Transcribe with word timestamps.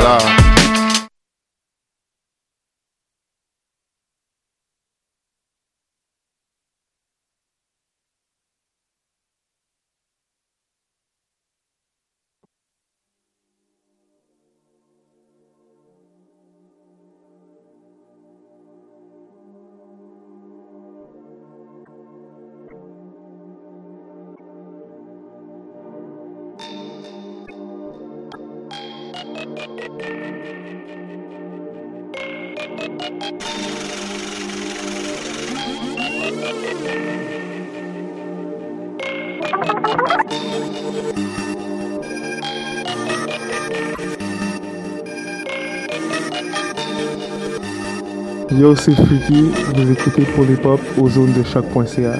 c'est 0.00 0.47
Yo, 48.58 48.74
c'est 48.74 48.92
Freaky, 48.92 49.52
vous 49.76 49.92
écoutez 49.92 50.22
pour 50.34 50.44
les 50.44 50.56
pop 50.56 50.80
aux 50.98 51.08
zones 51.08 51.32
de 51.32 51.44
choc.ca. 51.44 52.18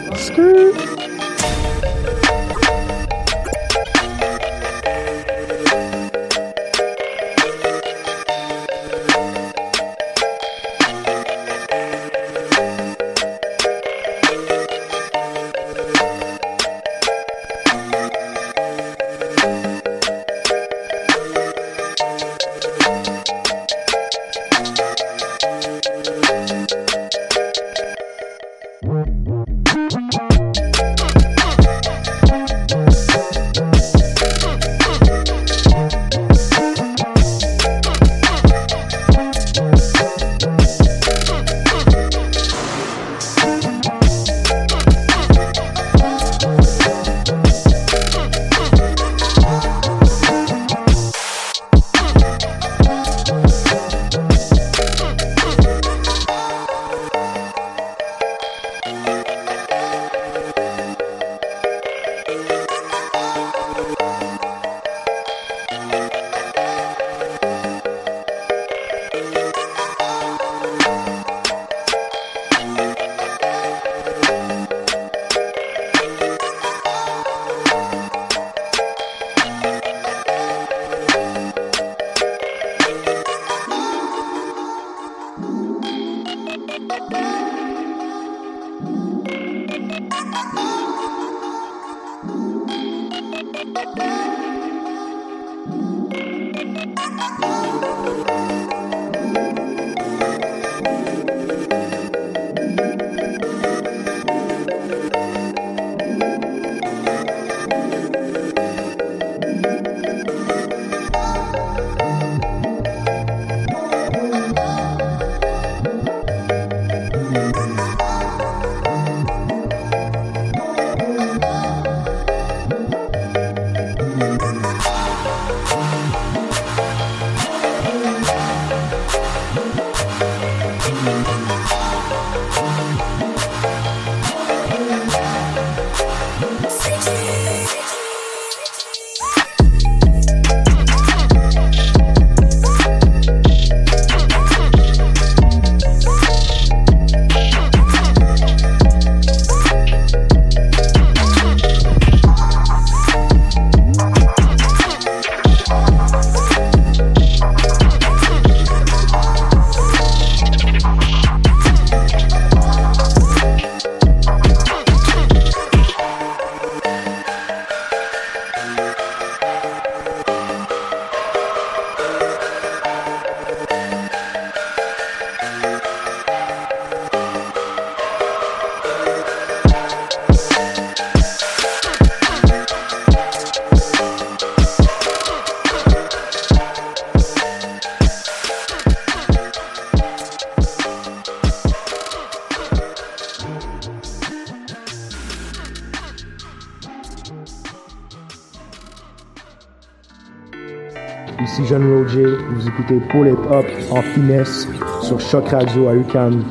Up 203.51 203.67
en 203.91 204.03
finesse 204.03 204.69
sur 205.03 205.19
Choc 205.19 205.49
Radio 205.49 205.89
à 205.89 205.95
UCAM. 205.95 206.45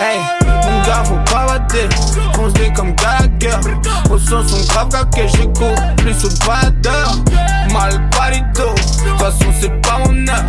Hey, 0.00 0.18
mon 0.46 0.86
gars, 0.86 1.04
faut 1.04 1.32
pas 1.32 1.48
comme 2.74 2.94
Gagger. 2.94 3.56
Au 4.10 4.18
son, 4.18 4.46
son 4.46 4.66
grave 4.72 4.88
que 5.14 5.26
j'écoute. 5.26 5.78
Plus 5.98 6.24
au 6.24 6.28
batteur. 6.46 7.14
Mal 7.72 8.00
parito. 8.10 8.74
De 8.74 9.10
toute 9.10 9.18
façon, 9.18 9.52
c'est 9.60 9.82
pas 9.82 9.98
mon 9.98 10.26
heure. 10.28 10.46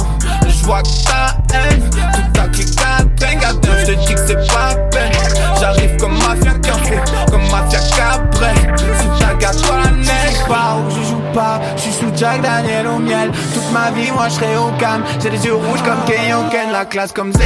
J'vois 0.47 0.81
que 0.83 1.05
ta 1.05 1.37
haine. 1.53 1.89
Tout 1.89 2.31
ta 2.33 2.47
clique 2.47 2.79
à 2.79 2.99
Je 3.79 3.85
te 3.85 4.07
dis 4.07 4.13
que 4.13 4.27
c'est 4.27 4.47
pas 4.47 4.75
peine. 4.91 5.11
J'arrive 5.59 5.97
comme 5.97 6.13
mafia 6.13 6.53
café. 6.61 6.99
Comme 7.29 7.43
mafia 7.51 7.79
cabré. 7.95 8.53
Sous 9.39 9.45
ta 9.45 9.51
gâte, 9.51 9.61
toi 9.61 9.75
la 9.83 9.91
neige. 9.91 10.45
Pas 10.47 10.77
où 10.77 10.89
je 10.89 11.09
joue 11.09 11.21
pas. 11.33 11.59
J'suis 11.77 11.91
sous 11.91 12.11
Jack 12.15 12.41
Daniel 12.41 12.87
au 12.87 12.99
miel. 12.99 13.31
Toute 13.53 13.71
ma 13.71 13.91
vie, 13.91 14.11
moi 14.11 14.27
j'serai 14.29 14.57
au 14.57 14.71
calme. 14.79 15.03
J'ai 15.21 15.29
les 15.29 15.45
yeux 15.45 15.55
rouges 15.55 15.81
comme 15.83 16.03
Kenyoken. 16.05 16.71
La 16.71 16.85
classe 16.85 17.11
comme 17.11 17.31
007. 17.33 17.41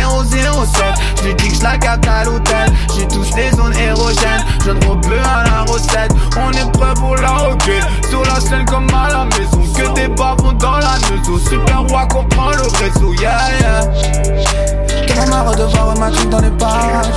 J'lui 1.22 1.36
dis 1.36 1.50
que 1.50 1.56
j'la 1.56 1.78
capte 1.78 2.08
à 2.08 2.24
l'hôtel. 2.24 2.72
J'ai 2.96 3.08
tous 3.08 3.36
les 3.36 3.52
zones 3.52 3.76
érogènes. 3.76 4.44
Jeune 4.66 4.80
bleu 4.80 5.20
à 5.20 5.44
la 5.44 5.72
recette. 5.72 6.12
On 6.38 6.52
est 6.52 6.72
prêt 6.72 6.94
pour 6.96 7.16
la 7.16 7.32
roquette. 7.32 7.86
Sur 8.10 8.24
la 8.24 8.40
scène 8.40 8.66
comme 8.66 8.88
à 8.90 9.10
la 9.10 9.26
maison. 9.26 9.62
Que 9.76 9.94
des 9.94 10.08
bavons 10.08 10.54
dans 10.54 10.78
la 10.78 10.96
maison. 11.10 11.38
Super 11.50 11.82
roi 11.90 12.06
comprend 12.08 12.52
le 12.52 12.62
réseau. 12.62 13.14
Yeah, 13.20 13.38
yeah. 13.60 15.06
Tellement 15.06 15.44
marre 15.44 15.56
de 15.56 15.64
voir 15.64 15.98
ma 15.98 16.10
dans 16.10 16.40
les 16.40 16.52
parages. 16.52 17.08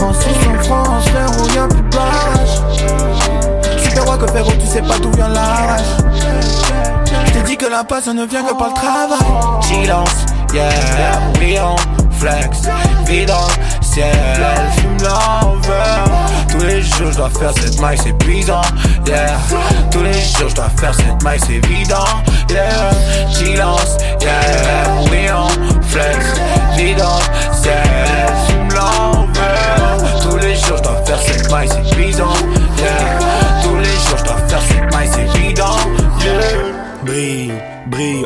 En 0.00 0.12
Suisse, 0.12 0.36
en 0.48 0.62
France, 0.62 1.04
frérot, 1.08 1.48
y'a 1.54 1.66
plus 1.68 1.82
de 1.82 3.01
roi 4.00 4.18
que 4.18 4.26
tu 4.60 4.66
sais 4.66 4.82
pas 4.82 4.98
d'où 4.98 5.10
vient 5.12 5.28
la 5.28 5.40
rage. 5.40 5.80
J't'ai 7.26 7.42
dit 7.42 7.56
que 7.56 7.66
la 7.66 7.84
passe 7.84 8.06
ne 8.08 8.24
vient 8.24 8.42
que 8.42 8.54
par 8.54 8.68
le 8.68 8.74
travail. 8.74 9.62
Silence, 9.62 10.26
yeah, 10.52 10.70
we 11.40 11.58
on 11.60 11.76
flex. 12.12 12.68
Vie 13.06 13.26
dans 13.26 13.48
fume 13.92 14.96
l'envers. 15.02 16.04
Tous 16.48 16.64
les 16.64 16.82
jours 16.82 17.10
je 17.12 17.16
dois 17.16 17.30
faire 17.30 17.52
cette 17.54 17.80
maille, 17.80 17.98
c'est 18.02 18.10
épuisant, 18.10 18.60
yeah. 19.06 19.38
Tous 19.90 20.02
les 20.02 20.12
jours 20.12 20.48
je 20.48 20.54
dois 20.54 20.70
faire 20.78 20.94
cette 20.94 21.22
maille, 21.22 21.40
c'est 21.46 21.54
évident, 21.54 22.04
yeah. 22.50 22.90
Silence, 23.32 23.96
yeah, 24.20 25.10
we 25.10 25.30
on 25.30 25.48
flex. 25.82 26.26
Vie 26.76 26.94
dans 26.94 27.20
fume 28.46 28.68
l'envers. 28.74 30.20
Tous 30.22 30.36
les 30.36 30.54
jours 30.56 30.76
je 30.78 30.82
dois 30.82 31.02
faire 31.04 31.20
cette 31.20 31.50
maille, 31.50 31.68
c'est 31.68 31.90
épuisant, 31.90 32.34
yeah. 32.78 33.41
Tous 34.52 34.58
les 34.58 34.60
jours 34.60 34.60
je 34.60 34.60
dois 34.60 34.60
faire 34.60 34.62
cette 34.62 34.92
maille, 34.92 35.08
c'est 35.08 35.38
évident, 35.38 35.76
yeah. 37.06 37.71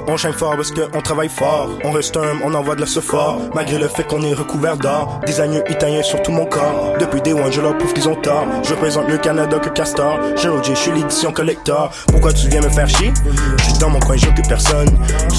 On 0.09 0.17
shine 0.17 0.33
fort 0.33 0.55
parce 0.55 0.71
qu'on 0.71 1.01
travaille 1.01 1.29
fort. 1.29 1.69
On 1.85 1.91
reste 1.91 2.17
humble, 2.17 2.41
on 2.45 2.55
envoie 2.55 2.77
de 2.77 2.81
la 2.81 2.87
fort. 2.87 3.41
Malgré 3.55 3.79
le 3.79 3.89
fait 3.89 4.05
qu'on 4.05 4.23
est 4.23 4.33
recouvert 4.33 4.77
d'or. 4.77 5.21
Des 5.27 5.41
agneaux 5.41 5.63
italiens 5.69 6.03
sur 6.03 6.23
tout 6.23 6.31
mon 6.31 6.47
corps. 6.47 6.95
Depuis 7.01 7.21
Day 7.21 7.33
One, 7.33 7.53
je 7.53 7.61
leur 7.61 7.77
prouve 7.77 7.93
qu'ils 7.93 8.09
ont 8.09 8.15
tort. 8.15 8.47
Je 8.63 8.71
représente 8.75 9.09
mieux 9.09 9.19
Canada 9.19 9.59
que 9.59 9.69
Castor. 9.71 10.19
OG, 10.37 10.65
je 10.71 10.75
suis 10.75 10.93
l'édition 10.93 11.33
collector. 11.33 11.91
Pourquoi 12.07 12.33
tu 12.33 12.49
viens 12.49 12.61
me 12.61 12.69
faire 12.69 12.89
chier? 12.89 13.13
Je 13.59 13.65
suis 13.65 13.79
dans 13.79 13.91
mon 13.91 13.99
coin, 13.99 14.17
j'occupe 14.17 14.47
personne. 14.49 14.89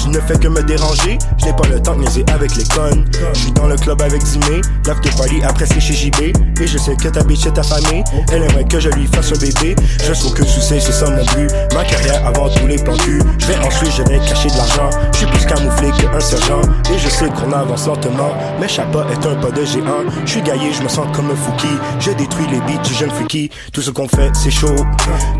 Tu 0.02 0.08
ne 0.10 0.20
fais 0.20 0.38
que 0.38 0.48
me 0.48 0.62
déranger. 0.62 1.18
Je 1.38 1.46
n'ai 1.46 1.52
pas 1.54 1.66
le 1.66 1.80
temps 1.80 1.94
de 1.94 2.00
niaiser 2.00 2.24
avec 2.32 2.54
les 2.56 2.64
connes. 2.64 3.06
Je 3.32 3.38
suis 3.38 3.52
dans 3.52 3.66
le 3.66 3.76
club 3.76 4.02
avec 4.02 4.22
Zimé. 4.22 4.60
L'after 4.86 5.10
party 5.16 5.40
après 5.42 5.66
c'est 5.66 5.80
chez 5.80 5.94
JB. 5.94 6.60
Et 6.60 6.66
je 6.66 6.76
sais 6.76 6.94
que 6.96 7.08
ta 7.08 7.22
bitch 7.24 7.46
est 7.46 7.52
ta 7.52 7.62
famille. 7.62 8.04
Elle 8.30 8.42
aimerait 8.42 8.64
que 8.64 8.78
je 8.78 8.90
lui 8.90 9.06
fasse 9.06 9.32
un 9.32 9.38
bébé. 9.38 9.74
Je 10.04 10.12
sais 10.12 10.30
que 10.30 10.44
succès, 10.44 10.80
c'est 10.80 10.92
ça 10.92 11.08
mon 11.08 11.24
but. 11.24 11.50
Ma 11.74 11.84
carrière 11.84 12.26
avant 12.26 12.50
tous 12.50 12.66
les 12.66 12.76
plans. 12.76 12.96
Je 13.38 13.46
vais 13.46 13.58
ensuite, 13.64 13.92
je 13.96 14.02
vais 14.02 14.17
cacher 14.20 14.48
de 14.48 14.56
l'argent. 14.56 14.90
Je 15.12 15.18
suis 15.18 15.26
plus 15.26 15.46
camouflé 15.46 15.90
qu'un 15.92 16.20
sergent. 16.20 16.62
Et 16.92 16.98
je 16.98 17.08
sais 17.08 17.28
qu'on 17.28 17.52
avance 17.52 17.86
lentement. 17.86 18.30
Mais 18.60 18.68
Chapa 18.68 19.06
est 19.12 19.26
un 19.26 19.34
pas 19.36 19.50
de 19.50 19.64
géant. 19.64 20.04
Je 20.24 20.30
suis 20.30 20.42
gaillé, 20.42 20.72
je 20.72 20.82
me 20.82 20.88
sens 20.88 21.06
comme 21.14 21.30
un 21.30 21.36
Fouki. 21.36 21.68
Je 22.00 22.12
détruis 22.12 22.46
les 22.50 22.60
beats 22.60 22.82
du 22.82 22.94
jeune 22.94 23.10
Fouki. 23.10 23.50
Tout 23.72 23.82
ce 23.82 23.90
qu'on 23.90 24.08
fait, 24.08 24.30
c'est 24.34 24.50
chaud. 24.50 24.76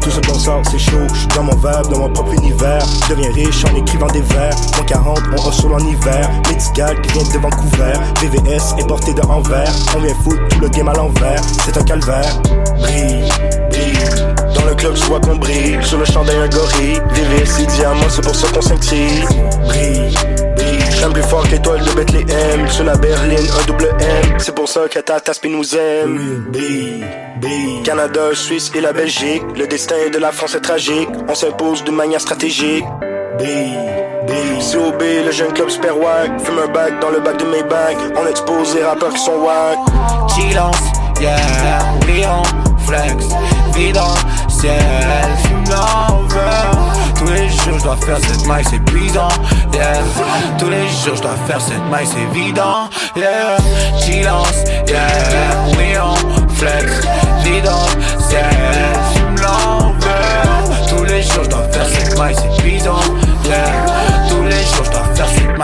Tout 0.00 0.10
ce 0.10 0.20
qu'on 0.20 0.38
sort, 0.38 0.62
c'est 0.70 0.78
chaud. 0.78 1.06
Dans 1.34 1.44
mon 1.44 1.56
verbe, 1.56 1.90
dans 1.92 2.00
mon 2.00 2.10
propre 2.10 2.32
univers. 2.34 2.84
Je 3.04 3.14
deviens 3.14 3.32
riche 3.32 3.64
en 3.64 3.76
écrivant 3.76 4.08
des 4.08 4.22
vers. 4.22 4.54
Mon 4.76 4.84
40, 4.84 5.20
on 5.38 5.52
sur 5.52 5.74
en 5.74 5.78
hiver. 5.78 6.30
Médical 6.48 7.00
qui 7.02 7.12
vient 7.12 7.22
de 7.22 7.38
Vancouver. 7.38 7.92
VVS 8.20 8.74
importé 8.80 9.14
de 9.14 9.22
Anvers. 9.22 9.72
On 9.96 10.00
vient 10.00 10.14
foutre 10.22 10.48
tout 10.48 10.60
le 10.60 10.68
game 10.68 10.88
à 10.88 10.94
l'envers. 10.94 11.40
C'est 11.64 11.76
un 11.76 11.84
calvaire. 11.84 12.42
Brille, 12.78 13.28
club, 14.78 14.96
je 14.96 15.04
vois 15.04 15.18
brille. 15.18 15.78
Sur 15.82 15.98
le 15.98 16.04
champ 16.04 16.24
d'un 16.24 16.48
gorille. 16.48 17.00
VVS 17.10 17.62
et 17.62 17.66
diamants, 17.66 18.08
c'est 18.08 18.22
pour 18.22 18.34
ça 18.34 18.48
qu'on 18.48 18.62
s'intrigue. 18.62 19.24
Brille, 19.66 20.14
brille. 20.56 20.78
J'aime 20.98 21.12
plus 21.12 21.22
fort 21.22 21.46
qu'étoile 21.48 21.84
de 21.84 21.90
Bethléem. 21.92 22.68
Sur 22.68 22.84
la 22.84 22.96
berline, 22.96 23.46
un 23.60 23.66
double 23.66 23.88
M. 24.00 24.38
C'est 24.38 24.54
pour 24.54 24.68
ça 24.68 24.88
que 24.88 24.98
ta 25.00 25.20
tasse 25.20 25.40
nous 25.44 25.76
aime. 25.76 26.46
Brille, 26.50 27.04
brille. 27.40 27.82
Canada, 27.84 28.34
Suisse 28.34 28.70
et 28.74 28.80
la 28.80 28.92
Belgique. 28.92 29.42
Le 29.56 29.66
destin 29.66 30.08
de 30.12 30.18
la 30.18 30.32
France 30.32 30.54
est 30.54 30.60
tragique. 30.60 31.08
On 31.28 31.34
s'impose 31.34 31.84
de 31.84 31.90
manière 31.90 32.20
stratégique. 32.20 32.84
Brille. 33.36 33.98
COB, 34.72 35.00
le 35.24 35.30
jeune 35.30 35.52
club 35.52 35.70
super 35.70 35.96
wack 35.96 36.40
Fume 36.40 36.58
un 36.58 36.72
bac 36.72 37.00
dans 37.00 37.10
le 37.10 37.20
bac 37.20 37.38
de 37.38 37.44
mes 37.44 37.62
bacs 37.62 37.96
On 38.16 38.26
expose 38.26 38.74
les 38.74 38.82
rappeurs 38.82 39.14
qui 39.14 39.20
sont 39.20 39.36
wack 39.36 39.78
Silence, 40.28 40.76
yeah, 41.20 41.38
flex 42.84 43.24
le 43.78 44.47
Tous 47.14 47.30
les 47.30 47.48
jours 47.48 47.78
je 47.78 47.84
dois 47.84 47.96
faire 47.96 48.18
cette 48.18 48.46
maille, 48.46 48.64
c'est 48.68 48.76
épuisant, 48.76 49.28
yeah. 49.72 50.02
Tous 50.58 50.68
les 50.68 50.88
jours 50.88 51.14
je 51.14 51.22
dois 51.22 51.36
faire 51.46 51.60
cette 51.60 51.84
maille, 51.90 52.06
c'est 52.06 52.36
évident, 52.36 52.88
yeah. 53.14 53.56
Silence, 54.00 54.64
yeah, 54.88 55.66
we 55.76 55.96
on 56.00 56.16
flex 56.54 57.02
le 57.44 57.60
ciel, 58.28 58.44
fume 59.14 59.36
l'envers 59.36 60.88
Tous 60.88 61.04
les 61.04 61.22
jours 61.22 61.44
je 61.44 61.50
dois 61.50 61.68
faire 61.70 61.86
cette 61.86 62.18
maille, 62.18 62.34
c'est 62.34 62.64
épuisant, 62.64 63.00
yeah 63.44 63.97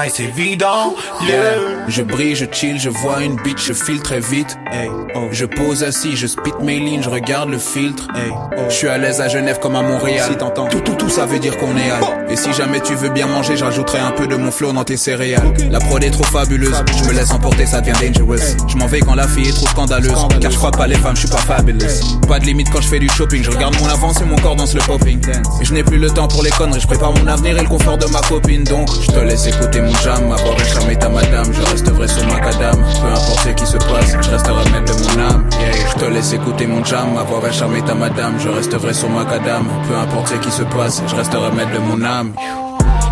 c'est 0.08 0.25
évident. 0.25 0.94
Yeah. 1.26 1.88
Je 1.88 2.02
brille, 2.02 2.35
je 2.35 2.44
chill, 2.50 2.79
je 2.81 2.88
vois 2.88 3.23
une 3.23 3.37
bitch, 3.37 3.67
je 3.67 3.73
file 3.73 4.00
très 4.00 4.20
vite. 4.20 4.56
Hey. 4.70 4.88
Oh. 5.14 5.29
Je 5.31 5.44
pose 5.44 5.82
assis, 5.82 6.17
je 6.17 6.26
spit 6.26 6.52
mes 6.61 6.79
lignes, 6.79 7.02
je 7.02 7.11
regarde 7.11 7.50
le 7.50 7.58
filtre. 7.58 8.08
Hey. 8.14 8.31
Oh. 8.32 8.62
Je 8.69 8.75
suis 8.75 8.88
à 8.88 8.99
l'aise 8.99 9.20
à 9.20 9.29
Genève 9.29 9.58
comme 9.61 9.76
à 9.76 9.82
Montréal. 9.82 10.29
Si 10.31 10.37
t'entends, 10.37 10.69
tout, 10.69 10.81
tout, 10.81 10.94
tout, 10.94 11.08
ça 11.08 11.26
veut 11.26 11.38
dire 11.38 11.56
qu'on 11.58 11.76
est 11.76 11.91
à 11.91 12.00
Et 12.31 12.36
si 12.36 12.53
jamais 12.53 12.81
tu 12.81 12.94
veux 12.94 13.10
bien 13.10 13.27
manger, 13.27 13.56
j'ajouterai 13.56 13.98
un 13.98 14.13
peu 14.13 14.27
de 14.27 14.36
mon 14.36 14.51
flow 14.51 14.72
dans 14.72 14.84
tes 14.84 14.96
céréales. 14.96 15.53
La 15.70 15.79
prod 15.79 16.03
est 16.03 16.10
trop 16.10 16.24
fabuleuse, 16.24 16.82
je 16.98 17.05
me 17.08 17.13
laisse 17.13 17.31
emporter, 17.31 17.67
ça 17.67 17.81
devient 17.81 18.10
dangerous. 18.10 18.56
Je 18.69 18.77
m'en 18.77 18.86
vais 18.86 19.01
quand 19.01 19.15
la 19.15 19.29
fille 19.29 19.48
est 19.48 19.53
trop 19.53 19.67
scandaleuse. 19.69 20.27
Car 20.41 20.51
je 20.51 20.56
crois 20.56 20.70
pas 20.70 20.86
les 20.86 20.96
femmes, 20.96 21.17
je 21.17 21.20
suis 21.20 21.31
pas 21.31 21.39
fabulous. 21.39 21.81
Pas 22.29 22.39
de 22.39 22.44
limite 22.44 22.69
quand 22.70 22.81
je 22.81 22.89
fais 22.89 22.98
du 22.98 23.08
shopping, 23.08 23.43
je 23.43 23.51
regarde 23.51 23.77
mon 23.81 23.89
avance 23.89 24.20
et 24.20 24.24
mon 24.24 24.36
corps 24.36 24.56
danse 24.56 24.74
le 24.74 24.81
popping. 24.81 25.20
Et 25.60 25.65
je 25.65 25.72
n'ai 25.72 25.84
plus 25.84 25.98
le 25.98 26.10
temps 26.10 26.29
pour 26.29 26.43
les 26.43 26.51
conneries, 26.51 26.81
je 26.81 26.86
prépare 26.86 27.13
mon 27.13 27.27
avenir 27.27 27.56
et 27.56 27.63
le 27.63 27.69
confort 27.69 27.98
de 27.98 28.06
ma 28.06 28.20
copine. 28.20 28.65
Donc, 28.65 28.89
je 29.01 29.10
te 29.10 29.20
laisse 29.20 29.46
écouter 29.46 29.81
mon 29.84 29.94
jam, 30.03 30.32
avoir 30.32 30.58
charmé 30.58 30.96
ta 30.96 31.08
madame, 31.08 31.53
je 31.53 31.62
reste 31.70 31.91
vrai 31.91 32.08
sur 32.08 32.26
ma 32.26 32.41
cadame. 32.41 32.82
Peu 33.00 33.08
importe 33.08 33.41
ce 33.44 33.48
qui 33.50 33.67
se 33.67 33.76
passe, 33.76 34.17
je 34.22 34.31
reste 34.31 34.46
remettre 34.46 34.94
de 34.94 35.03
mon 35.03 35.31
âme. 35.31 35.48
Yeah, 35.60 35.72
je 35.88 36.05
te 36.05 36.10
laisse 36.10 36.32
écouter 36.32 36.67
mon 36.67 36.84
jam, 36.84 37.17
avoir 37.17 37.53
charmé 37.53 37.82
ta 37.82 37.94
madame, 37.94 38.34
je 38.38 38.48
reste 38.48 38.74
vrai 38.74 38.94
sur 38.94 39.08
ma 39.10 39.24
cadame. 39.24 39.67
Peu 39.88 39.96
importe 39.96 40.29
ce 40.29 40.34
qui 40.34 40.50
se 40.50 40.62
passe, 40.62 41.03
je 41.06 41.14
reste 41.14 41.34
remettre 41.34 41.72
de 41.72 41.79
mon 41.79 42.03
âme. 42.05 42.32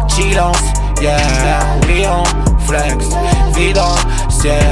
Silence, 0.08 0.62
yeah, 1.00 1.18
on 2.10 2.58
flex, 2.66 3.08
dans 3.74 3.94
le 3.94 4.30
ciel, 4.30 4.62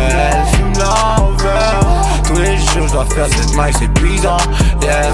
fume 0.53 0.73
l'envers. 0.79 2.20
Tous 2.31 2.37
les 2.37 2.57
jours 2.59 2.87
je 2.87 2.93
dois 2.93 3.05
faire 3.07 3.27
cette 3.27 3.57
maille, 3.57 3.73
c'est 3.77 3.87
épuisant, 3.87 4.37
yeah. 4.83 5.11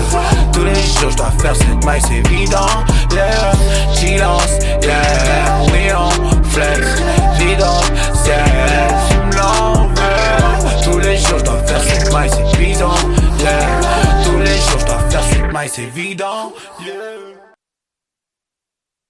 Tous 0.53 0.65
les 0.65 0.75
jours 0.75 1.11
je 1.11 1.17
dois 1.17 1.31
faire 1.31 1.57
cette 1.57 1.83
maille, 1.83 2.01
c'est 2.03 2.17
évident, 2.17 2.67
yeah. 3.11 3.53
Silence, 3.95 4.59
yeah, 4.83 5.63
we 5.73 5.91
on 5.97 6.43
flex, 6.45 7.01
vie 7.39 7.57
dans 7.57 7.81
le 7.81 8.17
ciel, 8.23 8.95
fume 9.09 9.31
l'envers. 9.31 10.83
Tous 10.85 10.99
les 10.99 11.17
jours 11.17 11.39
je 11.39 11.45
dois 11.45 11.63
faire 11.63 11.81
cette 11.81 12.13
maille, 12.13 12.29
c'est 12.31 12.53
épuisant, 12.53 12.95
yeah. 13.41 13.81
Tous 14.23 14.39
les 14.39 14.45
jours 14.45 14.79
je 14.81 14.85
dois 14.85 14.99
faire 15.09 15.25
cette 15.25 15.53
maille, 15.55 15.71
c'est 15.73 15.85
évident, 15.85 16.53
yeah. 16.85 16.93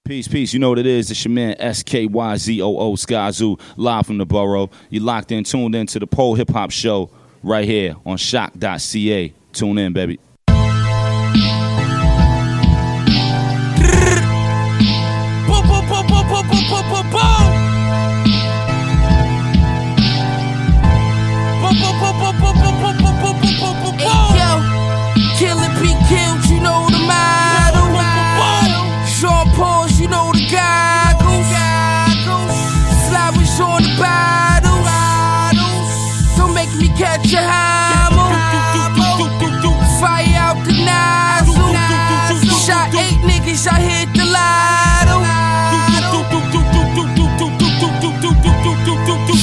Peace, 0.05 0.29
peace. 0.29 0.53
You 0.53 0.61
know 0.61 0.71
what 0.71 0.79
it 0.79 0.87
is. 0.87 1.11
It's 1.11 1.25
your 1.25 1.35
man 1.35 1.57
SKYZOO 1.59 2.97
Skyzoo, 2.97 3.61
live 3.77 4.07
from 4.07 4.19
the 4.19 4.25
borough. 4.25 4.71
You 4.91 5.01
locked 5.01 5.33
in, 5.33 5.43
tuned 5.43 5.75
in 5.75 5.89
to 5.89 5.99
the 5.99 6.07
Pole 6.07 6.37
Hip 6.37 6.51
Hop 6.51 6.71
Show 6.71 7.11
right 7.47 7.65
here 7.65 7.97
on 8.05 8.17
shock.ca. 8.17 9.33
Tune 9.53 9.79
in, 9.79 9.93
baby. 9.93 10.19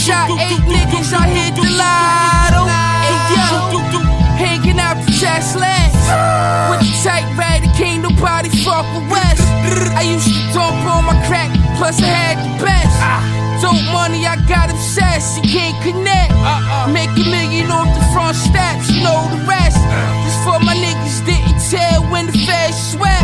Shot 0.04 0.36
eight 0.36 0.60
niggas 0.68 1.16
I 1.16 1.32
hit 1.32 1.56
the 1.56 1.64
lotto. 1.80 2.68
Hey 2.68 3.16
yo, 3.32 3.72
hanging 4.36 4.76
out 4.76 5.00
the 5.00 5.08
Tesla 5.16 5.72
with 6.68 6.84
the 6.84 6.92
tight 7.08 7.24
rag, 7.40 7.64
can't 7.80 8.04
nobody 8.04 8.52
fuck 8.68 8.84
with 8.92 9.08
West. 9.08 9.48
I 9.96 10.04
used 10.04 10.28
to 10.28 10.44
dump 10.52 10.84
on 10.84 11.08
my 11.08 11.16
crack, 11.24 11.56
plus 11.80 12.04
I 12.04 12.12
had 12.12 12.36
the 12.36 12.52
best. 12.60 12.92
Dope 13.64 13.80
money, 13.96 14.28
I 14.28 14.36
got 14.44 14.68
obsessed, 14.68 15.40
you 15.40 15.48
can't 15.48 15.80
connect. 15.80 16.36
Make 16.92 17.16
a 17.16 17.24
million 17.24 17.72
off 17.72 17.88
the 17.96 18.04
front 18.12 18.36
steps, 18.36 18.92
you 18.92 19.08
know 19.08 19.24
the 19.32 19.40
rest. 19.48 19.80
Just 20.28 20.40
for 20.44 20.60
my 20.60 20.76
niggas 20.76 21.24
didn't 21.24 21.64
tell 21.72 22.04
when 22.12 22.28
the 22.28 22.36
feds 22.44 22.76
sweat. 22.92 23.24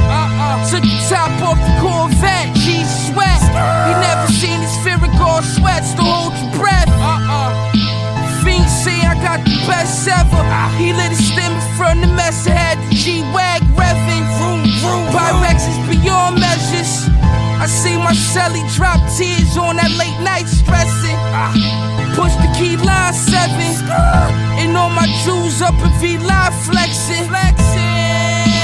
Took 0.72 0.88
the 0.88 0.96
top 1.12 1.28
off 1.44 1.60
the 1.60 1.76
Corvette, 1.84 2.56
Jesus 2.56 3.12
sweat. 3.12 3.44
You 3.92 4.00
never 4.00 4.29
his 5.20 5.28
Ferragamo 5.28 5.44
sweats 5.44 5.94
to 5.94 6.02
hold 6.02 6.34
your 6.34 6.52
breath. 6.60 6.88
Uh-uh. 6.88 8.44
Fiend 8.44 8.70
say 8.70 9.02
I 9.02 9.16
got 9.22 9.44
the 9.44 9.56
best 9.68 10.08
ever. 10.08 10.44
He 10.78 10.94
lit 10.94 11.12
a 11.12 11.16
stem 11.16 11.54
from 11.78 12.02
the 12.02 12.08
mess 12.08 12.48
I 12.48 12.52
had 12.52 12.78
the 12.90 12.96
G-Wag 12.96 13.62
revving. 13.76 14.26
Pyrex 15.12 15.68
is 15.68 15.80
beyond 15.90 16.40
measures. 16.40 17.10
I 17.60 17.68
see 17.68 17.98
my 17.98 18.14
celly 18.14 18.64
drop 18.76 19.00
tears 19.18 19.58
on 19.58 19.76
that 19.76 19.92
late 20.00 20.20
night 20.24 20.48
stressing. 20.48 21.20
Push 22.16 22.36
the 22.40 22.50
key 22.58 22.78
line 22.78 23.14
seven. 23.14 23.60
And 24.60 24.76
all 24.78 24.90
my 24.90 25.08
jewels 25.24 25.62
up 25.62 25.76
in 25.76 25.92
V 26.00 26.18
live 26.20 26.56
flexing. 26.64 27.28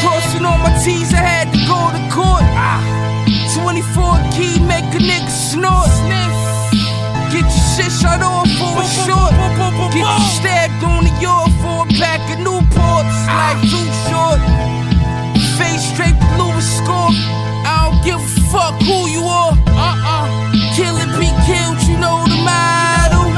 Crossing 0.01 0.45
all 0.45 0.57
my 0.59 0.71
T's, 0.83 1.13
I 1.13 1.17
had 1.17 1.51
to 1.51 1.59
go 1.67 1.91
to 1.91 2.01
court. 2.13 2.43
Ah. 2.55 3.05
24 3.55 4.19
key, 4.35 4.59
make 4.59 4.83
a 4.93 4.99
nigga 4.99 5.29
snort. 5.29 5.84
Get 7.95 8.03
your 8.03 8.11
shit 8.11 8.19
shut 8.19 8.21
off 8.21 8.47
for 8.59 8.81
a 8.81 8.87
short. 9.05 9.31
Get 9.93 9.95
you 9.95 10.27
stabbed 10.35 10.83
on 10.83 11.03
the 11.03 11.11
yard 11.21 11.51
for 11.61 11.83
a 11.83 11.89
pack 11.99 12.19
of 12.31 12.39
Newports. 12.39 13.27
Life 13.27 13.61
too 13.71 13.89
short. 14.09 14.39
Face 15.57 15.83
straight 15.93 16.17
to 16.19 16.27
Louis 16.37 16.67
score. 16.77 17.11
I 17.63 17.87
don't 17.87 18.03
give 18.03 18.19
a 18.19 18.27
fuck 18.51 18.75
who 18.81 19.07
you 19.07 19.23
are. 19.23 19.53
Uh-uh. 19.67 20.27
Kill 20.75 20.97
it, 20.97 21.11
be 21.19 21.29
killed, 21.47 21.81
you 21.87 21.97
know 21.97 22.25
the 22.27 22.37
motto. 22.43 23.31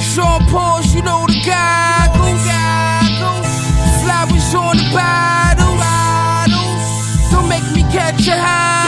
Sean 0.00 0.40
Pauls, 0.48 0.94
you 0.94 1.02
know 1.02 1.26
the 1.26 1.40
goggles. 1.44 2.44
Flowers 4.00 4.54
on 4.54 4.76
the 4.76 4.84
bottles. 4.92 5.80
Don't 7.30 7.48
make 7.48 7.68
me 7.72 7.82
catch 7.92 8.26
a 8.28 8.32
hammer. 8.32 8.81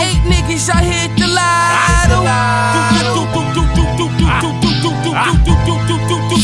Eight 0.00 0.22
niggas, 0.24 0.68
I 0.72 0.82
hit 0.82 1.12
the 1.18 1.28
lotto. 1.28 2.24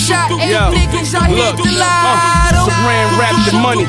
Shot 0.06 0.30
eight 0.38 0.54
Yo, 0.54 0.70
niggas, 0.70 1.18
I 1.18 1.26
hit 1.26 1.34
look, 1.34 1.56
the 1.66 1.72
lotto. 1.74 2.70
Saran 2.70 3.18
wrapped 3.18 3.50
in 3.50 3.58
money. 3.58 3.86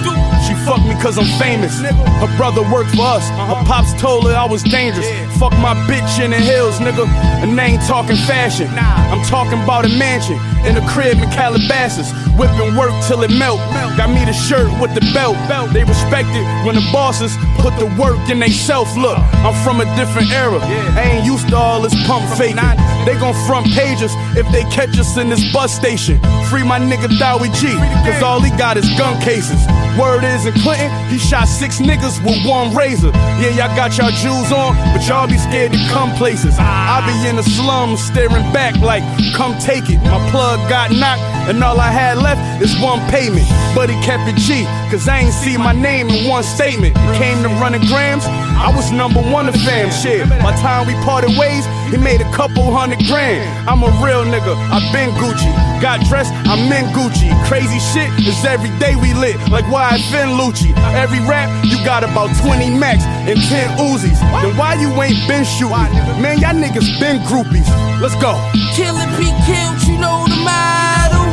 She 0.47 0.55
fucked 0.65 0.87
me 0.87 0.95
cause 0.97 1.19
I'm 1.19 1.29
famous. 1.37 1.77
Her 1.83 2.31
brother 2.37 2.63
worked 2.73 2.95
for 2.95 3.05
us. 3.05 3.27
Her 3.29 3.53
uh-huh. 3.53 3.65
pops 3.65 3.93
told 4.01 4.25
her 4.25 4.33
I 4.33 4.45
was 4.45 4.63
dangerous. 4.63 5.05
Fuck 5.37 5.51
my 5.59 5.75
bitch 5.85 6.23
in 6.23 6.31
the 6.31 6.39
hills, 6.39 6.79
nigga. 6.79 7.05
And 7.43 7.53
they 7.53 7.77
ain't 7.77 7.83
talking 7.83 8.15
fashion. 8.15 8.67
I'm 8.73 9.21
talking 9.25 9.61
about 9.61 9.85
a 9.85 9.89
mansion 9.89 10.39
in 10.65 10.77
a 10.77 10.87
crib 10.89 11.19
in 11.19 11.29
Calabasas. 11.29 12.09
Whipping 12.37 12.75
work 12.75 12.93
till 13.07 13.23
it 13.23 13.31
melt. 13.31 13.59
Got 13.97 14.09
me 14.09 14.23
the 14.23 14.33
shirt 14.33 14.69
with 14.79 14.93
the 14.93 15.01
belt. 15.13 15.35
They 15.73 15.83
respect 15.83 16.29
it 16.29 16.45
when 16.65 16.75
the 16.75 16.85
bosses 16.93 17.35
put 17.57 17.75
the 17.77 17.87
work 17.99 18.29
in 18.29 18.39
they 18.39 18.51
self. 18.51 18.95
Look, 18.95 19.17
I'm 19.43 19.55
from 19.63 19.81
a 19.81 19.85
different 19.95 20.31
era. 20.31 20.59
I 20.61 21.17
ain't 21.17 21.25
used 21.25 21.49
to 21.49 21.55
all 21.55 21.81
this 21.81 21.95
pump 22.05 22.25
faking. 22.37 22.57
They 23.05 23.17
gon' 23.19 23.33
front 23.47 23.67
pages 23.73 24.11
if 24.37 24.45
they 24.51 24.63
catch 24.69 24.97
us 24.99 25.17
in 25.17 25.29
this 25.29 25.51
bus 25.51 25.73
station. 25.73 26.19
Free 26.49 26.63
my 26.63 26.79
nigga 26.79 27.09
Dowie 27.17 27.49
G, 27.49 27.73
cause 28.05 28.21
all 28.21 28.39
he 28.39 28.51
got 28.51 28.77
is 28.77 28.87
gun 28.97 29.19
cases. 29.21 29.59
Word 29.97 30.23
is 30.23 30.45
in 30.45 30.53
Clinton, 30.61 30.91
he 31.09 31.17
shot 31.17 31.47
six 31.47 31.79
niggas 31.79 32.23
with 32.23 32.45
one 32.45 32.75
razor. 32.75 33.09
Yeah, 33.41 33.49
y'all 33.49 33.75
got 33.75 33.97
y'all 33.97 34.11
jewels 34.11 34.51
on, 34.51 34.75
but 34.93 35.07
y'all 35.07 35.27
be 35.27 35.37
scared 35.37 35.73
to 35.73 35.79
come 35.89 36.13
places. 36.15 36.55
I 36.59 37.01
be 37.05 37.27
in 37.27 37.35
the 37.35 37.43
slums 37.43 38.03
staring 38.03 38.45
back 38.53 38.77
like, 38.77 39.03
come 39.33 39.57
take 39.59 39.89
it. 39.89 39.97
My 40.03 40.21
plug 40.29 40.69
got 40.69 40.91
knocked, 40.91 41.21
and 41.49 41.63
all 41.63 41.79
I 41.79 41.89
had 41.89 42.17
left 42.17 42.61
is 42.61 42.77
one 42.79 42.99
payment. 43.09 43.47
But 43.73 43.89
he 43.89 43.95
kept 44.03 44.29
it 44.29 44.37
G, 44.37 44.65
cause 44.91 45.07
I 45.07 45.19
ain't 45.19 45.33
see 45.33 45.57
my 45.57 45.73
name 45.73 46.09
in 46.09 46.29
one 46.29 46.43
statement. 46.43 46.95
It 46.95 47.17
came 47.17 47.41
to 47.41 47.49
running 47.57 47.81
grams, 47.87 48.25
I 48.57 48.73
was 48.75 48.91
number 48.91 49.21
one 49.21 49.47
of 49.47 49.55
fam 49.61 49.91
shit. 49.91 50.27
By 50.41 50.51
time 50.57 50.87
we 50.87 50.93
parted 51.05 51.37
ways, 51.37 51.65
he 51.93 51.97
made 51.97 52.21
a 52.21 52.29
couple 52.33 52.65
hundred 52.73 53.05
grand. 53.05 53.45
I'm 53.69 53.83
a 53.83 53.91
real 54.01 54.25
nigga, 54.25 54.57
i 54.73 54.81
been 54.91 55.13
Gucci. 55.21 55.53
Got 55.79 56.01
dressed, 56.09 56.33
I'm 56.49 56.65
in 56.73 56.89
Gucci. 56.89 57.29
Crazy 57.45 57.77
shit 57.93 58.09
is 58.25 58.43
every 58.45 58.73
day 58.79 58.95
we 58.95 59.13
lit, 59.13 59.37
like 59.49 59.69
why 59.71 59.86
I 59.87 60.03
Finn 60.11 60.35
Lucci. 60.35 60.75
Every 60.99 61.21
rap, 61.21 61.47
you 61.63 61.77
got 61.85 62.03
about 62.03 62.35
20 62.43 62.75
max 62.75 63.05
and 63.23 63.39
10 63.39 63.79
Uzis. 63.79 64.19
Then 64.43 64.57
why 64.57 64.75
you 64.75 64.91
ain't 65.01 65.15
been 65.31 65.45
shooting? 65.45 65.71
Man, 66.19 66.39
y'all 66.43 66.51
niggas 66.51 66.99
been 66.99 67.23
groupies. 67.23 67.63
Let's 68.01 68.15
go. 68.19 68.35
Kill 68.75 68.99
be 69.15 69.31
killed, 69.47 69.79
you 69.87 69.95
know 69.95 70.27
the 70.27 70.35
motto. 70.43 71.23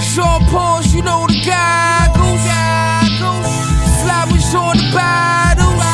Sean 0.00 0.40
Pauls, 0.48 0.88
you 0.94 1.02
know 1.02 1.26
the 1.28 1.36
goggles. 1.44 2.40
Flowers 4.00 4.54
on 4.56 4.80
the 4.80 4.88
bottles. 4.96 5.84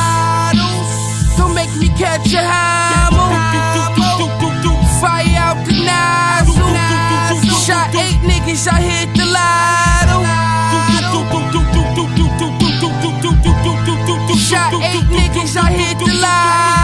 Don't 1.35 1.55
make 1.59 1.75
me 1.83 1.89
catch 1.99 2.31
a 2.33 2.47
hammer. 2.47 3.27
Fire 5.03 5.35
out 5.35 5.59
the 5.67 5.75
nozzle. 5.83 6.63
Shot 7.67 7.91
eight 7.97 8.23
niggas, 8.23 8.69
I 8.71 8.81
hit 8.81 9.17
the 9.17 9.27
lotto. 9.27 9.90
Shot 14.51 14.75
eight 14.83 15.05
niggas, 15.05 15.57
I 15.57 15.71
hit 15.71 15.99
the 16.01 16.13
lotto. 16.13 16.80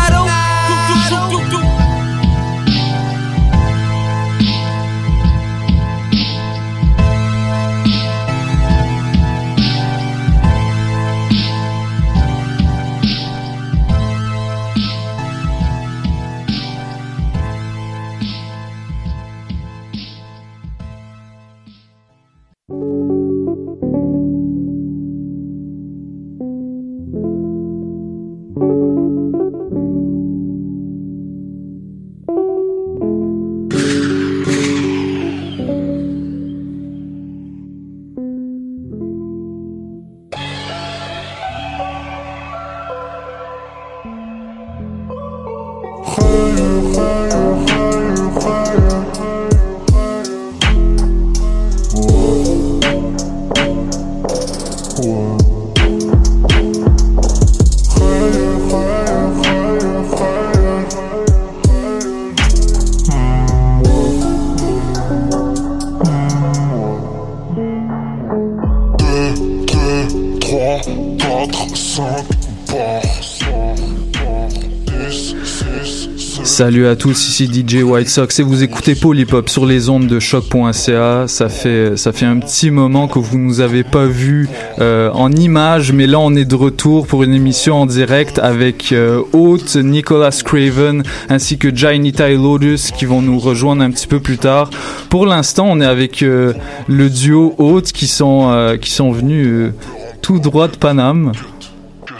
Salut 76.57 76.87
à 76.87 76.97
tous, 76.97 77.29
ici 77.29 77.51
DJ 77.53 77.83
White 77.83 78.09
Sox 78.09 78.41
et 78.41 78.43
vous 78.43 78.63
écoutez 78.63 78.95
Polypop 78.95 79.51
sur 79.51 79.67
les 79.67 79.91
ondes 79.91 80.07
de 80.07 80.19
choc.ca. 80.19 81.29
Ça 81.29 81.51
fait 81.51 81.99
ça 81.99 82.13
fait 82.13 82.25
un 82.25 82.39
petit 82.39 82.71
moment 82.71 83.09
que 83.09 83.19
vous 83.19 83.37
nous 83.37 83.61
avez 83.61 83.85
pas 83.85 84.07
vu 84.07 84.49
euh, 84.79 85.11
en 85.11 85.31
images, 85.33 85.93
mais 85.93 86.07
là 86.07 86.19
on 86.19 86.35
est 86.35 86.47
de 86.47 86.55
retour 86.55 87.07
pour 87.07 87.25
une 87.25 87.35
émission 87.35 87.83
en 87.83 87.85
direct 87.85 88.39
avec 88.39 88.93
euh, 88.93 89.21
Haute, 89.35 89.77
Nicolas 89.77 90.31
Craven 90.43 91.03
ainsi 91.29 91.59
que 91.59 91.77
Jainita 91.77 92.31
et 92.31 92.37
Lotus 92.37 92.91
qui 92.91 93.05
vont 93.05 93.21
nous 93.21 93.39
rejoindre 93.39 93.83
un 93.83 93.91
petit 93.91 94.07
peu 94.07 94.21
plus 94.21 94.39
tard. 94.39 94.71
Pour 95.11 95.27
l'instant, 95.27 95.67
on 95.69 95.83
est 95.83 95.87
avec 95.87 96.23
euh, 96.23 96.55
le 96.89 97.11
duo 97.11 97.55
Haute 97.59 97.93
qui 97.93 98.07
sont 98.07 98.49
euh, 98.51 98.79
qui 98.79 98.93
sont 98.93 99.11
venus 99.11 99.47
euh, 99.47 99.75
tout 100.23 100.39
droit 100.39 100.69
de 100.69 100.77
Paname. 100.77 101.33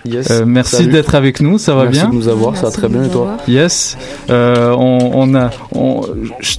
Yes. 0.07 0.31
Euh, 0.31 0.45
merci 0.47 0.87
d'être 0.87 1.15
avec 1.15 1.41
nous, 1.41 1.59
ça 1.59 1.75
va 1.75 1.85
Merci 1.85 2.01
bien 2.01 2.09
de 2.11 2.15
nous 2.15 2.29
avoir, 2.29 2.57
ça 2.57 2.67
va 2.67 2.71
très 2.71 2.89
bien 2.89 3.05
et 3.05 3.09
toi 3.09 3.37
Yes, 3.49 3.97
euh, 4.31 4.71
on, 4.79 5.11
on 5.15 5.35
a, 5.35 5.51
on, 5.75 6.03
je, 6.41 6.57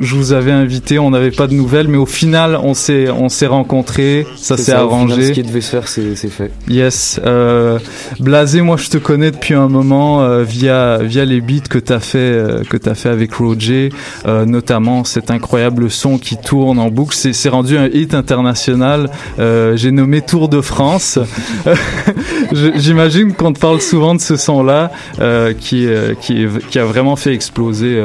je- 0.00 0.14
vous 0.14 0.32
avais 0.32 0.50
invité, 0.52 0.98
on 0.98 1.10
n'avait 1.10 1.30
pas 1.30 1.46
de 1.46 1.54
nouvelles, 1.54 1.88
mais 1.88 1.96
au 1.98 2.06
final, 2.06 2.58
on 2.62 2.74
s'est, 2.74 3.08
on 3.10 3.28
s'est 3.28 3.46
rencontrés, 3.46 4.26
ça 4.36 4.56
s'est 4.56 4.64
final, 4.64 4.80
arrangé. 4.80 5.26
Ce 5.28 5.32
qui 5.32 5.42
devait 5.42 5.60
se 5.60 5.70
faire, 5.70 5.86
c'est 5.88 6.14
fait. 6.14 6.50
Yes, 6.68 7.20
euh, 7.24 7.78
Blasé, 8.20 8.60
moi 8.62 8.76
je 8.76 8.88
te 8.88 8.98
connais 8.98 9.30
depuis 9.30 9.54
un 9.54 9.68
moment 9.68 10.22
euh, 10.22 10.42
via 10.42 10.98
via 11.02 11.24
les 11.24 11.40
beats 11.40 11.68
que 11.70 11.78
t'as 11.78 12.00
fait 12.00 12.42
que 12.68 12.76
t'as 12.76 12.94
fait 12.94 13.08
avec 13.10 13.32
Roger, 13.34 13.90
notamment 14.26 15.04
cet 15.04 15.30
incroyable 15.30 15.90
son 15.90 16.18
qui 16.18 16.36
tourne 16.36 16.78
en 16.78 16.88
boucle. 16.90 17.14
C'est 17.16 17.48
rendu 17.48 17.76
un 17.78 17.86
hit 17.86 18.14
international. 18.14 19.10
J'ai 19.38 19.90
nommé 19.92 20.20
Tour 20.22 20.48
de 20.48 20.60
France. 20.60 21.18
Je- 22.52 22.72
J'imagine 22.88 23.34
qu'on 23.34 23.52
te 23.52 23.60
parle 23.60 23.82
souvent 23.82 24.14
de 24.14 24.20
ce 24.20 24.38
son-là 24.38 24.90
euh, 25.20 25.52
euh, 25.74 26.14
qui 26.14 26.78
a 26.78 26.84
vraiment 26.86 27.16
fait 27.16 27.34
exploser. 27.34 28.02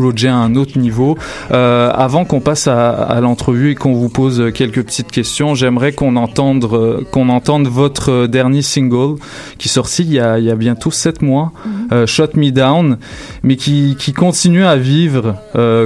Roger 0.00 0.28
à 0.28 0.36
un 0.36 0.54
autre 0.54 0.78
niveau. 0.78 1.16
Euh, 1.52 1.90
avant 1.94 2.24
qu'on 2.24 2.40
passe 2.40 2.66
à, 2.66 2.90
à 2.90 3.20
l'entrevue 3.20 3.72
et 3.72 3.74
qu'on 3.74 3.94
vous 3.94 4.08
pose 4.08 4.50
quelques 4.54 4.82
petites 4.82 5.10
questions, 5.10 5.54
j'aimerais 5.54 5.92
qu'on 5.92 6.16
entende, 6.16 6.68
euh, 6.72 7.00
qu'on 7.10 7.28
entende 7.28 7.68
votre 7.68 8.10
euh, 8.10 8.26
dernier 8.26 8.62
single 8.62 9.16
qui 9.58 9.68
est 9.68 9.72
sorti 9.72 10.02
il 10.02 10.12
y 10.12 10.20
a, 10.20 10.38
il 10.38 10.44
y 10.44 10.50
a 10.50 10.54
bientôt 10.54 10.90
sept 10.90 11.22
mois, 11.22 11.52
euh, 11.92 12.06
Shot 12.06 12.30
Me 12.36 12.50
Down, 12.50 12.98
mais 13.42 13.56
qui, 13.56 13.96
qui 13.98 14.12
continue 14.12 14.64
à 14.64 14.76
vivre, 14.76 15.36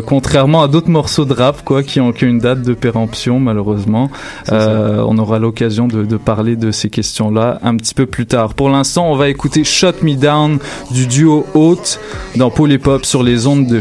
contrairement 0.06 0.62
à 0.62 0.68
d'autres 0.68 0.90
morceaux 0.90 1.24
de 1.24 1.32
rap, 1.32 1.62
quoi, 1.64 1.82
qui 1.82 2.00
ont, 2.00 2.12
qui 2.12 2.24
ont 2.24 2.28
une 2.28 2.38
date 2.38 2.62
de 2.62 2.74
péremption, 2.74 3.40
malheureusement. 3.40 4.10
On 4.50 5.18
aura 5.18 5.38
l'occasion 5.38 5.86
de, 5.88 6.04
de 6.04 6.16
parler 6.16 6.56
de 6.56 6.70
ces 6.70 6.90
questions-là 6.90 7.58
un 7.62 7.76
petit 7.76 7.94
peu 7.94 8.06
plus 8.06 8.26
tard. 8.26 8.54
Pour 8.54 8.68
l'instant, 8.70 9.10
on 9.10 9.16
va 9.16 9.28
écouter 9.28 9.64
Shot 9.64 10.02
Me 10.02 10.14
Down 10.14 10.58
du 10.90 11.06
duo 11.06 11.46
Haute 11.54 12.00
dans 12.36 12.50
Polypop 12.50 13.04
sur 13.04 13.22
les 13.22 13.46
ondes 13.46 13.66
de 13.66 13.80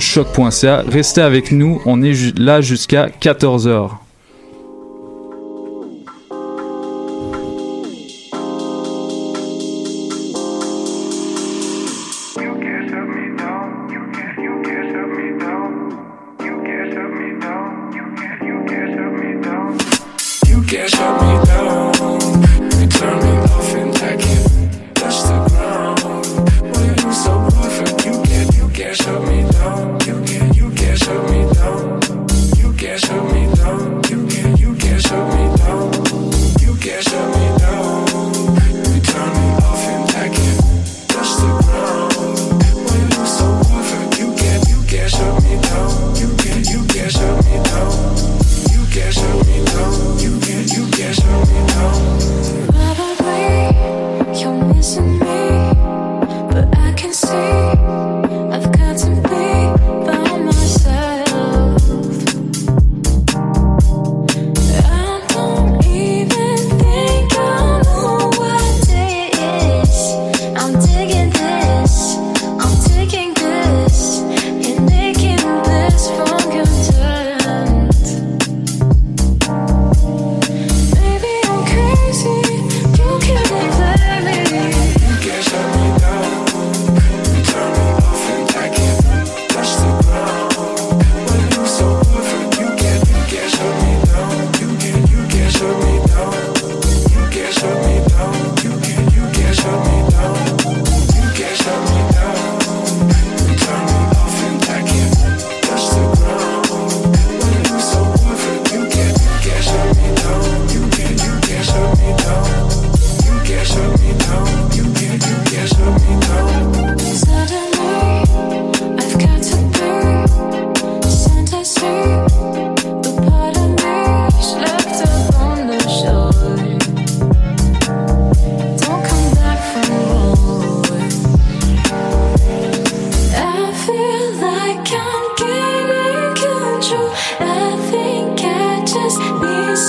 Restez 0.88 1.22
avec 1.22 1.52
nous, 1.52 1.82
on 1.86 2.02
est 2.02 2.38
là 2.38 2.62
jusqu'à 2.62 3.08
14h. 3.08 3.92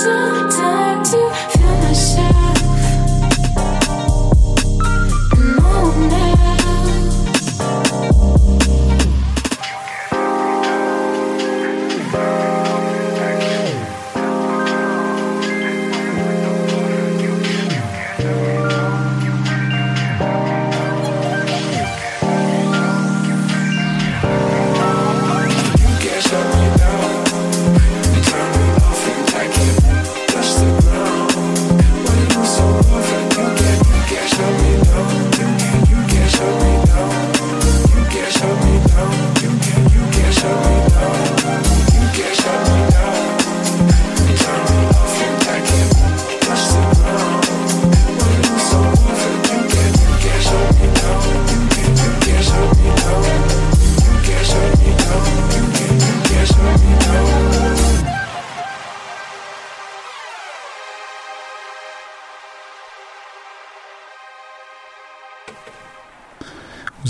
so 0.01 0.50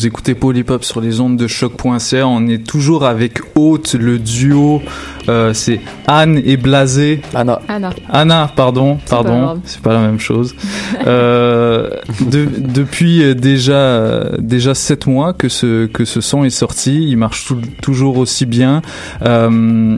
Vous 0.02 0.08
écoutez 0.08 0.34
Polypop 0.34 0.84
sur 0.84 1.00
les 1.00 1.20
ondes 1.20 1.38
de 1.38 1.46
choc.ca. 1.46 2.26
On 2.28 2.48
est 2.48 2.66
toujours 2.66 3.06
avec 3.06 3.38
Haute, 3.54 3.94
le 3.94 4.18
duo. 4.18 4.82
euh, 5.30 5.54
c'est 5.54 5.80
Anne 6.08 6.42
et 6.44 6.58
Blasé. 6.58 7.22
Anna. 7.36 7.62
Anna. 7.68 7.92
Anna, 8.10 8.52
pardon, 8.56 8.98
C'est 9.06 9.12
pas 9.16 9.24
pardon. 9.24 9.62
C'est 9.64 9.82
pas 9.84 9.94
la 9.94 10.00
même 10.02 10.20
chose. 10.20 10.56
Euh, 11.06 11.90
de- 12.20 12.48
depuis 12.58 13.24
euh, 13.24 13.34
déjà 13.36 14.24
déjà 14.40 14.74
sept 14.76 15.06
mois 15.08 15.34
que 15.34 15.50
ce 15.50 15.86
que 15.88 16.04
ce 16.06 16.20
son 16.22 16.44
est 16.46 16.50
sorti. 16.50 17.04
Il 17.08 17.18
marche 17.18 17.46
tou- 17.46 17.62
toujours 17.84 18.18
aussi 18.18 18.46
bien. 18.48 18.82
Euh, 19.24 19.98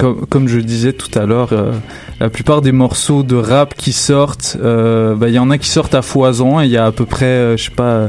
comme, 0.00 0.48
je 0.48 0.58
disais 0.58 0.92
tout 0.92 1.16
à 1.18 1.26
l'heure, 1.26 1.52
euh, 1.52 1.72
la 2.20 2.30
plupart 2.30 2.62
des 2.62 2.72
morceaux 2.72 3.22
de 3.22 3.36
rap 3.36 3.74
qui 3.74 3.92
sortent, 3.92 4.56
euh, 4.62 5.14
bah, 5.14 5.28
il 5.28 5.34
y 5.34 5.38
en 5.38 5.50
a 5.50 5.58
qui 5.58 5.68
sortent 5.68 5.94
à 5.94 6.02
foison 6.02 6.60
et 6.60 6.64
il 6.64 6.70
y 6.70 6.76
a 6.76 6.86
à 6.86 6.92
peu 6.92 7.06
près, 7.06 7.26
euh, 7.26 7.56
je 7.56 7.64
sais 7.64 7.70
pas, 7.70 8.08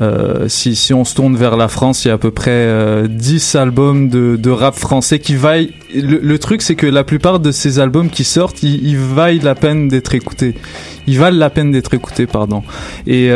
euh, 0.00 0.48
si, 0.48 0.74
si 0.74 0.92
on 0.94 1.04
se 1.04 1.14
tourne 1.14 1.36
vers 1.36 1.56
la 1.56 1.68
France, 1.68 2.04
il 2.04 2.08
y 2.08 2.10
a 2.10 2.14
à 2.14 2.18
peu 2.18 2.30
près 2.30 2.50
euh, 2.50 3.06
10 3.08 3.54
albums 3.54 4.08
de, 4.08 4.36
de 4.36 4.50
rap 4.50 4.74
français 4.74 5.18
qui 5.18 5.34
vaillent. 5.34 5.72
Le, 5.94 6.38
truc, 6.38 6.62
c'est 6.62 6.76
que 6.76 6.86
la 6.86 7.04
plupart 7.04 7.40
de 7.40 7.50
ces 7.50 7.78
albums 7.78 8.10
qui 8.10 8.24
sortent, 8.24 8.62
ils, 8.62 8.96
vaillent 8.96 9.40
la 9.40 9.54
peine 9.54 9.88
d'être 9.88 10.14
écoutés. 10.14 10.54
Ils 11.06 11.18
valent 11.18 11.38
la 11.38 11.50
peine 11.50 11.72
d'être 11.72 11.94
écoutés, 11.94 12.26
pardon. 12.26 12.62
Et 13.06 13.30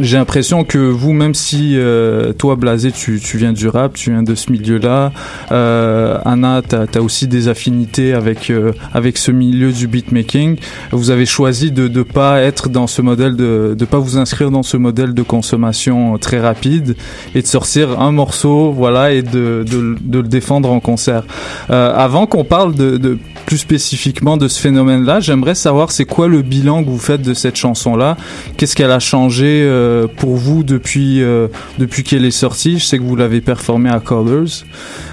j'ai 0.00 0.16
l'impression 0.16 0.64
que 0.64 0.78
vous, 0.78 1.12
même 1.12 1.34
si 1.34 1.74
euh, 1.76 2.32
toi, 2.32 2.56
Blasé, 2.56 2.90
tu, 2.90 3.20
tu 3.20 3.38
viens 3.38 3.52
du 3.52 3.68
rap, 3.68 3.94
tu 3.94 4.10
viens 4.10 4.22
de 4.22 4.34
ce 4.34 4.50
milieu-là, 4.50 5.12
euh, 5.52 6.18
Anna, 6.24 6.62
t'as 6.66 6.86
as 6.94 7.00
aussi 7.00 7.28
des 7.28 7.48
affinités 7.48 8.12
avec 8.12 8.50
euh, 8.50 8.72
avec 8.92 9.18
ce 9.18 9.30
milieu 9.30 9.72
du 9.72 9.86
beatmaking. 9.86 10.56
Vous 10.90 11.10
avez 11.10 11.26
choisi 11.26 11.70
de 11.70 11.86
de 11.86 12.02
pas 12.02 12.40
être 12.40 12.68
dans 12.68 12.86
ce 12.86 13.02
modèle 13.02 13.36
de 13.36 13.76
de 13.78 13.84
pas 13.84 13.98
vous 13.98 14.18
inscrire 14.18 14.50
dans 14.50 14.62
ce 14.62 14.76
modèle 14.76 15.14
de 15.14 15.22
consommation 15.22 16.18
très 16.18 16.40
rapide 16.40 16.96
et 17.34 17.42
de 17.42 17.46
sortir 17.46 18.00
un 18.00 18.10
morceau, 18.12 18.72
voilà, 18.72 19.12
et 19.12 19.22
de 19.22 19.64
de, 19.64 19.96
de 20.00 20.18
le 20.18 20.28
défendre 20.28 20.72
en 20.72 20.80
concert. 20.80 21.24
Euh, 21.70 21.94
avant 21.94 22.26
qu'on 22.26 22.44
parle 22.44 22.74
de, 22.74 22.96
de 22.96 23.18
plus 23.46 23.58
spécifiquement 23.58 24.36
de 24.36 24.48
ce 24.48 24.60
phénomène-là, 24.60 25.20
j'aimerais 25.20 25.54
savoir 25.54 25.92
c'est 25.92 26.06
quoi 26.06 26.28
le 26.28 26.42
bilan 26.42 26.82
que 26.82 26.88
vous 26.88 26.98
faites 26.98 27.22
de 27.22 27.34
cette 27.34 27.56
chanson-là? 27.56 28.16
Qu'est-ce 28.56 28.74
qu'elle 28.74 28.90
a 28.90 28.98
changé 28.98 29.62
euh, 29.84 30.06
pour 30.06 30.36
vous 30.36 30.62
depuis 30.64 31.22
euh, 31.22 31.48
depuis 31.78 32.02
qu'elle 32.02 32.24
est 32.24 32.30
sortie 32.30 32.78
Je 32.78 32.84
sais 32.84 32.98
que 32.98 33.02
vous 33.02 33.16
l'avez 33.16 33.40
performée 33.40 33.90
à 33.90 34.00
Colors, 34.00 34.64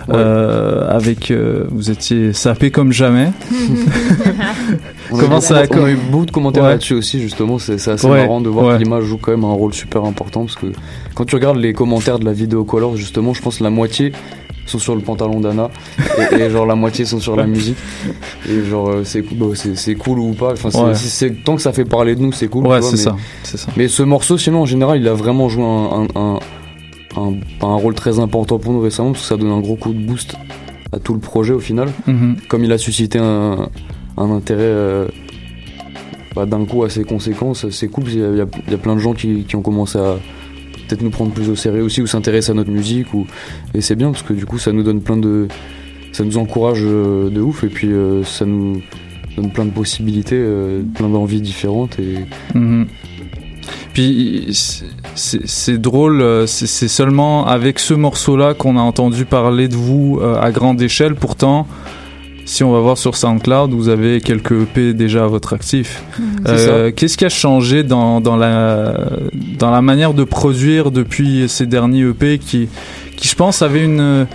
euh, 0.10 0.90
avec 0.90 1.32
euh, 1.32 1.66
vous 1.70 1.92
étiez 1.92 2.34
sapé 2.34 2.72
comme 2.72 2.92
jamais. 2.92 3.32
On 5.12 5.18
a, 5.18 5.20
Comment 5.22 5.42
ça 5.42 5.60
a 5.60 5.64
on 5.72 5.84
a 5.86 5.90
eu 5.92 5.98
beaucoup 6.10 6.26
de 6.26 6.32
commentaires 6.32 6.64
Ouais. 6.64 6.70
là-dessus 6.70 6.94
aussi, 6.94 7.20
justement. 7.20 7.60
C'est 7.60 7.74
assez 7.88 8.08
Ouais, 8.08 8.22
marrant 8.22 8.40
de 8.40 8.48
voir 8.50 8.68
ouais. 8.68 8.78
que 8.78 8.84
l'image 8.84 9.04
joue 9.04 9.18
quand 9.18 9.32
même 9.32 9.44
un 9.44 9.52
rôle 9.52 9.74
super 9.74 10.06
important 10.06 10.46
parce 10.46 10.56
que 10.56 10.68
quand 11.16 11.26
tu 11.26 11.36
regardes 11.36 11.58
les 11.58 11.74
commentaires 11.74 12.18
de 12.20 12.24
la 12.26 12.32
vidéo 12.34 12.64
Color, 12.64 12.96
justement, 12.96 13.34
je 13.34 13.42
pense 13.42 13.58
que 13.58 13.64
la 13.64 13.70
moitié 13.70 14.14
sont 14.72 14.80
sur 14.80 14.96
le 14.96 15.02
pantalon 15.02 15.40
d'Anna 15.40 15.70
et, 16.32 16.36
et 16.36 16.50
genre 16.50 16.66
la 16.66 16.76
moitié 16.76 17.06
sont 17.06 17.20
sur 17.20 17.36
la 17.36 17.46
musique. 17.46 17.78
Et 18.50 18.64
genre, 18.64 18.90
euh, 18.90 19.02
c'est 19.04 19.22
cool, 19.22 19.38
bah, 19.38 19.46
c'est- 19.56 19.76
c'est 19.76 19.96
cool 19.96 20.20
ou 20.20 20.34
pas. 20.34 20.54
Enfin, 20.54 20.70
Ouais. 20.88 20.96
c'est- 20.96 21.44
tant 21.44 21.56
que 21.56 21.62
ça 21.62 21.74
fait 21.74 21.86
parler 21.86 22.16
de 22.16 22.22
nous, 22.22 22.32
c'est 22.32 22.48
cool. 22.48 22.66
Ouais, 22.68 22.82
c'est 22.82 22.98
ça, 22.98 23.16
c'est 23.44 23.58
ça. 23.58 23.72
Mais 23.78 23.88
ce 23.88 24.04
morceau, 24.04 24.38
sinon, 24.38 24.62
en 24.62 24.66
général, 24.66 25.00
il 25.00 25.08
a 25.08 25.14
vraiment 25.14 25.50
joué 25.50 25.64
un, 25.64 26.08
un, 26.16 26.40
un, 27.62 27.76
rôle 27.76 27.94
très 27.94 28.20
important 28.20 28.58
pour 28.60 28.72
nous 28.74 28.82
récemment 28.82 29.12
parce 29.12 29.24
que 29.24 29.28
ça 29.30 29.38
donne 29.38 29.52
un 29.52 29.60
gros 29.60 29.76
coup 29.76 29.94
de 29.94 30.00
boost 30.00 30.36
à 30.94 31.00
tout 31.00 31.14
le 31.14 31.20
projet 31.20 31.54
au 31.54 31.60
final. 31.60 31.90
Mhm. 32.08 32.38
Comme 32.48 32.64
il 32.64 32.72
a 32.72 32.78
suscité 32.78 33.20
un, 33.20 33.70
un 34.18 34.32
intérêt 34.32 34.62
euh, 34.64 35.08
bah, 36.36 36.46
d'un 36.46 36.64
coup 36.66 36.84
assez 36.84 37.04
conséquent, 37.04 37.54
c'est 37.54 37.88
cool. 37.88 38.04
Il 38.08 38.14
y, 38.16 38.72
y 38.72 38.74
a 38.74 38.78
plein 38.78 38.96
de 38.96 39.02
gens 39.02 39.14
qui, 39.14 39.44
qui 39.44 39.56
ont 39.56 39.62
commencé 39.62 39.98
à 40.00 40.16
peut-être 40.92 41.04
nous 41.04 41.10
prendre 41.10 41.32
plus 41.32 41.50
au 41.50 41.56
sérieux 41.56 41.84
aussi 41.84 42.02
ou 42.02 42.08
s'intéresser 42.08 42.52
à 42.52 42.54
notre 42.54 42.72
musique. 42.72 43.14
Ou, 43.14 43.26
et 43.74 43.82
c'est 43.82 43.96
bien 43.96 44.12
parce 44.12 44.24
que 44.24 44.34
du 44.34 44.46
coup, 44.46 44.58
ça 44.60 44.72
nous 44.72 44.84
donne 44.84 45.02
plein 45.02 45.18
de. 45.18 45.48
Ça 46.12 46.24
nous 46.26 46.38
encourage 46.38 46.82
euh, 46.84 47.30
de 47.30 47.40
ouf 47.40 47.64
et 47.64 47.68
puis 47.70 47.88
euh, 47.92 48.24
ça 48.26 48.46
nous 48.46 48.82
donne 49.38 49.50
plein 49.52 49.64
de 49.66 49.72
possibilités, 49.72 50.36
euh, 50.38 50.82
plein 50.96 51.08
d'envies 51.10 51.42
différentes. 51.42 51.98
Et, 52.00 52.26
Mhm. 52.54 52.88
Puis 53.94 54.48
c'est- 55.16 55.78
drôle, 55.78 56.48
c'est 56.48 56.88
seulement 56.88 57.46
avec 57.46 57.78
ce 57.80 57.94
morceau-là 57.94 58.54
qu'on 58.54 58.78
a 58.78 58.82
entendu 58.82 59.26
parler 59.26 59.68
de 59.68 59.76
vous 59.76 60.20
à 60.22 60.52
grande 60.52 60.82
échelle. 60.82 61.16
Pourtant, 61.16 61.68
si 62.52 62.66
on 62.66 62.72
va 62.74 62.80
voir 62.80 62.98
sur 62.98 63.16
SoundCloud, 63.16 63.72
vous 63.72 63.88
avez 63.88 64.20
quelques 64.20 64.52
EP 64.64 64.94
déjà 64.94 65.24
à 65.24 65.28
votre 65.28 65.54
actif. 65.54 66.04
C'est 66.46 66.52
Euh, 66.70 66.92
Qu'est-ce 66.94 67.18
qui 67.18 67.24
a 67.24 67.30
changé 67.30 67.84
dans, 67.84 68.20
dans, 68.20 68.36
la, 68.36 68.94
dans 69.58 69.72
la 69.72 69.82
manière 69.82 70.14
de 70.14 70.26
produire 70.26 70.92
depuis 70.92 71.48
ces 71.48 71.66
derniers 71.66 72.02
EP 72.10 72.40
qui, 72.40 72.68
qui 73.16 73.28
je 73.30 73.36
pense, 73.36 73.62
avaient 73.62 73.86
une, 73.86 74.28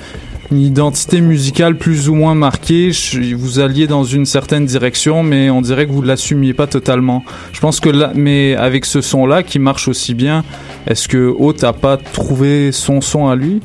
une 0.50 0.60
identité 0.60 1.20
musicale 1.20 1.76
plus 1.76 2.08
ou 2.08 2.14
moins 2.14 2.34
marquée? 2.34 2.90
Je- 2.90 3.34
Vous 3.34 3.60
alliez 3.60 3.86
dans 3.86 4.04
une 4.04 4.24
certaine 4.24 4.64
direction, 4.64 5.22
mais 5.22 5.50
on 5.50 5.60
dirait 5.60 5.86
que 5.86 5.92
vous 5.92 6.00
l'assumiez 6.00 6.54
pas 6.54 6.66
totalement. 6.66 7.22
Je 7.52 7.60
pense 7.60 7.80
que 7.80 7.90
là, 7.90 8.12
mais 8.14 8.56
avec 8.56 8.86
ce 8.86 9.02
son-là 9.02 9.42
qui 9.42 9.58
marche 9.58 9.88
aussi 9.88 10.14
bien, 10.14 10.42
est-ce 10.86 11.06
que 11.06 11.26
Haute 11.38 11.64
a 11.64 11.74
pas 11.74 11.98
trouvé 11.98 12.72
son 12.72 13.02
son 13.02 13.28
à 13.28 13.36
lui? 13.36 13.60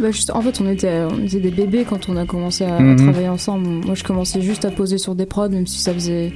Bah, 0.00 0.10
juste, 0.10 0.30
en 0.30 0.40
fait, 0.42 0.60
on 0.60 0.68
était, 0.68 1.02
on 1.10 1.24
était 1.24 1.40
des 1.40 1.50
bébés 1.50 1.84
quand 1.88 2.08
on 2.08 2.16
a 2.16 2.24
commencé 2.24 2.64
à, 2.64 2.78
Mhm. 2.80 2.96
travailler 2.96 3.28
ensemble. 3.28 3.66
Moi, 3.68 3.94
je 3.94 4.04
commençais 4.04 4.40
juste 4.40 4.64
à 4.64 4.70
poser 4.70 4.98
sur 4.98 5.14
des 5.14 5.26
prods, 5.26 5.48
même 5.48 5.66
si 5.66 5.78
ça 5.80 5.92
faisait 5.92 6.32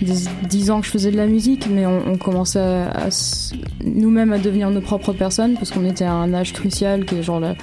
des, 0.00 0.12
10 0.48 0.70
ans 0.70 0.80
que 0.80 0.86
je 0.86 0.90
faisais 0.92 1.10
de 1.10 1.16
la 1.16 1.26
musique, 1.26 1.68
mais 1.70 1.86
on, 1.86 2.00
on 2.12 2.16
commençait 2.16 2.58
à, 2.60 2.88
à 2.90 3.06
s- 3.08 3.52
nous-mêmes 3.84 4.32
à 4.32 4.38
devenir 4.38 4.70
nos 4.70 4.80
propres 4.80 5.12
personnes, 5.12 5.54
parce 5.54 5.70
qu'on 5.70 5.84
était 5.84 6.04
à 6.04 6.12
un 6.14 6.32
âge 6.34 6.52
crucial 6.52 7.04
qui 7.04 7.16
est 7.16 7.22
genre 7.22 7.38
la, 7.40 7.54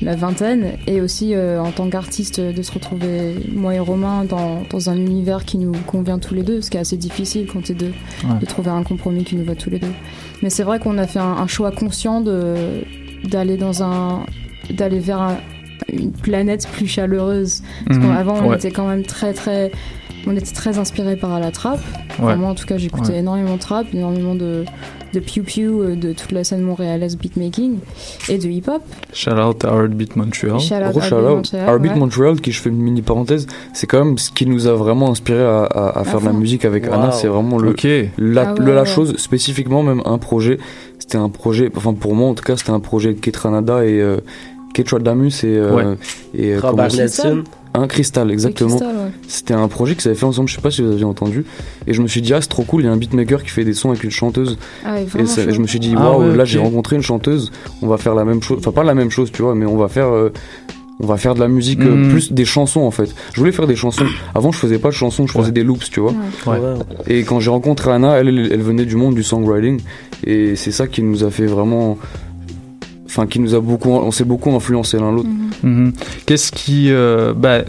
la 0.00 0.14
vingtaine, 0.16 0.72
et 0.86 1.00
aussi 1.00 1.34
euh, 1.34 1.60
en 1.60 1.70
tant 1.70 1.88
qu'artiste 1.88 2.40
de 2.40 2.62
se 2.62 2.72
retrouver, 2.72 3.34
moi 3.52 3.74
et 3.74 3.78
Romain, 3.78 4.24
dans, 4.24 4.62
dans 4.68 4.90
un 4.90 4.96
univers 4.96 5.44
qui 5.44 5.58
nous 5.58 5.72
convient 5.86 6.18
tous 6.18 6.34
les 6.34 6.42
deux, 6.42 6.60
ce 6.60 6.70
qui 6.70 6.76
est 6.76 6.80
assez 6.80 6.96
difficile 6.96 7.46
quand 7.52 7.62
t'es 7.64 7.74
deux, 7.74 7.92
Ouais. 8.24 8.38
de 8.40 8.46
trouver 8.46 8.70
un 8.70 8.82
compromis 8.82 9.24
qui 9.24 9.36
nous 9.36 9.44
va 9.44 9.54
tous 9.54 9.70
les 9.70 9.78
deux. 9.78 9.92
Mais 10.42 10.50
c'est 10.50 10.64
vrai 10.64 10.78
qu'on 10.80 10.98
a 10.98 11.06
fait 11.06 11.18
un, 11.20 11.24
un 11.38 11.46
choix 11.46 11.70
conscient 11.72 12.20
de 12.20 12.54
d'aller 13.24 13.56
dans 13.56 13.82
un 13.82 14.24
d'aller 14.72 14.98
vers 14.98 15.20
un- 15.20 15.36
une 15.92 16.12
planète 16.12 16.66
plus 16.72 16.86
chaleureuse. 16.86 17.62
Parce 17.86 17.98
Mhm. 17.98 18.06
qu'avant, 18.14 18.34
on 18.42 18.48
Ouais. 18.50 18.56
était 18.56 18.70
quand 18.70 18.86
même 18.88 19.02
très, 19.04 19.32
très. 19.32 19.70
On 20.28 20.36
était 20.36 20.52
très 20.52 20.78
inspiré 20.78 21.14
par 21.14 21.38
la 21.38 21.52
trap. 21.52 21.78
Ouais. 22.18 22.24
Enfin, 22.24 22.36
moi, 22.36 22.50
en 22.50 22.54
tout 22.56 22.66
cas, 22.66 22.76
j'écoutais 22.78 23.12
Ouais. 23.12 23.18
énormément 23.20 23.54
de 23.54 23.60
trap, 23.60 23.86
énormément 23.94 24.34
de, 24.34 24.64
de 25.14 25.20
Pew 25.20 25.42
Pew, 25.44 25.60
euh, 25.60 25.94
de 25.94 26.12
toute 26.12 26.32
la 26.32 26.42
scène 26.42 26.62
montréalaise 26.62 27.16
beatmaking 27.16 27.78
et 28.28 28.36
de 28.38 28.48
hip-hop. 28.48 28.82
Shout 29.12 29.30
out 29.30 29.64
à 29.64 29.68
Heartbeat 29.68 30.16
Montreal. 30.16 30.58
Shout 30.58 30.74
out 30.74 30.90
Gros 30.90 31.00
shout 31.00 31.14
out. 31.14 31.36
Montreal, 31.36 31.68
Heartbeat 31.68 31.92
ouais. 31.92 31.98
Montreal, 31.98 32.40
qui 32.40 32.50
je 32.50 32.60
fais 32.60 32.70
une 32.70 32.78
mini 32.82 33.02
parenthèse, 33.02 33.46
c'est 33.72 33.86
quand 33.86 34.04
même 34.04 34.18
ce 34.18 34.32
qui 34.32 34.46
nous 34.46 34.66
a 34.66 34.72
vraiment 34.74 35.10
inspiré 35.12 35.44
à, 35.44 35.62
à- 35.62 36.00
à 36.00 36.04
faire 36.04 36.20
de 36.20 36.26
la 36.26 36.32
musique 36.32 36.64
avec 36.64 36.86
Wow. 36.88 36.94
Anna. 36.94 37.12
C'est 37.12 37.28
vraiment 37.28 37.58
le, 37.58 37.70
Ok. 37.70 37.84
la, 38.18 38.48
Ah 38.48 38.54
ouais, 38.54 38.58
le- 38.64 38.74
la 38.74 38.80
ouais. 38.80 38.86
chose, 38.86 39.16
spécifiquement 39.18 39.84
même 39.84 40.02
un 40.06 40.18
projet. 40.18 40.58
C'était 40.98 41.18
un 41.18 41.28
projet, 41.28 41.70
enfin 41.76 41.94
pour 41.94 42.16
moi 42.16 42.28
en 42.30 42.34
tout 42.34 42.42
cas, 42.42 42.56
c'était 42.56 42.72
un 42.72 42.80
projet 42.80 43.14
de 43.14 43.20
Ketranada 43.20 43.84
et 43.84 44.00
euh, 44.00 44.16
Ketra 44.76 44.98
Damus 44.98 45.42
et, 45.42 45.46
euh, 45.56 45.74
Ouais. 45.74 45.84
et 46.34 46.54
euh, 46.54 46.60
Robert 46.60 46.88
Nelson. 46.94 47.44
un 47.74 47.86
cristal 47.86 48.30
exactement. 48.30 48.76
Ouais. 48.76 49.10
C'était 49.26 49.54
un 49.54 49.68
projet 49.68 49.94
que 49.94 50.02
ça 50.02 50.10
avait 50.10 50.18
fait 50.18 50.24
ensemble, 50.26 50.48
je 50.48 50.54
sais 50.56 50.60
pas 50.60 50.70
si 50.70 50.82
vous 50.82 50.92
aviez 50.92 51.04
entendu. 51.04 51.44
Et 51.86 51.92
je 51.94 52.02
me 52.02 52.06
suis 52.08 52.20
dit, 52.22 52.32
ah, 52.34 52.40
c'est 52.42 52.48
trop 52.48 52.62
cool, 52.62 52.82
il 52.82 52.84
y 52.84 52.88
a 52.88 52.92
un 52.92 52.96
beatmaker 52.96 53.42
qui 53.42 53.48
fait 53.50 53.64
des 53.64 53.74
sons 53.74 53.90
avec 53.90 54.04
une 54.04 54.10
chanteuse. 54.10 54.58
Ah, 54.84 55.00
Et 55.00 55.26
ça- 55.26 55.50
je 55.50 55.58
me 55.60 55.66
suis 55.66 55.80
dit, 55.80 55.94
Ah 55.96 56.10
waouh, 56.12 56.30
ouais, 56.30 56.36
là 56.36 56.44
j'ai 56.44 56.58
rencontré 56.58 56.96
une 56.96 57.02
chanteuse, 57.02 57.50
on 57.82 57.86
va 57.86 57.96
faire 57.96 58.14
la 58.14 58.24
même 58.24 58.42
chose. 58.42 58.58
Enfin, 58.60 58.72
pas 58.72 58.84
la 58.84 58.94
même 58.94 59.10
chose, 59.10 59.32
tu 59.32 59.42
vois, 59.42 59.54
mais 59.54 59.66
on 59.66 59.76
va 59.78 59.88
faire. 59.88 60.08
euh, 60.08 60.30
on 60.98 61.06
va 61.06 61.18
faire 61.18 61.34
de 61.34 61.40
la 61.40 61.48
musique, 61.48 61.80
euh, 61.82 61.94
Mhm. 61.94 62.08
plus 62.08 62.32
des 62.32 62.46
chansons 62.46 62.80
en 62.80 62.90
fait. 62.90 63.14
Je 63.34 63.38
voulais 63.38 63.52
faire 63.52 63.66
des 63.66 63.76
chansons. 63.76 64.06
Avant, 64.34 64.50
je 64.50 64.58
faisais 64.58 64.78
pas 64.78 64.88
de 64.88 64.94
chansons, 64.94 65.26
je 65.26 65.32
faisais 65.32 65.44
Ouais. 65.46 65.52
des 65.52 65.62
loops, 65.62 65.90
tu 65.90 66.00
vois. 66.00 66.14
Ouais. 66.46 66.58
Et 67.06 67.22
quand 67.24 67.38
j'ai 67.38 67.50
rencontré 67.50 67.90
Anna, 67.92 68.14
elle 68.16 68.62
venait 68.62 68.86
du 68.86 68.96
monde 68.96 69.14
du 69.14 69.22
songwriting. 69.22 69.78
Et 70.24 70.56
c'est 70.56 70.72
ça 70.72 70.86
qui 70.86 71.02
nous 71.02 71.22
a 71.22 71.30
fait 71.30 71.44
vraiment. 71.44 71.98
Enfin, 73.06 73.26
qui 73.26 73.38
nous 73.40 73.54
a 73.54 73.60
beaucoup. 73.60 73.90
On 73.90 74.10
s'est 74.10 74.24
beaucoup 74.24 74.50
influencé 74.50 74.98
l'un 74.98 75.12
l'autre. 75.12 75.28
Mhm. 75.62 75.92
Qu'est-ce 76.26 76.52
qui, 76.52 76.90
euh, 76.90 77.32
bah, 77.34 77.62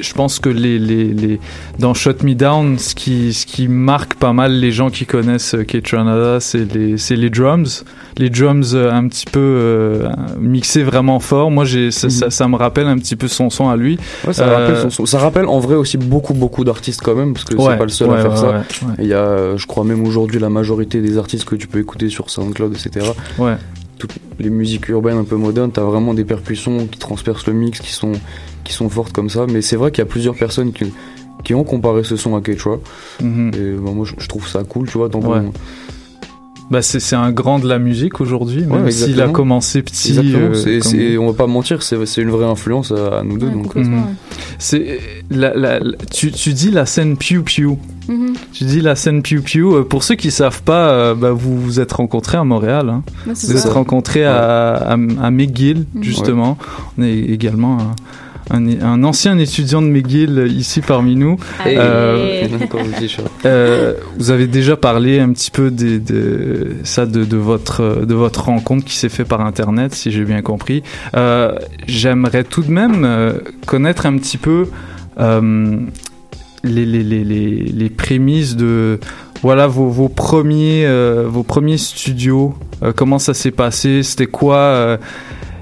je 0.00 0.12
pense 0.12 0.38
que 0.38 0.48
les, 0.48 0.78
les, 0.78 1.04
les, 1.04 1.40
dans 1.78 1.94
Shut 1.94 2.22
Me 2.22 2.34
Down, 2.34 2.78
ce 2.78 2.94
qui, 2.94 3.32
ce 3.32 3.46
qui 3.46 3.68
marque 3.68 4.14
pas 4.14 4.32
mal 4.32 4.52
les 4.52 4.72
gens 4.72 4.90
qui 4.90 5.06
connaissent 5.06 5.54
euh, 5.54 6.38
c'est 6.40 6.74
les, 6.74 6.98
c'est 6.98 7.16
les 7.16 7.30
drums. 7.30 7.84
Les 8.16 8.30
drums 8.30 8.74
euh, 8.74 8.90
un 8.92 9.06
petit 9.08 9.26
peu 9.26 9.38
euh, 9.40 10.08
mixés 10.40 10.82
vraiment 10.82 11.20
fort. 11.20 11.50
Moi, 11.50 11.64
j'ai, 11.64 11.90
ça, 11.90 12.10
ça, 12.10 12.30
ça 12.30 12.48
me 12.48 12.56
rappelle 12.56 12.86
un 12.86 12.98
petit 12.98 13.16
peu 13.16 13.28
son 13.28 13.50
son 13.50 13.68
à 13.68 13.76
lui. 13.76 13.98
Ouais, 14.26 14.32
ça, 14.32 14.44
Euh, 14.48 14.56
rappelle 14.56 14.82
son 14.82 14.90
son. 14.90 15.06
ça 15.06 15.18
rappelle 15.18 15.46
en 15.46 15.60
vrai 15.60 15.76
aussi 15.76 15.96
beaucoup, 15.98 16.34
beaucoup 16.34 16.64
d'artistes 16.64 17.00
quand 17.04 17.14
même, 17.14 17.32
parce 17.34 17.44
que 17.44 17.54
Ouais, 17.56 17.64
c'est 17.72 17.78
pas 17.78 17.84
le 17.84 17.90
seul 17.90 18.10
ouais, 18.10 18.18
à 18.18 18.22
faire 18.22 18.38
ça. 18.38 18.64
Il 18.98 19.06
y 19.06 19.14
a, 19.14 19.56
je 19.56 19.66
crois 19.66 19.84
même 19.84 20.04
aujourd'hui, 20.06 20.40
la 20.40 20.50
majorité 20.50 21.00
des 21.00 21.18
artistes 21.18 21.44
que 21.44 21.54
tu 21.56 21.66
peux 21.68 21.78
écouter 21.78 22.08
sur 22.08 22.30
SoundCloud, 22.30 22.74
etc. 22.74 23.06
Ouais. 23.38 23.54
Toutes 23.98 24.14
les 24.38 24.50
musiques 24.50 24.88
urbaines 24.88 25.18
un 25.18 25.24
peu 25.24 25.36
modernes, 25.36 25.72
t'as 25.72 25.82
vraiment 25.82 26.14
des 26.14 26.24
percussions 26.24 26.86
qui 26.86 26.98
transpercent 26.98 27.46
le 27.46 27.52
mix, 27.52 27.80
qui 27.80 27.92
sont, 27.92 28.12
qui 28.68 28.74
sont 28.74 28.88
fortes 28.88 29.12
comme 29.12 29.30
ça. 29.30 29.46
Mais 29.50 29.62
c'est 29.62 29.76
vrai 29.76 29.90
qu'il 29.90 29.98
y 30.02 30.06
a 30.06 30.10
plusieurs 30.10 30.34
personnes 30.34 30.72
qui, 30.72 30.84
qui 31.44 31.54
ont 31.54 31.64
comparé 31.64 32.04
ce 32.04 32.16
son 32.16 32.36
à 32.36 32.40
Ketra. 32.40 32.76
Mhm. 33.22 33.50
Et 33.54 33.76
bah, 33.82 33.90
moi, 33.94 34.04
je, 34.06 34.12
je 34.18 34.28
trouve 34.28 34.46
ça 34.46 34.62
cool, 34.64 34.88
tu 34.88 34.98
vois, 34.98 35.08
tant 35.08 35.20
Ouais. 35.20 35.40
Bah 36.70 36.82
c'est 36.82 37.00
c'est 37.00 37.16
un 37.16 37.32
grand 37.32 37.58
de 37.60 37.66
la 37.66 37.78
musique 37.78 38.20
aujourd'hui, 38.20 38.62
Ouais, 38.66 38.78
même 38.80 38.90
s'il 38.90 39.22
a 39.22 39.28
commencé 39.28 39.80
petit. 39.80 40.10
Exactement, 40.10 40.48
euh, 40.50 40.52
c'est- 40.54 40.80
comme- 40.80 40.90
c'est- 40.90 41.16
on 41.16 41.26
va 41.28 41.32
pas 41.32 41.46
mentir, 41.46 41.82
c'est 41.82 42.04
c'est 42.04 42.20
une 42.20 42.28
vraie 42.28 42.44
influence 42.44 42.92
à, 42.92 43.20
à 43.20 43.22
nous 43.22 43.38
deux. 43.38 43.48
donc, 43.48 43.74
euh, 43.74 43.80
Mhm. 43.84 44.02
C'est 44.58 44.98
la, 45.30 45.54
la- 45.54 45.78
la- 45.80 45.96
tu, 46.12 46.30
tu 46.30 46.52
dis 46.52 46.70
la 46.70 46.84
scène 46.84 47.16
Pew 47.16 47.42
Pew. 47.42 47.78
Mhm. 48.06 48.34
Tu 48.52 48.64
dis 48.64 48.82
la 48.82 48.96
scène 48.96 49.22
Pew 49.22 49.40
Pew. 49.42 49.60
Euh, 49.76 49.82
Pour 49.82 50.02
ceux 50.02 50.14
qui 50.16 50.30
savent 50.30 50.62
pas, 50.62 50.90
euh, 50.90 51.14
bah, 51.14 51.30
vous 51.30 51.58
vous 51.58 51.80
êtes 51.80 51.92
rencontrés 51.92 52.36
à 52.36 52.44
Montréal. 52.44 52.90
Hein. 52.90 53.02
C'est 53.32 53.50
vous 53.50 53.56
êtes 53.66 53.72
rencontrés 53.72 54.26
à, 54.26 54.74
à, 54.74 54.92
à 54.92 55.30
McGill, 55.30 55.86
Mhm. 55.94 56.02
justement. 56.02 56.58
On 56.98 57.02
est 57.02 57.16
également 57.18 57.78
un, 57.80 57.94
un- 58.50 58.80
un 58.82 59.04
ancien 59.04 59.38
étudiant 59.38 59.82
de 59.82 59.86
McGill 59.88 60.38
euh, 60.38 60.46
ici 60.48 60.80
parmi 60.80 61.16
nous. 61.16 61.36
Hey. 61.64 61.76
Euh, 61.78 62.46
euh, 63.44 63.94
vous 64.18 64.30
avez 64.30 64.46
déjà 64.46 64.76
parlé 64.76 65.20
un 65.20 65.32
petit 65.32 65.50
peu 65.50 65.70
des- 65.70 65.98
de, 65.98 66.76
ça 66.84 67.06
de, 67.06 67.24
de 67.24 67.36
votre 67.36 68.04
de 68.06 68.14
votre 68.14 68.44
rencontre 68.44 68.84
qui 68.84 68.94
s'est 68.96 69.08
fait 69.08 69.24
par 69.24 69.40
internet, 69.40 69.94
si 69.94 70.10
j'ai 70.10 70.24
bien 70.24 70.42
compris. 70.42 70.82
Euh, 71.16 71.52
J'aimerais 71.86 72.44
tout 72.44 72.62
de 72.62 72.70
même 72.70 73.04
connaître 73.66 74.06
un 74.06 74.16
petit 74.18 74.36
peu 74.38 74.66
euh, 75.20 75.78
les, 76.64 76.84
les, 76.86 77.02
les, 77.02 77.24
les, 77.24 77.50
les 77.64 77.90
prémices 77.90 78.56
de 78.56 78.98
voilà 79.42 79.66
vos, 79.66 79.88
vos 79.88 80.08
premiers 80.08 80.84
euh, 80.86 81.24
vos 81.28 81.42
premiers 81.42 81.78
studios. 81.78 82.54
Euh, 82.82 82.92
comment 82.94 83.18
ça 83.18 83.34
s'est 83.34 83.50
passé? 83.50 84.02
C'était 84.02 84.26
quoi 84.26 84.98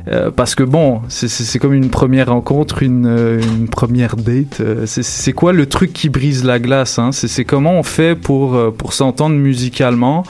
euh, 0.09 0.31
parce 0.31 0.55
que 0.55 0.63
bon, 0.63 1.01
c'est- 1.09 1.59
comme 1.59 1.75
une 1.75 1.91
première 1.91 2.29
rencontre, 2.29 2.83
une, 2.83 3.07
euh, 3.07 3.41
une 3.43 3.69
première 3.69 4.17
date. 4.17 4.61
Euh, 4.61 4.87
c'est- 4.87 5.33
quoi 5.33 5.53
le 5.53 5.67
truc 5.67 5.93
qui 5.93 6.09
brise 6.09 6.45
la 6.45 6.59
glace 6.59 6.99
hein? 6.99 7.11
C'est 7.13 7.45
comment 7.45 7.73
on 7.73 7.83
fait 7.83 8.15
pour, 8.15 8.57
pour 8.77 8.93
s'entendre 8.93 9.35
musicalement 9.37 10.23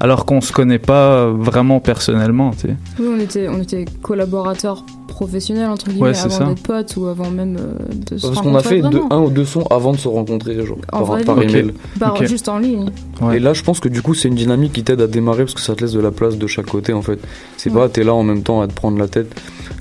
alors 0.00 0.24
qu'on 0.24 0.40
se 0.40 0.52
connaît 0.52 0.78
pas 0.78 1.26
vraiment 1.30 1.78
personnellement, 1.80 2.50
tu 2.52 2.68
sais. 2.68 2.76
Oui, 2.98 3.06
on 3.14 3.20
était, 3.20 3.48
on 3.48 3.60
était 3.60 3.84
collaborateurs 4.02 4.84
professionnels, 5.08 5.68
entre 5.68 5.88
guillemets, 5.90 6.02
Ouais, 6.08 6.14
c'est 6.14 6.30
ça. 6.30 6.36
avant 6.44 6.48
d'être 6.54 6.62
potes 6.62 6.96
ou 6.96 7.06
avant 7.06 7.30
même 7.30 7.56
euh, 7.58 7.74
de 8.10 8.16
se 8.16 8.26
Parce 8.26 8.40
qu'on 8.40 8.54
a 8.54 8.58
rencontrer 8.58 8.80
fait 8.80 8.96
un 9.10 9.18
ou 9.20 9.28
deux 9.30 9.44
sons 9.44 9.64
avant 9.70 9.92
de 9.92 9.98
se 9.98 10.08
rencontrer, 10.08 10.64
genre, 10.64 10.78
En 10.92 10.98
par, 10.98 11.04
vrai 11.04 11.24
par 11.24 11.42
email. 11.42 11.72
Par- 11.98 12.16
Juste 12.26 12.48
en 12.48 12.58
ligne. 12.58 12.86
Et 13.34 13.38
là, 13.38 13.52
je 13.52 13.62
pense 13.62 13.80
que 13.80 13.88
du 13.90 14.00
coup, 14.00 14.14
c'est 14.14 14.28
une 14.28 14.34
dynamique 14.34 14.72
qui 14.72 14.82
t'aide 14.82 15.00
à 15.02 15.06
démarrer 15.06 15.44
parce 15.44 15.54
que 15.54 15.60
ça 15.60 15.74
te 15.74 15.82
laisse 15.82 15.92
de 15.92 16.00
la 16.00 16.10
place 16.10 16.38
de 16.38 16.46
chaque 16.46 16.66
côté 16.66 16.92
en 16.94 17.02
fait. 17.02 17.18
C'est 17.58 17.70
Ouais. 17.70 17.76
pas, 17.80 17.88
t'es 17.90 18.02
là 18.04 18.14
en 18.14 18.22
même 18.22 18.42
temps 18.42 18.62
à 18.62 18.68
te 18.68 18.72
prendre 18.72 18.98
la 18.98 19.08
tête. 19.08 19.34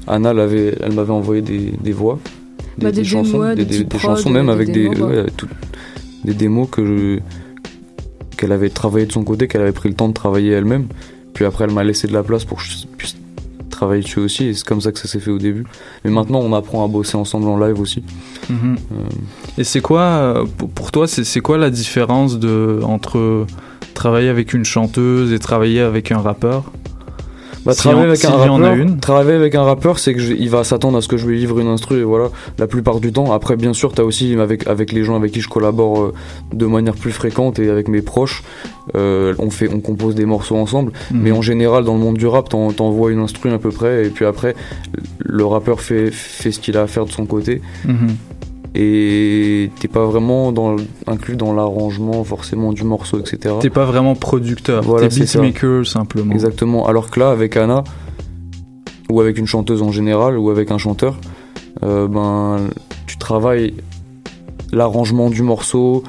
Anna, 0.07 0.31
elle, 0.31 0.39
avait- 0.39 0.75
elle 0.81 0.91
m'avait 0.93 1.11
envoyé 1.13 1.41
des, 1.41 1.71
des 1.81 1.91
voix, 1.93 2.19
des, 2.77 2.85
Bah, 2.87 2.91
des 2.91 3.03
chansons, 3.05 3.39
démos, 3.39 3.55
des, 3.55 3.55
des 3.55 3.65
des- 3.65 3.69
petits 3.69 3.79
des 3.83 3.85
prods, 3.85 3.99
chansons 4.15 4.29
même 4.31 4.47
des 4.47 4.51
avec 4.51 4.71
des, 4.71 4.89
démos, 4.89 4.99
ouais. 4.99 5.21
ouais, 5.21 5.25
tout- 5.37 5.47
des 6.25 6.33
démos 6.33 6.67
que 6.69 6.85
je- 6.85 7.19
qu'elle 8.39 8.53
avait 8.53 8.69
travaillé 8.69 9.05
de 9.05 9.11
son 9.11 9.23
côté, 9.23 9.47
qu'elle 9.49 9.61
avait 9.61 9.73
pris 9.73 9.89
le 9.89 9.95
temps 9.95 10.07
de 10.07 10.13
travailler 10.13 10.51
elle-même. 10.51 10.87
Puis 11.33 11.43
après, 11.43 11.65
elle 11.65 11.71
m'a 11.71 11.83
laissé 11.83 12.07
de 12.07 12.13
la 12.13 12.23
place 12.23 12.45
pour 12.45 12.57
que 12.59 12.63
je 12.63 12.87
puisse 12.97 13.17
travailler 13.69 14.01
dessus 14.01 14.19
aussi. 14.19 14.45
Et 14.45 14.53
c'est 14.53 14.65
comme 14.65 14.79
ça 14.79 14.93
que 14.93 14.99
ça 14.99 15.09
s'est 15.09 15.19
fait 15.19 15.29
au 15.31 15.37
début. 15.37 15.65
Mais 16.05 16.11
maintenant, 16.11 16.39
on 16.39 16.53
apprend 16.53 16.85
à 16.85 16.87
bosser 16.87 17.17
ensemble 17.17 17.47
en 17.49 17.59
live 17.59 17.79
aussi. 17.79 18.01
Mhm. 18.49 18.77
Euh, 18.93 19.57
Et 19.57 19.65
c'est 19.65 19.81
quoi, 19.81 20.01
euh, 20.01 20.45
pour, 20.73 20.91
toi, 20.91 21.05
c'est 21.07 21.25
c'est 21.25 21.41
quoi 21.41 21.57
la 21.57 21.69
différence 21.69 22.39
de, 22.39 22.79
entre 22.83 23.45
travailler 23.93 24.29
avec 24.29 24.53
une 24.53 24.63
chanteuse 24.63 25.33
et 25.33 25.39
travailler 25.39 25.81
avec 25.81 26.11
un 26.13 26.19
rappeur? 26.19 26.71
Bah, 27.65 27.73
Si 27.73 27.79
travailler 27.79 28.01
on- 28.03 28.07
avec 28.09 28.23
un 28.25 28.29
rappeur, 28.31 28.73
une. 28.73 28.99
travailler 28.99 29.35
avec 29.37 29.53
un 29.55 29.63
rappeur, 29.63 29.99
c'est 29.99 30.13
que 30.13 30.19
je- 30.19 30.33
il 30.33 30.49
va 30.49 30.63
s'attendre 30.63 30.97
à 30.97 31.01
ce 31.01 31.07
que 31.07 31.17
je 31.17 31.27
lui 31.27 31.37
livre 31.39 31.59
une 31.59 31.67
instru 31.67 31.99
et 31.99 32.03
voilà, 32.03 32.29
la 32.57 32.67
plupart 32.67 32.99
du 32.99 33.11
temps. 33.11 33.31
Après, 33.33 33.55
bien 33.57 33.73
sûr, 33.73 33.91
t'as 33.93 34.03
aussi 34.03 34.33
avec 34.39 34.67
avec 34.67 34.91
les 34.91 35.03
gens 35.03 35.15
avec 35.15 35.31
qui 35.33 35.41
je 35.41 35.49
collabore 35.49 36.01
euh, 36.01 36.13
de 36.53 36.65
manière 36.65 36.95
plus 36.95 37.11
fréquente 37.11 37.59
et 37.59 37.69
avec 37.69 37.87
mes 37.89 38.01
proches, 38.01 38.43
euh, 38.95 39.33
on 39.39 39.49
fait, 39.49 39.69
on 39.73 39.79
compose 39.81 40.15
des 40.15 40.25
morceaux 40.25 40.55
ensemble. 40.55 40.93
Mhm. 41.11 41.21
Mais 41.21 41.31
en 41.31 41.41
général, 41.41 41.83
dans 41.83 41.93
le 41.95 41.99
monde 41.99 42.17
du 42.17 42.27
rap, 42.27 42.47
t'en- 42.49 42.71
t'envoies 42.71 43.11
une 43.11 43.19
instru 43.19 43.51
à 43.51 43.57
peu 43.59 43.69
près 43.69 44.05
et 44.05 44.09
puis 44.09 44.25
après, 44.25 44.55
le 45.19 45.45
rappeur 45.45 45.81
fait 45.81 46.11
fait 46.11 46.51
ce 46.51 46.59
qu'il 46.59 46.77
a 46.77 46.83
à 46.83 46.87
faire 46.87 47.05
de 47.05 47.11
son 47.11 47.25
côté. 47.25 47.61
Mhm. 47.85 48.15
Et 48.75 49.71
t'es 49.79 49.87
pas 49.87 50.05
vraiment 50.05 50.51
dans, 50.51 50.75
inclus 51.07 51.35
dans 51.35 51.53
l'arrangement 51.53 52.23
forcément 52.23 52.71
du 52.71 52.83
morceau, 52.83 53.19
etc. 53.19 53.55
T'es 53.59 53.71
pas 53.71 53.85
vraiment 53.85 54.15
producteur, 54.15 54.83
Voilà, 54.83 55.07
t'es 55.07 55.21
beatmaker 55.21 55.85
simplement. 55.85 56.33
Exactement. 56.33 56.87
Alors 56.87 57.09
que 57.09 57.19
là, 57.19 57.31
avec 57.31 57.57
Anna, 57.57 57.83
ou 59.09 59.21
avec 59.21 59.37
une 59.39 59.47
chanteuse 59.47 59.81
en 59.81 59.91
général, 59.91 60.37
ou 60.37 60.51
avec 60.51 60.69
un 60.69 60.77
chanteur, 60.77 61.17
euh, 61.83 62.07
ben, 62.07 62.67
tu 63.07 63.17
travailles 63.17 63.73
l'arrangement 64.71 65.31
du 65.31 65.41
morceau, 65.41 66.03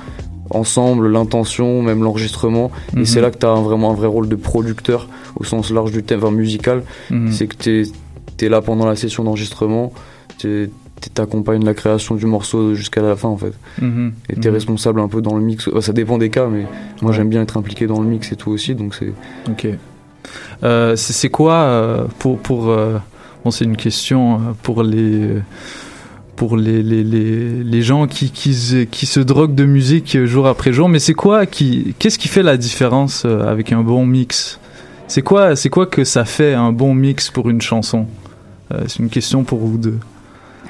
ensemble, 0.50 1.08
l'intention, 1.08 1.82
même 1.82 2.02
l'enregistrement. 2.02 2.70
Mhm. 2.92 3.02
Et 3.02 3.04
c'est 3.06 3.20
là 3.20 3.30
que 3.30 3.38
tu 3.38 3.46
as 3.46 3.54
vraiment 3.54 3.90
un 3.90 3.94
vrai 3.94 4.08
rôle 4.08 4.28
de 4.28 4.36
producteur 4.36 5.08
au 5.36 5.44
sens 5.44 5.70
large 5.70 5.92
du 5.92 6.02
terme 6.02 6.24
enfin, 6.24 6.32
musical. 6.32 6.82
Mhm. 7.10 7.32
C'est 7.32 7.46
que 7.46 7.56
tu 7.56 8.44
es, 8.44 8.48
là 8.48 8.60
pendant 8.60 8.86
la 8.86 8.96
session 8.96 9.24
d'enregistrement, 9.24 9.92
tu 10.38 10.70
t'accompagnes 11.08 11.64
la 11.64 11.72
création 11.72 12.14
du 12.16 12.26
morceau 12.26 12.74
jusqu'à 12.74 13.00
la 13.00 13.16
fin 13.16 13.28
en 13.28 13.38
fait. 13.38 13.54
Mhm. 13.80 14.12
Et 14.28 14.34
tu 14.34 14.40
es 14.46 14.50
Mhm. 14.50 14.54
responsable 14.54 15.00
un 15.00 15.08
peu 15.08 15.22
dans 15.22 15.34
le 15.36 15.42
mix. 15.42 15.70
Bah, 15.70 15.80
ça 15.80 15.94
dépend 15.94 16.18
des 16.18 16.28
cas, 16.28 16.46
mais 16.48 16.66
moi 17.00 17.12
j'aime 17.12 17.30
bien 17.30 17.40
être 17.40 17.56
impliqué 17.56 17.86
dans 17.86 18.02
le 18.02 18.06
mix 18.06 18.30
et 18.32 18.36
tout 18.36 18.50
aussi, 18.50 18.74
donc 18.74 18.94
c'est. 18.94 19.12
Ok. 19.48 19.66
Euh, 20.62 20.96
c'est 20.96 21.30
quoi 21.30 21.54
euh, 21.54 22.04
pour 22.18 22.38
pour 22.38 22.68
euh, 22.68 22.98
bon 23.42 23.50
c'est 23.50 23.64
une 23.64 23.76
question 23.78 24.40
pour 24.62 24.82
les 24.82 25.28
pour 26.36 26.56
les, 26.56 26.82
les, 26.82 27.02
les, 27.04 27.64
les 27.64 27.82
gens 27.82 28.06
qui, 28.06 28.30
qui, 28.30 28.54
se, 28.54 28.84
qui 28.84 29.04
se 29.06 29.20
droguent 29.20 29.54
de 29.54 29.64
musique 29.66 30.16
jour 30.24 30.46
après 30.46 30.72
jour 30.72 30.88
mais 30.88 30.98
c'est 30.98 31.12
quoi 31.14 31.44
qui 31.46 31.94
qu'est-ce 31.98 32.18
qui 32.18 32.28
fait 32.28 32.42
la 32.42 32.56
différence 32.56 33.24
avec 33.24 33.72
un 33.72 33.82
bon 33.82 34.04
mix? 34.06 34.58
C'est 35.08 35.22
quoi 35.22 35.56
c'est 35.56 35.70
quoi 35.70 35.86
que 35.86 36.04
ça 36.04 36.24
fait 36.24 36.54
un 36.54 36.72
bon 36.72 36.94
mix 36.94 37.30
pour 37.30 37.48
une 37.50 37.60
chanson? 37.60 38.06
C'est 38.86 39.00
une 39.00 39.08
question 39.10 39.42
pour 39.42 39.58
vous 39.58 39.78
deux 39.78 39.98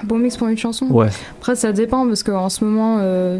Bon 0.05 0.19
mix 0.19 0.37
pour 0.37 0.49
une 0.49 0.57
chanson 0.59 0.87
Ouais. 0.87 1.09
Après, 1.39 1.57
ça 1.57 1.73
dépend 1.73 2.07
parce 2.07 2.23
qu'en 2.23 2.49
ce 2.49 2.65
moment, 2.65 2.99
euh, 3.01 3.39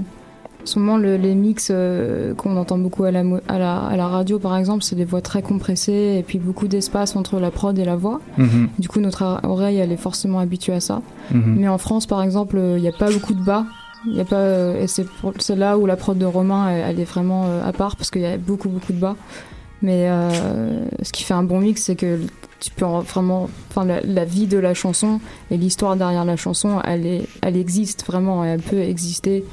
en 0.63 0.67
ce 0.67 0.79
moment 0.79 0.99
le- 0.99 1.17
les 1.17 1.35
mix 1.35 1.69
euh, 1.71 2.35
qu'on 2.35 2.57
entend 2.57 2.77
beaucoup 2.79 3.05
à 3.05 3.11
la, 3.11 3.25
mo- 3.25 3.41
à, 3.49 3.59
la, 3.59 3.79
à 3.87 3.97
la 3.97 4.07
radio, 4.09 4.39
par 4.39 4.57
exemple, 4.57 4.83
c'est 4.85 4.97
des 4.97 5.05
voix 5.07 5.23
très 5.23 5.41
compressées 5.43 6.17
et 6.19 6.23
puis 6.23 6.39
beaucoup 6.39 6.69
d'espace 6.69 7.17
entre 7.17 7.41
la 7.41 7.51
prod 7.51 7.79
et 7.79 7.85
la 7.85 7.97
voix. 7.97 8.21
Mhm. 8.37 8.69
Du 8.79 8.89
coup, 8.89 9.01
notre 9.01 9.41
oreille, 9.43 9.79
elle 9.79 9.91
est 9.93 9.97
forcément 9.97 10.39
habituée 10.39 10.75
à 10.75 10.81
ça. 10.81 11.01
Mhm. 11.31 11.57
Mais 11.59 11.69
en 11.69 11.79
France, 11.79 12.07
par 12.07 12.23
exemple, 12.23 12.57
euh, 12.59 12.77
il 12.77 12.83
n'y 12.83 12.89
a 12.89 12.93
pas 12.93 13.11
beaucoup 13.11 13.35
de 13.35 13.43
bas. 13.43 13.65
Il 14.07 14.15
y 14.15 14.21
a 14.21 14.25
pas, 14.25 14.37
euh, 14.37 14.83
et 14.83 14.87
c'est 14.87 15.57
là 15.57 15.77
où 15.79 15.85
la 15.87 15.97
prod 15.97 16.17
de 16.17 16.25
Romain, 16.25 16.69
elle, 16.71 16.85
elle 16.91 17.01
est 17.01 17.05
vraiment 17.05 17.45
à 17.65 17.73
part 17.73 17.97
parce 17.97 18.11
qu'il 18.11 18.23
y 18.23 18.27
a 18.27 18.37
beaucoup, 18.39 18.69
beaucoup 18.71 18.93
de 18.95 18.99
bas. 19.01 19.15
Mais 19.83 20.09
ce 21.03 21.11
qui 21.13 21.23
fait 21.23 21.33
un 21.35 21.43
bon 21.43 21.61
mix, 21.61 21.83
c'est 21.83 21.97
que 21.97 22.19
tu 22.61 22.71
peux 22.71 22.85
en- 22.85 23.01
vraiment, 23.01 23.49
enfin, 23.71 23.85
la, 23.85 24.01
la 24.03 24.25
vie 24.25 24.47
de 24.47 24.59
la 24.59 24.75
chanson 24.75 25.21
et 25.51 25.57
l'histoire 25.57 25.97
derrière 25.97 26.25
la 26.25 26.37
chanson, 26.37 26.81
elle, 26.85 27.07
est, 27.07 27.23
elle 27.43 27.57
existe 27.57 28.05
vraiment 28.07 28.45
elle 28.45 28.61
peut 28.61 28.81
exister. 28.81 29.45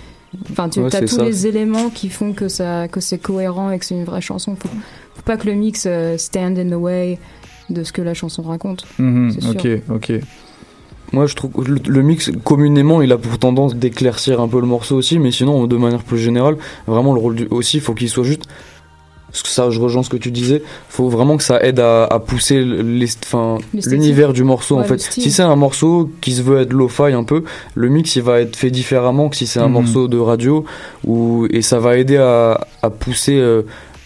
Enfin, 0.52 0.68
tu 0.70 0.82
Ouais, 0.82 0.94
as 0.96 1.00
tous 1.00 1.08
ça. 1.16 1.24
les 1.24 1.48
éléments 1.48 1.90
qui 1.90 2.10
font 2.10 2.34
que, 2.34 2.48
ça, 2.50 2.88
que 2.90 3.00
c'est 3.00 3.18
cohérent 3.18 3.72
et 3.72 3.80
que 3.80 3.86
c'est 3.86 3.96
une 3.96 4.04
vraie 4.04 4.22
chanson. 4.22 4.56
Faut, 4.56 4.68
faut 5.16 5.22
pas 5.24 5.38
que 5.38 5.48
le 5.48 5.54
mix 5.54 5.86
euh, 5.88 6.18
stand 6.18 6.60
in 6.60 6.70
the 6.70 6.74
way 6.80 7.18
de 7.70 7.84
ce 7.84 7.92
que 7.94 8.02
la 8.02 8.14
chanson 8.14 8.42
raconte. 8.44 8.86
Sûr. 8.98 9.50
ok 9.52 9.68
ok 9.90 10.12
Moi, 11.14 11.26
je 11.28 11.36
trouve 11.36 11.52
que 11.52 11.62
le, 11.62 11.80
le 11.88 12.02
mix, 12.02 12.30
communément, 12.44 13.02
il 13.02 13.12
a 13.14 13.18
pour 13.18 13.40
tendance 13.40 13.76
d'éclaircir 13.76 14.42
un 14.42 14.48
peu 14.50 14.60
le 14.60 14.68
morceau 14.68 14.98
aussi, 14.98 15.18
mais 15.20 15.32
sinon, 15.32 15.66
de 15.66 15.78
manière 15.78 16.04
plus 16.04 16.20
générale, 16.20 16.58
vraiment, 16.86 17.14
le 17.14 17.20
rôle 17.22 17.36
du, 17.36 17.48
aussi, 17.50 17.78
il 17.78 17.82
faut 17.82 17.94
qu'il 17.94 18.10
soit 18.10 18.26
juste. 18.26 18.44
Parce 19.32 19.44
que 19.44 19.50
ça, 19.50 19.70
je 19.70 19.80
rejoins 19.80 20.04
ce 20.04 20.10
que 20.10 20.18
tu 20.18 20.32
disais. 20.32 20.64
faut 20.90 21.10
vraiment 21.10 21.38
que 21.38 21.44
ça 21.44 21.62
aide 21.62 21.80
à, 21.80 22.06
à 22.06 22.20
pousser 22.20 22.64
l'univers 23.86 24.34
du 24.34 24.44
morceau, 24.44 24.78
en 24.78 24.82
Ouais, 24.82 24.88
fait. 24.88 25.00
Si 25.02 25.32
c'est 25.32 25.44
un 25.44 25.56
morceau 25.56 26.10
qui 26.22 26.34
se 26.34 26.42
veut 26.42 26.62
être 26.62 26.74
lo-fi 26.74 27.14
un 27.14 27.24
peu, 27.24 27.44
le 27.76 27.90
mix, 27.90 28.16
il 28.16 28.24
va 28.24 28.40
être 28.42 28.56
fait 28.56 28.72
différemment 28.72 29.30
que 29.30 29.36
si 29.36 29.48
c'est 29.48 29.60
un 29.60 29.68
Mhm. 29.68 29.74
morceau 29.74 30.08
de 30.08 30.18
radio, 30.18 30.66
ou, 31.06 31.48
et 31.52 31.62
ça 31.62 31.80
va 31.80 31.98
aider 31.98 32.18
à, 32.18 32.60
à 32.82 32.90
pousser. 32.90 33.36
euh, 33.38 33.64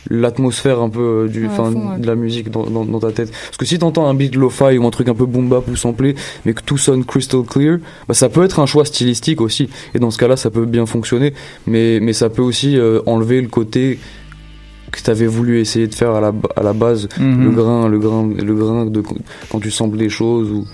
l'atmosphère 0.10 0.82
un 0.82 0.90
peu 0.90 1.00
euh, 1.00 1.28
du, 1.28 1.44
Ouais, 1.46 1.56
fond, 1.56 1.72
ouais. 1.92 2.00
de 2.00 2.08
la 2.08 2.16
musique 2.16 2.50
dans, 2.50 2.64
dans, 2.66 2.84
dans 2.86 3.00
ta 3.00 3.12
tête 3.12 3.30
parce 3.32 3.56
que 3.58 3.66
si 3.66 3.78
t'entends 3.78 4.08
un 4.08 4.16
beat 4.16 4.36
lo-fi 4.36 4.80
ou 4.80 4.88
un 4.88 4.90
truc 4.90 5.08
un 5.10 5.14
peu 5.14 5.28
boom 5.28 5.48
bap 5.48 5.68
ou 5.68 5.76
samplé 5.76 6.16
mais 6.44 6.56
que 6.56 6.64
tout 6.64 6.80
sonne 6.80 7.06
crystal 7.06 7.44
clear 7.44 7.78
bah, 8.08 8.16
ça 8.16 8.28
peut 8.28 8.44
être 8.44 8.60
un 8.60 8.66
choix 8.66 8.84
stylistique 8.84 9.42
aussi 9.42 9.70
et 9.94 10.00
dans 10.00 10.10
ce 10.10 10.18
cas 10.18 10.28
là 10.28 10.38
ça 10.38 10.50
peut 10.50 10.66
bien 10.66 10.88
fonctionner 10.88 11.36
mais, 11.68 12.00
mais 12.02 12.14
ça 12.14 12.30
peut 12.30 12.42
aussi 12.42 12.80
euh, 12.80 13.00
enlever 13.06 13.42
le 13.42 13.48
côté 13.48 14.00
que 14.92 15.02
t'avais 15.02 15.28
voulu 15.28 15.60
essayer 15.60 15.88
de 15.88 15.96
faire 15.96 16.12
à 16.12 16.22
la, 16.22 16.32
à 16.56 16.64
la 16.64 16.74
base 16.74 17.08
Mhm. 17.20 17.44
le 17.46 17.52
grain 17.52 17.88
le 17.88 18.00
grain 18.00 18.30
le 18.36 18.56
grain 18.56 18.86
de 18.86 19.02
quand 19.50 19.60
tu 19.60 19.72
samples 19.72 19.98
des 19.98 20.10
choses 20.10 20.50
ou 20.52 20.66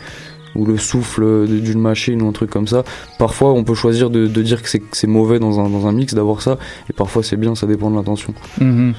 ou 0.55 0.65
le 0.65 0.77
souffle 0.77 1.45
d'une 1.47 1.79
machine 1.79 2.19
ou 2.23 2.27
un 2.27 2.31
truc 2.31 2.49
comme 2.49 2.65
ça. 2.67 2.83
Parfois, 3.19 3.53
on 3.53 3.63
peut 3.63 3.75
choisir 3.75 4.09
de, 4.09 4.25
de 4.25 4.41
dire 4.41 4.63
que 4.63 4.69
c'est- 4.69 5.05
mauvais 5.07 5.37
dans 5.37 5.59
un, 5.59 5.69
dans 5.69 5.85
un 5.85 5.91
mix 5.91 6.15
d'avoir 6.15 6.41
ça, 6.41 6.57
et 6.89 6.93
parfois 6.93 7.21
c'est 7.21 7.37
bien, 7.37 7.53
ça 7.53 7.67
dépend 7.67 7.91
de 7.91 7.95
l'intention. 7.95 8.33
Mhm. 8.59 8.93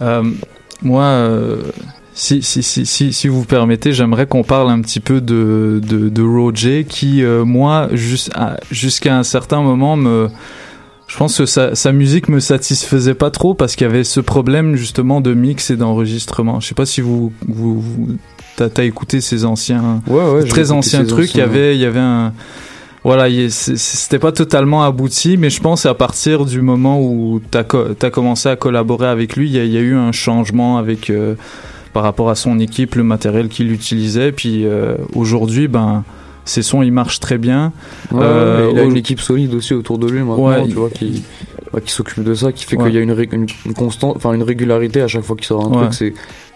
Euh, 0.00 0.22
moi, 0.82 1.04
euh, 1.04 1.62
si, 2.14 2.42
si, 2.42 2.64
si, 2.64 2.84
si, 2.84 3.12
si 3.12 3.28
vous 3.28 3.44
permettez, 3.44 3.92
j'aimerais 3.92 4.26
qu'on 4.26 4.42
parle 4.42 4.70
un 4.70 4.80
petit 4.80 4.98
peu 4.98 5.20
de, 5.20 5.80
de, 5.86 6.08
de 6.08 6.22
Roger 6.22 6.84
qui, 6.84 7.22
euh, 7.22 7.44
moi, 7.44 7.88
jusqu'à 7.92 9.16
un 9.16 9.22
certain 9.22 9.62
moment, 9.62 9.94
me, 9.96 10.28
je 11.08 11.16
pense 11.16 11.36
que 11.38 11.46
sa, 11.46 11.74
sa 11.74 11.90
musique 11.92 12.28
me 12.28 12.38
satisfaisait 12.38 13.14
pas 13.14 13.30
trop 13.30 13.54
parce 13.54 13.74
qu'il 13.76 13.86
y 13.86 13.90
avait 13.90 14.04
ce 14.04 14.20
problème 14.20 14.76
justement 14.76 15.20
de 15.20 15.34
mix 15.34 15.70
et 15.70 15.76
d'enregistrement. 15.76 16.60
Je 16.60 16.68
sais 16.68 16.74
pas 16.74 16.86
si 16.86 17.00
vous, 17.00 17.32
vous, 17.48 17.80
vous 17.80 18.08
t'as, 18.56 18.84
écouté 18.84 19.20
ces 19.20 19.44
anciens, 19.44 20.02
Ouais, 20.06 20.30
ouais, 20.30 20.44
très 20.44 20.70
anciens 20.70 21.04
trucs. 21.04 21.34
Il 21.34 21.38
y 21.38 21.40
avait, 21.40 21.74
il 21.76 21.80
y 21.80 21.86
avait 21.86 21.98
un, 21.98 22.32
voilà, 23.04 23.26
c'était 23.48 24.18
pas 24.18 24.32
totalement 24.32 24.84
abouti, 24.84 25.36
mais 25.38 25.48
je 25.50 25.60
pense 25.60 25.86
à 25.86 25.94
partir 25.94 26.44
du 26.44 26.60
moment 26.60 27.00
où 27.00 27.40
t'as, 27.50 27.64
co- 27.64 27.94
t'as 27.98 28.10
commencé 28.10 28.48
à 28.50 28.56
collaborer 28.56 29.06
avec 29.08 29.34
lui, 29.36 29.48
il 29.48 29.56
y 29.56 29.58
a, 29.60 29.64
il 29.64 29.72
y 29.72 29.78
a 29.78 29.80
eu 29.80 29.94
un 29.94 30.12
changement 30.12 30.76
avec 30.78 31.08
euh, 31.08 31.36
par 31.94 32.02
rapport 32.02 32.28
à 32.28 32.34
son 32.34 32.58
équipe, 32.58 32.96
le 32.96 33.02
matériel 33.04 33.48
qu'il 33.48 33.72
utilisait. 33.72 34.30
Puis 34.32 34.66
euh, 34.66 34.96
aujourd'hui, 35.14 35.68
ben 35.68 36.04
ses 36.48 36.62
sons 36.62 36.82
ils 36.82 36.92
marchent 36.92 37.20
très 37.20 37.38
bien. 37.38 37.72
Ouais, 38.12 38.20
Euh, 38.22 38.70
il 38.72 38.78
a 38.78 38.84
au- 38.84 38.90
une 38.90 38.96
équipe 38.96 39.20
solide 39.20 39.54
aussi 39.54 39.74
autour 39.74 39.98
de 39.98 40.08
lui 40.08 40.20
maintenant, 40.20 40.48
Ouais, 40.48 40.66
tu 40.66 40.74
vois, 40.74 40.90
qui, 40.90 41.22
qui 41.84 41.92
s'occupe 41.92 42.24
de 42.24 42.34
ça, 42.34 42.50
qui 42.52 42.64
fait 42.64 42.76
qu'il 42.76 42.94
y 42.94 42.98
a 42.98 43.00
une, 43.00 43.14
une, 43.32 43.46
une 43.66 43.74
constante, 43.74 44.16
enfin 44.16 44.32
une 44.32 44.42
régularité 44.42 45.02
à 45.02 45.08
chaque 45.08 45.22
fois 45.22 45.36
qu'il 45.36 45.46
sort 45.46 45.64
un 45.66 45.70
truc, 45.70 45.92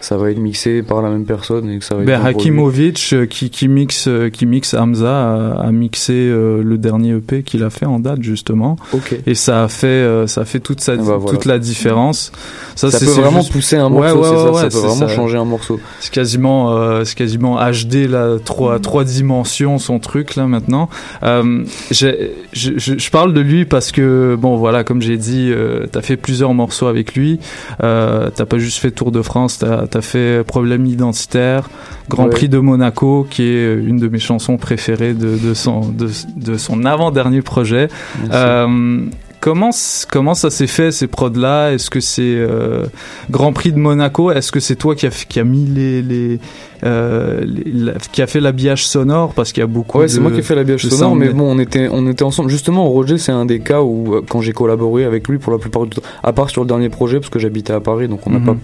ça 0.03 0.17
va 0.17 0.31
être 0.31 0.37
mixé 0.37 0.83
par 0.83 1.01
la 1.01 1.09
même 1.09 1.23
personne 1.23 1.69
et 1.69 1.79
que 1.79 1.85
ça 1.85 1.95
va 1.95 2.01
être 2.01 2.07
Ben. 2.07 2.25
Hakimovic 2.25 3.11
euh, 3.13 3.25
qui, 3.25 3.49
qui 3.49 3.69
mixe 3.69 4.09
euh, 4.09 4.29
qui 4.29 4.45
mixe 4.45 4.73
Hamza 4.73 5.53
a, 5.53 5.61
a 5.67 5.71
mixé 5.71 6.11
euh, 6.13 6.61
le 6.61 6.77
dernier 6.77 7.11
EP 7.15 7.41
qu'il 7.43 7.63
a 7.63 7.69
fait 7.69 7.85
en 7.85 7.99
date 7.99 8.21
justement 8.21 8.75
Ok. 8.91 9.15
et 9.25 9.33
ça 9.33 9.63
a 9.63 9.67
fait 9.69 10.27
ça 10.27 10.41
a 10.41 10.45
fait 10.45 10.59
toute 10.59 10.81
sa, 10.81 10.97
bah, 10.97 11.03
voilà. 11.17 11.25
toute 11.37 11.45
la 11.45 11.57
différence 11.57 12.33
Ça 12.75 12.91
c'est- 12.91 13.05
peut 13.05 13.11
vraiment 13.11 13.39
juste- 13.39 13.53
pousser 13.53 13.77
un 13.77 13.85
Ouais, 13.91 14.13
morceau, 14.13 14.19
ouais, 14.19 14.25
ça, 14.37 14.51
ouais, 14.51 14.57
ça 14.57 14.63
peut 14.63 14.69
c'est 14.71 14.77
vraiment 14.79 15.07
ça. 15.07 15.15
changer 15.15 15.37
un 15.37 15.45
morceau. 15.45 15.79
c'est 16.01 16.11
quasiment 16.13 16.77
euh, 16.77 17.03
c'est 17.05 17.15
quasiment 17.15 17.57
HD 17.57 18.07
là 18.09 18.37
trois 18.43 18.79
trois 18.79 19.05
dimensions 19.05 19.77
son 19.79 19.99
truc 19.99 20.35
là 20.35 20.47
maintenant 20.47 20.89
euh, 21.23 21.63
je, 21.91 23.09
parle 23.09 23.33
de 23.33 23.41
lui 23.41 23.65
parce 23.65 23.91
que 23.93 24.35
bon 24.39 24.57
voilà 24.57 24.83
comme 24.83 25.01
j'ai 25.01 25.17
dit 25.17 25.49
euh, 25.51 25.85
t'as 25.91 26.01
fait 26.01 26.17
plusieurs 26.17 26.53
morceaux 26.53 26.87
avec 26.87 27.15
lui 27.15 27.39
t'as 27.79 28.45
pas 28.47 28.57
juste 28.57 28.79
fait 28.79 28.91
Tour 28.91 29.11
de 29.11 29.21
France 29.21 29.59
t'as 29.59 29.92
as 29.97 30.01
fait 30.01 30.43
Problème 30.45 30.85
identitaire 30.85 31.69
Grand 32.09 32.25
Ouais. 32.25 32.29
Prix 32.29 32.49
de 32.49 32.59
Monaco 32.59 33.25
qui 33.29 33.43
est 33.43 33.73
une 33.75 33.97
de 33.97 34.07
mes 34.07 34.19
chansons 34.19 34.57
préférées 34.57 35.13
de, 35.13 35.37
de 35.37 35.53
son 35.53 35.81
de, 35.89 36.09
de 36.35 36.57
son 36.57 36.85
avant 36.85 37.11
dernier 37.11 37.41
projet 37.41 37.87
euh, 38.31 38.99
Comment, 39.39 39.71
comment 40.09 40.35
ça 40.35 40.49
s'est 40.49 40.67
fait 40.67 40.93
ces 40.93 41.07
prods 41.07 41.29
là 41.35 41.71
Est-ce 41.73 41.89
que 41.89 41.99
c'est 41.99 42.21
euh, 42.23 42.85
Grand 43.29 43.51
Prix 43.51 43.73
de 43.73 43.77
Monaco? 43.77 44.31
Est-ce 44.31 44.53
que 44.53 44.61
c'est 44.61 44.77
toi 44.77 44.95
qui 44.95 45.05
a, 45.05 45.09
f- 45.09 45.27
qui 45.27 45.37
a 45.37 45.43
mis 45.43 45.65
les, 45.65 46.01
les, 46.01 46.39
euh, 46.85 47.41
les- 47.43 47.69
la- 47.73 47.93
qui 48.13 48.21
a 48.21 48.27
fait 48.27 48.39
l'habillage 48.39 48.87
sonore? 48.87 49.33
Parce 49.33 49.51
qu'il 49.51 49.59
y 49.59 49.63
a 49.65 49.67
beaucoup 49.67 49.99
Ouais, 49.99 50.07
c'est 50.07 50.21
moi 50.21 50.31
qui 50.31 50.39
ai 50.39 50.43
fait 50.43 50.55
l'habillage 50.55 50.83
sonore, 50.87 51.09
sound, 51.09 51.19
mais 51.19 51.27
bon, 51.33 51.43
on 51.53 51.59
était, 51.59 51.89
on 51.91 52.07
était 52.09 52.23
ensemble. 52.23 52.49
Justement, 52.49 52.87
Roger, 52.89 53.17
c'est 53.17 53.33
un 53.33 53.45
des 53.45 53.59
cas 53.59 53.81
où, 53.81 54.15
euh, 54.15 54.21
quand 54.29 54.39
j'ai 54.39 54.53
collaboré 54.53 55.03
avec 55.03 55.27
lui 55.27 55.39
pour 55.39 55.51
la 55.51 55.57
plupart 55.59 55.83
du 55.83 55.89
temps, 55.89 56.01
à 56.23 56.31
part 56.31 56.49
sur 56.49 56.61
le 56.61 56.67
dernier 56.69 56.87
projet, 56.87 57.19
parce 57.19 57.29
que 57.29 57.39
j'habitais 57.39 57.73
à 57.73 57.81
Paris, 57.81 58.07
donc 58.07 58.25
on 58.25 58.29
n'a 58.29 58.39
Mhm. 58.39 58.45
pas 58.45 58.55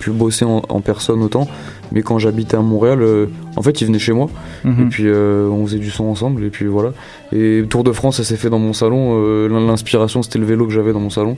pu 0.00 0.10
bosser 0.10 0.44
en, 0.44 0.62
en 0.68 0.80
personne 0.80 1.22
autant, 1.22 1.46
mais 1.92 2.02
quand 2.02 2.18
j'habitais 2.18 2.56
à 2.56 2.60
Montréal, 2.60 3.02
euh, 3.02 3.26
en 3.56 3.62
fait, 3.62 3.80
il 3.80 3.86
venait 3.86 3.98
chez 3.98 4.12
moi, 4.12 4.28
Mhm. 4.64 4.80
et 4.86 4.88
puis 4.88 5.04
euh, 5.06 5.48
on 5.48 5.64
faisait 5.66 5.78
du 5.78 5.90
son 5.90 6.04
ensemble, 6.04 6.42
et 6.44 6.50
puis 6.50 6.66
voilà. 6.66 6.92
Et 7.32 7.62
Tour 7.68 7.84
de 7.84 7.92
France, 7.92 8.16
ça 8.16 8.24
s'est 8.24 8.36
fait 8.36 8.50
dans 8.50 8.58
mon 8.58 8.72
salon. 8.72 9.16
euh, 9.22 9.48
l'in- 9.48 9.60
L'inspiration, 9.66 10.22
c'était 10.22 10.38
le 10.40 10.46
vélo 10.46 10.66
que 10.66 10.72
j'avais 10.72 10.92
dans 10.92 10.98
mon 11.00 11.10
salon. 11.10 11.36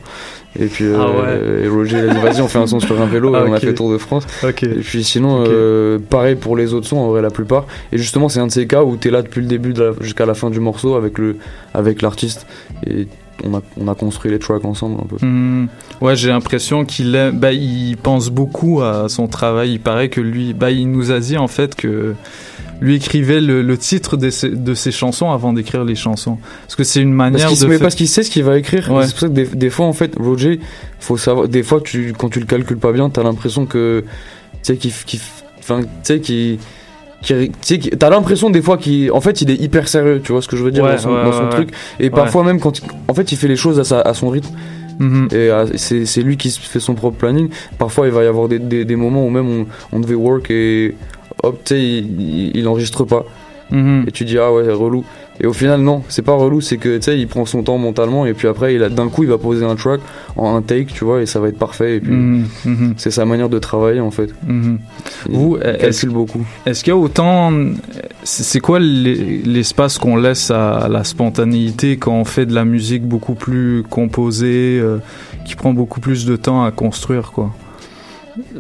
Et 0.59 0.67
puis, 0.67 0.87
Ah 0.95 1.07
ouais. 1.11 1.65
et 1.65 1.69
Roger, 1.69 1.99
il 1.99 2.09
a 2.11 2.15
dit, 2.15 2.21
vas-y, 2.21 2.41
on 2.41 2.49
fait 2.49 2.59
un 2.59 2.67
son 2.67 2.81
sur 2.81 2.99
un 3.01 3.07
vélo, 3.07 3.33
Ah, 3.35 3.41
et 3.45 3.51
on 3.51 3.53
a 3.53 3.61
fait 3.61 3.75
Tour 3.75 3.91
de 3.93 3.99
France. 3.99 4.27
Et 4.45 4.53
puis 4.81 5.05
sinon, 5.05 5.45
pareil 6.09 6.37
pour 6.37 6.57
les 6.57 6.73
autres 6.73 6.87
sons, 6.87 6.99
en 6.99 7.09
vrai, 7.09 7.21
la 7.23 7.31
plupart. 7.31 7.67
Et 7.93 7.99
justement, 7.99 8.29
c'est 8.29 8.41
un 8.41 8.47
de 8.47 8.53
ces 8.53 8.67
cas 8.67 8.85
où 8.85 8.97
t'es 8.97 9.11
là 9.11 9.23
depuis 9.23 9.41
le 9.43 9.47
début 9.49 9.75
jusqu'à 10.01 10.25
la 10.27 10.35
fin 10.35 10.49
du 10.51 10.61
morceau 10.61 10.95
avec 10.95 11.19
le 11.19 11.37
avec 11.75 12.01
l'artiste. 12.03 12.47
Et 12.87 13.07
on 13.45 13.55
a, 13.55 13.63
on 13.79 13.89
a 13.89 13.95
construit 13.95 14.31
les 14.31 14.39
tracks 14.39 14.65
ensemble 14.65 15.01
un 15.03 15.07
peu. 15.07 15.25
Hmm. 15.27 15.67
Ouais, 16.01 16.17
j'ai 16.17 16.29
l'impression 16.29 16.85
qu'il 16.85 17.15
aime- 17.15 17.39
bah, 17.39 17.53
il 17.53 17.97
pense 17.97 18.31
beaucoup 18.31 18.83
à 18.83 19.09
son 19.09 19.27
travail. 19.29 19.73
Il 19.73 19.81
paraît 19.81 20.09
que 20.09 20.21
lui, 20.21 20.53
bah, 20.55 20.71
il 20.71 20.91
nous 20.91 21.11
a 21.11 21.21
dit 21.21 21.37
en 21.37 21.49
fait 21.49 21.75
que 21.75 22.15
lui 22.81 22.97
écrivait 22.97 23.41
le, 23.41 23.63
le 23.63 23.79
titre 23.79 24.17
de 24.17 24.29
ses, 24.31 24.51
de 24.51 24.75
ses 24.75 24.91
chansons 24.91 25.31
avant 25.31 25.53
d'écrire 25.53 25.85
les 25.85 25.95
chansons. 25.95 26.39
Parce 26.63 26.75
que 26.75 26.85
c'est 26.85 27.01
une 27.01 27.13
manière 27.13 27.47
Parce 27.49 27.61
de 27.61 27.69
faire- 27.69 27.79
parce 27.81 27.95
qu'il 27.95 28.09
sait 28.09 28.23
ce 28.25 28.31
qu'il 28.31 28.43
va 28.45 28.59
écrire. 28.59 28.91
Ouais. 28.91 29.05
C'est 29.07 29.11
pour 29.13 29.21
ça 29.21 29.29
que 29.29 29.33
des, 29.33 29.47
des 29.47 29.71
fois, 29.71 29.87
en 29.87 29.93
fait, 29.93 30.15
Roger, 30.19 30.59
faut 30.99 31.17
savoir. 31.17 31.49
Des 31.49 31.63
fois, 31.63 31.81
tu, 31.81 32.13
quand 32.19 32.29
tu 32.29 32.41
le 32.41 32.47
calcules 32.47 32.79
pas 32.79 32.93
bien, 32.93 33.09
t'as 33.11 33.23
l'impression 33.23 33.67
que. 33.67 34.05
Tu 34.65 34.75
sais, 34.75 34.77
qu'il. 34.77 35.21
Enfin, 35.61 35.83
tu 35.83 35.89
sais, 36.03 36.21
qu'il. 36.21 36.59
Sais, 37.29 37.79
qu'il- 37.79 37.97
T'as 37.99 38.11
l'impression 38.11 38.51
des 38.51 38.63
fois 38.63 38.77
qu'il, 38.79 39.11
en 39.13 39.21
fait, 39.21 39.43
il 39.43 39.51
est 39.51 39.61
hyper 39.61 39.89
sérieux, 39.89 40.21
tu 40.25 40.33
vois 40.33 40.43
ce 40.43 40.49
que 40.49 40.57
je 40.57 40.63
veux 40.65 40.71
dire 40.71 40.85
Ouais, 40.85 40.93
dans 40.93 40.99
son, 40.99 41.11
ouais, 41.15 41.25
dans 41.25 41.33
son 41.33 41.45
ouais, 41.45 41.51
truc. 41.51 41.71
Et 42.01 42.11
parfois 42.11 42.45
même 42.45 42.61
quand, 42.61 42.79
il- 42.79 42.85
en 43.09 43.15
fait, 43.15 43.31
il 43.33 43.37
fait 43.37 43.49
les 43.49 43.57
choses 43.57 43.79
à, 43.81 43.85
sa, 43.85 44.01
à 44.01 44.15
son 44.15 44.29
rythme. 44.29 44.51
Mhm. 44.99 45.29
Et 45.33 45.35
euh, 45.51 45.67
c'est 45.77 46.23
lui 46.23 46.37
qui 46.37 46.51
fait 46.51 46.79
son 46.81 46.95
propre 46.95 47.17
planning. 47.17 47.49
Parfois, 47.79 48.07
il 48.07 48.13
va 48.13 48.23
y 48.25 48.27
avoir 48.27 48.49
des, 48.49 48.59
des, 48.59 48.85
des 48.85 48.97
moments 48.97 49.27
où 49.27 49.31
même 49.31 49.49
on, 49.49 49.67
on 49.93 50.01
devait 50.01 50.15
work 50.15 50.51
et 50.51 50.95
hop, 51.43 51.59
tu 51.65 51.75
sais, 51.75 51.81
il, 51.83 52.21
il, 52.21 52.57
il 52.57 52.69
enregistre 52.69 53.05
pas. 53.05 53.25
Mhm. 53.71 54.05
Et 54.07 54.11
tu 54.13 54.25
dis, 54.25 54.39
ah 54.39 54.53
ouais, 54.53 54.71
relou. 54.71 55.05
Et 55.41 55.47
au 55.47 55.53
final, 55.53 55.81
non, 55.81 56.03
c'est 56.09 56.23
pas 56.23 56.35
relou, 56.35 56.61
c'est 56.61 56.77
que 56.77 56.97
tu 56.99 57.03
sais, 57.05 57.19
il 57.19 57.27
prend 57.27 57.45
son 57.47 57.63
temps 57.63 57.79
mentalement 57.79 58.27
et 58.27 58.35
puis 58.35 58.47
après, 58.49 58.75
il 58.75 58.83
a 58.83 58.89
d'un 58.91 59.09
coup, 59.09 59.23
il 59.25 59.29
va 59.31 59.39
poser 59.39 59.65
un 59.65 59.75
track 59.75 60.01
en 60.37 60.55
un 60.55 60.63
take, 60.63 60.87
tu 60.95 61.05
vois, 61.05 61.21
et 61.23 61.27
ça 61.27 61.41
va 61.41 61.49
être 61.49 61.59
parfait. 61.59 61.97
Et 61.97 62.01
puis, 62.01 62.13
Mhm, 62.13 62.47
mhm. 62.67 62.95
c'est 62.99 63.11
sa 63.11 63.25
manière 63.25 63.49
de 63.49 63.59
travailler 63.59 64.01
en 64.01 64.11
fait. 64.11 64.29
Mhm. 64.47 64.79
Il 65.29 65.35
Vous, 65.35 65.57
est-ce 65.57 66.07
beaucoup. 66.07 66.45
Est-ce 66.67 66.85
qu'il 66.85 66.93
y 66.93 66.97
a 66.97 66.99
autant. 66.99 67.51
C'est 68.25 68.61
quoi 68.61 68.79
l'e- 68.79 69.43
l'espace 69.45 69.99
qu'on 69.99 70.17
laisse 70.17 70.51
à 70.51 70.87
la 70.89 71.03
spontanéité 71.03 71.97
quand 71.97 72.13
on 72.15 72.25
fait 72.25 72.47
de 72.47 72.55
la 72.55 72.65
musique 72.65 73.03
beaucoup 73.05 73.35
plus 73.35 73.83
composée, 73.89 74.79
euh, 74.81 74.99
qui 75.45 75.57
prend 75.57 75.73
beaucoup 75.73 75.99
plus 76.01 76.25
de 76.27 76.37
temps 76.37 76.63
à 76.63 76.71
construire, 76.71 77.33
quoi? 77.33 77.51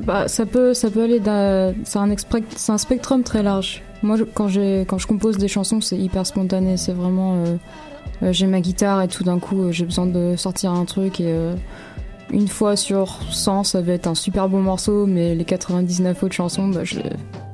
Bah, 0.04 0.26
ça 0.26 0.46
peut, 0.46 0.74
ça 0.74 0.90
peut 0.90 1.02
aller 1.02 1.20
d'un, 1.20 1.72
c'est 1.84 1.98
un, 1.98 2.10
un 2.10 2.78
spectrum 2.78 3.22
très 3.22 3.42
large. 3.42 3.82
Moi, 4.02 4.16
je- 4.16 4.24
quand 4.24 4.48
je 4.98 5.06
compose 5.06 5.38
des 5.38 5.48
chansons, 5.48 5.80
c'est 5.80 5.96
hyper 5.98 6.26
spontané. 6.26 6.76
C'est 6.76 6.92
vraiment, 6.92 7.34
euh, 7.36 7.56
euh, 8.22 8.32
j'ai 8.32 8.46
ma 8.46 8.60
guitare 8.60 9.02
et 9.02 9.08
tout 9.08 9.24
d'un 9.24 9.38
coup, 9.38 9.62
euh, 9.62 9.72
j'ai 9.72 9.84
besoin 9.84 10.06
de 10.06 10.34
sortir 10.36 10.72
un 10.72 10.84
truc 10.84 11.20
et 11.20 11.26
euh, 11.32 11.54
une 12.32 12.48
fois 12.48 12.76
sur 12.76 13.18
100, 13.30 13.64
ça 13.64 13.80
va 13.80 13.92
être 13.92 14.06
un 14.06 14.14
super 14.14 14.48
bon 14.48 14.60
morceau, 14.62 15.06
mais 15.06 15.34
les 15.34 15.44
99 15.44 16.22
autres 16.22 16.34
chansons, 16.34 16.68
bah, 16.68 16.82
je, 16.84 16.98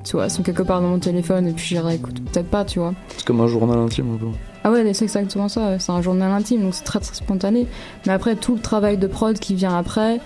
tu 0.04 0.12
vois, 0.12 0.28
sont 0.28 0.42
quelque 0.42 0.62
part 0.62 0.80
dans 0.80 0.88
mon 0.88 0.98
téléphone 0.98 1.48
et 1.48 1.52
puis 1.52 1.66
j'y 1.66 1.78
réécoute 1.78 2.20
peut-être 2.30 2.48
pas, 2.48 2.64
tu 2.64 2.78
vois. 2.78 2.94
C'est 3.16 3.24
comme 3.26 3.40
un 3.40 3.46
journal 3.48 3.78
intime 3.78 4.14
un 4.14 4.18
peu. 4.18 4.26
Ah 4.64 4.70
ouais, 4.70 4.92
c'est 4.92 5.04
exactement 5.04 5.48
ça. 5.48 5.78
C'est 5.78 5.92
un 5.92 6.02
journal 6.02 6.30
intime, 6.32 6.62
donc 6.62 6.74
c'est 6.74 6.84
très 6.84 6.98
très 7.00 7.14
spontané. 7.14 7.66
Mais 8.06 8.12
après, 8.12 8.34
tout 8.37 8.54
le 8.54 8.61
travail 8.61 8.98
de 8.98 9.06
prod 9.06 9.38
qui 9.38 9.54
vient 9.54 9.76
après, 9.76 10.20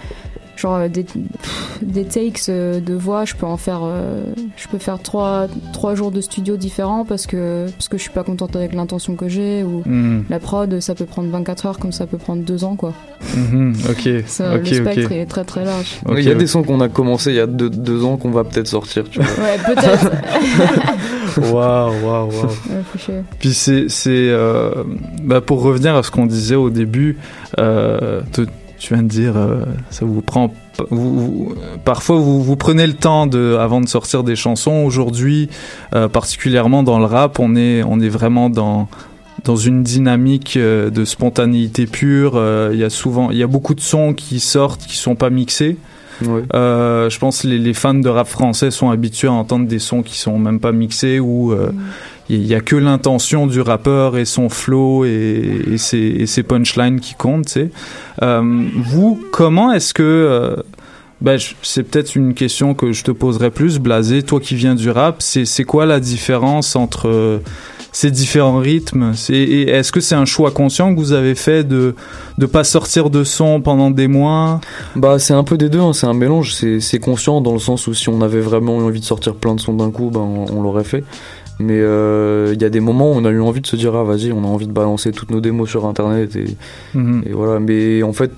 genre 0.62 0.76
euh, 0.76 0.88
des, 0.88 1.02
pff, 1.04 1.78
des 1.82 2.04
takes 2.04 2.48
euh, 2.48 2.80
de 2.80 2.94
voix, 2.94 3.24
je 3.24 3.34
peux 3.34 3.46
en 3.46 3.56
faire, 3.56 3.80
euh, 3.82 4.22
je 4.56 4.68
peux 4.68 4.78
faire 4.78 5.00
trois, 5.02 5.46
trois 5.72 5.94
jours 5.94 6.10
de 6.12 6.20
studio 6.20 6.56
différents 6.56 7.04
parce 7.04 7.26
que 7.26 7.66
parce 7.72 7.88
que 7.88 7.96
je 7.98 8.02
suis 8.02 8.10
pas 8.12 8.22
contente 8.24 8.54
avec 8.56 8.72
l'intention 8.74 9.16
que 9.16 9.28
j'ai 9.28 9.62
ou 9.64 9.82
Mhm. 9.84 10.24
la 10.30 10.38
prod, 10.38 10.80
ça 10.80 10.94
peut 10.94 11.04
prendre 11.04 11.28
24 11.30 11.66
heures 11.66 11.78
comme 11.78 11.92
ça 11.92 12.06
peut 12.06 12.18
prendre 12.18 12.42
deux 12.42 12.64
ans 12.64 12.76
quoi. 12.76 12.92
Ok, 13.90 14.08
Ça, 14.26 14.54
ok, 14.56 14.68
le 14.68 14.74
spectre 14.74 15.12
est 15.12 15.26
très 15.26 15.44
très 15.44 15.64
large. 15.64 16.00
Il 16.16 16.22
y 16.24 16.30
a 16.30 16.34
des 16.34 16.46
sons 16.46 16.62
qu'on 16.62 16.80
a 16.80 16.88
commencé 16.88 17.30
il 17.30 17.36
y 17.36 17.40
a 17.40 17.46
deux, 17.46 17.70
deux 17.70 18.04
ans 18.04 18.16
qu'on 18.16 18.30
va 18.30 18.44
peut-être 18.44 18.68
sortir, 18.68 19.04
tu 19.10 19.20
vois. 19.20 19.44
Ouais, 19.44 19.58
peut-être. 19.66 20.10
Waouh, 21.52 21.92
waouh, 22.04 22.28
waouh. 22.30 23.22
Puis 23.38 23.54
c'est, 23.54 23.86
c'est 23.88 24.10
euh, 24.28 24.84
bah 25.22 25.40
pour 25.40 25.62
revenir 25.62 25.94
à 25.96 26.02
ce 26.02 26.10
qu'on 26.10 26.26
disait 26.26 26.54
au 26.56 26.68
début, 26.70 27.16
euh, 27.58 28.20
te- 28.32 28.46
tu 28.82 28.94
viens 28.94 29.04
de 29.04 29.08
dire, 29.08 29.36
euh, 29.36 29.64
ça 29.90 30.04
vous 30.04 30.22
prend, 30.22 30.52
parfois 31.84 32.16
vous, 32.16 32.56
prenez 32.56 32.84
le 32.84 32.94
temps 32.94 33.28
de, 33.28 33.56
avant 33.60 33.80
de 33.80 33.86
sortir 33.86 34.24
des 34.24 34.34
chansons. 34.34 34.82
Aujourd'hui, 34.84 35.48
euh, 35.94 36.08
particulièrement 36.08 36.82
dans 36.82 36.98
le 36.98 37.04
rap, 37.04 37.38
on 37.38 37.54
est, 37.54 37.84
on 37.84 38.00
est 38.00 38.08
vraiment 38.08 38.50
dans 38.50 38.88
dans 39.44 39.56
une 39.56 39.82
dynamique 39.82 40.56
euh, 40.56 40.90
de 40.90 41.04
spontanéité 41.04 41.86
pure. 41.86 42.40
Il 42.72 42.78
y 42.78 42.84
a 42.84 42.90
souvent, 42.90 43.30
il 43.30 43.38
y 43.38 43.42
a 43.44 43.46
beaucoup 43.46 43.74
de 43.76 43.80
sons 43.80 44.14
qui 44.14 44.40
sortent 44.40 44.84
qui 44.84 44.96
sont 44.96 45.14
pas 45.14 45.30
mixés. 45.30 45.76
Euh, 46.54 47.10
je 47.10 47.18
pense 47.18 47.44
les, 47.44 47.58
les 47.58 47.74
fans 47.74 47.94
de 47.94 48.08
rap 48.08 48.28
français 48.28 48.70
sont 48.70 48.90
habitués 48.90 49.28
à 49.28 49.32
entendre 49.32 49.66
des 49.66 49.78
sons 49.78 50.02
qui 50.02 50.18
sont 50.18 50.38
même 50.38 50.60
pas 50.60 50.72
mixés 50.72 51.20
ou 51.20 51.54
il 52.28 52.46
y 52.46 52.54
a 52.54 52.60
que 52.60 52.76
l'intention 52.76 53.46
du 53.46 53.60
rappeur 53.60 54.16
et 54.16 54.24
son 54.24 54.48
flow 54.48 55.04
et, 55.04 55.64
et 55.72 55.76
ses, 56.26 56.42
punchlines 56.42 57.00
qui 57.00 57.14
comptent. 57.14 57.58
Euh, 58.22 58.64
vous, 58.76 59.20
comment 59.32 59.72
est-ce 59.72 59.92
que 59.92 60.02
euh, 60.02 60.56
ben, 61.22 61.38
c'est 61.62 61.84
peut-être 61.84 62.16
une 62.16 62.34
question 62.34 62.74
que 62.74 62.92
je 62.92 63.04
te 63.04 63.10
poserais 63.10 63.50
plus, 63.50 63.78
Blasé. 63.78 64.22
Toi 64.22 64.40
qui 64.40 64.54
viens 64.56 64.74
du 64.74 64.90
rap, 64.90 65.16
c'est 65.22 65.64
quoi 65.64 65.86
la 65.86 66.00
différence 66.00 66.74
entre 66.76 67.08
euh, 67.08 67.38
ces 67.92 68.10
différents 68.10 68.58
rythmes? 68.58 69.12
Est-ce 69.30 69.92
que 69.92 70.00
c'est 70.00 70.14
un 70.14 70.24
choix 70.24 70.50
conscient 70.50 70.92
que 70.94 70.98
vous 70.98 71.12
avez 71.12 71.34
fait 71.34 71.64
de 71.64 71.94
de 72.38 72.46
pas 72.46 72.64
sortir 72.64 73.08
de 73.10 73.22
son 73.24 73.60
pendant 73.60 73.90
des 73.90 74.08
mois? 74.08 74.60
Bah 74.96 75.18
c'est 75.18 75.34
un 75.34 75.44
peu 75.44 75.56
des 75.56 75.68
deux, 75.68 75.80
hein, 75.80 75.92
c'est 75.92 76.06
un 76.06 76.14
mélange, 76.14 76.54
c'est 76.54 76.98
conscient 76.98 77.40
dans 77.40 77.52
le 77.52 77.58
sens 77.58 77.86
où 77.86 77.94
si 77.94 78.08
on 78.08 78.20
avait 78.20 78.40
vraiment 78.40 78.80
eu 78.80 78.84
envie 78.84 79.00
de 79.00 79.04
sortir 79.04 79.34
plein 79.34 79.54
de 79.54 79.60
sons 79.60 79.74
d'un 79.74 79.90
coup, 79.90 80.10
ben 80.10 80.20
on, 80.20 80.46
on 80.58 80.62
l'aurait 80.62 80.84
fait. 80.84 81.04
Mais 81.58 81.78
euh, 81.78 82.50
il 82.54 82.60
y 82.60 82.64
a 82.64 82.70
des 82.70 82.80
moments 82.80 83.12
où 83.12 83.14
on 83.14 83.24
a 83.24 83.30
eu 83.30 83.40
envie 83.40 83.60
de 83.60 83.66
se 83.66 83.76
dire 83.76 83.94
ah 83.94 84.02
vas-y, 84.02 84.32
on 84.32 84.42
a 84.42 84.46
envie 84.48 84.66
de 84.66 84.72
balancer 84.72 85.12
toutes 85.12 85.30
nos 85.30 85.40
démos 85.40 85.68
sur 85.68 85.84
internet 85.86 86.34
et, 86.34 86.46
Mhm. 86.94 87.22
et 87.26 87.32
voilà. 87.32 87.60
Mais 87.60 88.02
en 88.02 88.12
fait, 88.12 88.32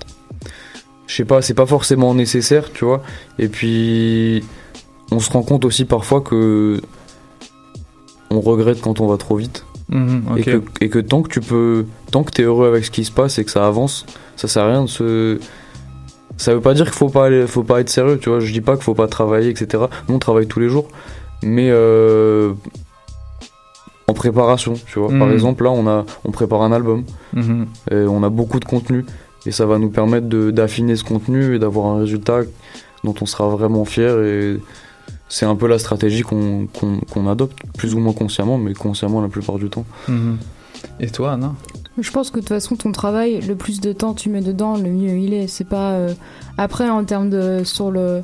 je 1.07 1.14
sais 1.14 1.24
pas, 1.24 1.42
c'est 1.42 1.55
pas 1.55 1.66
forcément 1.66 2.14
nécessaire, 2.14 2.72
tu 2.72 2.84
vois. 2.84 3.02
Et 3.38 3.48
puis 3.48 4.42
on 5.11 5.20
se 5.20 5.30
rend 5.30 5.42
compte 5.42 5.64
aussi 5.64 5.84
parfois 5.84 6.20
que 6.20 6.80
on 8.30 8.40
regrette 8.40 8.80
quand 8.80 9.00
on 9.00 9.07
va 9.07 9.16
trop 9.16 9.36
vite. 9.36 9.64
Mhm, 9.90 10.24
Et, 10.38 10.42
que, 10.42 10.62
et 10.80 10.88
que 10.88 10.98
tant 10.98 11.22
que 11.22 11.28
tu 11.28 11.40
peux, 11.40 11.84
tant 12.11 12.22
que 12.24 12.30
t'es 12.32 12.42
heureux 12.42 12.66
avec 12.66 12.84
ce 12.86 12.90
qui 12.90 13.05
se 13.05 13.12
passe 13.12 13.38
et 13.38 13.44
que 13.44 13.50
ça 13.50 13.66
avance, 13.66 14.07
ça 14.36 14.48
sert 14.48 14.64
à 14.64 14.68
rien 14.70 14.82
de 14.82 14.88
se. 14.88 15.38
Ça 16.36 16.52
veut 16.55 16.61
pas 16.62 16.74
dire 16.74 16.86
qu'il 16.86 16.94
faut 16.94 17.11
pas 17.11 17.26
aller, 17.26 17.46
faut 17.46 17.62
pas 17.62 17.80
être 17.80 17.90
sérieux, 17.90 18.18
tu 18.18 18.28
vois. 18.30 18.40
Je 18.40 18.50
dis 18.52 18.62
pas 18.62 18.74
qu'il 18.74 18.82
faut 18.82 18.94
pas 18.94 19.07
travailler, 19.07 19.50
etc. 19.50 19.84
Nous 20.09 20.14
on 20.14 20.18
travaille 20.18 20.46
tous 20.46 20.59
les 20.59 20.68
jours, 20.68 20.88
mais 21.42 21.68
euh, 21.70 22.55
en 24.09 24.14
préparation, 24.14 24.74
tu 24.86 24.98
vois. 24.98 25.09
Par 25.11 25.28
Mhm. 25.28 25.32
exemple, 25.32 25.64
là 25.64 25.70
on 25.70 25.86
a, 25.86 26.05
on 26.24 26.30
prépare 26.32 26.62
un 26.62 26.72
album, 26.72 27.05
Mhm. 27.34 27.66
et 27.90 27.96
on 28.09 28.22
a 28.22 28.30
beaucoup 28.30 28.59
de 28.59 28.64
contenu 28.64 29.05
et 29.47 29.51
ça 29.51 29.66
va 29.66 29.78
nous 29.78 29.90
permettre 29.90 30.26
de- 30.28 30.51
d'affiner 30.51 30.97
ce 30.97 31.05
contenu 31.05 31.55
et 31.55 31.59
d'avoir 31.59 31.86
un 31.86 32.01
résultat 32.01 32.40
dont 33.05 33.14
on 33.20 33.26
sera 33.26 33.49
vraiment 33.49 33.84
fier 33.84 34.18
et 34.22 34.59
c'est 35.28 35.47
un 35.47 35.57
peu 35.57 35.66
la 35.66 35.78
stratégie 35.78 36.22
qu'on 36.22 36.66
qu'on- 36.66 37.01
qu'on 37.01 37.26
adopte, 37.28 37.59
plus 37.76 37.95
ou 37.95 37.99
moins 37.99 38.12
consciemment, 38.12 38.57
mais 38.59 38.72
consciemment 38.74 39.20
la 39.20 39.28
plupart 39.28 39.59
du 39.59 39.68
temps. 39.68 39.84
Mhm. 40.09 40.38
Et 41.01 41.09
toi, 41.11 41.32
Anna? 41.32 41.55
Je 41.99 42.11
pense 42.11 42.30
que 42.30 42.36
de 42.36 42.40
toute 42.40 42.49
façon, 42.49 42.76
ton 42.76 42.90
travail, 42.92 43.40
le 43.40 43.55
plus 43.55 43.80
de 43.80 43.92
temps 43.92 44.14
tu 44.14 44.28
mets 44.28 44.40
dedans, 44.40 44.76
le 44.76 44.90
mieux 44.90 45.16
il 45.18 45.32
est. 45.32 45.47
C'est 45.47 45.68
pas. 45.68 45.92
euh, 45.92 46.12
Après, 46.59 46.88
en 46.90 47.05
termes 47.05 47.30
de. 47.30 47.62
Sur 47.64 47.90
le. 47.90 48.22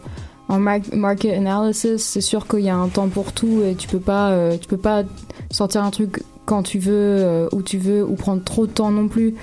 En 0.48 0.58
mar- 0.58 0.80
market 0.92 1.36
analysis, 1.36 2.02
c'est 2.02 2.20
sûr 2.20 2.48
qu'il 2.48 2.60
y 2.60 2.68
a 2.70 2.76
un 2.76 2.88
temps 2.88 3.06
pour 3.08 3.32
tout 3.32 3.60
et 3.64 3.76
tu 3.76 3.86
peux 3.86 4.00
pas, 4.00 4.30
euh, 4.30 4.56
tu 4.60 4.66
peux 4.66 4.76
pas 4.76 5.04
sortir 5.52 5.84
un 5.84 5.90
truc 5.90 6.24
quand 6.44 6.64
tu 6.64 6.80
veux, 6.80 6.92
euh, 6.92 7.48
où 7.52 7.62
tu 7.62 7.78
veux, 7.78 8.04
ou 8.04 8.14
prendre 8.16 8.42
trop 8.42 8.66
de 8.66 8.72
temps 8.72 8.90
non 8.90 9.06
plus. 9.06 9.34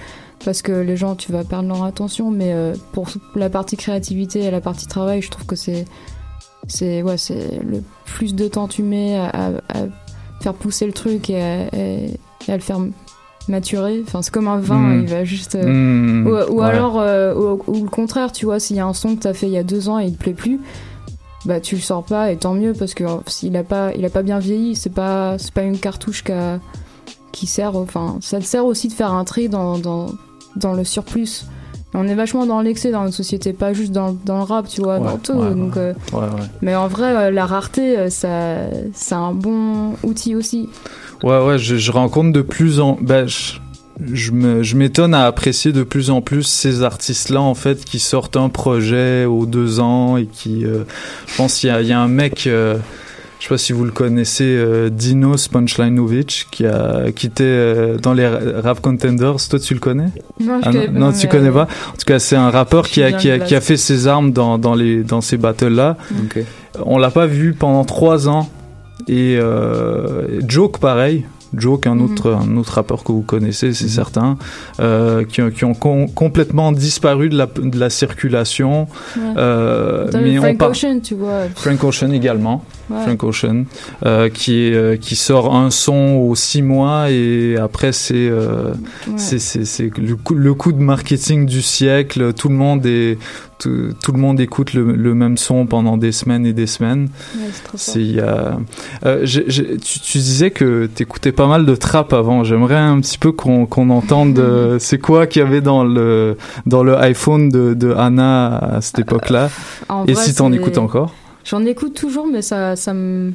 Parce 0.45 0.61
que 0.61 0.71
les 0.71 0.95
gens, 0.97 1.15
tu 1.15 1.31
vas 1.31 1.43
perdre 1.43 1.67
leur 1.69 1.83
attention. 1.83 2.29
Mais 2.31 2.53
euh, 2.53 2.73
pour 2.93 3.07
la 3.35 3.49
partie 3.49 3.75
créativité 3.77 4.39
et 4.41 4.51
la 4.51 4.61
partie 4.61 4.87
travail, 4.87 5.21
je 5.21 5.29
trouve 5.31 5.45
que 5.45 5.55
c'est. 5.55 5.85
C'est 6.67 7.01
ouais, 7.01 7.17
c'est 7.17 7.59
le 7.63 7.81
plus 8.05 8.35
de 8.35 8.47
temps 8.47 8.67
tu 8.67 8.83
mets 8.83 9.15
à, 9.17 9.27
à- 9.27 9.47
à 9.69 9.85
faire 10.41 10.53
pousser 10.53 10.85
le 10.85 10.91
truc 10.93 11.29
et 11.29 11.41
à, 11.41 11.67
et- 11.75 12.19
et 12.47 12.51
à 12.51 12.55
le 12.55 12.61
faire 12.61 12.79
maturer. 13.47 14.01
Enfin, 14.05 14.21
c'est 14.21 14.31
comme 14.33 14.47
un 14.49 14.57
vin, 14.59 14.77
Mm. 14.79 15.01
il 15.01 15.07
va 15.07 15.23
juste. 15.23 15.55
euh, 15.55 15.65
Mm, 15.65 16.27
Ou, 16.27 16.29
ou 16.31 16.59
ouais. 16.59 16.65
alors, 16.65 16.99
euh, 16.99 17.33
ou, 17.33 17.63
ou 17.67 17.83
le 17.83 17.89
contraire, 17.89 18.31
tu 18.33 18.45
vois, 18.45 18.59
s'il 18.59 18.75
y 18.75 18.79
a 18.81 18.85
un 18.85 18.93
son 18.93 19.15
que 19.15 19.21
t'as 19.21 19.33
fait 19.33 19.47
il 19.47 19.53
y 19.53 19.57
a 19.57 19.63
deux 19.63 19.87
ans 19.87 19.97
et 19.99 20.05
il 20.07 20.13
te 20.13 20.17
plaît 20.23 20.33
plus, 20.33 20.59
bah 21.45 21.61
tu 21.61 21.75
le 21.75 21.81
sors 21.81 22.03
pas 22.03 22.31
et 22.31 22.35
tant 22.37 22.53
mieux 22.53 22.73
parce 22.73 22.93
que 22.93 23.05
s'il 23.27 23.55
a 23.55 23.63
pas, 23.63 23.93
il 23.95 24.03
a 24.03 24.09
pas 24.09 24.23
bien 24.23 24.39
vieilli, 24.39 24.75
c'est 24.75 24.89
pas, 24.89 25.37
c'est 25.37 25.53
pas 25.53 25.63
une 25.63 25.77
cartouche 25.77 26.23
qui, 26.23 26.33
a- 26.33 26.59
qui 27.31 27.47
sert. 27.47 27.77
Enfin, 27.77 28.17
ça 28.19 28.39
te 28.39 28.45
sert 28.45 28.65
aussi 28.65 28.89
de 28.89 28.93
faire 28.93 29.13
un 29.13 29.23
tri 29.23 29.47
dans, 29.47 29.77
dans, 29.77 30.07
dans 30.57 30.73
le 30.73 30.83
surplus. 30.83 31.43
On 31.93 32.05
est 32.07 32.15
vachement 32.15 32.45
dans 32.45 32.59
l'excès 32.61 32.91
dans 32.91 33.03
notre 33.03 33.15
société, 33.15 33.53
pas 33.53 33.71
juste 33.73 33.91
dans, 33.93 34.15
dans 34.25 34.37
le 34.37 34.43
rap, 34.43 34.67
tu 34.67 34.81
vois, 34.81 34.99
Ouais, 34.99 35.05
dans 35.07 35.17
tout. 35.17 35.33
ouais, 35.33 35.55
donc, 35.55 35.77
euh, 35.77 35.93
Ouais, 36.13 36.27
mais 36.61 36.75
en 36.75 36.87
vrai, 36.87 37.15
euh, 37.15 37.31
la 37.31 37.45
rareté, 37.45 37.97
euh, 37.97 38.09
ça, 38.09 38.57
c'est 38.93 39.15
un 39.15 39.31
bon 39.31 39.93
outil 40.03 40.35
aussi. 40.35 40.67
Ouais, 41.23 41.39
ouais, 41.43 41.57
je, 41.57 41.77
je 41.77 41.91
rencontre 41.91 42.33
de 42.33 42.41
plus 42.41 42.79
en. 42.81 42.97
Ben, 43.01 43.25
je, 43.27 43.53
je 44.61 44.75
m'étonne 44.75 45.13
à 45.15 45.25
apprécier 45.25 45.71
de 45.71 45.81
plus 45.83 46.11
en 46.11 46.21
plus 46.21 46.43
ces 46.43 46.83
artistes-là, 46.83 47.41
en 47.41 47.55
fait, 47.55 47.83
qui 47.85 47.99
sortent 47.99 48.37
un 48.37 48.49
projet 48.49 49.25
aux 49.25 49.45
deux 49.45 49.79
ans 49.79 50.17
et 50.17 50.25
qui. 50.25 50.65
euh, 50.65 50.83
je 51.25 51.37
pense 51.37 51.57
qu'il 51.57 51.69
y 51.81 51.85
y 51.87 51.93
a 51.93 51.99
un 51.99 52.07
mec. 52.09 52.47
Euh, 53.37 53.39
je 53.39 53.43
sais 53.45 53.49
pas 53.49 53.57
si 53.57 53.73
vous 53.73 53.85
le 53.85 53.91
connaissez, 53.91 54.43
euh, 54.45 54.89
Dinos 54.89 55.47
Punchlinovic, 55.47 56.47
qui 56.51 56.65
a 56.65 57.11
quitté 57.15 57.43
euh, 57.45 57.97
dans 57.97 58.13
les 58.13 58.27
rap 58.27 58.81
contenders. 58.81 59.35
Toi, 59.49 59.59
tu 59.59 59.73
le 59.73 59.79
connais? 59.79 60.09
Non, 60.39 60.59
je 60.61 60.67
Ah 60.67 60.71
connais 60.71 60.85
pas, 60.87 60.91
non, 60.99 61.11
tu 61.11 61.27
connais 61.27 61.51
pas. 61.51 61.63
En 61.89 61.97
tout 61.97 62.05
cas, 62.05 62.19
c'est 62.19 62.35
un 62.35 62.49
rappeur 62.49 62.87
qui 62.87 63.03
a, 63.03 63.11
qui, 63.11 63.29
a, 63.29 63.39
qui 63.39 63.55
a 63.55 63.61
fait 63.61 63.77
ses 63.77 64.07
armes 64.07 64.31
dans, 64.31 64.57
dans, 64.57 64.75
les, 64.75 65.03
dans 65.03 65.21
ces 65.21 65.37
battles-là. 65.37 65.97
On 66.85 66.97
l'a 66.97 67.11
pas 67.11 67.25
vu 67.27 67.53
pendant 67.53 67.85
trois 67.85 68.27
ans. 68.27 68.49
Et 69.07 69.37
euh, 69.39 70.39
Joke, 70.47 70.79
pareil. 70.79 71.25
Joke, 71.53 71.87
un 71.87 71.95
Mhm. 71.95 72.01
autre, 72.11 72.31
un 72.33 72.57
autre 72.57 72.73
rappeur 72.73 73.05
que 73.05 73.11
vous 73.13 73.21
connaissez, 73.21 73.71
c'est 73.71 73.87
certain, 73.87 74.37
euh, 74.81 75.23
qui, 75.23 75.41
ont- 75.41 75.49
qui 75.49 75.63
ont 75.63 75.73
com- 75.73 76.07
complètement 76.13 76.73
disparu 76.73 77.29
de 77.29 77.37
la, 77.37 77.45
de 77.45 77.79
la 77.79 77.89
circulation. 77.89 78.87
Ouais. 79.15 79.21
Euh, 79.37 80.07
mais 80.13 80.37
on 80.39 80.41
Frank 80.41 80.57
par- 80.57 80.69
Ocean, 80.71 80.99
tu 81.01 81.15
vois. 81.15 81.43
Frank 81.55 81.81
Ocean 81.85 82.11
également. 82.11 82.65
Ouais. 82.89 83.01
Frank 83.03 83.23
Ocean, 83.23 83.63
euh, 84.05 84.29
qui, 84.29 84.61
est, 84.67 84.73
euh, 84.73 84.95
qui 84.95 85.15
sort 85.15 85.53
un 85.55 85.71
son 85.71 86.15
aux 86.27 86.35
six 86.35 86.61
mois 86.61 87.11
et 87.11 87.57
après 87.57 87.91
c'est 87.91 88.15
euh, 88.29 88.71
Ouais. 89.07 89.17
c'est 89.17 89.91
le 89.97 90.15
coup, 90.15 90.33
le 90.35 90.53
coup 90.53 90.71
de 90.71 90.81
marketing 90.81 91.45
du 91.45 91.61
siècle. 91.61 92.33
Tout 92.33 92.49
le 92.49 92.55
monde 92.55 92.85
est 92.85 93.17
tout, 93.59 93.89
tout 94.03 94.11
le 94.11 94.19
monde 94.19 94.39
écoute 94.39 94.73
le, 94.73 94.93
le 94.93 95.13
même 95.15 95.35
son 95.37 95.65
pendant 95.65 95.97
des 95.97 96.11
semaines 96.11 96.45
et 96.45 96.53
des 96.53 96.67
semaines. 96.67 97.09
Ouais, 97.35 97.49
c'est 97.75 98.17
euh, 98.17 99.25
tu, 99.25 99.99
tu 99.99 100.17
disais 100.19 100.51
que 100.51 100.85
t'écoutais 100.85 101.31
pas 101.31 101.47
mal 101.47 101.65
de 101.65 101.75
trap 101.75 102.13
avant. 102.13 102.43
J'aimerais 102.43 102.75
un 102.75 102.99
petit 103.01 103.17
peu 103.17 103.31
qu'on 103.31 103.65
entende. 103.89 104.39
euh, 104.39 104.77
c'est 104.79 104.99
quoi 104.99 105.27
qu'il 105.27 105.41
y 105.41 105.45
avait 105.45 105.61
dans 105.61 105.83
le 105.83 106.37
dans 106.65 106.83
le 106.83 106.95
iPhone 106.97 107.49
de, 107.49 107.73
de 107.73 107.91
Anna 107.93 108.57
à 108.57 108.81
cette 108.81 108.99
époque-là 108.99 109.49
Et 110.07 110.13
vrai, 110.13 110.23
si 110.23 110.35
t'en 110.35 110.51
écoutes 110.53 110.77
encore 110.77 111.13
J'en 111.49 111.65
écoute 111.65 111.93
toujours, 111.93 112.27
mais 112.27 112.41
ça, 112.41 112.75
ça 112.75 112.93
me. 112.93 113.33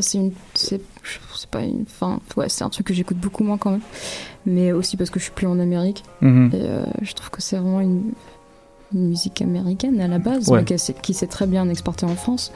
C'est 0.00 0.18
une. 0.18 0.32
C'est 0.54 0.80
pas 1.50 1.60
une. 1.62 1.82
Enfin, 1.88 2.20
ouais, 2.36 2.48
c'est 2.48 2.62
un 2.64 2.68
truc 2.68 2.86
que 2.86 2.94
j'écoute 2.94 3.16
beaucoup 3.18 3.42
moins 3.44 3.58
quand 3.58 3.70
même. 3.72 3.80
Mais 4.46 4.72
aussi 4.72 4.96
parce 4.96 5.10
que 5.10 5.18
je 5.18 5.24
suis 5.24 5.32
plus 5.32 5.46
en 5.46 5.58
Amérique. 5.58 6.02
Mhm. 6.20 6.50
Et 6.52 6.60
euh, 6.62 6.84
je 7.02 7.12
trouve 7.14 7.30
que 7.30 7.40
c'est 7.42 7.56
vraiment 7.56 7.80
une, 7.80 8.12
une 8.94 9.08
musique 9.08 9.40
américaine 9.40 10.00
à 10.00 10.08
la 10.08 10.18
base, 10.18 10.48
Ouais. 10.48 10.58
mais 10.58 10.64
qui 10.64 10.78
s'est- 10.78 10.94
qui 11.00 11.14
s'est 11.14 11.26
très 11.26 11.46
bien 11.46 11.68
exportée 11.68 12.06
en 12.06 12.14
France. 12.16 12.52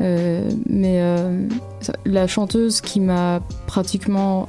Euh, 0.00 0.48
mais 0.68 1.00
euh, 1.00 1.46
la 2.04 2.26
chanteuse 2.26 2.80
qui 2.80 3.00
m'a 3.00 3.40
pratiquement. 3.66 4.48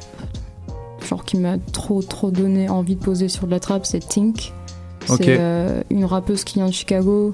Genre 1.08 1.24
qui 1.26 1.38
m'a 1.38 1.58
trop 1.58 2.02
trop 2.04 2.30
donné 2.30 2.70
envie 2.70 2.96
de 2.96 3.04
poser 3.04 3.30
sur 3.30 3.46
de 3.48 3.52
la 3.52 3.60
trappe, 3.60 3.86
c'est 3.86 4.00
Tink. 4.08 4.54
C'est 5.06 5.40
une 5.90 6.06
rappeuse 6.06 6.44
qui 6.44 6.56
vient 6.60 6.68
de 6.68 6.74
Chicago, 6.74 7.34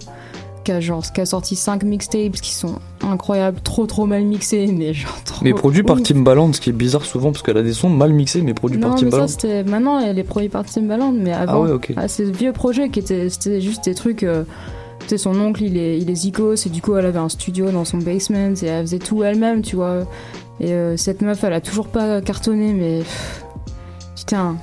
qui 0.65 0.71
a, 0.73 0.81
genre, 0.81 1.01
qui 1.13 1.21
a 1.21 1.25
sorti 1.25 1.55
5 1.55 1.83
mixtapes 1.83 2.33
qui 2.41 2.53
sont 2.53 2.75
incroyables, 3.01 3.61
trop 3.61 3.85
trop 3.85 4.05
mal 4.05 4.23
mixés, 4.25 4.67
mais 4.67 4.93
genre 4.93 5.17
trop. 5.23 5.43
Mais 5.45 5.53
produit 5.53 5.83
par. 5.83 6.01
Timbaland, 6.01 6.51
ce 6.51 6.59
qui 6.59 6.71
est 6.71 6.73
bizarre 6.73 7.05
souvent 7.05 7.31
parce 7.31 7.41
qu'elle 7.43 7.57
a 7.57 7.63
des 7.63 7.71
sons 7.73 7.89
mal 7.89 8.11
mixés, 8.11 8.41
mais 8.41 8.53
produits 8.53 8.77
Non, 8.79 8.89
par 8.89 8.95
mais 8.95 8.99
ça 9.01 9.05
Timbaland. 9.05 9.27
c'était. 9.29 9.63
Maintenant, 9.63 9.99
elle 9.99 10.19
est 10.19 10.23
produite 10.23 10.51
par 10.51 10.65
Timbaland, 10.65 11.13
mais 11.13 11.31
avant. 11.31 11.63
ouais, 11.63 11.71
ok. 11.71 11.93
ah, 11.95 12.07
ces 12.09 12.29
vieux 12.29 12.51
projets 12.51 12.89
qui 12.89 12.99
étaient. 12.99 13.29
C'était 13.29 13.61
juste 13.61 13.85
des 13.85 13.95
trucs. 13.95 14.23
euh, 14.23 14.43
tu 15.01 15.09
sais, 15.09 15.17
son 15.19 15.39
oncle, 15.39 15.61
il 15.63 15.77
est, 15.77 15.99
il 15.99 16.09
est 16.09 16.15
zikos, 16.15 16.55
et 16.65 16.69
du 16.69 16.81
coup, 16.81 16.95
elle 16.95 17.05
avait 17.05 17.19
un 17.19 17.29
studio 17.29 17.69
dans 17.69 17.85
son 17.85 17.99
basement, 17.99 18.53
et 18.61 18.65
elle 18.65 18.85
faisait 18.85 18.97
tout 18.99 19.23
elle-même, 19.23 19.61
tu 19.61 19.75
vois. 19.75 19.99
Et 20.59 20.71
euh, 20.73 20.97
cette 20.97 21.21
meuf, 21.21 21.43
elle 21.43 21.53
a 21.53 21.61
toujours 21.61 21.87
pas 21.87 22.21
cartonné, 22.21 22.73
mais. 22.73 23.03
Putain. 24.15 24.55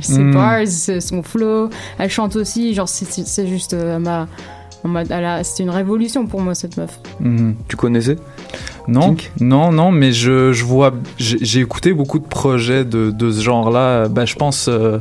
Ses 0.00 0.18
Mm. 0.20 0.34
bars, 0.34 0.66
c'est 0.66 1.00
son 1.00 1.22
flow. 1.22 1.68
Elle 1.98 2.10
chante 2.10 2.36
aussi, 2.36 2.74
genre, 2.74 2.88
c'est- 2.88 3.10
c'est 3.10 3.26
c'est 3.26 3.46
juste. 3.46 3.72
euh, 3.74 3.96
elle 3.96 4.02
m'a- 4.02 4.28
en 4.84 4.88
mode- 4.88 5.10
elle 5.10 5.24
a- 5.24 5.44
C'était 5.44 5.62
une 5.64 5.70
révolution 5.70 6.26
pour 6.26 6.40
moi, 6.40 6.54
cette 6.54 6.76
meuf. 6.76 6.98
Mhm. 7.20 7.54
Tu 7.68 7.76
connaissais 7.76 8.16
Non, 8.88 9.16
non, 9.40 9.72
non, 9.72 9.90
mais 9.90 10.12
je, 10.12 10.52
je 10.52 10.64
vois, 10.64 10.92
j'ai 11.18 11.38
j'ai 11.40 11.60
écouté 11.60 11.92
beaucoup 11.92 12.18
de 12.20 12.26
projets 12.26 12.84
de, 12.84 13.10
de 13.10 13.30
ce 13.32 13.40
genre-là. 13.42 14.08
Ben, 14.08 14.26
je 14.26 14.36
pense, 14.36 14.68
euh, 14.68 14.98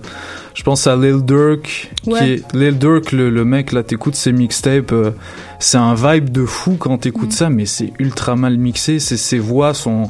je 0.56 0.64
pense 0.64 0.88
à 0.88 0.96
Lil 0.96 1.24
Durk, 1.24 1.92
Ouais. 2.08 2.20
qui 2.20 2.26
est 2.32 2.54
Lil 2.56 2.80
Durk, 2.80 3.12
le, 3.12 3.30
le 3.30 3.46
mec 3.46 3.72
là, 3.72 3.84
t'écoutes 3.84 4.16
ses 4.16 4.32
mixtapes, 4.32 4.92
euh, 4.92 5.12
c'est 5.60 5.78
un 5.78 5.94
vibe 5.94 6.30
de 6.30 6.46
fou 6.46 6.78
quand 6.80 6.98
t'écoutes 6.98 7.32
ça, 7.34 7.50
mais 7.52 7.66
c'est 7.68 7.94
ultra 8.00 8.36
mal 8.36 8.58
mixé. 8.58 8.98
C'est 9.00 9.18
ses 9.18 9.38
voix 9.38 9.74
sont, 9.76 10.10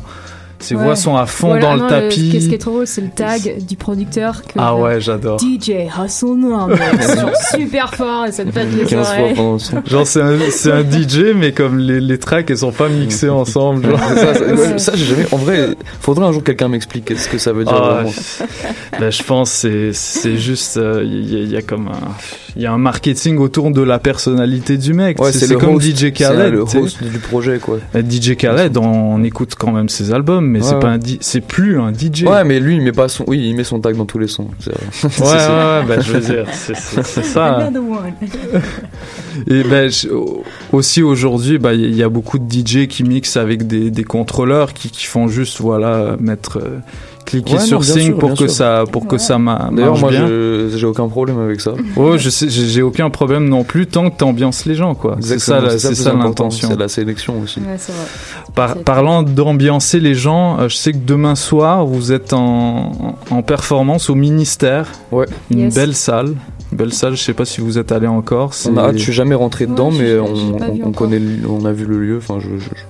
ses 0.59 0.75
Ouais. 0.75 0.83
voix 0.83 0.95
sont 0.95 1.15
à 1.15 1.25
fond 1.25 1.47
Voilà, 1.49 1.61
dans 1.65 1.77
non, 1.77 1.83
le 1.83 1.89
tapis. 1.89 2.29
Qu'est-ce 2.31 2.47
qui 2.49 2.55
est 2.55 2.57
trop 2.57 2.71
drôle, 2.71 2.87
c'est 2.87 3.01
le 3.01 3.09
tag 3.09 3.65
du 3.67 3.75
producteur. 3.75 4.41
Que 4.43 4.53
Ah 4.57 4.75
ouais, 4.75 4.99
j'adore. 5.01 5.39
DJ 5.39 5.71
Hustle 6.03 6.35
Noir, 6.37 6.67
mec. 6.69 6.79
C'est 7.01 7.19
genre 7.19 7.29
super 7.55 7.93
fort 7.93 8.25
et 8.25 8.31
ça 8.31 8.45
te 8.45 8.49
pète 8.51 8.67
les 8.75 8.85
15 8.85 8.89
fois 9.07 9.17
oreilles. 9.19 9.33
pendant 9.35 9.53
le 9.53 9.59
son. 9.59 9.81
Genre 9.85 10.07
c'est 10.07 10.21
un, 10.21 10.37
c'est 10.51 10.71
un 10.71 10.83
DJ, 10.83 11.33
mais 11.35 11.51
comme 11.51 11.77
les, 11.79 11.99
les 11.99 12.17
tracks 12.17 12.49
elles 12.49 12.57
sont 12.59 12.71
pas 12.71 12.89
mixées 12.89 13.29
ensemble. 13.29 13.87
Genre. 13.89 13.99
ça, 13.99 14.33
ça- 14.33 14.77
ça, 14.77 14.91
j'ai 14.95 15.05
jamais. 15.05 15.25
En 15.31 15.37
vrai, 15.37 15.69
faudrait 15.99 16.25
un 16.25 16.31
jour 16.31 16.41
que 16.41 16.47
quelqu'un 16.47 16.67
m'explique 16.69 17.11
ce 17.17 17.27
que 17.27 17.37
ça 17.37 17.51
veut 17.51 17.65
dire 17.65 17.73
Ah, 17.75 17.93
vraiment. 18.03 18.11
ben, 18.99 19.11
je 19.11 19.23
pense 19.23 19.51
c'est 19.51 19.91
c'est 19.93 20.37
juste 20.37 20.77
euh, 20.77 21.01
il 21.05 21.31
y, 21.33 21.35
a- 21.35 21.39
il 21.43 21.51
y 21.51 21.57
a 21.57 21.61
comme 21.61 21.87
un 21.89 21.99
il 22.57 22.61
y 22.61 22.65
a 22.65 22.71
un 22.71 22.77
marketing 22.77 23.37
autour 23.37 23.69
de 23.71 23.81
la 23.81 23.99
personnalité 23.99 24.77
du 24.77 24.93
mec. 24.93 25.19
Ouais, 25.21 25.31
c'est 25.33 25.39
c'est 25.39 25.47
c'est 25.47 25.53
le 25.55 25.59
comme 25.59 25.75
host, 25.75 25.85
DJ 25.85 25.95
c'est 25.99 26.11
Khaled. 26.13 26.53
le 26.53 26.63
tu 26.63 26.71
sais. 26.71 26.77
host 26.77 27.03
du 27.03 27.19
projet, 27.19 27.59
quoi. 27.59 27.79
Euh, 27.95 28.01
DJ 28.01 28.35
Khaled, 28.37 28.77
on, 28.77 28.83
on 29.15 29.23
écoute 29.23 29.55
quand 29.59 29.71
même 29.73 29.89
ses 29.89 30.13
albums, 30.13 30.44
album, 30.45 30.51
mais 30.51 30.59
Ouais, 30.59 30.65
c'est 30.67 30.73
ouais. 30.75 30.79
pas 30.79 30.89
un 30.89 30.97
di- 30.97 31.17
c'est 31.21 31.41
plus 31.41 31.79
un 31.79 31.91
DJ. 31.93 32.23
Ouais, 32.23 32.43
mais 32.43 32.59
lui, 32.59 32.75
il 32.75 32.81
met 32.81 32.91
pas 32.91 33.07
son, 33.07 33.23
oui, 33.27 33.41
il 33.47 33.55
met 33.55 33.63
son 33.63 33.79
tag 33.79 33.95
dans 33.97 34.05
tous 34.05 34.19
les 34.19 34.27
sons. 34.27 34.47
C'est- 34.59 34.71
Ouais, 35.03 35.09
c'est- 35.09 35.21
ouais, 35.23 35.27
ouais, 35.29 35.83
bah, 35.87 35.99
je 35.99 36.11
veux 36.13 36.19
dire, 36.21 36.45
c'est- 36.53 36.75
c'est 36.75 37.03
c'est 37.03 37.23
ça. 37.25 37.69
Et 39.47 39.63
ben, 39.63 39.89
je- 39.89 40.07
aussi 40.71 41.03
aujourd'hui, 41.03 41.57
bah, 41.57 41.73
il 41.73 41.95
y 41.95 42.03
a 42.03 42.09
beaucoup 42.09 42.39
de 42.39 42.45
DJ 42.49 42.87
qui 42.87 43.03
mixent 43.03 43.37
avec 43.37 43.67
des, 43.67 43.91
des 43.91 44.03
contrôleurs 44.03 44.73
qui, 44.73 44.89
qui 44.89 45.05
font 45.05 45.27
juste, 45.27 45.59
voilà, 45.59 46.15
mettre, 46.19 46.59
euh, 46.59 46.79
cliquer 47.25 47.53
Ouais, 47.53 47.59
non, 47.59 47.65
sur 47.65 47.79
bien 47.79 47.93
sync 47.93 48.03
sûr, 48.03 48.17
pour 48.17 48.29
bien 48.29 48.35
que 48.37 48.47
sûr. 48.47 48.55
ça, 48.55 48.83
pour 48.91 49.07
que 49.07 49.17
ça 49.17 49.37
ma- 49.37 49.69
D'ailleurs, 49.71 49.99
marche 49.99 50.01
moi, 50.01 50.69
j'ai 50.75 50.85
aucun 50.85 51.07
problème 51.07 51.39
avec 51.39 51.59
ça. 51.61 51.71
Oh, 51.97 52.17
je 52.17 52.29
sais, 52.29 52.47
j'ai 52.49 52.81
aucun 52.81 53.09
problème 53.09 53.49
non 53.49 53.63
plus 53.63 53.87
tant 53.87 54.09
que 54.09 54.17
t'ambiences 54.17 54.65
les 54.65 54.75
gens, 54.75 54.95
quoi. 54.95 55.17
C'est 55.21 55.39
ça, 55.39 55.77
c'est 55.77 55.95
ça 55.95 56.13
l'intention. 56.13 56.69
C'est 56.69 56.79
la 56.79 56.87
sélection 56.87 57.39
aussi. 57.41 57.59
Ouais, 57.59 57.75
c'est 57.77 57.91
vrai. 57.91 58.05
Par- 58.53 58.77
parlant 58.77 59.23
d'ambiancer 59.23 59.99
les 59.99 60.15
gens, 60.15 60.59
euh, 60.59 60.69
je 60.69 60.75
sais 60.75 60.91
que 60.91 60.97
demain 61.05 61.35
soir, 61.35 61.85
vous 61.85 62.11
êtes 62.11 62.33
en, 62.33 63.15
en 63.29 63.41
performance 63.41 64.09
au 64.09 64.15
ministère. 64.15 64.87
Ouais. 65.11 65.25
Une 65.51 65.59
Yes. 65.59 65.75
belle 65.75 65.95
salle. 65.95 66.33
Belle 66.71 66.91
salle, 66.93 67.15
je 67.15 67.21
sais 67.21 67.33
pas 67.33 67.45
si 67.45 67.61
vous 67.61 67.77
êtes 67.77 67.91
allé 67.91 68.07
encore. 68.07 68.51
On 68.69 68.75
a 68.77 68.91
je 68.91 68.97
suis 68.97 69.13
jamais 69.13 69.35
rentré 69.35 69.65
dedans, 69.65 69.91
Ouais, 69.91 69.97
mais 69.99 70.19
on, 70.19 70.87
on, 70.87 70.91
connaît, 70.91 71.19
le- 71.19 71.47
on 71.47 71.63
a 71.63 71.71
vu 71.71 71.85
le 71.85 71.99
lieu. 71.99 72.17
Enfin, 72.17 72.39
je, 72.39 72.47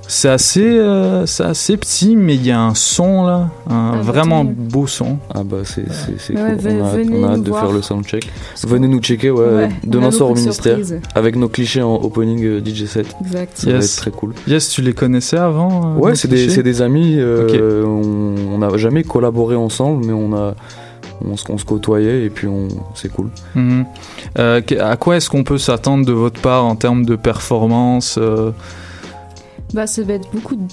C'est 0.07 0.29
assez, 0.29 0.63
euh, 0.65 1.25
c'est 1.25 1.43
assez 1.43 1.77
petit, 1.77 2.15
mais 2.15 2.35
il 2.35 2.45
y 2.45 2.51
a 2.51 2.59
un 2.59 2.73
son 2.73 3.25
là, 3.25 3.49
un 3.69 3.91
bah, 3.97 3.99
vraiment 4.25 4.43
mieux. 4.43 4.53
beau 4.53 4.87
son. 4.87 5.17
Ah 5.33 5.43
bah 5.43 5.57
c'est 5.63 5.91
c'est 5.91 6.19
c'est 6.19 6.33
Ouais, 6.33 6.55
cool. 6.57 6.69
on 6.71 6.83
a 6.83 6.87
hâte, 6.87 6.95
venez 6.97 7.17
on 7.19 7.23
a 7.23 7.29
hâte 7.31 7.37
nous 7.37 7.43
de 7.43 7.49
voir. 7.49 7.61
faire 7.65 7.71
le 7.73 7.81
soundcheck. 7.81 8.29
Venez 8.67 8.87
nous 8.87 8.99
checker, 8.99 9.31
ouais. 9.31 9.69
Demain 9.85 10.11
soir 10.11 10.29
au 10.31 10.35
ministère 10.35 10.77
avec 11.15 11.35
nos 11.35 11.49
clichés 11.49 11.81
en 11.81 11.95
opening 11.95 12.43
euh, 12.43 12.61
DJ 12.63 12.85
set. 12.85 13.07
Exact. 13.21 13.57
Ça 13.57 13.67
va 13.71 13.75
Yes. 13.77 13.93
être 13.93 14.01
très 14.01 14.11
cool. 14.11 14.33
Yes, 14.47 14.69
tu 14.69 14.81
les 14.81 14.93
connaissais 14.93 15.37
avant 15.37 15.95
euh, 15.95 15.99
Ouais, 15.99 16.15
c'est 16.15 16.27
des, 16.27 16.61
des 16.63 16.81
amis. 16.81 17.15
euh, 17.17 17.83
On 17.85 18.55
on 18.55 18.57
n'a 18.59 18.75
jamais 18.77 19.03
collaboré 19.03 19.55
ensemble, 19.55 20.05
mais 20.05 20.13
on 20.13 20.33
a 20.33 20.55
on 21.23 21.37
se, 21.37 21.49
on 21.49 21.57
se 21.57 21.63
côtoyait 21.65 22.23
et 22.25 22.29
puis 22.29 22.47
on 22.47 22.67
c'est 22.93 23.09
cool. 23.11 23.29
Mhm. 23.55 23.85
Euh, 24.37 24.61
à 24.81 24.97
quoi 24.97 25.15
est-ce 25.15 25.29
qu'on 25.29 25.43
peut 25.45 25.57
s'attendre 25.57 26.05
de 26.05 26.11
votre 26.11 26.41
part 26.41 26.65
en 26.65 26.75
termes 26.75 27.05
de 27.05 27.15
performance 27.15 28.17
euh, 28.21 28.51
Bah, 29.73 29.87
ça 29.87 30.03
va 30.03 30.13
être 30.13 30.27
beaucoup 30.33 30.55
de. 30.55 30.63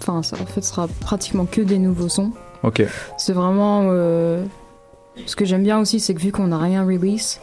Enfin, 0.00 0.22
ça, 0.22 0.36
en 0.40 0.46
fait, 0.46 0.62
ce 0.62 0.70
sera 0.70 0.88
pratiquement 1.00 1.46
que 1.46 1.60
des 1.62 1.78
nouveaux 1.78 2.08
sons. 2.08 2.30
Ok. 2.62 2.82
C'est 3.18 3.32
vraiment. 3.32 3.88
euh, 3.90 4.42
Ce 5.26 5.36
que 5.36 5.44
j'aime 5.44 5.62
bien 5.62 5.78
aussi, 5.78 6.00
c'est 6.00 6.14
que 6.14 6.20
vu 6.20 6.32
qu'on 6.32 6.48
n'a 6.48 6.58
rien 6.58 6.84
release, 6.84 7.40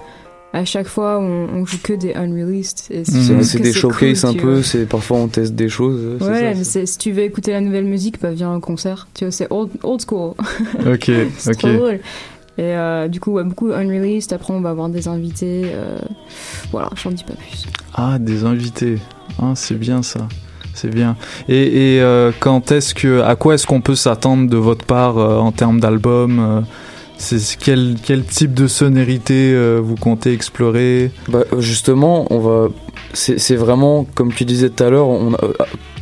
à 0.54 0.64
chaque 0.66 0.88
fois, 0.88 1.20
on, 1.20 1.48
on 1.54 1.66
joue 1.66 1.78
que 1.84 1.94
des 1.94 2.14
unreleased. 2.14 2.86
Et 2.90 3.00
Mhm. 3.00 3.06
je 3.06 3.42
C'est 3.44 3.58
que 3.58 3.64
des 3.64 3.74
c'est 3.74 3.80
showcases 3.80 4.22
cool, 4.22 4.30
un 4.30 4.34
peu. 4.34 4.64
C'est 4.64 4.86
parfois 4.86 5.18
on 5.18 5.28
teste 5.28 5.54
des 5.56 5.70
choses. 5.70 6.22
Ouais, 6.22 6.54
ça, 6.54 6.58
mais 6.80 6.86
si 6.86 6.98
tu 6.98 7.12
veux 7.12 7.24
écouter 7.24 7.52
la 7.52 7.62
nouvelle 7.62 7.86
musique, 7.86 8.20
bah 8.22 8.32
viens 8.32 8.56
au 8.56 8.60
concert. 8.60 9.08
Tu 9.14 9.26
vois, 9.26 9.32
c'est 9.32 9.48
old, 9.52 9.70
old 9.84 10.02
school. 10.02 10.34
Ok, 10.88 11.12
c'est 11.38 11.50
ok. 11.52 11.58
trop 11.58 11.74
drôle. 11.74 12.00
Et 12.60 12.74
euh, 12.76 13.08
du 13.08 13.20
coup, 13.20 13.34
ouais, 13.34 13.44
beaucoup 13.44 13.72
unreleased. 13.72 14.34
Après, 14.34 14.52
on 14.52 14.62
va 14.62 14.72
avoir 14.72 14.90
des 14.90 15.08
invités. 15.08 15.64
euh, 15.66 16.00
Voilà, 16.72 16.90
j'en 16.96 17.12
dis 17.12 17.24
pas 17.24 17.34
plus. 17.36 17.66
Ah, 17.94 18.18
des 18.18 18.46
invités. 18.46 18.98
Ah, 19.40 19.54
c'est 19.56 19.76
bien 19.78 20.02
ça. 20.02 20.28
C'est 20.80 20.94
bien. 20.94 21.16
Et, 21.50 21.96
et, 21.96 22.02
euh, 22.02 22.32
quand 22.40 22.72
est-ce 22.72 22.94
que, 22.94 23.22
à 23.22 23.36
quoi 23.36 23.56
est-ce 23.56 23.66
qu'on 23.66 23.82
peut 23.82 23.96
s'attendre 23.96 24.48
de 24.48 24.58
votre 24.58 24.86
part 24.86 25.18
euh, 25.18 25.40
en 25.40 25.52
termes 25.52 25.80
d'album 25.80 26.40
euh, 26.40 26.62
c'est 27.18 27.40
quel, 27.60 27.96
quel 28.04 28.24
type 28.24 28.54
de 28.54 28.68
sonorité 28.68 29.52
euh, 29.56 29.80
vous 29.84 29.96
comptez 29.96 30.34
explorer? 30.34 31.10
Bah, 31.30 31.46
justement, 31.58 32.28
on 32.30 32.38
va. 32.38 32.68
C'est 33.14 33.56
vraiment 33.56 34.06
comme 34.14 34.32
tu 34.32 34.46
disais 34.46 34.70
tout 34.70 34.84
à 34.84 34.92
l'heure. 34.92 35.08
On 35.08 35.34
a- 35.34 35.40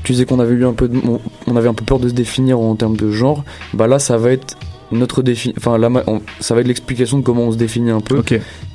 tu 0.03 0.11
disais 0.11 0.26
qu'on 0.26 0.41
avait 0.41 0.53
eu 0.55 0.65
un 0.65 0.73
peu, 0.73 0.89
de- 0.89 0.99
on, 1.07 1.21
on 1.47 1.55
avait 1.55 1.69
un 1.69 1.73
peu 1.73 1.86
peur 1.86 1.99
de 1.99 2.09
se 2.09 2.13
définir 2.13 2.59
en 2.59 2.76
termes 2.76 2.97
de 2.97 3.11
genre. 3.11 3.45
Bah 3.73 3.88
là, 3.88 3.97
ça 3.97 4.17
va 4.17 4.32
être 4.32 4.57
notre 4.91 5.21
défi. 5.23 5.53
Enfin, 5.57 5.78
là, 5.78 5.89
ma- 5.89 6.03
on- 6.07 6.21
ça 6.41 6.53
va 6.53 6.59
être 6.61 6.67
l'explication 6.67 7.17
de 7.19 7.23
comment 7.23 7.43
on 7.43 7.51
se 7.53 7.57
définit 7.57 7.91
un 7.91 8.01
peu. 8.01 8.17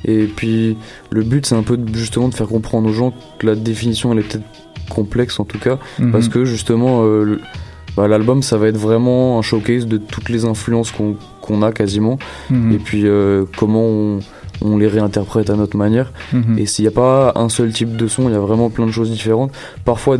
Et 0.05 0.23
puis, 0.25 0.77
le 1.11 1.21
but, 1.23 1.45
c'est 1.45 1.55
un 1.55 1.61
peu 1.63 1.77
de- 1.77 1.95
justement 1.95 2.27
de 2.27 2.33
faire 2.33 2.47
comprendre 2.47 2.89
aux 2.89 2.93
gens 2.93 3.13
que 3.37 3.45
la 3.45 3.55
définition, 3.55 4.11
elle 4.13 4.19
est 4.19 4.23
peut-être 4.23 4.43
complexe 4.93 5.39
en 5.39 5.45
tout 5.45 5.59
cas, 5.59 5.77
Mhm. 5.99 6.11
parce 6.11 6.27
que 6.27 6.45
justement. 6.45 7.03
euh, 7.03 7.39
bah, 7.97 8.07
l'album 8.07 8.41
ça 8.41 8.57
va 8.57 8.67
être 8.69 8.77
vraiment 8.77 9.37
un 9.37 9.41
showcase 9.41 9.85
de 9.85 9.97
toutes 9.97 10.29
les 10.29 10.45
influences 10.45 10.93
qu'on 11.41 11.61
a 11.61 11.73
quasiment 11.73 12.17
Mhm. 12.49 12.71
et 12.71 12.77
puis 12.77 13.01
euh, 13.05 13.43
comment 13.57 13.83
on, 13.85 14.19
on 14.61 14.77
les 14.77 14.87
réinterprète 14.87 15.49
à 15.49 15.55
notre 15.57 15.75
manière 15.75 16.13
Mhm. 16.31 16.57
et 16.57 16.65
s'il 16.67 16.83
n'y 16.85 16.87
a 16.87 16.91
pas 16.91 17.33
un 17.35 17.49
seul 17.49 17.73
type 17.73 17.97
de 17.97 18.07
son 18.07 18.29
il 18.29 18.31
y 18.31 18.35
a 18.37 18.39
vraiment 18.39 18.69
plein 18.69 18.85
de 18.85 18.91
choses 18.91 19.11
différentes 19.11 19.51
parfois 19.83 20.17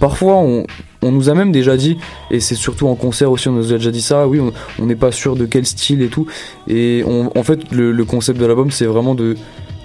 parfois 0.00 0.34
on, 0.34 0.64
on 1.00 1.12
nous 1.12 1.30
a 1.30 1.34
même 1.34 1.52
déjà 1.52 1.76
dit 1.76 1.96
et 2.32 2.40
c'est 2.40 2.56
surtout 2.56 2.88
en 2.88 2.96
concert 2.96 3.30
aussi 3.30 3.46
on 3.48 3.52
nous 3.52 3.72
a 3.72 3.76
déjà 3.78 3.92
dit 3.92 4.02
ça 4.02 4.26
oui 4.26 4.40
on- 4.40 4.52
on 4.82 4.86
n'est 4.86 4.96
pas 4.96 5.12
sûr 5.12 5.36
de 5.36 5.46
quel 5.46 5.64
style 5.64 6.02
et 6.02 6.08
tout 6.08 6.26
et 6.66 7.04
on- 7.06 7.30
en 7.38 7.42
fait 7.44 7.70
le, 7.70 7.92
le 7.92 8.04
concept 8.04 8.40
de 8.40 8.46
l'album 8.46 8.72
c'est 8.72 8.86
vraiment 8.86 9.14
de 9.14 9.36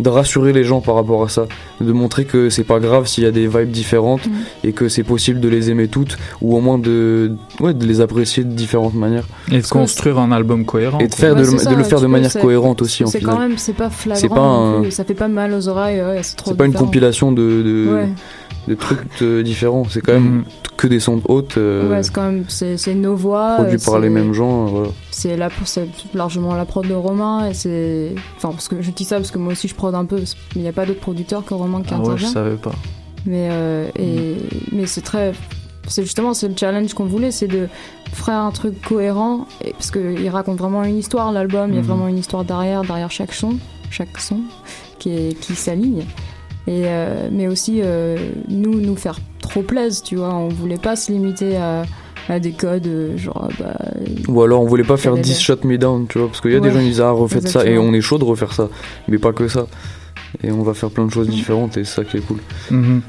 de 0.01 0.09
rassurer 0.09 0.51
les 0.53 0.63
gens 0.63 0.81
par 0.81 0.95
rapport 0.95 1.23
à 1.23 1.29
ça, 1.29 1.45
de 1.79 1.91
montrer 1.91 2.25
que 2.25 2.49
c'est 2.49 2.63
pas 2.63 2.79
grave 2.79 3.07
s'il 3.07 3.23
y 3.23 3.27
a 3.27 3.31
des 3.31 3.47
vibes 3.47 3.71
différentes 3.71 4.21
et 4.63 4.71
que 4.73 4.89
c'est 4.89 5.03
possible 5.03 5.39
de 5.39 5.47
les 5.47 5.69
aimer 5.69 5.87
toutes 5.87 6.17
ou 6.41 6.55
au 6.57 6.59
moins 6.61 6.77
de, 6.77 7.33
ouais, 7.59 7.73
de 7.73 7.85
les 7.85 8.01
apprécier 8.01 8.43
de 8.43 8.51
différentes 8.53 8.95
manières. 8.95 9.25
Et 9.51 9.61
de 9.61 9.67
construire 9.67 10.17
un 10.19 10.31
album 10.31 10.65
cohérent. 10.65 10.99
Et 10.99 11.07
de, 11.07 11.13
faire 11.15 11.33
Ouais, 11.35 11.41
de, 11.41 11.51
le- 11.51 11.57
ça, 11.57 11.71
de 11.71 11.75
le 11.75 11.83
faire 11.83 12.01
de 12.01 12.07
manière 12.07 12.33
cohérente 12.33 12.81
aussi 12.81 13.03
en 13.03 13.07
C'est 13.07 13.21
quand 13.21 13.39
même, 13.39 13.57
c'est 13.57 13.73
pas 13.73 13.89
flagrant. 13.89 14.19
C'est 14.21 14.29
pas 14.29 14.41
un- 14.41 14.89
Ça 14.91 15.03
fait 15.05 15.13
pas 15.13 15.27
mal 15.27 15.53
aux 15.53 15.67
oreilles. 15.67 16.01
Ouais, 16.01 16.19
c'est 16.23 16.35
trop 16.35 16.51
C'est 16.51 16.57
pas 16.57 16.65
une 16.65 16.73
compilation 16.73 17.31
de, 17.31 17.41
de, 17.61 18.05
Ouais. 18.67 18.75
de 18.75 18.79
trucs 18.79 19.43
différents, 19.43 19.83
c'est 19.89 20.01
quand 20.01 20.13
même 20.13 20.43
que 20.77 20.87
des 20.87 20.99
sons 20.99 21.21
hautes 21.27 21.57
euh, 21.57 21.89
Ouais, 21.89 22.01
c'est 22.03 22.13
quand 22.13 22.23
même, 22.31 22.45
c'est 22.47 22.93
nos 22.95 23.15
voix. 23.15 23.55
produits 23.55 23.77
par 23.77 23.99
les 23.99 24.09
mêmes 24.09 24.33
gens. 24.33 24.65
euh, 24.65 24.69
voilà. 24.69 24.89
C'est 25.11 25.37
là 25.37 25.49
pour 25.49 25.67
c'est 25.67 25.87
largement 26.13 26.55
la 26.55 26.65
prod 26.65 26.87
de 26.87 26.93
Romain 26.93 27.47
et 27.49 27.53
c'est 27.53 28.15
enfin 28.37 28.49
parce 28.49 28.67
que 28.67 28.81
je 28.81 28.91
dis 28.91 29.03
ça 29.03 29.17
parce 29.17 29.31
que 29.31 29.37
moi 29.37 29.51
aussi 29.53 29.67
je 29.67 29.75
prod 29.75 29.93
un 29.93 30.05
peu 30.05 30.17
mais 30.17 30.23
il 30.55 30.61
n'y 30.61 30.67
a 30.67 30.73
pas 30.73 30.85
d'autres 30.85 30.99
producteurs 30.99 31.45
que 31.45 31.53
Romain 31.53 31.81
qui 31.81 31.93
Ah 31.93 31.99
ouais, 31.99 32.05
je 32.05 32.09
intervient. 32.11 32.29
savais 32.29 32.55
pas. 32.55 32.71
Mais 33.25 33.49
euh, 33.51 33.89
et 33.99 34.37
mais 34.71 34.85
c'est 34.87 35.01
très 35.01 35.33
c'est 35.87 36.03
justement 36.03 36.33
c'est 36.33 36.47
le 36.47 36.55
challenge 36.57 36.93
qu'on 36.93 37.05
voulait 37.05 37.31
c'est 37.31 37.47
de 37.47 37.67
faire 38.13 38.35
un 38.35 38.51
truc 38.51 38.81
cohérent 38.81 39.47
et, 39.63 39.73
parce 39.73 39.91
que 39.91 40.15
il 40.19 40.29
raconte 40.29 40.57
vraiment 40.57 40.83
une 40.83 40.97
histoire 40.97 41.31
l'album 41.31 41.69
il 41.69 41.75
y 41.75 41.77
a 41.77 41.81
Mhm. 41.81 41.87
vraiment 41.87 42.07
une 42.07 42.17
histoire 42.17 42.43
derrière 42.43 42.81
derrière 42.83 43.11
chaque 43.11 43.33
son 43.33 43.57
chaque 43.91 44.17
son 44.19 44.39
qui 44.99 45.09
est 45.11 45.39
qui 45.39 45.53
s'aligne 45.55 46.03
et 46.67 46.83
euh, 46.85 47.29
mais 47.31 47.47
aussi 47.47 47.81
euh, 47.83 48.17
nous 48.47 48.79
nous 48.79 48.95
faire 48.95 49.19
trop 49.41 49.61
plaisir 49.63 50.03
tu 50.03 50.15
vois. 50.17 50.33
On 50.35 50.47
voulait 50.49 50.77
pas 50.77 50.95
se 50.95 51.11
limiter 51.11 51.57
à, 51.57 51.83
à 52.29 52.39
des 52.39 52.51
codes 52.51 52.87
euh, 52.87 53.17
genre 53.17 53.47
bah 53.59 53.75
Ou 54.27 54.41
alors 54.41 54.61
on 54.61 54.65
voulait 54.67 54.83
pas 54.83 54.97
faire 54.97 55.13
Fallait 55.13 55.23
10 55.23 55.33
le- 55.33 55.39
shot 55.39 55.67
me 55.67 55.77
down, 55.77 56.05
tu 56.07 56.19
vois, 56.19 56.27
parce 56.27 56.39
qu'il 56.41 56.51
y 56.51 56.55
a 56.55 56.59
des 56.59 56.71
gens 56.71 56.79
qui 56.79 56.85
disent 56.85 57.01
ah 57.01 57.11
refaites 57.11 57.47
ça. 57.47 57.65
Et 57.65 57.77
on 57.77 57.93
est 57.93 58.01
chaud 58.01 58.17
de 58.19 58.23
refaire 58.23 58.53
ça, 58.53 58.69
mais 59.07 59.17
pas 59.17 59.33
que 59.33 59.47
ça. 59.47 59.67
Et 60.43 60.51
on 60.51 60.63
va 60.63 60.73
faire 60.73 60.89
plein 60.89 61.05
de 61.05 61.11
choses 61.11 61.27
différentes 61.29 61.77
et 61.77 61.83
c'est 61.83 61.95
ça 61.95 62.03
qui 62.03 62.17
est 62.17 62.21
cool. 62.21 62.37
Mhm. 62.71 63.01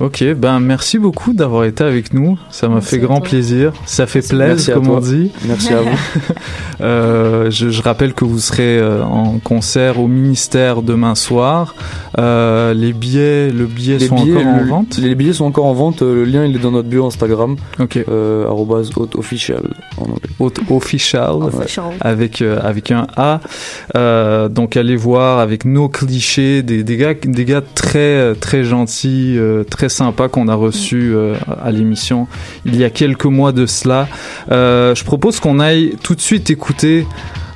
Ok, 0.00 0.24
ben 0.34 0.58
merci 0.60 0.98
beaucoup 0.98 1.32
d'avoir 1.32 1.64
été 1.64 1.84
avec 1.84 2.12
nous. 2.14 2.38
Ça 2.50 2.68
m'a 2.68 2.80
fait 2.80 2.98
grand 2.98 3.18
toi. 3.20 3.28
plaisir. 3.28 3.72
Ça 3.86 4.06
fait 4.06 4.26
plaisir, 4.26 4.74
comme 4.74 4.86
toi. 4.86 4.96
on 4.96 5.00
dit. 5.00 5.30
Merci 5.46 5.72
à 5.72 5.80
vous. 5.82 5.88
Euh, 6.80 7.48
je, 7.50 7.68
je 7.70 7.80
rappelle 7.82 8.12
que 8.12 8.24
vous 8.24 8.40
serez 8.40 8.78
euh, 8.78 9.04
en 9.04 9.38
concert 9.38 10.00
au 10.00 10.08
ministère 10.08 10.82
demain 10.82 11.14
soir. 11.14 11.76
Euh, 12.18 12.74
les 12.74 12.92
billets, 12.92 13.50
le 13.50 13.66
billet 13.66 13.98
Les 13.98 14.08
sont 14.08 14.16
billets, 14.16 14.36
encore 14.38 14.52
en 14.54 14.64
vente? 14.64 14.98
Les 14.98 15.14
billets 15.14 15.32
sont 15.32 15.44
encore 15.44 15.66
en 15.66 15.74
vente. 15.74 16.02
euh, 16.02 16.14
Le 16.16 16.24
lien 16.24 16.44
il 16.44 16.56
est 16.56 16.58
dans 16.58 16.72
notre 16.72 16.88
bio 16.88 17.06
Instagram. 17.06 17.54
Ok. 17.78 17.98
Euh, 18.08 18.46
official 19.16 19.62
en 19.98 20.02
anglais. 20.04 20.16
Haute 20.40 20.58
official, 20.70 21.34
Official. 21.34 21.84
avec 22.00 22.42
euh, 22.42 22.58
avec 22.62 22.90
un 22.90 23.06
A. 23.16 23.40
Euh, 23.96 24.48
donc 24.48 24.76
allez 24.76 24.96
voir 24.96 25.38
avec 25.38 25.64
nos 25.64 25.88
clichés 25.88 26.61
des, 26.62 26.96
gars 26.96 27.62
très 27.74 28.64
gentils, 28.64 29.36
euh, 29.38 29.64
très 29.64 29.88
sympas 29.88 30.28
qu'on 30.28 30.48
a 30.48 30.54
reçus 30.54 31.12
euh, 31.14 31.34
à 31.62 31.70
l'émission 31.70 32.26
il 32.64 32.76
y 32.76 32.84
a 32.84 32.90
quelques 32.90 33.26
mois 33.26 33.52
de 33.52 33.66
cela. 33.66 34.08
Euh, 34.50 34.94
je 34.94 35.04
propose 35.04 35.40
qu'on 35.40 35.60
aille 35.60 35.96
tout 36.02 36.14
de 36.14 36.20
suite 36.20 36.50
écouter 36.50 37.06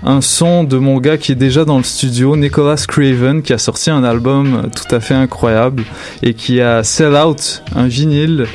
un 0.02 0.20
son 0.20 0.64
de 0.64 0.76
mon 0.76 0.98
gars 0.98 1.16
qui 1.16 1.32
est 1.32 1.36
déjà 1.36 1.64
dans 1.64 1.78
le 1.78 1.84
studio, 1.84 2.36
Nicholas 2.36 2.84
Craven, 2.86 3.42
qui 3.42 3.52
a 3.52 3.58
sorti 3.58 3.90
un 3.90 4.04
album 4.04 4.68
tout 4.74 4.94
à 4.94 5.00
fait 5.00 5.14
incroyable 5.14 5.84
et 6.22 6.34
qui 6.34 6.60
a 6.60 6.84
sell 6.84 7.14
out 7.14 7.62
un 7.74 7.86
vinyle 7.86 8.46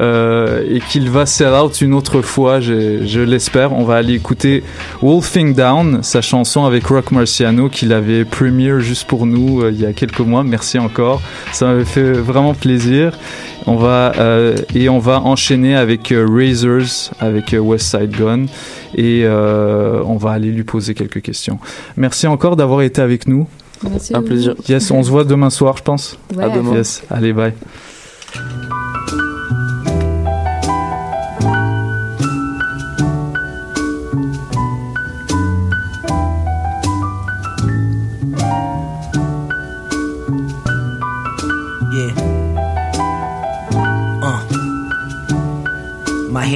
et 0.00 0.80
qu'il 0.90 1.10
va 1.10 1.26
sell 1.26 1.52
out 1.52 1.80
une 1.80 1.94
autre 1.94 2.22
fois, 2.22 2.60
je, 2.60 3.04
je 3.04 3.20
l'espère. 3.20 3.72
On 3.72 3.84
va 3.84 3.96
aller 3.96 4.14
écouter 4.14 4.62
Wolfing 5.02 5.54
Down, 5.54 6.02
sa 6.02 6.20
chanson 6.20 6.64
avec 6.64 6.86
Rock 6.86 7.10
Marciano 7.10 7.68
qu'il 7.68 7.92
avait 7.92 8.24
premiere 8.24 8.80
juste 8.80 9.06
pour 9.06 9.26
nous 9.26 9.62
euh, 9.62 9.70
il 9.72 9.80
y 9.80 9.86
a 9.86 9.92
quelques 9.92 10.20
mois. 10.20 10.44
Merci 10.44 10.78
encore, 10.78 11.20
ça 11.52 11.66
m'avait 11.66 11.84
fait 11.84 12.12
vraiment 12.12 12.54
plaisir. 12.54 13.18
On 13.66 13.76
va 13.76 14.12
euh, 14.18 14.56
et 14.74 14.88
on 14.88 14.98
va 14.98 15.20
enchaîner 15.20 15.74
avec 15.76 16.12
euh, 16.12 16.26
Razors, 16.26 17.12
avec 17.20 17.52
euh, 17.52 17.58
West 17.58 17.90
Side 17.90 18.10
Gun 18.10 18.46
et 18.94 19.22
euh, 19.24 20.02
on 20.06 20.16
va 20.16 20.30
aller 20.30 20.50
lui 20.50 20.64
poser 20.64 20.94
quelques 20.94 21.22
questions. 21.22 21.58
Merci 21.96 22.26
encore 22.26 22.56
d'avoir 22.56 22.82
été 22.82 23.02
avec 23.02 23.26
nous. 23.26 23.46
Merci 23.90 24.14
Un 24.14 24.22
plaisir. 24.22 24.54
Yes, 24.68 24.90
on 24.90 25.02
se 25.02 25.10
voit 25.10 25.24
demain 25.24 25.50
soir, 25.50 25.76
je 25.76 25.82
pense. 25.82 26.18
Ouais. 26.34 26.44
À 26.44 26.48
demain. 26.48 26.74
Yes, 26.74 27.02
allez, 27.10 27.32
bye. 27.32 27.52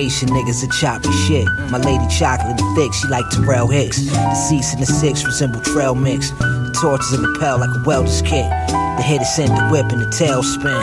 Haitian 0.03 0.31
niggas 0.31 0.65
are 0.65 0.73
choppy 0.81 1.13
shit. 1.13 1.47
My 1.71 1.79
lady 1.79 2.05
chocolate 2.09 2.61
and 2.61 2.77
thick, 2.77 2.93
she 2.93 3.07
like 3.07 3.25
Terrell 3.31 3.69
Hicks. 3.69 4.05
The 4.11 4.35
seats 4.35 4.75
in 4.75 4.81
the 4.81 4.87
six 4.87 5.25
resemble 5.25 5.61
trail 5.61 5.95
mix. 5.95 6.31
The 6.33 6.77
torches 6.83 7.13
in 7.13 7.23
the 7.23 7.39
pel 7.39 7.61
like 7.61 7.71
a 7.71 7.83
welder's 7.87 8.21
kit. 8.21 8.51
The 8.51 9.03
head 9.07 9.21
is 9.23 9.33
sent 9.33 9.51
the 9.51 9.69
whip 9.71 9.93
and 9.93 10.03
the 10.03 10.11
tail 10.11 10.43
spin. 10.43 10.75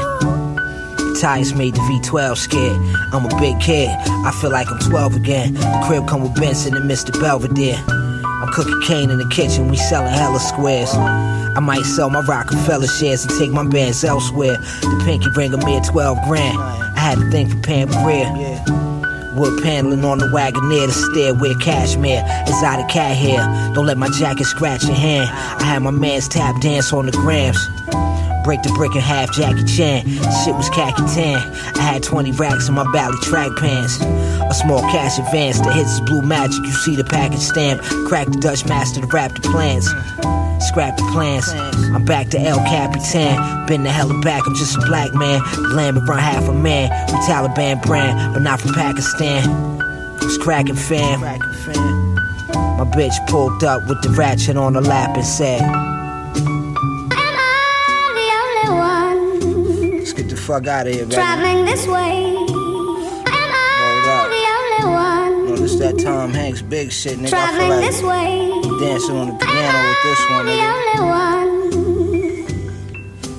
The 0.96 1.20
tires 1.20 1.54
made 1.54 1.76
the 1.76 1.82
V12 1.82 2.38
scared. 2.38 2.78
I'm 3.12 3.26
a 3.26 3.40
big 3.42 3.60
kid. 3.60 3.90
I 3.90 4.32
feel 4.40 4.52
like 4.52 4.72
I'm 4.72 4.80
12 4.80 5.18
again. 5.18 5.56
The 5.56 5.84
crib 5.86 6.08
come 6.08 6.22
with 6.22 6.36
Benson 6.36 6.74
and 6.74 6.90
Mr. 6.90 7.12
Belvedere. 7.20 7.76
I'm 7.90 8.48
cooking 8.54 8.80
cane 8.88 9.10
in 9.10 9.18
the 9.18 9.28
kitchen. 9.28 9.68
We 9.68 9.76
selling 9.76 10.14
hella 10.14 10.40
squares. 10.40 10.94
I 10.94 11.60
might 11.60 11.84
sell 11.84 12.10
my 12.10 12.22
Rockefeller 12.22 12.88
shares 12.88 13.26
and 13.26 13.38
take 13.38 13.52
my 13.52 13.68
bands 13.68 14.02
elsewhere. 14.02 14.56
The 14.56 15.02
pinky 15.04 15.28
ring 15.36 15.54
a 15.54 15.58
mere 15.66 15.82
12 15.82 16.20
grand. 16.26 16.58
I 16.58 17.00
had 17.00 17.18
a 17.18 17.30
thing 17.32 17.50
for 17.50 17.58
Pam 17.58 17.90
Grier. 17.90 18.79
Wood 19.34 19.62
paneling 19.64 20.04
on 20.04 20.18
the 20.18 20.26
Wagoneer, 20.26 20.88
the 20.88 20.94
stairway 20.94 21.54
cashmere, 21.56 22.24
exotic 22.48 22.90
cat 22.90 23.16
hair. 23.16 23.40
Don't 23.74 23.86
let 23.86 23.98
my 23.98 24.10
jacket 24.10 24.46
scratch 24.46 24.84
your 24.84 24.96
hand. 24.96 25.30
I 25.30 25.64
had 25.64 25.82
my 25.82 25.92
man's 25.92 26.28
tap 26.28 26.60
dance 26.62 26.92
on 26.92 27.06
the 27.06 27.12
grams. 27.12 27.58
Break 28.44 28.64
the 28.64 28.70
brick 28.70 28.96
in 28.96 29.02
half, 29.02 29.32
Jackie 29.34 29.64
Chan. 29.66 30.08
Shit 30.08 30.56
was 30.56 30.70
khaki 30.70 31.04
tan. 31.14 31.38
I 31.76 31.82
had 31.82 32.04
20 32.04 32.32
racks 32.32 32.68
in 32.68 32.74
my 32.74 32.90
Bally 32.92 33.18
track 33.22 33.52
pants. 33.58 34.00
A 34.02 34.54
small 34.54 34.82
cash 34.82 35.20
advance, 35.20 35.60
that 35.60 35.74
hits 35.76 36.00
blue 36.00 36.22
magic. 36.22 36.58
You 36.64 36.72
see 36.72 36.96
the 36.96 37.04
package 37.04 37.42
stamp. 37.42 37.82
Crack 38.08 38.28
the 38.28 38.40
Dutch 38.40 38.66
master 38.66 39.02
to 39.02 39.08
wrap 39.08 39.36
the 39.36 39.42
plans. 39.42 39.88
Scrap 40.60 40.98
the 40.98 41.04
plans. 41.12 41.48
I'm 41.94 42.06
back 42.06 42.30
to 42.30 42.40
El 42.40 42.58
Capitan. 42.60 43.66
Been 43.68 43.84
the 43.84 43.92
hella 43.92 44.20
back, 44.22 44.44
I'm 44.46 44.56
just 44.56 44.78
a 44.78 44.82
black 44.82 45.14
man. 45.14 45.42
Land 45.76 46.08
run 46.08 46.20
half 46.20 46.48
a 46.48 46.54
man. 46.54 46.90
We 47.08 47.14
Taliban 47.28 47.82
brand, 47.84 48.34
but 48.34 48.42
not 48.42 48.60
from 48.62 48.74
Pakistan. 48.74 49.80
It's 50.22 50.38
cracking 50.38 50.76
fam. 50.76 51.22
My 51.22 52.86
bitch 52.86 53.16
pulled 53.28 53.64
up 53.64 53.88
with 53.88 54.02
the 54.02 54.10
ratchet 54.10 54.58
on 54.58 54.76
her 54.76 54.82
lap 54.82 55.16
and 55.16 55.26
said, 55.26 55.62
Am 55.62 57.12
I 57.12 58.12
the 58.16 58.72
only 58.72 59.90
one? 59.90 59.98
Let's 59.98 60.14
get 60.14 60.30
the 60.30 60.38
fuck 60.38 60.68
out 60.68 60.88
of 60.88 60.94
here, 60.94 61.04
baby. 61.04 61.16
Traveling 61.16 61.66
this 61.66 61.88
way. 61.88 62.29
That 65.80 65.98
Tom 66.00 66.32
Hanks 66.34 66.62
big 66.62 66.92
shit, 66.92 67.18
nigga. 67.18 67.28
I 67.28 67.30
Traveling 67.30 67.60
feel 67.60 67.70
like 67.78 67.86
this 67.92 68.02
way. 68.04 68.52
dancing 68.80 69.18
on 69.18 69.28
the 69.28 69.34
piano 69.46 69.90
with 69.90 70.04
this 70.04 70.22
one, 70.30 70.46
The 70.46 70.62
only 70.76 71.00
one. 71.20 71.50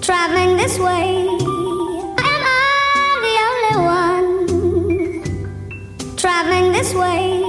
Traveling 0.03 0.57
this 0.57 0.79
way. 0.79 1.27
Am 1.29 2.17
I 2.19 2.21
the 3.27 3.37
only 3.49 3.77
one? 3.87 4.29
Traveling 6.17 6.73
this 6.73 6.93
way. 6.95 7.40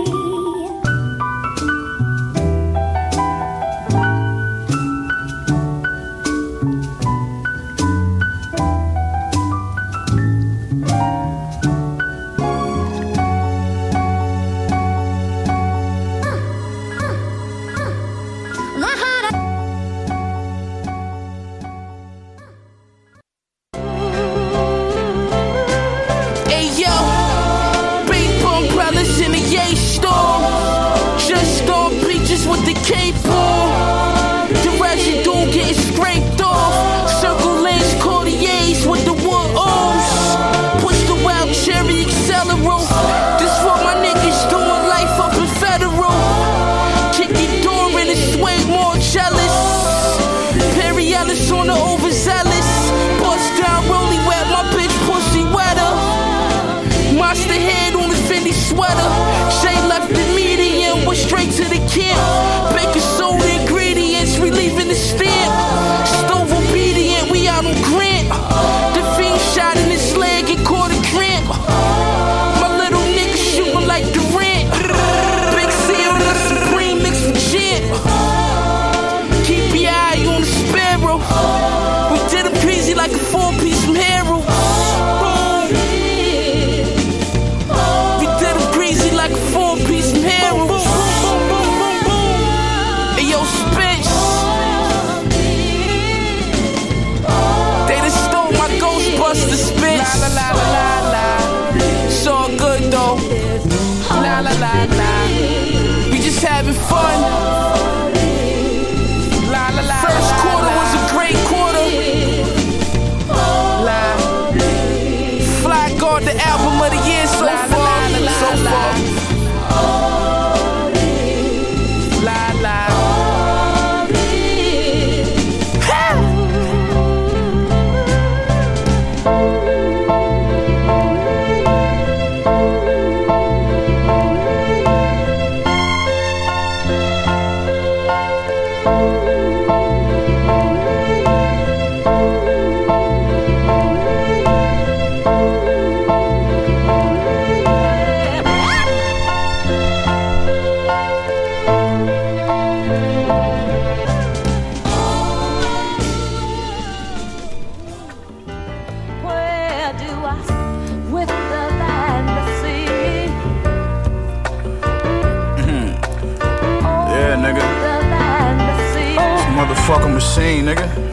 It's 169.83 169.89
a 169.89 170.07
machine, 170.07 170.65
nigga. 170.65 170.87
You 170.95 171.11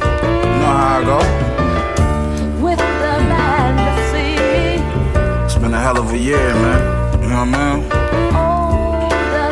know 0.60 0.66
how 0.66 0.98
I 0.98 1.02
go. 1.02 1.18
With 2.62 2.78
the 2.78 2.84
fantasy. 3.32 4.36
It's 5.46 5.54
been 5.54 5.72
a 5.72 5.80
hell 5.80 5.98
of 5.98 6.12
a 6.12 6.18
year, 6.18 6.52
man. 6.54 7.22
You 7.22 7.28
know 7.30 7.44
what 7.44 7.48
I 7.48 7.76
mean? 7.76 7.88
The 7.88 7.96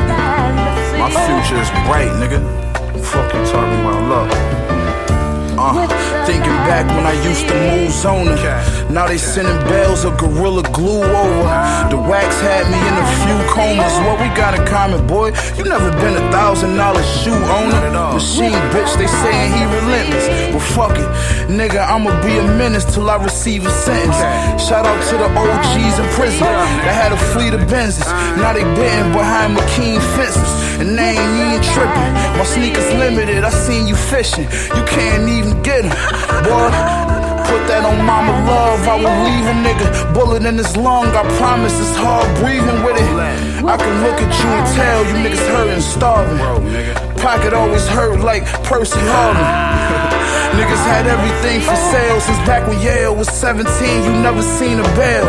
fantasy. 0.07 0.99
My 0.99 1.09
future 1.09 1.61
is 1.62 1.71
bright, 1.89 2.12
nigga. 2.21 2.41
Fuck 3.03 3.33
you 3.33 3.41
talking 3.47 3.81
about, 3.81 4.29
look. 4.29 4.55
Uh, 5.67 5.83
thinking 6.27 6.59
back 6.71 6.87
when 6.95 7.05
I 7.05 7.14
used 7.27 7.49
to 7.49 7.55
move 7.55 7.91
zoning. 7.91 8.39
Now 8.89 9.09
they 9.09 9.19
sending 9.19 9.59
bales 9.67 10.05
of 10.05 10.17
gorilla 10.17 10.62
glue 10.71 11.03
over. 11.03 11.51
The 11.91 11.99
wax 11.99 12.39
had 12.41 12.71
me 12.71 12.79
in 12.79 12.95
a 12.95 13.07
few 13.27 13.39
comas. 13.51 13.95
What 14.07 14.21
we 14.23 14.29
got 14.39 14.55
in 14.55 14.64
common, 14.64 15.05
boy? 15.09 15.33
You 15.59 15.64
never 15.64 15.91
been 15.99 16.14
a 16.14 16.31
thousand 16.31 16.77
dollar 16.77 17.03
shoe 17.03 17.35
owner. 17.35 17.91
Machine 18.14 18.62
bitch, 18.71 18.95
they 18.97 19.09
saying 19.09 19.53
he 19.59 19.64
relentless. 19.64 20.27
Well, 20.55 20.61
fuck 20.61 20.97
it. 20.97 21.09
Nigga, 21.51 21.83
I'ma 21.83 22.11
be 22.23 22.39
a 22.39 22.45
menace 22.45 22.85
till 22.85 23.11
I 23.11 23.17
receive 23.23 23.67
a 23.67 23.71
sentence. 23.71 24.17
Shout 24.62 24.87
out 24.87 25.03
to 25.11 25.17
the 25.19 25.29
OGs 25.35 25.99
in 25.99 26.07
prison 26.14 26.47
that 26.87 26.95
had 26.95 27.12
a 27.12 27.19
fleet 27.35 27.55
of 27.55 27.61
Benzes. 27.67 28.07
Now 28.39 28.53
they 28.53 28.62
bitten 28.79 29.12
behind 29.12 29.57
McKean 29.57 29.99
fences, 30.14 30.81
and 30.81 30.97
they 30.97 31.19
ain't 31.19 31.35
even 31.43 31.62
tripping. 31.75 32.12
My 32.39 32.45
sneakers 32.45 32.89
limited, 32.95 33.45
I 33.45 33.51
seen 33.51 33.87
you 33.87 33.97
fishing. 33.97 34.45
You 34.77 34.85
can't 34.85 35.29
even 35.29 35.55
get 35.62 35.82
them, 35.82 35.92
boy. 36.44 37.07
Put 37.46 37.62
that 37.70 37.86
on 37.86 38.04
mama 38.04 38.34
love, 38.42 38.82
I 38.88 38.96
will 38.98 39.18
leave 39.22 39.46
a 39.46 39.57
nigga. 39.62 40.14
Bullet 40.14 40.44
in 40.44 40.59
his 40.59 40.76
lung, 40.76 41.07
I 41.14 41.22
promise 41.38 41.78
it's 41.78 41.96
hard 41.96 42.26
breathing 42.42 42.82
with 42.82 42.96
it. 42.98 43.11
I 43.64 43.76
can 43.76 43.94
look 44.02 44.18
at 44.18 44.32
you 44.42 44.48
and 44.50 44.66
tell 44.74 45.00
you 45.07 45.14
niggas 45.22 45.46
hurting, 45.54 45.80
starving. 45.80 46.38
Pocket 47.18 47.54
always 47.54 47.86
hurt 47.86 48.20
like 48.20 48.44
Percy 48.64 48.98
Harvin. 48.98 50.16
Niggas 50.57 50.84
had 50.86 51.07
everything 51.07 51.61
for 51.61 51.76
sale 51.76 52.20
since 52.20 52.38
back 52.46 52.66
when 52.66 52.80
Yale 52.80 53.14
was 53.14 53.28
17. 53.28 54.04
You 54.04 54.12
never 54.22 54.42
seen 54.42 54.78
a 54.78 54.88
bell. 54.96 55.26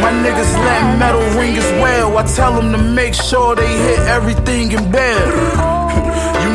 My 0.00 0.12
niggas 0.24 0.52
let 0.64 0.98
metal 0.98 1.20
ring 1.38 1.56
as 1.56 1.70
well. 1.82 2.16
I 2.16 2.22
tell 2.24 2.54
them 2.54 2.72
to 2.72 2.78
make 2.78 3.14
sure 3.14 3.54
they 3.54 3.68
hit 3.68 3.98
everything 4.00 4.72
in 4.72 4.90
bed. 4.90 5.75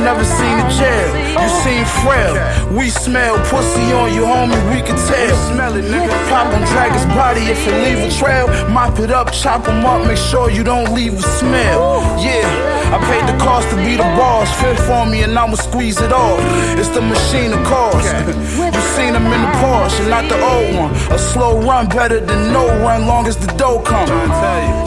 You 0.02 0.08
never 0.08 0.26
seen 0.26 0.58
a 0.58 0.68
jail, 0.82 1.10
you 1.44 1.50
seen 1.62 1.86
frail. 2.02 2.34
We 2.76 2.90
smell 2.90 3.38
pussy 3.52 3.94
on 3.94 4.12
you, 4.16 4.24
homie, 4.24 4.58
we 4.74 4.82
can 4.82 4.98
tell. 4.98 5.54
Smell 5.54 5.76
it, 5.76 5.86
nigga. 5.86 6.10
Pop 6.28 6.52
on 6.52 6.66
drag 6.74 6.92
his 6.92 7.06
body 7.14 7.42
if 7.42 7.68
it 7.68 7.78
leave 7.86 8.10
a 8.10 8.12
trail. 8.18 8.48
Mop 8.72 8.98
it 8.98 9.12
up, 9.12 9.32
chop 9.32 9.68
him 9.68 9.86
up, 9.86 10.08
make 10.08 10.18
sure 10.18 10.50
you 10.50 10.64
don't 10.64 10.92
leave 10.96 11.14
a 11.14 11.22
smell. 11.22 12.02
Yeah, 12.18 12.50
I 12.90 12.98
paid 12.98 13.30
the 13.30 13.38
cost 13.44 13.70
to 13.70 13.76
be 13.76 13.96
the 13.96 14.10
boss. 14.18 14.50
Fit 14.60 14.80
for 14.80 15.06
me 15.06 15.22
and 15.22 15.38
I'ma 15.38 15.54
squeeze 15.54 16.02
it 16.02 16.12
off. 16.12 16.40
It's 16.80 16.90
the 16.90 17.02
machine 17.02 17.54
of 17.54 17.64
course. 17.64 18.10
you 18.58 18.82
seen 18.98 19.14
him 19.14 19.30
in 19.30 19.42
the 19.46 19.54
Porsche, 19.62 20.10
not 20.10 20.28
the 20.28 20.42
old 20.42 20.76
one. 20.82 20.92
A 21.14 21.20
slow 21.20 21.62
run 21.62 21.88
better 21.90 22.20
than 22.20 22.52
no 22.52 22.66
run, 22.82 23.06
long 23.06 23.28
as 23.28 23.38
the 23.38 23.54
dough 23.54 23.84
come. 23.86 24.10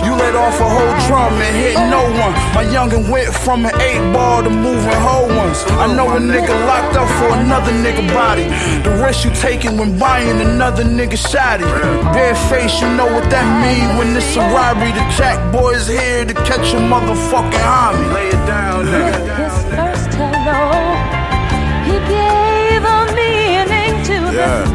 You 0.05 0.13
let 0.17 0.35
off 0.35 0.59
a 0.59 0.69
whole 0.69 0.97
drum 1.07 1.35
and 1.35 1.55
hit 1.55 1.75
no 1.89 2.03
one. 2.19 2.35
My 2.57 2.65
youngin' 2.65 3.09
went 3.09 3.33
from 3.33 3.65
an 3.65 3.81
eight 3.81 4.03
ball 4.13 4.43
to 4.43 4.51
moving 4.51 5.04
whole 5.05 5.29
ones. 5.29 5.59
I 5.85 5.87
know 5.97 6.09
a 6.17 6.21
nigga 6.33 6.55
locked 6.67 6.97
up 6.97 7.09
for 7.19 7.31
another 7.39 7.73
nigga 7.85 8.05
body. 8.13 8.47
The 8.85 8.93
risk 9.05 9.25
you 9.25 9.33
taking 9.49 9.77
when 9.79 9.99
buying 9.99 10.41
another 10.41 10.85
nigga 10.85 11.19
shotty. 11.31 11.69
Bare 12.15 12.37
face, 12.49 12.81
you 12.81 12.89
know 12.99 13.09
what 13.15 13.29
that 13.35 13.47
mean 13.65 13.99
when 13.99 14.17
it's 14.17 14.37
a 14.37 14.45
robbery. 14.57 14.93
The 14.93 15.05
jack 15.19 15.39
boys 15.53 15.87
here 15.87 16.25
to 16.25 16.35
catch 16.49 16.73
a 16.73 16.81
motherfucking 16.93 17.67
homie. 17.69 18.15
Lay 18.17 18.29
it 18.37 18.43
down, 18.47 18.87
His 19.41 19.57
first 19.73 20.11
hello, 20.21 20.63
he 21.89 21.97
gave 22.17 22.83
a 22.97 23.01
meaning 23.19 23.95
to 24.09 24.17
this 24.39 24.69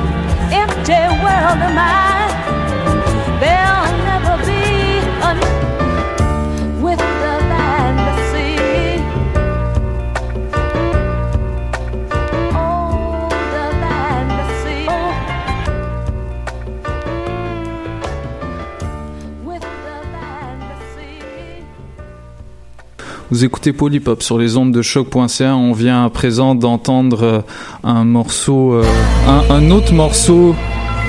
empty 0.61 1.03
world 1.23 1.59
of 1.67 1.73
mine. 1.79 2.31
There'll 3.41 3.68
Vous 23.31 23.45
écoutez 23.45 23.73
Polypop 23.73 24.23
sur 24.23 24.39
les 24.39 24.57
ondes 24.57 24.71
de 24.71 24.81
choc.ca. 24.81 25.55
On 25.55 25.71
vient 25.71 26.03
à 26.03 26.09
présent 26.09 26.55
d'entendre 26.55 27.23
euh, 27.23 27.41
un 27.83 28.03
morceau, 28.03 28.73
euh, 28.73 28.83
un, 29.27 29.53
un 29.53 29.69
autre 29.69 29.93
morceau 29.93 30.55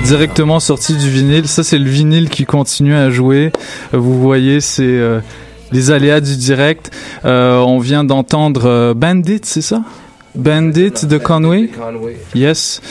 directement 0.05 0.59
sorti 0.59 0.95
du 0.95 1.09
vinyle. 1.09 1.47
Ça, 1.47 1.63
c'est 1.63 1.79
le 1.79 1.89
vinyle 1.89 2.29
qui 2.29 2.45
continue 2.45 2.93
à 2.93 3.09
jouer. 3.09 3.51
Vous 3.91 4.21
voyez, 4.21 4.61
c'est 4.61 4.83
euh, 4.83 5.19
les 5.71 5.89
aléas 5.89 6.21
du 6.21 6.37
direct. 6.37 6.91
On 7.23 7.79
vient 7.79 8.03
d'entendre 8.03 8.93
Bandit, 8.93 9.41
c'est 9.43 9.61
ça? 9.61 9.81
Bandit 10.35 11.07
de 11.07 11.17
Conway. 11.17 11.71
Yes. 12.35 12.81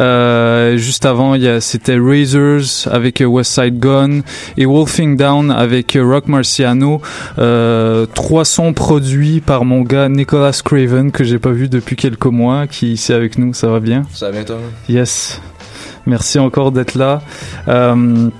Euh, 0.00 0.76
juste 0.76 1.06
avant, 1.06 1.36
c'était 1.60 1.98
Razors 1.98 2.92
avec 2.92 3.22
West 3.26 3.52
Side 3.52 3.78
Gun 3.78 4.20
et 4.56 4.66
Wolfing 4.66 5.16
Down 5.16 5.50
avec 5.50 5.96
Rock 6.00 6.28
Marciano. 6.28 7.00
Euh, 7.38 8.06
trois 8.06 8.44
sons 8.44 8.72
produits 8.72 9.40
par 9.40 9.64
mon 9.64 9.82
gars 9.82 10.08
Nicholas 10.08 10.60
Craven 10.64 11.10
que 11.10 11.24
j'ai 11.24 11.38
pas 11.38 11.50
vu 11.50 11.68
depuis 11.68 11.96
quelques 11.96 12.26
mois, 12.26 12.66
qui 12.66 12.86
est 12.86 12.92
ici 12.92 13.12
avec 13.12 13.38
nous. 13.38 13.54
Ça 13.54 13.68
va 13.68 13.80
bien? 13.80 14.04
Ça 14.12 14.26
va 14.26 14.32
bien, 14.32 14.44
toi? 14.44 14.58
Yes. 14.88 15.40
Merci 16.06 16.38
encore 16.38 16.70
d'être 16.70 16.94
là. 16.94 17.20
Euh, 17.68 18.30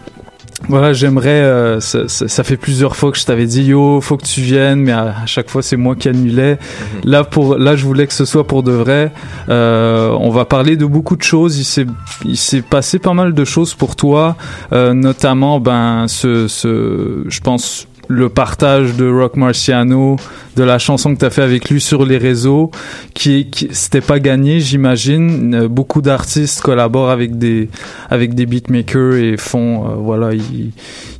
voilà, 0.69 0.93
j'aimerais. 0.93 1.29
euh, 1.43 1.81
ça, 1.81 2.09
ça- 2.09 2.29
ça 2.29 2.43
fait 2.45 2.57
plusieurs 2.57 2.97
fois 2.97 3.13
que 3.13 3.19
je 3.19 3.25
t'avais 3.25 3.47
dit 3.47 3.63
yo, 3.65 4.01
faut 4.01 4.17
que 4.17 4.25
tu 4.25 4.41
viennes, 4.41 4.81
mais 4.81 4.93
à, 4.93 5.15
à 5.23 5.27
chaque 5.27 5.51
fois 5.51 5.63
c'est 5.63 5.77
moi 5.77 5.95
qui 5.97 6.09
annulais. 6.09 6.59
Là 7.05 7.25
pour, 7.25 7.57
là 7.57 7.77
je 7.77 7.85
voulais 7.85 8.07
que 8.07 8.15
ce 8.15 8.25
soit 8.25 8.47
pour 8.47 8.63
de 8.63 8.73
vrai. 8.73 9.13
Euh, 9.49 10.11
on 10.19 10.31
va 10.31 10.45
parler 10.45 10.77
de 10.77 10.87
beaucoup 10.87 11.17
de 11.17 11.23
choses. 11.23 11.59
Il 11.59 11.65
s'est, 11.65 11.87
il 12.25 12.37
s'est 12.37 12.63
passé 12.63 12.99
pas 12.99 13.13
mal 13.15 13.35
de 13.35 13.45
choses 13.45 13.75
pour 13.75 13.97
toi, 13.97 14.37
euh, 14.73 14.93
notamment 14.95 15.61
ben 15.61 16.07
ce, 16.09 16.49
ce, 16.49 17.25
je 17.29 17.41
pense 17.41 17.87
le 18.09 18.29
partage 18.29 18.95
de 18.97 19.11
Rock 19.11 19.37
Marciano, 19.37 20.17
de 20.57 20.63
la 20.63 20.79
chanson 20.79 21.15
que 21.15 21.21
tu 21.21 21.25
as 21.25 21.31
fait 21.31 21.43
avec 21.43 21.69
lui 21.69 21.81
sur 21.81 22.05
les 22.05 22.19
réseaux, 22.19 22.71
qui, 23.15 23.51
qui 23.51 23.69
c'était 23.73 24.01
pas 24.01 24.21
gagné, 24.21 24.61
j'imagine. 24.61 25.55
Euh, 25.55 25.69
Beaucoup 25.69 26.01
d'artistes 26.01 26.61
collaborent 26.63 27.11
avec 27.11 27.39
des 27.39 27.69
avec 28.09 28.35
des 28.35 28.47
beatmakers 28.47 29.15
et 29.15 29.37
font 29.37 29.87
euh, 29.87 29.95
voilà, 29.97 30.33
ils, 30.33 30.73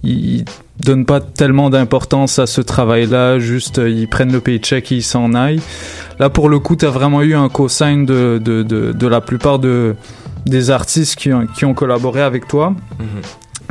ils 0.03 0.45
donnent 0.81 1.07
pas 1.07 1.21
tellement 1.21 1.71
d'importance 1.71 2.39
à 2.39 2.47
ce 2.47 2.61
travail-là, 2.61 3.39
juste 3.39 3.79
euh, 3.79 3.91
ils 3.91 4.09
prennent 4.09 4.33
le 4.33 4.41
paycheck 4.41 4.93
et 4.93 4.97
ils 4.97 5.03
s'en 5.03 5.35
aillent. 5.35 5.61
Là 6.19 6.31
pour 6.31 6.49
le 6.49 6.59
coup, 6.59 6.77
tu 6.77 6.87
as 6.87 6.91
vraiment 6.91 7.23
eu 7.23 7.35
un 7.35 7.49
cosign 7.49 8.07
de, 8.07 8.41
de, 8.43 8.63
de, 8.63 9.07
la 9.07 9.21
plupart 9.21 9.59
de 9.59 9.95
des 10.47 10.71
artistes 10.71 11.17
qui 11.17 11.33
ont, 11.33 11.47
qui 11.47 11.65
ont 11.65 11.75
collaboré 11.75 12.23
avec 12.23 12.47
toi. 12.47 12.75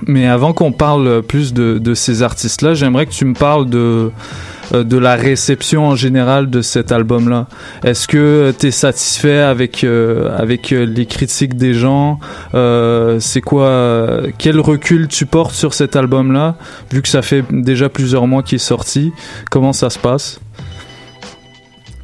Mais 0.08 0.28
avant 0.28 0.54
qu'on 0.54 0.72
parle 0.72 1.22
plus 1.24 1.54
de, 1.54 1.94
ces 1.94 2.22
artistes-là, 2.22 2.74
j'aimerais 2.74 3.06
que 3.06 3.12
tu 3.12 3.26
me 3.26 3.34
parles 3.34 3.70
de, 3.70 4.12
euh, 4.74 4.84
de 4.84 4.98
la 4.98 5.16
réception 5.16 5.88
en 5.88 5.96
général 5.96 6.50
de 6.50 6.62
cet 6.62 6.92
album-là. 6.92 7.48
Est-ce 7.84 8.08
que 8.08 8.54
tu 8.58 8.68
es 8.68 8.72
satisfait 8.72 9.40
avec, 9.40 9.84
euh, 9.84 10.38
avec 10.38 10.72
euh, 10.72 10.86
les 10.86 11.06
critiques 11.06 11.56
des 11.56 11.74
gens? 11.74 12.20
C'est 13.20 13.42
quoi 13.42 14.22
Quel 14.38 14.60
recul 14.60 15.08
tu 15.08 15.26
portes 15.26 15.54
sur 15.54 15.74
cet 15.74 15.96
album-là, 15.96 16.56
vu 16.92 17.02
que 17.02 17.08
ça 17.08 17.22
fait 17.22 17.44
déjà 17.52 17.90
plusieurs 17.90 18.28
mois 18.28 18.44
qu'il 18.44 18.56
est 18.56 18.60
sorti? 18.60 19.12
Comment 19.50 19.74
ça 19.74 19.90
se 19.90 20.00
passe? 20.00 20.40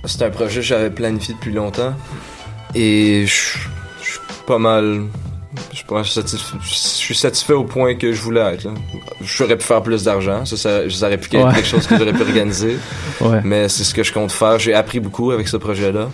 C'est 0.05 0.23
un 0.23 0.29
projet 0.31 0.61
que 0.61 0.65
j'avais 0.65 0.89
planifié 0.89 1.35
depuis 1.35 1.53
longtemps. 1.53 1.93
Et 2.73 3.25
je 3.27 3.33
suis 3.33 4.19
pas 4.47 4.57
mal. 4.57 5.03
Je 5.73 5.83
pense 5.85 6.01
que 6.01 6.07
je 6.07 6.11
suis 6.11 6.37
satisf- 6.37 6.55
je 6.61 6.73
suis 6.73 7.15
satisfait 7.15 7.53
au 7.53 7.63
point 7.65 7.95
que 7.95 8.13
je 8.13 8.21
voulais 8.21 8.39
être. 8.53 8.63
là. 8.65 8.71
J'aurais 9.21 9.57
pu 9.57 9.63
faire 9.65 9.81
plus 9.83 10.03
d'argent. 10.03 10.45
Ça, 10.45 10.55
ça, 10.57 10.89
ça 10.89 11.07
aurait 11.07 11.17
pu 11.17 11.35
être 11.35 11.45
Ouais. 11.47 11.53
quelque 11.55 11.67
chose 11.67 11.85
que 11.87 11.97
j'aurais 11.97 12.13
pu 12.13 12.21
organiser. 12.21 12.77
Ouais. 13.21 13.41
Mais 13.43 13.69
c'est 13.69 13.83
ce 13.83 13.93
que 13.93 14.01
je 14.03 14.11
compte 14.13 14.31
faire. 14.31 14.57
J'ai 14.59 14.73
appris 14.73 14.99
beaucoup 14.99 15.31
avec 15.31 15.47
ce 15.47 15.57
projet-là. 15.57 16.09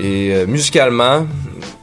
Et 0.00 0.34
euh, 0.34 0.46
musicalement, 0.46 1.26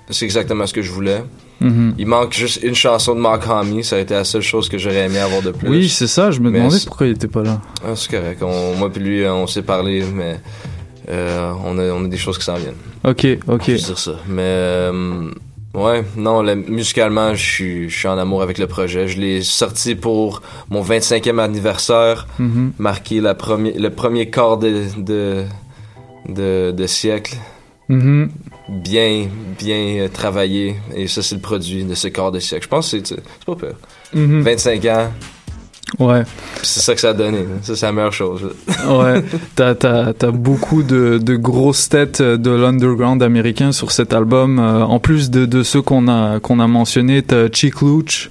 c'est 0.09 0.25
exactement 0.25 0.65
ce 0.67 0.73
que 0.73 0.81
je 0.81 0.91
voulais. 0.91 1.23
Mhm. 1.61 1.95
Il 1.97 2.05
manque 2.07 2.33
juste 2.33 2.61
une 2.63 2.75
chanson 2.75 3.15
de 3.15 3.19
Mark 3.19 3.43
Hamill. 3.47 3.83
Ça 3.85 3.95
a 3.95 3.99
été 3.99 4.13
la 4.13 4.23
seule 4.23 4.41
chose 4.41 4.67
que 4.69 4.77
j'aurais 4.77 5.05
aimé 5.05 5.19
avoir 5.19 5.41
de 5.41 5.51
plus. 5.51 5.69
Oui, 5.69 5.89
c'est 5.89 6.07
ça, 6.07 6.31
je 6.31 6.39
me 6.39 6.49
Mais 6.49 6.59
demandais 6.59 6.77
pourquoi 6.85 7.07
il 7.07 7.13
était 7.13 7.27
pas 7.27 7.43
là. 7.43 7.61
ah, 7.83 7.95
c'est 7.95 8.11
correct. 8.11 8.41
On- 8.43 8.75
moi 8.75 8.91
puis 8.91 9.01
lui, 9.01 9.25
on 9.27 9.47
s'est 9.47 9.61
parlé, 9.63 10.03
mais 10.13 10.39
euh, 11.09 11.51
on, 11.63 11.77
a, 11.79 11.83
on 11.93 12.03
a 12.05 12.07
des 12.07 12.17
choses 12.17 12.37
qui 12.37 12.43
s'en 12.45 12.55
viennent. 12.55 12.75
Ok, 13.05 13.25
ok. 13.47 13.63
Je 13.67 13.75
dire 13.85 13.97
ça. 13.97 14.15
Mais 14.27 14.41
euh, 14.43 15.29
ouais, 15.84 16.03
non, 16.15 16.41
le- 16.41 16.55
musicalement, 16.55 17.34
je 17.36 17.88
suis, 17.89 18.07
en 18.07 18.17
amour 18.17 18.41
avec 18.41 18.57
le 18.57 18.67
projet. 18.67 19.07
Je 19.07 19.19
l'ai 19.19 19.41
sorti 19.43 19.95
pour 19.95 20.41
mon 20.69 20.82
25e 20.82 21.39
anniversaire, 21.39 22.28
Mhm. 22.39 22.73
marqué 22.80 23.21
la 23.21 23.36
premier, 23.36 23.73
le 23.73 23.89
premier 23.89 24.30
quart 24.30 24.57
de, 24.57 24.84
de, 24.97 25.43
de, 26.28 26.71
de 26.71 26.88
siècle. 26.88 27.36
Mhm. 27.89 28.30
Bien, 28.69 29.28
bien 29.57 29.78
euh, 29.99 30.07
travaillé. 30.09 30.75
Et 30.93 31.07
ça, 31.07 31.21
c'est 31.23 31.36
le 31.36 31.41
produit 31.41 31.86
de 31.86 31.95
ce 31.95 32.09
quart 32.09 32.32
de 32.34 32.39
siècle. 32.39 32.63
Je 32.65 32.69
pense 32.69 32.91
que 32.91 32.97
c'est 33.03 33.21
pas. 33.45 33.55
Mhm. 34.13 34.41
25 34.41 34.86
ans. 34.86 35.11
Ouais. 35.99 36.23
C'est 36.63 36.81
ça 36.81 36.93
que 36.95 36.99
ça 37.01 37.09
a 37.09 37.13
donné. 37.13 37.45
Ça, 37.61 37.75
c'est 37.75 37.85
la 37.85 37.91
meilleure 37.93 38.11
chose. 38.13 38.49
ouais, 38.89 39.23
t'as, 39.55 39.73
t'as, 39.73 40.11
t'as 40.13 40.31
beaucoup 40.31 40.83
de, 40.83 41.17
de 41.17 41.35
grosses 41.38 41.88
têtes 41.88 42.21
de 42.21 42.49
l'underground 42.51 43.23
américain 43.23 43.71
sur 43.71 43.91
cet 43.91 44.13
album. 44.13 44.59
Euh, 44.59 44.83
en 44.83 44.99
plus 44.99 45.29
de, 45.29 45.45
de 45.45 45.63
ceux 45.63 45.81
qu'on 45.81 46.09
a, 46.09 46.39
qu'on 46.41 46.59
a 46.59 46.67
mentionnés, 46.67 47.21
t'as 47.23 47.47
Chick 47.49 47.81
Luch, 47.81 48.29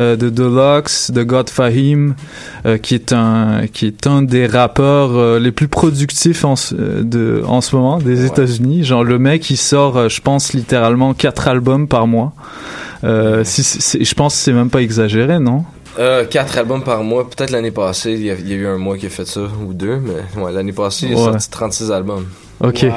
euh, 0.00 0.16
de 0.16 0.30
Deluxe, 0.30 1.12
de 1.12 1.22
God 1.22 1.48
Fahim, 1.48 2.14
euh, 2.66 2.76
qui, 2.76 2.94
est 2.96 3.12
un, 3.12 3.66
qui 3.72 3.86
est 3.86 4.06
un 4.08 4.22
des 4.22 4.46
rappeurs 4.46 5.10
euh, 5.16 5.38
les 5.38 5.52
plus 5.52 5.68
productifs 5.68 6.44
en, 6.44 6.56
ce- 6.56 6.74
euh, 6.74 7.02
de, 7.04 7.42
en 7.46 7.60
ce 7.60 7.76
moment 7.76 7.98
des 7.98 8.24
États-Unis. 8.26 8.82
Genre, 8.82 9.04
le 9.04 9.18
mec, 9.20 9.48
il 9.50 9.56
sort, 9.56 9.96
euh, 9.96 10.08
je 10.08 10.20
pense, 10.20 10.54
littéralement 10.54 11.14
quatre 11.14 11.46
albums 11.46 11.86
par 11.86 12.08
mois. 12.08 12.32
Euh, 13.04 13.42
si, 13.44 13.62
je 14.04 14.14
pense 14.14 14.34
que 14.34 14.40
c'est 14.40 14.52
même 14.52 14.70
pas 14.70 14.82
exagéré, 14.82 15.38
non? 15.38 15.64
Euh, 15.98 16.24
quatre 16.26 16.58
albums 16.58 16.82
par 16.84 17.02
mois. 17.02 17.28
Peut-être 17.28 17.50
l'année 17.50 17.70
passée, 17.70 18.12
il 18.12 18.22
y, 18.24 18.30
a, 18.30 18.34
il 18.34 18.48
y 18.48 18.52
a 18.52 18.56
eu 18.56 18.66
un 18.66 18.76
mois 18.78 18.96
qui 18.98 19.06
a 19.06 19.08
fait 19.10 19.24
ça, 19.26 19.40
ou 19.66 19.72
deux, 19.72 19.96
mais 19.98 20.42
ouais, 20.42 20.52
l'année 20.52 20.72
passée, 20.72 21.06
il 21.08 21.14
a 21.14 21.16
Ouais. 21.16 21.24
sorti 21.24 21.50
36 21.50 21.90
albums. 21.92 22.26
Ok. 22.60 22.84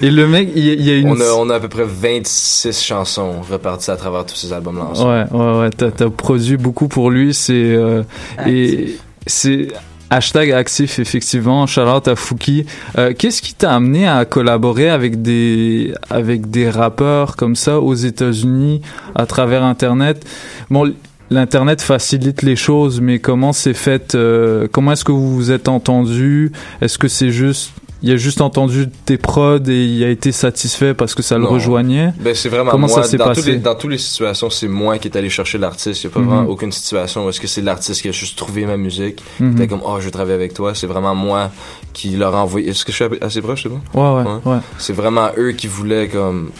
Et, 0.00 0.06
et 0.06 0.10
le 0.10 0.26
mec, 0.28 0.48
il 0.54 0.64
y 0.64 0.70
a, 0.70 0.74
il 0.74 0.84
y 0.84 0.90
a 0.92 0.96
une. 0.96 1.08
On 1.10 1.20
a, 1.20 1.24
on 1.36 1.50
a 1.50 1.56
à 1.56 1.60
peu 1.60 1.68
près 1.68 1.84
26 1.84 2.80
chansons 2.82 3.40
reparties 3.50 3.90
à 3.90 3.96
travers 3.96 4.24
tous 4.26 4.36
ces 4.36 4.52
albums-là 4.52 4.84
ensemble. 4.84 5.10
Ouais, 5.10 5.24
ouais, 5.40 5.58
ouais. 5.60 5.70
T'as, 5.70 5.90
t'as 5.90 6.08
produit 6.10 6.56
beaucoup 6.56 6.88
pour 6.88 7.10
lui. 7.10 7.34
C'est 7.34 7.52
euh, 7.74 8.02
et 8.46 8.96
c'est 9.26 9.68
hashtag 10.10 10.52
actif 10.52 10.98
effectivement. 10.98 11.64
Out 11.64 12.08
à 12.08 12.16
Fouki. 12.16 12.66
Euh, 12.98 13.12
qu'est-ce 13.16 13.42
qui 13.42 13.54
t'a 13.54 13.74
amené 13.74 14.06
à 14.06 14.24
collaborer 14.24 14.88
avec 14.88 15.22
des 15.22 15.94
avec 16.10 16.50
des 16.50 16.70
rappeurs 16.70 17.36
comme 17.36 17.56
ça 17.56 17.80
aux 17.80 17.94
États-Unis 17.94 18.82
à 19.14 19.26
travers 19.26 19.62
Internet? 19.62 20.24
Bon. 20.70 20.92
L'internet 21.28 21.82
facilite 21.82 22.42
les 22.42 22.54
choses, 22.54 23.00
mais 23.00 23.18
comment 23.18 23.52
c'est 23.52 23.74
fait 23.74 24.14
euh, 24.14 24.68
Comment 24.70 24.92
est-ce 24.92 25.04
que 25.04 25.10
vous 25.10 25.34
vous 25.34 25.50
êtes 25.50 25.66
entendu? 25.66 26.52
Est-ce 26.80 26.98
que 26.98 27.08
c'est 27.08 27.30
juste 27.30 27.72
il 28.06 28.12
a 28.12 28.16
juste 28.16 28.40
entendu 28.40 28.88
tes 29.04 29.16
prods 29.18 29.58
et 29.68 29.84
il 29.84 30.04
a 30.04 30.08
été 30.08 30.30
satisfait 30.32 30.94
parce 30.94 31.14
que 31.14 31.22
ça 31.22 31.36
le 31.38 31.44
Non. 31.44 31.50
rejoignait 31.50 32.12
Ben, 32.20 32.34
c'est 32.34 32.48
vraiment 32.48 32.70
Comment 32.70 32.86
moi. 32.86 33.02
ça 33.02 33.08
s'est 33.08 33.16
dans, 33.16 33.24
passé? 33.26 33.50
les, 33.52 33.56
dans 33.58 33.74
toutes 33.74 33.90
les 33.90 33.98
situations, 33.98 34.48
c'est 34.48 34.68
moi 34.68 34.98
qui 34.98 35.08
est 35.08 35.16
allé 35.16 35.28
chercher 35.28 35.58
l'artiste. 35.58 36.04
Il 36.04 36.06
n'y 36.06 36.12
a 36.12 36.14
pas 36.14 36.20
Mhm. 36.20 36.26
vraiment 36.28 36.48
aucune 36.48 36.70
situation 36.72 37.26
où 37.26 37.28
est-ce 37.30 37.40
que 37.40 37.46
c'est 37.48 37.62
l'artiste 37.62 38.02
qui 38.02 38.08
a 38.08 38.12
juste 38.12 38.38
trouvé 38.38 38.64
ma 38.64 38.76
musique. 38.76 39.22
Mhm. 39.40 39.56
T'es 39.56 39.66
comme, 39.66 39.82
oh, 39.84 39.96
je 39.98 40.04
veux 40.04 40.10
travailler 40.12 40.34
avec 40.36 40.54
toi. 40.54 40.74
C'est 40.74 40.86
vraiment 40.86 41.14
moi 41.14 41.50
qui 41.92 42.10
leur 42.16 42.34
a 42.36 42.42
envoyé. 42.42 42.68
Est-ce 42.70 42.84
que 42.84 42.92
je 42.92 42.96
suis 43.04 43.18
assez 43.20 43.42
proche, 43.42 43.64
c'est 43.64 43.68
bon? 43.68 43.80
Ouais, 43.94 44.22
ouais, 44.24 44.52
ouais. 44.52 44.58
C'est 44.78 44.92
vraiment 44.92 45.30
eux 45.36 45.52
qui 45.52 45.66
voulaient 45.66 46.08
comme. 46.08 46.50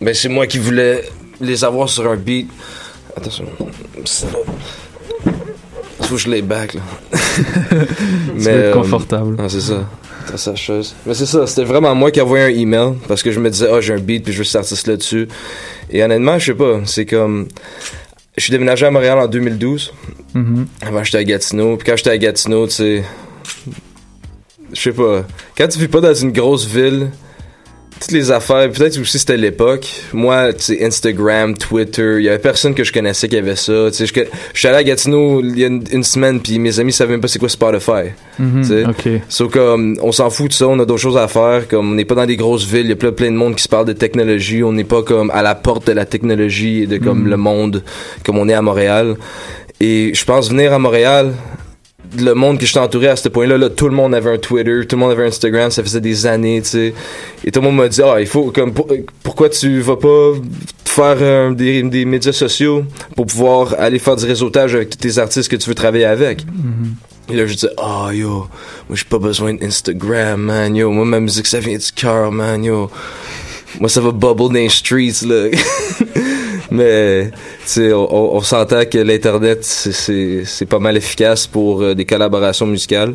Ben, 0.00 0.14
c'est 0.14 0.28
moi 0.28 0.46
qui 0.46 0.58
voulais 0.58 1.02
les 1.40 1.64
avoir 1.64 1.88
sur 1.88 2.08
un 2.10 2.16
beat. 2.16 2.48
Attention. 3.16 3.44
C'est. 4.04 4.26
Faut 6.02 6.16
que 6.16 6.20
je 6.20 6.28
les 6.30 6.42
back, 6.42 6.74
là. 6.74 6.80
Ça 8.38 8.52
va 8.52 8.58
être 8.58 8.72
confortable. 8.74 9.36
ah, 9.38 9.48
c'est 9.48 9.60
ça. 9.60 9.88
T'as 10.26 10.36
sa 10.36 10.54
chose. 10.54 10.94
Mais 11.06 11.14
c'est 11.14 11.26
ça, 11.26 11.46
c'était 11.46 11.64
vraiment 11.64 11.94
moi 11.94 12.10
qui 12.10 12.20
envoyé 12.20 12.44
un 12.44 12.48
email 12.60 12.94
parce 13.08 13.22
que 13.22 13.32
je 13.32 13.40
me 13.40 13.50
disais, 13.50 13.66
oh, 13.72 13.80
j'ai 13.80 13.94
un 13.94 13.98
beat 13.98 14.22
puis 14.24 14.32
je 14.32 14.38
veux 14.38 14.44
cet 14.44 14.56
artiste 14.56 14.86
là-dessus. 14.86 15.28
Et 15.90 16.02
honnêtement, 16.02 16.38
je 16.38 16.46
sais 16.46 16.54
pas, 16.54 16.80
c'est 16.84 17.06
comme. 17.06 17.48
Je 18.36 18.42
suis 18.42 18.50
déménagé 18.50 18.86
à 18.86 18.90
Montréal 18.90 19.18
en 19.18 19.26
2012. 19.26 19.92
Mhm. 20.34 20.66
Avant, 20.86 21.02
j'étais 21.04 21.18
à 21.18 21.24
Gatineau. 21.24 21.76
Puis 21.76 21.86
quand 21.86 21.96
j'étais 21.96 22.10
à 22.10 22.18
Gatineau, 22.18 22.66
tu 22.66 22.72
sais. 22.74 23.04
Je 24.72 24.80
sais 24.80 24.92
pas. 24.92 25.24
Quand 25.56 25.68
tu 25.68 25.78
vis 25.78 25.88
pas 25.88 26.00
dans 26.00 26.14
une 26.14 26.32
grosse 26.32 26.66
ville, 26.66 27.10
toutes 28.00 28.12
les 28.12 28.30
affaires, 28.30 28.70
peut-être 28.70 28.98
aussi 29.00 29.18
c'était 29.18 29.36
l'époque. 29.36 29.86
Moi, 30.12 30.52
tu 30.52 30.62
sais, 30.76 30.84
Instagram, 30.84 31.56
Twitter, 31.56 32.16
il 32.18 32.24
y 32.24 32.28
avait 32.28 32.38
personne 32.38 32.74
que 32.74 32.82
je 32.84 32.92
connaissais 32.92 33.28
qui 33.28 33.36
avait 33.36 33.54
ça. 33.56 33.90
Tu 33.90 33.98
sais, 33.98 34.06
je, 34.06 34.12
je 34.54 34.58
suis 34.58 34.68
allé 34.68 34.78
à 34.78 34.84
Gatineau 34.84 35.40
il 35.42 35.58
y 35.58 35.64
a 35.64 35.68
une, 35.68 35.84
une 35.92 36.02
semaine, 36.02 36.40
puis 36.40 36.58
mes 36.58 36.78
amis 36.80 36.92
savaient 36.92 37.12
même 37.12 37.20
pas 37.20 37.28
c'est 37.28 37.38
quoi 37.38 37.48
Spotify. 37.48 38.10
Mhm, 38.38 38.62
Tu 38.62 38.68
sais. 38.68 39.20
So, 39.28 39.48
comme, 39.48 39.96
on 40.02 40.10
s'en 40.12 40.30
fout 40.30 40.48
de 40.48 40.52
ça, 40.54 40.66
on 40.68 40.78
a 40.80 40.84
d'autres 40.84 41.00
choses 41.00 41.16
à 41.16 41.28
faire. 41.28 41.68
Comme, 41.68 41.92
on 41.92 41.94
n'est 41.94 42.04
pas 42.04 42.14
dans 42.16 42.26
des 42.26 42.36
grosses 42.36 42.66
villes, 42.66 42.86
il 42.86 42.90
y 42.90 42.92
a 42.92 42.96
plein, 42.96 43.12
plein 43.12 43.30
de 43.30 43.36
monde 43.36 43.54
qui 43.54 43.62
se 43.62 43.68
parle 43.68 43.86
de 43.86 43.92
technologie. 43.92 44.62
On 44.64 44.72
n'est 44.72 44.84
pas 44.84 45.02
comme 45.02 45.30
à 45.30 45.42
la 45.42 45.54
porte 45.54 45.86
de 45.86 45.92
la 45.92 46.04
technologie 46.04 46.82
et 46.82 46.86
de 46.86 46.98
comme 46.98 47.22
Mhm. 47.24 47.28
le 47.30 47.36
monde, 47.36 47.82
comme 48.24 48.38
on 48.38 48.48
est 48.48 48.54
à 48.54 48.62
Montréal. 48.62 49.16
Et 49.80 50.12
je 50.14 50.24
pense 50.24 50.48
venir 50.50 50.72
à 50.72 50.78
Montréal, 50.78 51.32
le 52.18 52.34
monde 52.34 52.58
que 52.58 52.66
j'étais 52.66 52.78
entouré 52.78 53.08
à 53.08 53.16
ce 53.16 53.28
point-là, 53.28 53.56
là, 53.58 53.68
tout 53.70 53.88
le 53.88 53.94
monde 53.94 54.14
avait 54.14 54.30
un 54.32 54.38
Twitter, 54.38 54.80
tout 54.88 54.96
le 54.96 55.00
monde 55.00 55.12
avait 55.12 55.24
un 55.24 55.28
Instagram, 55.28 55.70
ça 55.70 55.82
faisait 55.82 56.00
des 56.00 56.26
années, 56.26 56.60
tu 56.62 56.68
sais. 56.70 56.94
Et 57.44 57.50
tout 57.50 57.60
le 57.60 57.66
monde 57.66 57.76
m'a 57.76 57.88
dit, 57.88 58.00
ah, 58.02 58.16
il 58.20 58.26
faut, 58.26 58.50
comme, 58.50 58.72
pour- 58.74 58.88
pourquoi 59.22 59.48
tu 59.48 59.80
vas 59.80 59.96
pas 59.96 60.32
faire 60.84 61.16
euh, 61.20 61.54
des, 61.54 61.82
des 61.82 62.04
médias 62.04 62.32
sociaux 62.32 62.84
pour 63.16 63.26
pouvoir 63.26 63.74
aller 63.78 63.98
faire 63.98 64.16
du 64.16 64.26
réseautage 64.26 64.74
avec 64.74 64.90
tous 64.90 64.98
tes 64.98 65.18
artistes 65.18 65.50
que 65.50 65.56
tu 65.56 65.68
veux 65.68 65.74
travailler 65.74 66.04
avec? 66.04 66.44
Et 67.30 67.36
là, 67.36 67.46
je 67.46 67.54
disais, 67.54 67.70
oh 67.78 68.10
yo, 68.12 68.28
moi 68.88 68.94
j'ai 68.94 69.04
pas 69.04 69.18
besoin 69.18 69.54
d'Instagram, 69.54 70.40
man, 70.42 70.74
yo. 70.76 70.90
Moi, 70.90 71.04
ma 71.06 71.20
musique, 71.20 71.46
ça 71.46 71.60
vient 71.60 71.78
du 71.78 71.92
cœur, 71.94 72.30
man, 72.32 72.62
yo. 72.62 72.90
Moi, 73.80 73.88
ça 73.88 74.02
va 74.02 74.10
bubble 74.10 74.48
dans 74.48 74.52
les 74.52 74.68
streets, 74.68 75.24
là. 75.26 75.48
Mais, 76.72 77.30
on, 77.78 78.36
on- 78.36 78.40
s'entend 78.40 78.84
que 78.86 78.98
l'Internet, 78.98 79.62
c'est- 79.62 80.44
pas 80.66 80.78
mal 80.78 80.96
efficace 80.96 81.46
pour 81.46 81.82
euh, 81.82 81.94
des 81.94 82.04
collaborations 82.06 82.66
musicales. 82.66 83.14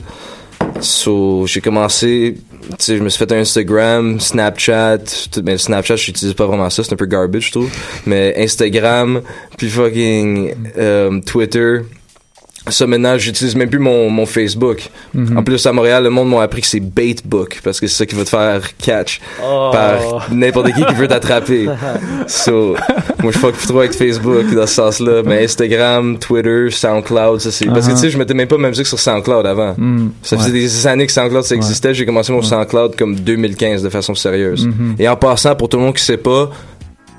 So, 0.81 1.45
j'ai 1.47 1.61
commencé, 1.61 2.35
tu 2.77 2.97
je 2.97 3.03
me 3.03 3.09
suis 3.09 3.17
fait 3.17 3.31
un 3.31 3.39
Instagram, 3.39 4.19
Snapchat, 4.19 4.99
mais 5.43 5.57
Snapchat, 5.57 5.95
j'utilise 5.95 6.33
pas 6.35 6.45
vraiment 6.45 6.69
ça, 6.69 6.83
c'est 6.83 6.93
un 6.93 6.97
peu 6.97 7.05
garbage, 7.07 7.47
je 7.47 7.51
trouve. 7.51 7.69
Mais 8.05 8.35
Instagram, 8.37 9.21
puis 9.57 9.69
fucking 9.69 10.53
euh, 10.77 11.19
Twitter. 11.25 11.79
Ça, 12.69 12.87
maintenant, 12.87 13.17
j'utilise 13.17 13.55
même 13.55 13.69
plus 13.69 13.79
mon, 13.79 14.09
mon 14.09 14.25
Facebook. 14.25 14.89
Mhm. 15.13 15.37
En 15.37 15.43
plus, 15.43 15.65
à 15.65 15.71
Montréal, 15.73 16.03
le 16.03 16.09
monde 16.09 16.29
m'a 16.29 16.41
appris 16.43 16.61
que 16.61 16.67
c'est 16.67 16.79
Baitbook, 16.79 17.59
parce 17.63 17.79
que 17.79 17.87
c'est 17.87 17.95
ça 17.97 18.05
qui 18.05 18.15
va 18.15 18.23
te 18.23 18.29
faire 18.29 18.61
catch 18.77 19.19
Oh. 19.43 19.69
par 19.71 20.27
n'importe 20.31 20.73
qui 20.73 20.83
qui 20.85 20.93
veut 20.93 21.07
t'attraper. 21.07 21.67
So, 22.27 22.75
moi, 23.23 23.31
je 23.31 23.37
fuck 23.37 23.53
plus 23.55 23.67
trop 23.67 23.79
avec 23.79 23.93
Facebook 23.93 24.53
dans 24.53 24.67
ce 24.67 24.73
sens-là. 24.75 25.21
Mais 25.25 25.43
Instagram, 25.45 26.17
Twitter, 26.19 26.69
SoundCloud, 26.71 27.39
ça 27.39 27.51
c'est. 27.51 27.65
Parce 27.65 27.87
que 27.87 27.91
Uh-huh. 27.91 27.95
tu 27.95 28.01
sais, 28.01 28.09
je 28.09 28.17
mettais 28.17 28.33
même 28.33 28.47
pas 28.47 28.57
ma 28.57 28.67
musique 28.69 28.87
sur 28.87 28.99
SoundCloud 28.99 29.45
avant. 29.45 29.73
Mm, 29.77 30.09
Ça 30.21 30.37
faisait 30.37 30.51
ouais. 30.51 30.59
des 30.59 30.87
années 30.87 31.05
que 31.07 31.11
SoundCloud 31.13 31.43
ça 31.43 31.55
existait. 31.55 31.93
J'ai 31.93 32.05
commencé 32.05 32.31
mon 32.33 32.41
SoundCloud 32.41 32.95
comme 32.97 33.15
2015 33.15 33.81
de 33.81 33.89
façon 33.89 34.13
sérieuse. 34.13 34.67
Mhm. 34.67 34.95
Et 34.99 35.07
en 35.07 35.15
passant, 35.15 35.55
pour 35.55 35.69
tout 35.69 35.77
le 35.77 35.83
monde 35.83 35.95
qui 35.95 36.03
sait 36.03 36.17
pas, 36.17 36.49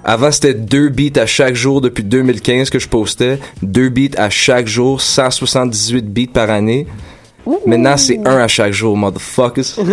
avant 0.04 0.30
c'était 0.30 0.54
deux 0.54 0.88
beats 0.88 1.20
à 1.20 1.26
chaque 1.26 1.54
jour 1.54 1.80
depuis 1.80 2.04
2015 2.04 2.70
que 2.70 2.78
je 2.78 2.88
postais. 2.88 3.38
Deux 3.62 3.88
beats 3.88 4.16
à 4.16 4.30
chaque 4.30 4.66
jour, 4.66 5.00
178 5.00 6.12
beats 6.12 6.32
par 6.32 6.50
année. 6.50 6.86
Maintenant, 7.66 7.96
c'est 7.96 8.18
un 8.26 8.38
à 8.38 8.48
chaque 8.48 8.72
jour, 8.72 8.96
motherfuckers. 8.96 9.78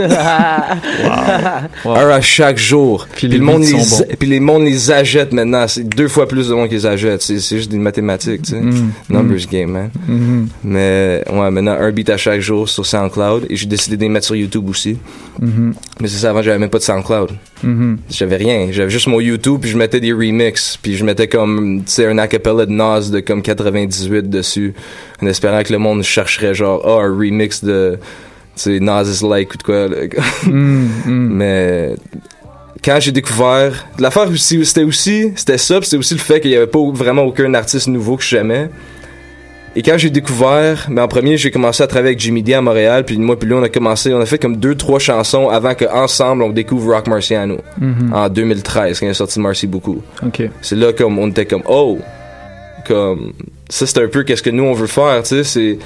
Un 1.86 2.10
à 2.10 2.22
chaque 2.22 2.58
jour. 2.58 3.08
Puis, 3.16 3.28
les 3.28 3.38
le 3.38 3.44
monde 3.44 3.64
les, 3.64 3.72
bons. 3.74 4.04
puis 4.20 4.30
les 4.30 4.40
monde 4.40 4.64
les 4.64 4.92
achète 4.92 5.32
maintenant. 5.34 5.68
C'est 5.68 5.84
deux 5.84 6.08
fois 6.08 6.28
plus 6.28 6.50
de 6.50 6.54
monde 6.54 6.68
qui 6.68 6.76
les 6.76 6.86
achète. 6.86 7.22
C'est 7.22 7.40
c'est 7.40 7.58
juste 7.58 7.72
des 7.72 7.78
mathématiques, 7.78 8.44
tu 8.44 8.52
sais. 8.52 8.62
Mm. 8.62 8.92
Numbers 9.10 9.48
game, 9.52 9.72
man. 9.72 9.90
Mhm. 10.08 10.48
Mais 10.64 11.24
ouais, 11.32 11.52
maintenant, 11.52 11.78
un 11.80 11.92
beat 11.92 12.10
à 12.10 12.18
chaque 12.18 12.42
jour 12.42 12.68
sur 12.68 12.86
SoundCloud. 12.86 13.46
Et 13.50 13.56
j'ai 13.56 13.68
décidé 13.68 13.98
de 13.98 14.02
les 14.02 14.10
mettre 14.10 14.26
sur 14.26 14.36
YouTube 14.36 14.70
aussi. 14.70 14.98
Mhm. 15.40 15.74
Mais 16.02 16.08
c'est 16.08 16.20
ça, 16.20 16.30
avant, 16.32 16.42
j'avais 16.42 16.60
même 16.60 16.70
pas 16.70 16.80
de 16.80 16.84
SoundCloud. 16.84 17.32
Mhm. 17.64 17.98
J'avais 18.10 18.38
rien. 18.38 18.68
J'avais 18.72 18.90
juste 18.90 19.08
mon 19.08 19.20
YouTube, 19.20 19.62
puis 19.62 19.70
je 19.70 19.78
mettais 19.78 20.00
des 20.00 20.14
remixes. 20.14 20.78
Puis 20.82 20.96
je 20.96 21.06
mettais 21.06 21.28
comme, 21.28 21.84
tu 21.86 21.92
sais, 21.92 22.06
un 22.08 22.18
acapella 22.18 22.66
de 22.66 22.72
Nas 22.72 23.10
de 23.12 23.20
comme 23.20 23.42
98 23.42 24.30
dessus. 24.30 24.74
En 25.22 25.28
espérant 25.28 25.64
que 25.64 25.72
le 25.72 25.80
monde 25.80 26.04
chercherait 26.04 26.54
genre, 26.54 26.82
oh, 26.84 27.00
un 27.00 27.16
remix 27.18 27.45
de, 27.64 27.98
sais, 28.56 28.80
Nas 28.80 29.04
is 29.04 29.26
like 29.26 29.54
ou 29.54 29.58
de 29.58 29.64
quoi. 29.64 29.88
Mm, 30.46 30.88
mm. 31.06 31.30
Mais 31.34 31.96
quand 32.84 33.00
j'ai 33.00 33.12
découvert 33.12 33.88
l'affaire 34.00 34.30
aussi 34.30 34.64
c'était 34.66 34.84
aussi 34.84 35.32
c'était 35.36 35.58
ça 35.58 35.80
c'était 35.82 35.98
aussi 35.98 36.14
le 36.14 36.20
fait 36.20 36.40
qu'il 36.40 36.52
y 36.52 36.56
avait 36.56 36.68
pas 36.68 36.80
vraiment 36.94 37.24
aucun 37.24 37.52
artiste 37.56 37.88
nouveau 37.88 38.16
que 38.16 38.24
j'aimais 38.24 38.70
et 39.76 39.82
quand 39.82 39.98
j'ai 39.98 40.12
découvert 40.12 40.86
mais 40.90 41.02
en 41.02 41.08
premier 41.08 41.36
j'ai 41.36 41.50
commencé 41.50 41.82
à 41.82 41.88
travailler 41.88 42.10
avec 42.10 42.20
Jimmy 42.20 42.44
D 42.44 42.54
à 42.54 42.62
Montréal 42.62 43.04
puis 43.04 43.18
moi 43.18 43.40
puis 43.40 43.50
lui 43.50 43.56
on 43.56 43.64
a 43.64 43.70
commencé 43.70 44.14
on 44.14 44.22
a 44.22 44.26
fait 44.28 44.38
comme 44.38 44.58
deux 44.58 44.76
trois 44.76 45.00
chansons 45.00 45.50
avant 45.50 45.74
que 45.74 45.86
ensemble 45.86 46.44
on 46.44 46.50
découvre 46.50 46.94
Rock 46.94 47.08
Marciano 47.08 47.58
Mhm. 47.82 48.14
en 48.14 48.30
2013 48.30 49.00
quand 49.00 49.06
il 49.08 49.10
est 49.10 49.14
sorti 49.16 49.40
Marcy 49.40 49.66
beaucoup 49.66 50.04
c'est 50.62 50.76
là 50.76 50.94
comme 50.94 51.18
on 51.18 51.30
était 51.30 51.46
comme 51.46 51.64
oh 51.68 51.98
comme 52.88 53.34
ça 53.68 53.88
c'est 53.88 53.98
un 54.04 54.08
peu 54.10 54.22
qu'est-ce 54.24 54.44
que 54.44 54.52
nous 54.52 54.64
on 54.64 54.74
veut 54.74 54.86
faire 54.86 55.24
tu 55.24 55.30
sais 55.30 55.44
c'est 55.44 55.80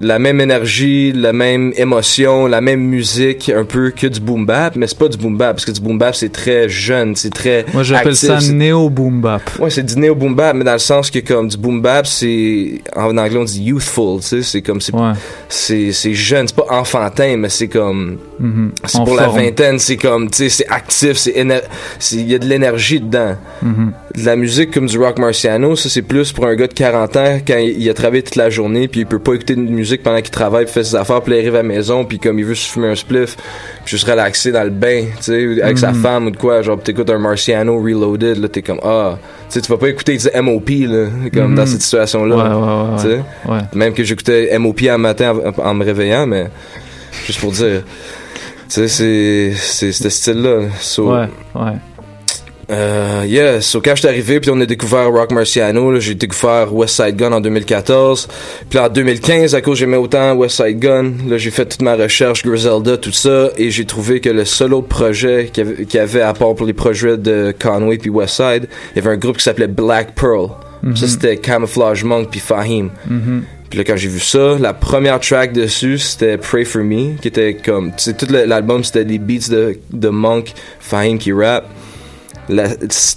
la 0.00 0.18
même 0.20 0.40
énergie, 0.40 1.12
la 1.12 1.32
même 1.32 1.72
émotion, 1.76 2.46
la 2.46 2.60
même 2.60 2.80
musique, 2.80 3.48
un 3.54 3.64
peu 3.64 3.90
que 3.90 4.06
du 4.06 4.20
boom 4.20 4.46
bap, 4.46 4.76
mais 4.76 4.86
c'est 4.86 4.98
pas 4.98 5.08
du 5.08 5.18
boom 5.18 5.36
bap 5.36 5.56
parce 5.56 5.64
que 5.64 5.72
du 5.72 5.80
boom 5.80 5.98
bap 5.98 6.14
c'est 6.14 6.28
très 6.32 6.68
jeune, 6.68 7.16
c'est 7.16 7.32
très 7.34 7.64
Moi, 7.74 7.82
j'appelle 7.82 8.14
ça 8.14 8.38
c'est- 8.40 8.52
néo 8.52 8.88
boom 8.90 9.20
bap. 9.20 9.42
Ouais, 9.58 9.70
c'est 9.70 9.82
du 9.82 9.98
néo 9.98 10.14
boom 10.14 10.34
bap, 10.36 10.54
mais 10.54 10.62
dans 10.64 10.72
le 10.74 10.78
sens 10.78 11.10
que 11.10 11.18
comme 11.18 11.48
du 11.48 11.56
boom 11.56 11.82
bap, 11.82 12.06
c'est 12.06 12.80
en 12.94 13.16
anglais 13.18 13.38
on 13.38 13.44
dit 13.44 13.62
youthful, 13.64 14.20
tu 14.20 14.26
sais, 14.26 14.42
c'est 14.42 14.62
comme 14.62 14.80
c'est 14.80 14.92
c'est 15.48 15.92
c'est 15.92 16.14
jeune, 16.14 16.46
c'est 16.46 16.56
pas 16.56 16.66
enfantin, 16.70 17.36
mais 17.36 17.48
c'est 17.48 17.68
comme 17.68 18.18
Mhm. 18.38 18.70
c'est 18.84 18.98
En 18.98 19.04
pour 19.04 19.16
la 19.16 19.26
vingtaine, 19.28 19.78
c'est 19.80 19.96
comme 19.96 20.30
tu 20.30 20.36
sais, 20.38 20.48
c'est 20.48 20.68
actif, 20.68 21.16
c'est 21.16 21.34
c'est- 21.98 22.16
il 22.16 22.30
y 22.30 22.34
a 22.34 22.38
de 22.38 22.46
l'énergie 22.46 23.00
dedans. 23.00 23.34
Mhm. 23.62 23.92
De 24.16 24.24
la 24.24 24.36
musique 24.36 24.70
comme 24.72 24.86
du 24.86 24.98
rock 24.98 25.18
marciano, 25.18 25.74
ça 25.76 25.88
c'est 25.88 26.02
plus 26.02 26.32
pour 26.32 26.46
un 26.46 26.54
gars 26.54 26.66
de 26.68 26.72
40 26.74 27.16
ans 27.16 27.38
quand 27.46 27.56
il 27.58 27.82
il 27.82 27.88
a 27.90 27.94
travaillé 27.94 28.22
toute 28.22 28.36
la 28.36 28.50
journée 28.50 28.86
puis 28.88 29.00
il 29.00 29.06
peut 29.06 29.18
pas 29.18 29.34
écouter 29.34 29.54
de 29.56 29.60
musique 29.60 29.87
pendant 29.96 30.20
qu'il 30.20 30.30
travaille, 30.30 30.64
puis 30.66 30.74
fait 30.74 30.84
ses 30.84 30.94
affaires, 30.96 31.22
puis 31.22 31.32
il 31.34 31.38
arrive 31.38 31.54
à 31.54 31.58
la 31.58 31.62
maison 31.62 32.04
puis 32.04 32.18
comme 32.18 32.38
il 32.38 32.44
veut 32.44 32.54
se 32.54 32.68
fumer 32.70 32.88
un 32.88 32.94
spliff, 32.94 33.36
puis 33.84 33.96
juste 33.96 34.06
relaxer 34.08 34.52
dans 34.52 34.62
le 34.64 34.70
bain, 34.70 35.04
tu 35.16 35.22
sais, 35.22 35.62
avec 35.62 35.78
sa 35.78 35.92
Mhm. 35.92 36.02
femme 36.02 36.26
ou 36.26 36.30
de 36.30 36.36
quoi, 36.36 36.62
genre 36.62 36.78
t'écoutes 36.80 37.10
un 37.10 37.18
marciano 37.18 37.80
reloaded, 37.82 38.36
là 38.38 38.48
t'es 38.48 38.62
comme 38.62 38.80
ah, 38.84 39.18
tu 39.48 39.54
sais 39.54 39.60
tu 39.60 39.72
vas 39.72 39.78
pas 39.78 39.88
écouter 39.88 40.16
du 40.16 40.28
MOP 40.42 40.68
là, 40.86 41.06
comme 41.32 41.54
dans 41.54 41.66
cette 41.66 41.82
situation 41.82 42.24
là, 42.24 42.36
Ouais, 42.36 42.42
ouais, 42.42 43.12
ouais, 43.14 43.22
tu 43.46 43.52
sais? 43.52 43.78
Même 43.78 43.94
que 43.94 44.04
j'écoutais 44.04 44.56
MOP 44.58 44.82
un 44.88 44.98
matin 44.98 45.34
en, 45.56 45.62
en 45.62 45.74
me 45.74 45.84
réveillant, 45.84 46.26
mais 46.26 46.46
juste 47.26 47.40
pour 47.40 47.52
dire. 47.52 47.82
Tu 48.68 48.86
sais, 48.86 48.88
c'est, 48.88 49.52
c'est 49.56 49.92
ce 49.92 50.08
style-là. 50.10 50.68
So, 50.78 51.10
Ouais, 51.14 51.24
ouais. 51.54 51.72
Euh, 52.70 53.24
yeah, 53.26 53.60
so 53.62 53.80
quand 53.80 53.94
j'étais 53.96 54.08
arrivé, 54.08 54.40
puis 54.40 54.50
on 54.50 54.60
a 54.60 54.66
découvert 54.66 55.10
Rock 55.10 55.32
Marciano, 55.32 55.98
j'ai 56.00 56.14
découvert 56.14 56.74
West 56.74 56.96
Side 56.96 57.16
Gun 57.16 57.32
en 57.32 57.40
2014. 57.40 58.28
Puis 58.68 58.78
en 58.78 58.88
2015, 58.88 59.54
à 59.54 59.62
cause 59.62 59.78
j'aimais 59.78 59.96
autant 59.96 60.34
West 60.34 60.62
Side 60.62 60.78
Gun, 60.78 61.12
là, 61.28 61.38
j'ai 61.38 61.50
fait 61.50 61.64
toute 61.64 61.82
ma 61.82 61.96
recherche, 61.96 62.44
Griselda, 62.44 62.98
tout 62.98 63.12
ça, 63.12 63.48
et 63.56 63.70
j'ai 63.70 63.86
trouvé 63.86 64.20
que 64.20 64.28
le 64.28 64.44
seul 64.44 64.74
autre 64.74 64.88
projet 64.88 65.50
qu'il 65.52 65.64
y 65.64 65.68
avait, 65.68 65.84
qu'il 65.86 65.98
y 65.98 66.02
avait 66.02 66.20
à 66.20 66.34
part 66.34 66.54
pour 66.54 66.66
les 66.66 66.74
projets 66.74 67.16
de 67.16 67.54
Conway 67.58 67.96
puis 67.96 68.10
West 68.10 68.34
Side, 68.36 68.68
il 68.94 68.96
y 68.96 68.98
avait 68.98 69.14
un 69.14 69.18
groupe 69.18 69.38
qui 69.38 69.44
s'appelait 69.44 69.66
Black 69.66 70.14
Pearl. 70.14 70.50
Mhm. 70.82 70.96
Ça, 70.96 71.08
c'était 71.08 71.36
Camouflage 71.38 72.04
Monk 72.04 72.28
puis 72.30 72.40
Fahim. 72.40 72.90
Mhm. 73.08 73.44
Puis 73.70 73.78
là, 73.78 73.84
quand 73.84 73.96
j'ai 73.96 74.08
vu 74.08 74.20
ça, 74.20 74.56
la 74.58 74.72
première 74.72 75.20
track 75.20 75.52
dessus, 75.52 75.98
c'était 75.98 76.38
Pray 76.38 76.64
For 76.64 76.82
Me, 76.82 77.16
qui 77.20 77.28
était 77.28 77.54
comme... 77.54 77.90
Tu 77.90 78.04
sais, 78.04 78.12
tout 78.14 78.26
l'album, 78.30 78.82
c'était 78.82 79.04
des 79.04 79.18
beats 79.18 79.50
de, 79.50 79.78
de 79.92 80.08
Monk, 80.08 80.52
Fahim 80.80 81.18
qui 81.18 81.32
rap. 81.32 81.66
La, 82.48 82.64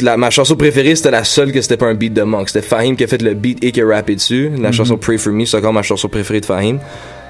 la- 0.01 0.17
ma 0.17 0.29
chanson 0.29 0.55
préférée, 0.55 0.95
c'était 0.95 1.11
la 1.11 1.23
seule 1.23 1.51
que 1.51 1.61
c'était 1.61 1.77
pas 1.77 1.86
un 1.88 1.93
beat 1.93 2.13
de 2.13 2.23
Monk. 2.23 2.49
C'était 2.49 2.65
Fahim 2.65 2.95
qui 2.95 3.03
a 3.03 3.07
fait 3.07 3.21
le 3.21 3.34
beat 3.34 3.63
et 3.63 3.71
qui 3.71 3.82
a 3.82 3.88
rappé 3.88 4.15
dessus. 4.15 4.51
La 4.59 4.69
Mhm. 4.69 4.73
chanson 4.73 4.97
Pray 4.97 5.17
For 5.17 5.32
Me, 5.32 5.45
c'est 5.45 5.57
encore 5.57 5.73
ma 5.73 5.84
chanson 5.84 6.09
préférée 6.09 6.41
de 6.41 6.45
Fahim. 6.45 6.79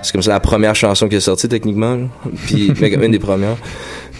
C'est 0.01 0.11
comme 0.11 0.23
ça 0.23 0.31
la 0.31 0.39
première 0.39 0.73
chanson 0.75 1.07
qui 1.07 1.15
est 1.17 1.19
sortie, 1.19 1.47
techniquement. 1.47 1.97
Puis, 2.47 2.73
mais 2.81 2.89
une 2.89 3.11
des 3.11 3.19
premières. 3.19 3.57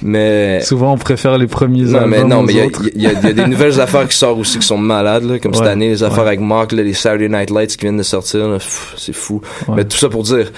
Mais... 0.03 0.61
Souvent, 0.61 0.93
on 0.93 0.97
préfère 0.97 1.38
les 1.38 1.45
premiers 1.47 1.84
Non, 1.84 1.99
albums 1.99 2.09
mais 2.09 2.23
non, 2.23 2.41
mais 2.43 2.53
il 2.53 3.01
y 3.03 3.07
a- 3.07 3.11
y, 3.13 3.29
y 3.29 3.34
des 3.34 3.45
nouvelles 3.47 3.79
affaires 3.79 4.07
qui 4.07 4.17
sortent 4.17 4.39
aussi 4.39 4.57
qui 4.59 4.65
sont 4.65 4.77
malades, 4.77 5.23
là, 5.23 5.38
comme 5.39 5.53
cette 5.53 5.67
année, 5.67 5.89
les 5.89 6.01
affaires 6.03 6.23
ouais. 6.23 6.27
avec 6.29 6.39
Mark, 6.39 6.71
là, 6.71 6.82
les 6.84 6.93
Saturday 6.93 7.29
Night 7.29 7.51
Lights 7.51 7.71
qui 7.77 7.82
viennent 7.86 7.97
de 7.97 8.03
sortir, 8.03 8.57
c'est 8.97 9.13
fou. 9.13 9.41
Ouais. 9.67 9.75
Mais 9.77 9.86
tout 9.86 9.97
ça 9.97 10.09
pour 10.09 10.23
dire, 10.23 10.51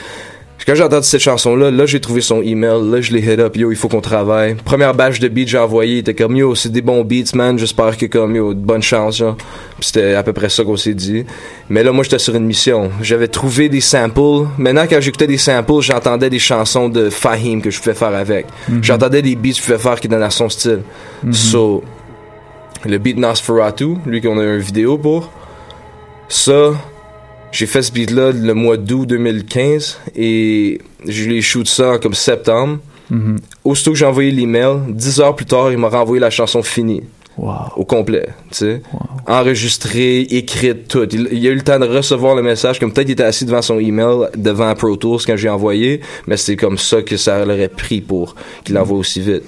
quand 0.65 0.75
j'ai 0.75 0.83
entendu 0.83 1.05
cette 1.05 1.21
chanson-là, 1.21 1.71
là, 1.71 1.85
j'ai 1.85 1.99
trouvé 1.99 2.21
son 2.21 2.41
email, 2.41 2.89
là, 2.89 3.01
je 3.01 3.11
l'ai 3.11 3.19
hit 3.19 3.39
up, 3.39 3.55
yo, 3.55 3.71
il 3.71 3.77
faut 3.77 3.87
qu'on 3.87 4.01
travaille. 4.01 4.55
Première 4.55 4.93
batch 4.93 5.19
de 5.19 5.27
beats 5.27 5.47
j'ai 5.47 5.57
envoyé, 5.57 5.95
il 5.95 5.97
était 5.99 6.13
comme, 6.13 6.35
yo, 6.35 6.55
c'est 6.55 6.71
des 6.71 6.81
bons 6.81 7.03
beats, 7.03 7.35
man, 7.35 7.57
j'espère 7.57 7.97
que 7.97 8.05
comme, 8.05 8.35
yo, 8.35 8.53
bonne 8.53 8.81
chance, 8.81 9.17
genre. 9.17 9.35
C'était 9.79 10.13
à 10.13 10.23
peu 10.23 10.31
près 10.31 10.49
ça 10.49 10.63
qu'on 10.63 10.77
s'est 10.77 10.93
dit. 10.93 11.25
Mais 11.69 11.83
là, 11.83 11.91
moi, 11.91 12.03
j'étais 12.03 12.19
sur 12.19 12.35
une 12.35 12.45
mission. 12.45 12.89
J'avais 13.01 13.27
trouvé 13.27 13.67
des 13.67 13.81
samples. 13.81 14.47
Maintenant, 14.57 14.85
quand 14.89 15.01
j'écoutais 15.01 15.27
des 15.27 15.37
samples, 15.37 15.81
j'entendais 15.81 16.29
des 16.29 16.39
chansons 16.39 16.87
de 16.87 17.09
Fahim 17.09 17.61
que 17.61 17.69
je 17.69 17.79
pouvais 17.79 17.95
faire 17.95 18.15
avec. 18.15 18.45
Mhm. 18.69 18.83
J'entendais 18.83 19.21
des 19.21 19.35
beats 19.35 19.49
que 19.51 19.57
je 19.57 19.61
pouvais 19.63 19.77
faire 19.77 19.99
qui 19.99 20.07
donnaient 20.07 20.25
à 20.25 20.29
son 20.29 20.47
style. 20.47 20.83
Mhm. 21.23 21.33
So, 21.33 21.83
le 22.85 22.97
beat 22.97 23.17
Nosferatu, 23.17 23.95
lui 24.05 24.21
qu'on 24.21 24.37
a 24.39 24.43
une 24.43 24.59
vidéo 24.59 24.97
pour, 24.97 25.29
ça, 26.27 26.71
j'ai 27.53 27.67
fait 27.67 27.83
ce 27.83 27.91
beat-là 27.91 28.31
le 28.31 28.53
mois 28.53 28.77
d'août 28.77 29.05
2015 29.05 29.99
et 30.15 30.81
je 31.07 31.29
l'ai 31.29 31.41
shoot 31.41 31.67
ça 31.67 31.91
en 31.91 31.97
comme 31.99 32.15
septembre. 32.15 32.79
Mhm. 33.09 33.37
Aussitôt 33.63 33.91
que 33.91 33.97
j'ai 33.97 34.05
envoyé 34.05 34.31
l'email, 34.31 34.79
10 34.89 35.19
heures 35.21 35.35
plus 35.35 35.45
tard, 35.45 35.71
il 35.71 35.77
m'a 35.77 35.89
renvoyé 35.89 36.19
la 36.19 36.31
chanson 36.31 36.63
finie. 36.63 37.03
Au 37.37 37.83
complet, 37.83 38.27
tu 38.51 38.57
sais. 38.57 38.81
Enregistrée, 39.25 40.21
écrite, 40.21 40.87
tout. 40.87 41.07
Il, 41.11 41.29
il 41.31 41.47
a 41.47 41.49
eu 41.49 41.55
le 41.55 41.61
temps 41.61 41.79
de 41.79 41.85
recevoir 41.85 42.35
le 42.35 42.43
message, 42.43 42.79
comme 42.79 42.93
peut-être 42.93 43.09
il 43.09 43.13
était 43.13 43.23
assis 43.23 43.45
devant 43.45 43.63
son 43.63 43.79
email, 43.79 44.29
devant 44.35 44.73
Pro 44.75 44.95
Tools 44.95 45.21
quand 45.25 45.35
j'ai 45.35 45.49
envoyé, 45.49 46.01
mais 46.27 46.37
c'est 46.37 46.55
comme 46.55 46.77
ça 46.77 47.01
que 47.01 47.17
ça 47.17 47.43
l'aurait 47.43 47.69
pris 47.69 48.01
pour 48.01 48.35
qu'il 48.63 48.75
l'envoie 48.75 48.99
aussi 48.99 49.19
vite. 49.19 49.43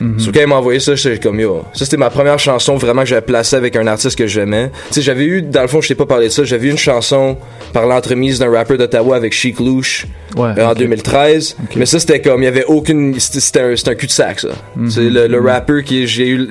Mhm. 0.00 0.18
So, 0.20 0.30
quand 0.32 0.40
il 0.40 0.46
m'a 0.46 0.56
envoyé 0.56 0.78
ça, 0.80 0.94
j'étais 0.94 1.18
comme 1.18 1.40
yo. 1.40 1.64
Ça, 1.72 1.84
c'était 1.84 1.96
ma 1.96 2.08
première 2.10 2.38
chanson 2.38 2.76
vraiment 2.76 3.02
que 3.02 3.08
j'avais 3.08 3.20
placée 3.20 3.56
avec 3.56 3.74
un 3.76 3.86
artiste 3.86 4.16
que 4.16 4.26
j'aimais. 4.26 4.70
Tu 4.88 4.94
sais, 4.94 5.02
j'avais 5.02 5.24
eu, 5.24 5.42
dans 5.42 5.62
le 5.62 5.68
fond, 5.68 5.80
je 5.80 5.88
t'ai 5.88 5.94
pas 5.96 6.06
parlé 6.06 6.26
de 6.28 6.32
ça, 6.32 6.44
j'avais 6.44 6.68
eu 6.68 6.70
une 6.70 6.78
chanson 6.78 7.36
par 7.72 7.86
l'entremise 7.86 8.38
d'un 8.38 8.50
rappeur 8.50 8.78
d'Ottawa 8.78 9.16
avec 9.16 9.32
Chic 9.32 9.58
Louche 9.58 10.06
Ouais, 10.36 10.50
euh, 10.56 10.66
en 10.66 10.72
ok. 10.72 10.78
2013. 10.78 11.56
Mais 11.76 11.86
ça, 11.86 11.98
c'était 11.98 12.20
comme, 12.20 12.42
il 12.42 12.44
y 12.44 12.48
avait 12.48 12.64
aucune, 12.66 13.18
c'était 13.18 13.60
un, 13.60 13.72
un 13.72 13.94
cul-de-sac, 13.94 14.40
ça. 14.40 14.48
Mhm. 14.76 14.90
C'est 14.90 15.10
le, 15.10 15.26
le 15.26 15.40
rappeur 15.40 15.82
qui 15.82 16.06
j'ai 16.06 16.28
eu, 16.28 16.48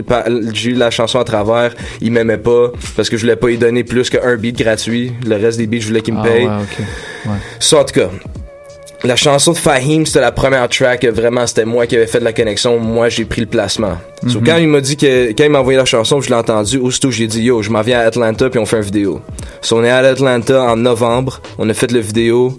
j'ai 0.53 0.71
eu 0.71 0.73
la 0.73 0.89
chanson 0.91 1.19
à 1.19 1.23
travers, 1.23 1.73
il 2.01 2.11
m'aimait 2.11 2.37
pas 2.37 2.71
parce 2.95 3.09
que 3.09 3.15
je 3.17 3.21
voulais 3.21 3.35
pas 3.37 3.47
lui 3.47 3.57
donner 3.57 3.83
plus 3.83 4.09
qu'un 4.09 4.35
beat 4.35 4.57
gratuit. 4.57 5.13
Le 5.25 5.35
reste 5.37 5.57
des 5.57 5.67
beats, 5.67 5.79
je 5.79 5.87
voulais 5.87 6.01
qu'il 6.01 6.15
me 6.15 6.19
Ah 6.19 6.23
paye. 6.23 6.45
ouais, 6.45 6.51
ok. 6.51 6.85
Ouais. 7.27 7.37
Ça, 7.59 7.79
en 7.79 7.83
tout 7.85 7.93
cas. 7.99 8.09
La 9.03 9.15
chanson 9.15 9.51
de 9.51 9.57
Fahim, 9.57 10.05
c'était 10.07 10.21
la 10.21 10.31
première 10.31 10.67
track, 10.69 11.05
vraiment, 11.05 11.45
c'était 11.45 11.65
moi 11.65 11.85
qui 11.85 11.95
avais 11.95 12.07
fait 12.07 12.19
de 12.19 12.23
la 12.23 12.33
connexion, 12.33 12.79
moi 12.79 13.09
j'ai 13.09 13.25
pris 13.25 13.41
le 13.41 13.47
placement. 13.47 13.97
So, 14.25 14.39
Mhm. 14.39 14.45
quand 14.45 14.57
il 14.57 14.67
m'a 14.67 14.81
dit 14.81 14.97
que, 14.97 15.27
quand 15.33 15.43
il 15.43 15.51
m'a 15.51 15.59
envoyé 15.59 15.77
la 15.77 15.85
chanson, 15.85 16.19
je 16.19 16.29
l'ai 16.29 16.35
entendu, 16.35 16.77
aussitôt 16.79 17.11
j'ai 17.11 17.27
dit, 17.27 17.43
yo, 17.43 17.61
je 17.61 17.69
m'en 17.69 17.81
viens 17.81 17.99
à 17.99 18.03
Atlanta 18.03 18.49
puis 18.49 18.59
on 18.59 18.65
fait 18.65 18.77
une 18.77 18.83
vidéo. 18.83 19.21
So, 19.61 19.77
on 19.77 19.83
est 19.83 19.89
à 19.91 19.97
Atlanta 19.97 20.63
en 20.63 20.75
novembre, 20.77 21.41
on 21.59 21.69
a 21.69 21.73
fait 21.75 21.91
le 21.91 21.99
vidéo, 21.99 22.57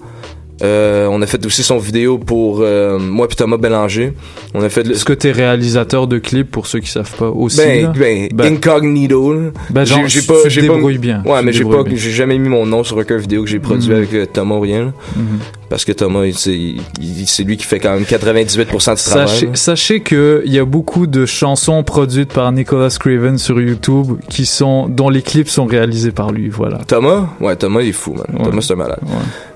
euh, 0.63 1.07
on 1.11 1.23
a 1.23 1.27
fait 1.27 1.45
aussi 1.47 1.63
son 1.63 1.79
vidéo 1.79 2.19
pour 2.19 2.61
euh, 2.63 2.99
moi 2.99 3.29
puis 3.29 3.37
Thomas 3.37 3.59
Bélanger. 3.59 4.13
On 4.55 4.63
a 4.63 4.69
fait 4.69 4.83
le... 4.85 4.95
Est-ce 4.95 5.05
que 5.05 5.13
t'es 5.13 5.31
réalisateur 5.31 6.09
de 6.09 6.19
clips 6.19 6.51
pour 6.51 6.67
ceux 6.67 6.81
qui 6.81 6.91
savent 6.91 7.15
pas 7.17 7.29
aussi 7.29 7.59
Ben, 7.59 7.83
là? 7.85 7.93
ben, 7.97 8.29
Ben, 8.35 8.55
incognito. 8.55 9.33
là. 9.35 9.51
Ben, 9.71 9.85
genre, 9.85 10.01
j'ai, 10.09 10.23
pas, 10.23 10.35
j'ai 10.47 10.67
pas, 10.67 10.75
bien. 10.99 11.23
Ouais, 11.25 11.43
mais 11.45 11.53
j'ai 11.53 11.65
pas, 11.65 11.85
j'ai 11.95 12.11
jamais 12.11 12.39
mis 12.39 12.49
mon 12.49 12.67
nom 12.67 12.83
sur 12.83 12.97
aucun 12.97 13.19
vidéo 13.19 13.43
que 13.45 13.49
j'ai 13.51 13.61
produit 13.61 13.89
Mhm. 13.91 13.97
avec 13.97 14.13
euh, 14.15 14.27
Thomas 14.27 14.57
ou 14.57 14.61
rien. 14.61 14.93
Mhm. 15.17 15.39
Parce 15.69 15.85
que 15.85 15.93
Thomas, 15.93 16.25
c'est, 16.33 17.43
lui 17.45 17.57
qui 17.57 17.65
fait 17.65 17.79
quand 17.79 17.93
même 17.93 18.05
98% 18.05 18.97
du 18.97 19.03
travail. 19.03 19.29
Sachez, 19.29 19.47
là. 19.47 19.55
sachez 19.55 20.01
que 20.01 20.43
il 20.47 20.53
y 20.53 20.59
a 20.59 20.65
beaucoup 20.65 21.07
de 21.07 21.27
chansons 21.27 21.83
produites 21.83 22.33
par 22.33 22.51
Nicholas 22.53 22.97
Craven 22.99 23.37
sur 23.37 23.61
YouTube 23.61 24.19
qui 24.31 24.47
sont 24.47 24.89
dont 24.89 25.11
les 25.11 25.23
clips 25.23 25.49
sont 25.49 25.67
réalisés 25.67 26.11
par 26.11 26.33
lui. 26.33 26.49
Voilà. 26.49 26.79
Thomas, 26.87 27.29
ouais, 27.41 27.55
Thomas 27.57 27.83
il 27.83 27.91
est 27.91 27.93
fou, 27.93 28.15
man. 28.15 28.45
Thomas 28.45 28.63
c'est 28.63 28.73
un 28.73 28.77
malade. 28.77 29.01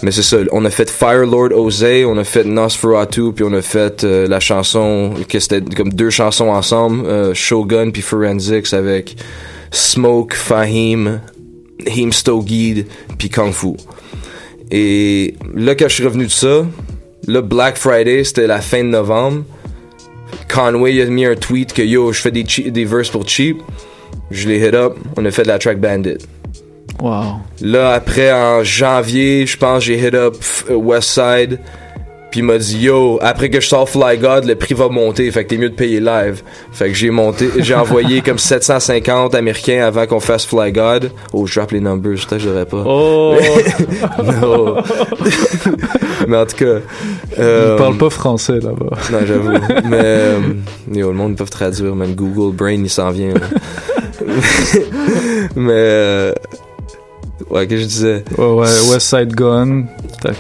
Mais 0.03 0.11
c'est 0.11 0.23
ça, 0.23 0.37
on 0.53 0.65
a 0.65 0.71
fait 0.71 0.91
Fire 0.91 1.27
Lord 1.27 1.53
Ose, 1.53 1.85
on 2.07 2.19
a 2.19 2.25
fait 2.25 2.45
Nosferatu, 2.45 3.33
puis 3.33 3.45
on 3.45 3.53
a 3.53 3.63
fait 3.63 4.05
euh, 4.05 4.29
la 4.29 4.41
chanson 4.41 5.15
que 5.29 5.41
c'était 5.41 5.63
comme 5.75 5.93
deux 5.93 6.11
chansons 6.11 6.49
ensemble, 6.49 7.07
euh, 7.07 7.35
Shogun 7.35 7.91
puis 7.91 8.03
Forensics 8.03 8.73
avec 8.75 9.17
Smoke, 9.71 10.35
Fahim, 10.35 11.21
Him 11.87 12.13
Stogid 12.13 12.87
puis 13.17 13.31
Kung 13.31 13.53
Fu. 13.53 13.77
Et 14.73 15.35
là 15.55 15.75
quand 15.77 15.89
je 15.89 15.95
suis 15.95 16.05
revenu 16.05 16.25
de 16.25 16.31
ça, 16.31 16.67
là 17.29 17.43
Black 17.43 17.77
Friday 17.77 18.25
c'était 18.25 18.49
la 18.49 18.61
fin 18.61 18.83
de 18.83 18.89
novembre. 18.89 19.45
Conway 20.53 20.95
il 20.95 21.03
a 21.03 21.05
mis 21.07 21.27
un 21.27 21.37
tweet 21.37 21.73
que 21.73 21.83
yo 21.83 22.13
je 22.13 22.21
fais 22.21 22.31
des, 22.33 22.43
des 22.43 22.85
verses 22.85 23.11
pour 23.11 23.29
cheap. 23.29 23.59
Je 24.31 24.49
l'ai 24.49 24.59
hit 24.67 24.75
up, 24.75 24.97
on 25.17 25.25
a 25.27 25.31
fait 25.31 25.43
de 25.43 25.49
la 25.49 25.59
track 25.59 25.79
Bandit. 25.79 26.19
Wow. 27.01 27.41
Là, 27.61 27.95
après, 27.95 28.33
en 28.33 28.63
janvier, 28.63 29.45
je 29.47 29.57
pense, 29.57 29.85
j'ai 29.85 29.99
hit 29.99 30.15
up 30.15 30.37
Westside. 30.71 31.59
Puis 32.33 32.41
il 32.41 32.45
m'a 32.45 32.57
dit, 32.59 32.79
yo, 32.81 33.19
après 33.21 33.51
que 33.51 33.61
je 33.61 33.69
sors 33.69 33.87
Fly 33.89 34.17
God, 34.19 34.47
le 34.47 34.55
prix 34.57 34.73
va 34.75 34.89
monter. 34.89 35.31
Fait 35.31 35.45
que 35.45 35.51
t'es 35.51 35.59
mieux 35.59 35.69
de 35.69 35.75
payer 35.75 36.01
live. 36.01 36.43
Fait 36.73 36.89
que 36.89 36.95
j'ai 36.95 37.11
monté, 37.11 37.49
j'ai 37.59 37.75
envoyé 37.75 38.23
comme 38.23 38.39
750 38.39 39.35
américains 39.35 39.85
avant 39.85 40.07
qu'on 40.07 40.19
fasse 40.19 40.47
Fly 40.47 40.73
God. 40.73 41.11
Oh, 41.35 41.47
je 41.47 41.55
drop 41.61 41.71
les 41.73 41.81
numbers, 41.81 42.15
peut-être 42.15 42.31
que 42.31 42.39
je 42.39 42.49
devrais 42.49 42.65
pas. 42.65 42.83
Oh! 42.87 43.37
non. 44.41 44.77
Mais 46.27 46.37
en 46.39 46.47
tout 46.47 46.57
cas. 46.57 46.81
euh, 47.39 47.75
Ils 47.75 47.79
parlent 47.79 47.99
pas 47.99 48.09
français 48.11 48.59
là-bas. 48.61 48.97
non, 49.13 49.19
j'avoue. 49.27 49.51
Mais, 49.91 49.99
euh, 50.03 50.39
yo, 50.91 51.09
le 51.09 51.15
monde, 51.17 51.33
ils 51.33 51.37
peuvent 51.37 51.51
traduire, 51.51 51.95
même 51.95 52.15
Google 52.15 52.57
Brain, 52.57 52.73
il 52.83 52.89
s'en 52.91 53.11
vient. 53.11 53.35
là. 53.35 53.41
Mais, 55.57 55.73
euh, 55.75 56.33
ouais, 57.51 57.67
que 57.67 57.77
je 57.77 57.85
disais? 57.85 58.25
Ouais, 58.39 58.45
ouais, 58.47 58.91
West 58.91 59.09
Side 59.09 59.35
Gun. 59.35 59.85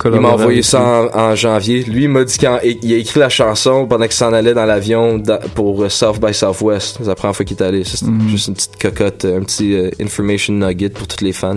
Il 0.04 0.20
m'a 0.20 0.30
envoyé 0.30 0.62
ça 0.62 0.80
en, 1.14 1.18
en 1.18 1.34
janvier. 1.34 1.82
Lui, 1.84 2.04
il 2.04 2.08
m'a 2.08 2.24
dit 2.24 2.38
qu'il 2.38 2.48
a 2.48 2.62
écrit 2.64 3.18
la 3.20 3.28
chanson 3.28 3.86
pendant 3.86 4.04
qu'il 4.04 4.12
s'en 4.14 4.32
allait 4.32 4.54
dans 4.54 4.64
l'avion 4.66 5.20
pour 5.54 5.82
euh, 5.82 5.88
South 5.88 6.20
by 6.20 6.32
Southwest. 6.32 6.98
C'est 7.00 7.06
la 7.08 7.14
première 7.14 7.34
fois 7.34 7.44
qu'il 7.44 7.56
est 7.56 7.62
allé. 7.62 7.82
C'était 7.84 8.10
Mhm. 8.10 8.28
juste 8.28 8.48
une 8.48 8.54
petite 8.54 8.76
cocotte, 8.80 9.24
un 9.24 9.40
petit 9.42 9.74
euh, 9.74 9.90
information 10.00 10.54
nugget 10.54 10.90
pour 10.90 11.06
tous 11.08 11.24
les 11.24 11.32
fans. 11.32 11.56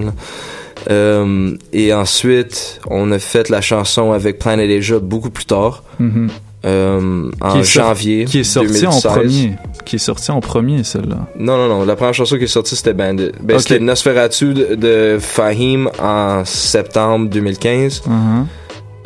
Euh, 0.90 1.56
et 1.74 1.94
ensuite, 1.94 2.80
on 2.90 3.12
a 3.12 3.20
fait 3.20 3.50
la 3.50 3.62
chanson 3.62 4.12
avec 4.12 4.40
Planet 4.40 4.70
Asia 4.70 5.00
beaucoup 5.00 5.30
plus 5.30 5.46
tard, 5.46 5.84
Mhm. 6.00 6.30
Euh, 6.66 7.30
en 7.42 7.54
Qui 7.60 7.66
sor- 7.66 7.86
janvier. 7.88 8.26
Qui 8.26 8.40
est 8.40 8.44
sorti 8.44 8.86
en 8.88 8.90
2016. 8.90 9.12
premier. 9.12 9.56
Qui 9.86 9.96
est 9.98 10.00
sorti 10.00 10.32
en 10.32 10.40
premier, 10.42 10.84
celle-là. 10.84 11.28
Non, 11.38 11.58
non, 11.58 11.68
non. 11.68 11.86
La 11.86 11.96
première 11.96 12.14
chanson 12.16 12.38
qui 12.38 12.46
est 12.46 12.48
sortie, 12.48 12.76
c'était 12.76 12.94
Bandit. 12.94 13.32
Ben, 13.42 13.56
Ok. 13.56 13.62
C'était 13.62 13.80
Nosferatu 13.80 14.54
de, 14.54 14.76
de 14.76 15.18
Fahim 15.20 15.90
en 16.02 16.44
septembre 16.44 17.30
2015. 17.30 18.02
Mhm. 18.08 18.48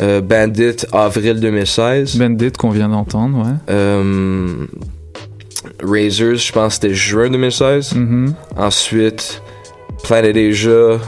Euh, 0.02 0.22
Bandit, 0.22 0.78
avril 0.94 1.40
2016. 1.42 2.16
Bandit 2.16 2.52
qu'on 2.54 2.70
vient 2.70 2.88
d'entendre, 2.88 3.40
ouais. 3.40 3.54
Euh, 3.70 4.66
Razors, 5.84 6.36
je 6.36 6.52
pense 6.54 6.78
que 6.78 6.82
c'était 6.84 6.94
juin 6.96 7.30
2016. 7.30 7.94
Mhm. 7.96 8.34
Ensuite, 8.58 9.42
Planet 10.04 10.36
Asia, 10.38 11.00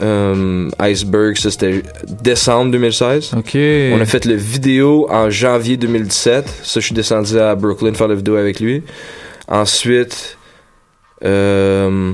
euh, 0.00 0.70
Iceberg, 0.78 1.36
ça 1.36 1.50
c'était 1.50 1.82
décembre 2.22 2.70
2016. 2.72 3.34
Ok. 3.36 3.56
On 3.92 4.00
a 4.00 4.04
fait 4.04 4.24
le 4.24 4.34
vidéo 4.34 5.06
en 5.10 5.30
janvier 5.30 5.76
2017. 5.76 6.48
Ça, 6.62 6.80
je 6.80 6.86
suis 6.86 6.94
descendu 6.94 7.38
à 7.38 7.54
Brooklyn 7.54 7.94
faire 7.94 8.08
la 8.08 8.14
vidéo 8.14 8.36
avec 8.36 8.60
lui. 8.60 8.82
Ensuite, 9.48 10.38
euh, 11.24 12.12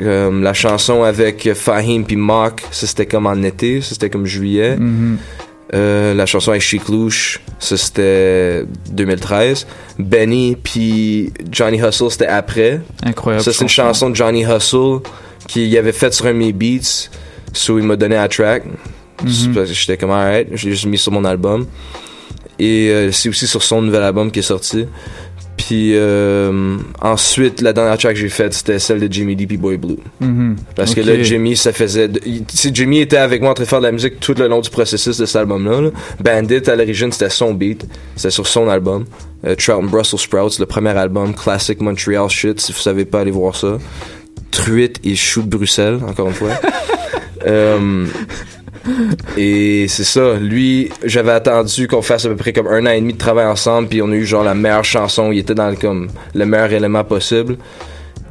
euh, 0.00 0.40
la 0.40 0.54
chanson 0.54 1.02
avec 1.02 1.52
Fahim 1.54 2.04
puis 2.04 2.16
Mock, 2.16 2.62
ça 2.70 2.86
c'était 2.86 3.06
comme 3.06 3.26
en 3.26 3.42
été, 3.42 3.80
ça 3.80 3.90
c'était 3.90 4.10
comme 4.10 4.26
juillet. 4.26 4.76
Mhm. 4.76 5.18
Euh, 5.74 6.14
la 6.14 6.24
chanson 6.24 6.52
avec 6.52 6.62
Chic 6.62 6.88
Louche, 6.88 7.40
ça 7.58 7.76
c'était 7.76 8.64
2013. 8.92 9.66
Benny 9.98 10.56
puis 10.62 11.32
Johnny 11.50 11.78
Hustle, 11.78 12.10
c'était 12.10 12.26
après. 12.26 12.80
Incroyable. 13.02 13.44
Ça 13.44 13.52
c'est 13.52 13.62
une 13.62 13.68
chanson 13.68 14.08
de 14.08 14.16
Johnny 14.16 14.44
Hustle 14.44 15.00
qu'il 15.48 15.76
avait 15.76 15.90
faite 15.92 16.14
sur 16.14 16.26
un 16.26 16.32
de 16.32 16.38
mes 16.38 16.52
beats. 16.52 17.08
So 17.52 17.78
il 17.78 17.84
m'a 17.84 17.96
donné 17.96 18.14
la 18.14 18.28
track. 18.28 18.62
Parce 19.16 19.48
que 19.48 19.64
J'étais 19.74 19.96
comme 19.96 20.10
alright, 20.12 20.46
je 20.54 20.66
l'ai 20.66 20.72
juste 20.72 20.86
mis 20.86 20.98
sur 20.98 21.10
mon 21.10 21.24
album. 21.24 21.66
Et 22.60 22.90
euh, 22.90 23.10
c'est 23.12 23.28
aussi 23.28 23.46
sur 23.48 23.62
son 23.62 23.82
nouvel 23.82 24.02
album 24.02 24.30
qui 24.30 24.38
est 24.38 24.42
sorti. 24.42 24.84
Puis 25.56 25.92
euh, 25.96 26.76
ensuite, 27.00 27.60
la 27.60 27.72
dernière 27.72 27.98
track 27.98 28.14
que 28.14 28.20
j'ai 28.20 28.28
faite, 28.28 28.54
c'était 28.54 28.78
celle 28.78 29.00
de 29.00 29.12
Jimmy 29.12 29.34
D 29.34 29.46
puis 29.46 29.56
Boy 29.56 29.76
Blue. 29.76 29.96
Mhm. 30.20 30.56
Parce 30.76 30.94
que 30.94 31.00
là, 31.00 31.20
Jimmy, 31.24 31.56
ça 31.56 31.72
faisait. 31.72 32.06
de- 32.08 32.20
il- 32.24 32.44
Jimmy 32.72 33.00
était 33.00 33.16
avec 33.16 33.40
moi 33.42 33.50
en 33.50 33.54
train 33.54 33.64
de 33.64 33.68
faire 33.68 33.80
de 33.80 33.86
la 33.86 33.92
musique 33.92 34.20
tout 34.20 34.34
le 34.38 34.46
long 34.46 34.60
du 34.60 34.70
processus 34.70 35.18
de 35.18 35.26
cet 35.26 35.36
album-là. 35.36 35.80
là. 35.80 35.90
Bandit, 36.22 36.62
à 36.70 36.76
l'origine, 36.76 37.10
c'était 37.10 37.28
son 37.30 37.54
beat. 37.54 37.86
C'était 38.14 38.30
sur 38.30 38.46
son 38.46 38.68
album. 38.68 39.04
Euh, 39.46 39.54
Trout 39.56 39.74
and 39.76 39.84
Brussels 39.84 40.20
Sprouts, 40.20 40.58
le 40.60 40.66
premier 40.66 40.90
album, 40.90 41.34
Classic 41.34 41.80
Montreal 41.80 42.28
Shit, 42.28 42.60
si 42.60 42.72
vous 42.72 42.78
savez 42.78 43.04
pas, 43.04 43.20
allez 43.20 43.30
voir 43.32 43.54
ça. 43.56 43.78
Truite 44.50 45.00
et 45.04 45.14
Chou 45.14 45.42
de 45.42 45.48
Bruxelles, 45.48 46.00
encore 46.06 46.28
une 46.28 46.34
fois. 46.34 46.50
Euh, 47.46 48.04
et 49.36 49.86
c'est 49.88 50.04
ça. 50.04 50.34
Lui, 50.34 50.90
j'avais 51.04 51.30
attendu 51.30 51.86
qu'on 51.86 52.02
fasse 52.02 52.24
à 52.24 52.28
peu 52.28 52.36
près 52.36 52.52
comme 52.52 52.66
un 52.66 52.84
an 52.84 52.90
et 52.90 53.00
demi 53.00 53.12
de 53.12 53.18
travail 53.18 53.46
ensemble, 53.46 53.88
puis 53.88 54.02
on 54.02 54.10
a 54.10 54.14
eu 54.14 54.26
genre 54.26 54.42
la 54.42 54.54
meilleure 54.54 54.84
chanson. 54.84 55.30
Il 55.30 55.38
était 55.38 55.54
dans 55.54 55.70
le, 55.70 55.76
comme 55.76 56.08
le 56.34 56.46
meilleur 56.46 56.72
élément 56.72 57.04
possible. 57.04 57.56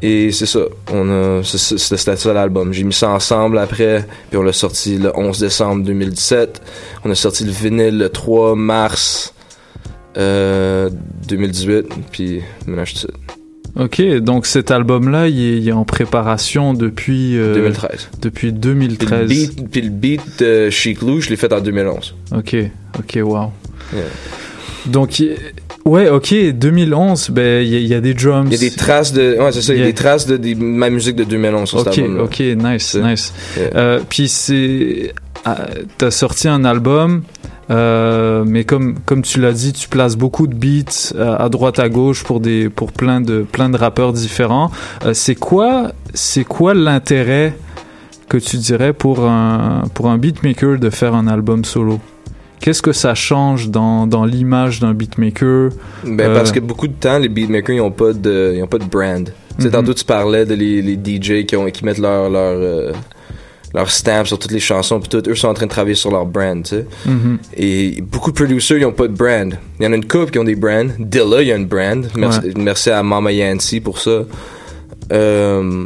Et 0.02 0.32
c'est 0.32 0.46
ça. 0.46 0.60
On 0.92 1.10
a, 1.10 1.42
c'était 1.44 2.16
ça 2.16 2.34
l'album. 2.34 2.72
J'ai 2.74 2.84
mis 2.84 2.94
ça 2.94 3.10
ensemble 3.10 3.58
après, 3.58 4.06
puis 4.30 4.38
on 4.38 4.44
l'a 4.44 4.54
sorti 4.54 4.98
le 4.98 5.12
11 5.16 5.40
décembre 5.40 5.84
2017. 5.84 6.62
On 7.04 7.10
a 7.12 7.16
sorti 7.16 7.46
le 7.46 7.52
vinyle 7.52 7.98
le 7.98 8.10
3 8.10 8.56
mars 8.56 9.34
euh, 10.18 10.90
2018, 11.28 11.88
puis 12.12 12.42
maintenant 12.66 12.86
je 12.86 12.96
suis 12.96 13.08
ici. 13.08 13.37
Ok, 13.76 14.02
donc 14.22 14.46
cet 14.48 14.72
album-là, 14.72 15.28
il 15.28 15.40
est, 15.40 15.58
il 15.60 15.70
est 15.70 15.74
en 15.74 15.84
préparation 15.86 16.74
depuis... 16.74 17.38
euh, 17.38 17.54
2013. 17.54 18.10
Depuis 18.22 18.32
Puis 18.32 18.52
le 18.52 18.58
2013. 18.58 19.28
beat, 19.30 19.70
puis 19.70 19.82
le 19.82 19.90
beat 19.90 20.22
de 20.40 20.70
Chic 20.72 21.02
Lou, 21.02 21.22
je 21.22 21.30
l'ai 21.30 21.36
fait 21.36 21.52
en 21.54 21.62
2011. 21.62 22.16
Ok, 22.36 22.56
ok, 22.98 23.20
wow. 23.24 23.52
Yeah. 23.94 24.04
Donc, 24.88 25.22
ouais, 25.86 26.10
ok, 26.10 26.34
2011, 26.54 27.30
ben, 27.32 27.64
il 27.64 27.70
y, 27.72 27.76
a- 27.76 27.80
il 27.80 27.88
y 27.88 27.94
a 27.94 28.02
des 28.02 28.14
drums. 28.14 28.48
Il 28.50 28.54
y 28.54 28.56
a 28.66 28.70
des 28.70 28.76
traces 28.76 29.14
de. 29.14 29.38
Ouais, 29.40 29.52
c'est 29.52 29.62
ça, 29.62 29.74
il 29.74 29.80
y 29.80 29.84
a 29.84 29.86
des 29.86 29.94
traces 29.94 30.26
de, 30.26 30.56
ma 30.56 30.90
musique 30.90 31.16
de 31.18 31.24
2011 31.26 31.70
sur 31.70 31.80
cet 31.84 31.98
Ok, 32.00 32.04
ok, 32.20 32.40
nice, 32.58 32.96
nice. 32.96 33.34
Yeah. 33.58 33.70
Euh, 33.76 34.00
Puis 34.10 34.28
c'est, 34.28 35.14
ah, 35.46 35.66
t'as 35.98 36.10
sorti 36.12 36.48
un 36.48 36.64
album, 36.66 37.24
euh, 37.70 38.44
mais 38.48 38.64
comme 38.64 38.96
comme 39.06 39.22
tu 39.22 39.40
l'as 39.42 39.52
dit, 39.54 39.74
tu 39.74 39.90
places 39.90 40.16
beaucoup 40.16 40.48
de 40.48 40.56
beats 40.56 41.14
euh, 41.16 41.36
à 41.38 41.50
droite 41.50 41.80
à 41.80 41.90
gauche 41.90 42.24
pour 42.24 42.40
des 42.40 42.70
pour 42.70 42.92
plein 42.92 43.20
de 43.22 43.46
plein 43.50 43.70
de 43.70 43.78
rappeurs 43.78 44.14
différents. 44.14 44.72
Euh, 45.06 45.14
c'est 45.14 45.36
quoi 45.36 45.92
c'est 46.14 46.44
quoi 46.46 46.74
l'intérêt 46.74 47.54
que 48.30 48.38
tu 48.38 48.58
dirais 48.58 48.94
pour 48.94 49.26
un 49.26 49.84
pour 49.94 50.08
un 50.10 50.18
beatmaker 50.18 50.80
de 50.80 50.90
faire 50.90 51.14
un 51.16 51.28
album 51.28 51.66
solo? 51.66 52.00
Qu'est-ce 52.60 52.82
que 52.82 52.92
ça 52.92 53.14
change 53.14 53.70
dans, 53.70 54.08
dans 54.08 54.26
l'image 54.26 54.80
d'un 54.80 54.94
beatmaker? 54.96 55.70
Ben, 56.04 56.34
parce 56.34 56.52
que 56.52 56.60
beaucoup 56.60 56.88
de 56.88 56.94
temps, 56.94 57.20
les 57.20 57.30
beatmakers, 57.30 57.76
ils 57.76 57.82
ont 57.82 57.92
pas 57.92 58.14
de, 58.14 58.54
ils 58.56 58.64
ont 58.64 58.68
pas 58.68 58.80
de 58.80 58.86
brand. 58.86 59.26
Tu 59.26 59.32
sais, 59.62 59.68
Mhm. 59.68 59.72
tantôt, 59.74 59.94
tu 59.94 60.04
parlais 60.04 60.44
de 60.44 60.56
les, 60.56 60.82
les 60.82 60.96
DJ 60.96 61.46
qui, 61.46 61.56
ont, 61.56 61.66
qui 61.68 61.86
mettent 61.86 62.00
leur, 62.00 62.30
leur, 62.32 62.94
leur 63.74 63.92
stamp 63.92 64.26
sur 64.26 64.40
toutes 64.40 64.52
les 64.52 64.60
chansons, 64.60 65.00
puis 65.00 65.10
tout. 65.10 65.30
Eux 65.30 65.36
sont 65.36 65.50
en 65.50 65.54
train 65.54 65.66
de 65.66 65.72
travailler 65.72 65.96
sur 65.96 66.10
leur 66.12 66.26
brand, 66.26 66.64
tu 66.64 66.70
sais. 66.70 66.86
Mhm. 67.06 67.38
Et 67.56 68.02
beaucoup 68.02 68.32
de 68.32 68.36
producers, 68.36 68.78
ils 68.78 68.86
ont 68.86 68.92
pas 68.94 69.08
de 69.08 69.14
brand. 69.14 69.58
Il 69.80 69.86
y 69.86 69.88
en 69.88 69.92
a 69.92 69.96
une 69.96 70.08
couple 70.08 70.32
qui 70.32 70.40
ont 70.40 70.44
des 70.46 70.56
brands. 70.56 70.88
Dilla, 70.98 71.42
il 71.42 71.48
y 71.50 71.52
a 71.52 71.56
une 71.56 71.68
brand. 71.68 72.08
Merci, 72.16 72.40
Ouais. 72.40 72.54
merci 72.58 72.90
à 72.90 73.04
Mama 73.04 73.32
Yancy 73.32 73.80
pour 73.82 74.00
ça. 74.00 74.22
Euh, 75.12 75.86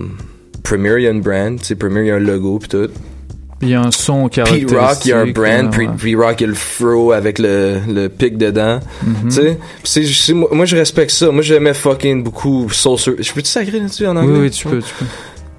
Premier, 0.63 0.93
il 0.97 1.03
y 1.03 1.07
a 1.07 1.11
une 1.11 1.21
brand. 1.21 1.59
Tu 1.59 1.65
sais, 1.65 1.75
Premier, 1.75 2.01
il 2.01 2.07
y 2.07 2.11
a 2.11 2.15
un 2.15 2.19
logo, 2.19 2.59
puis 2.59 2.69
tout. 2.69 2.88
Il 3.63 3.69
y 3.69 3.75
a 3.75 3.82
un 3.82 3.91
son 3.91 4.27
caractéristique. 4.27 4.69
Pete 4.69 4.79
Rock, 4.79 5.05
il 5.05 5.09
y 5.09 5.11
a 5.13 5.19
un 5.19 5.27
brand. 5.27 5.75
ouais. 5.77 5.88
Pete 6.01 6.15
Rock, 6.17 6.36
il 6.39 6.41
y 6.41 6.45
a 6.45 6.47
le 6.47 6.53
fro 6.55 7.11
avec 7.11 7.38
le, 7.38 7.77
le 7.88 8.07
pic 8.09 8.38
dedans. 8.38 8.79
Mhm. 9.05 9.29
Tu 9.29 9.57
sais, 9.84 10.34
moi, 10.34 10.49
moi, 10.51 10.65
je 10.65 10.75
respecte 10.75 11.11
ça. 11.11 11.29
Moi, 11.32 11.43
j'aimais 11.43 11.73
fucking 11.75 12.23
beaucoup 12.23 12.67
Soul 12.71 12.97
Survivor. 12.97 13.23
Je 13.23 13.34
peux-tu 13.34 13.49
sacrer 13.49 13.79
là-dessus 13.79 14.07
en 14.07 14.15
anglais? 14.15 14.34
Oui, 14.34 14.39
oui, 14.45 14.51
tu 14.51 14.67
peux, 14.67 14.79
tu 14.79 14.93
peux. 14.97 15.05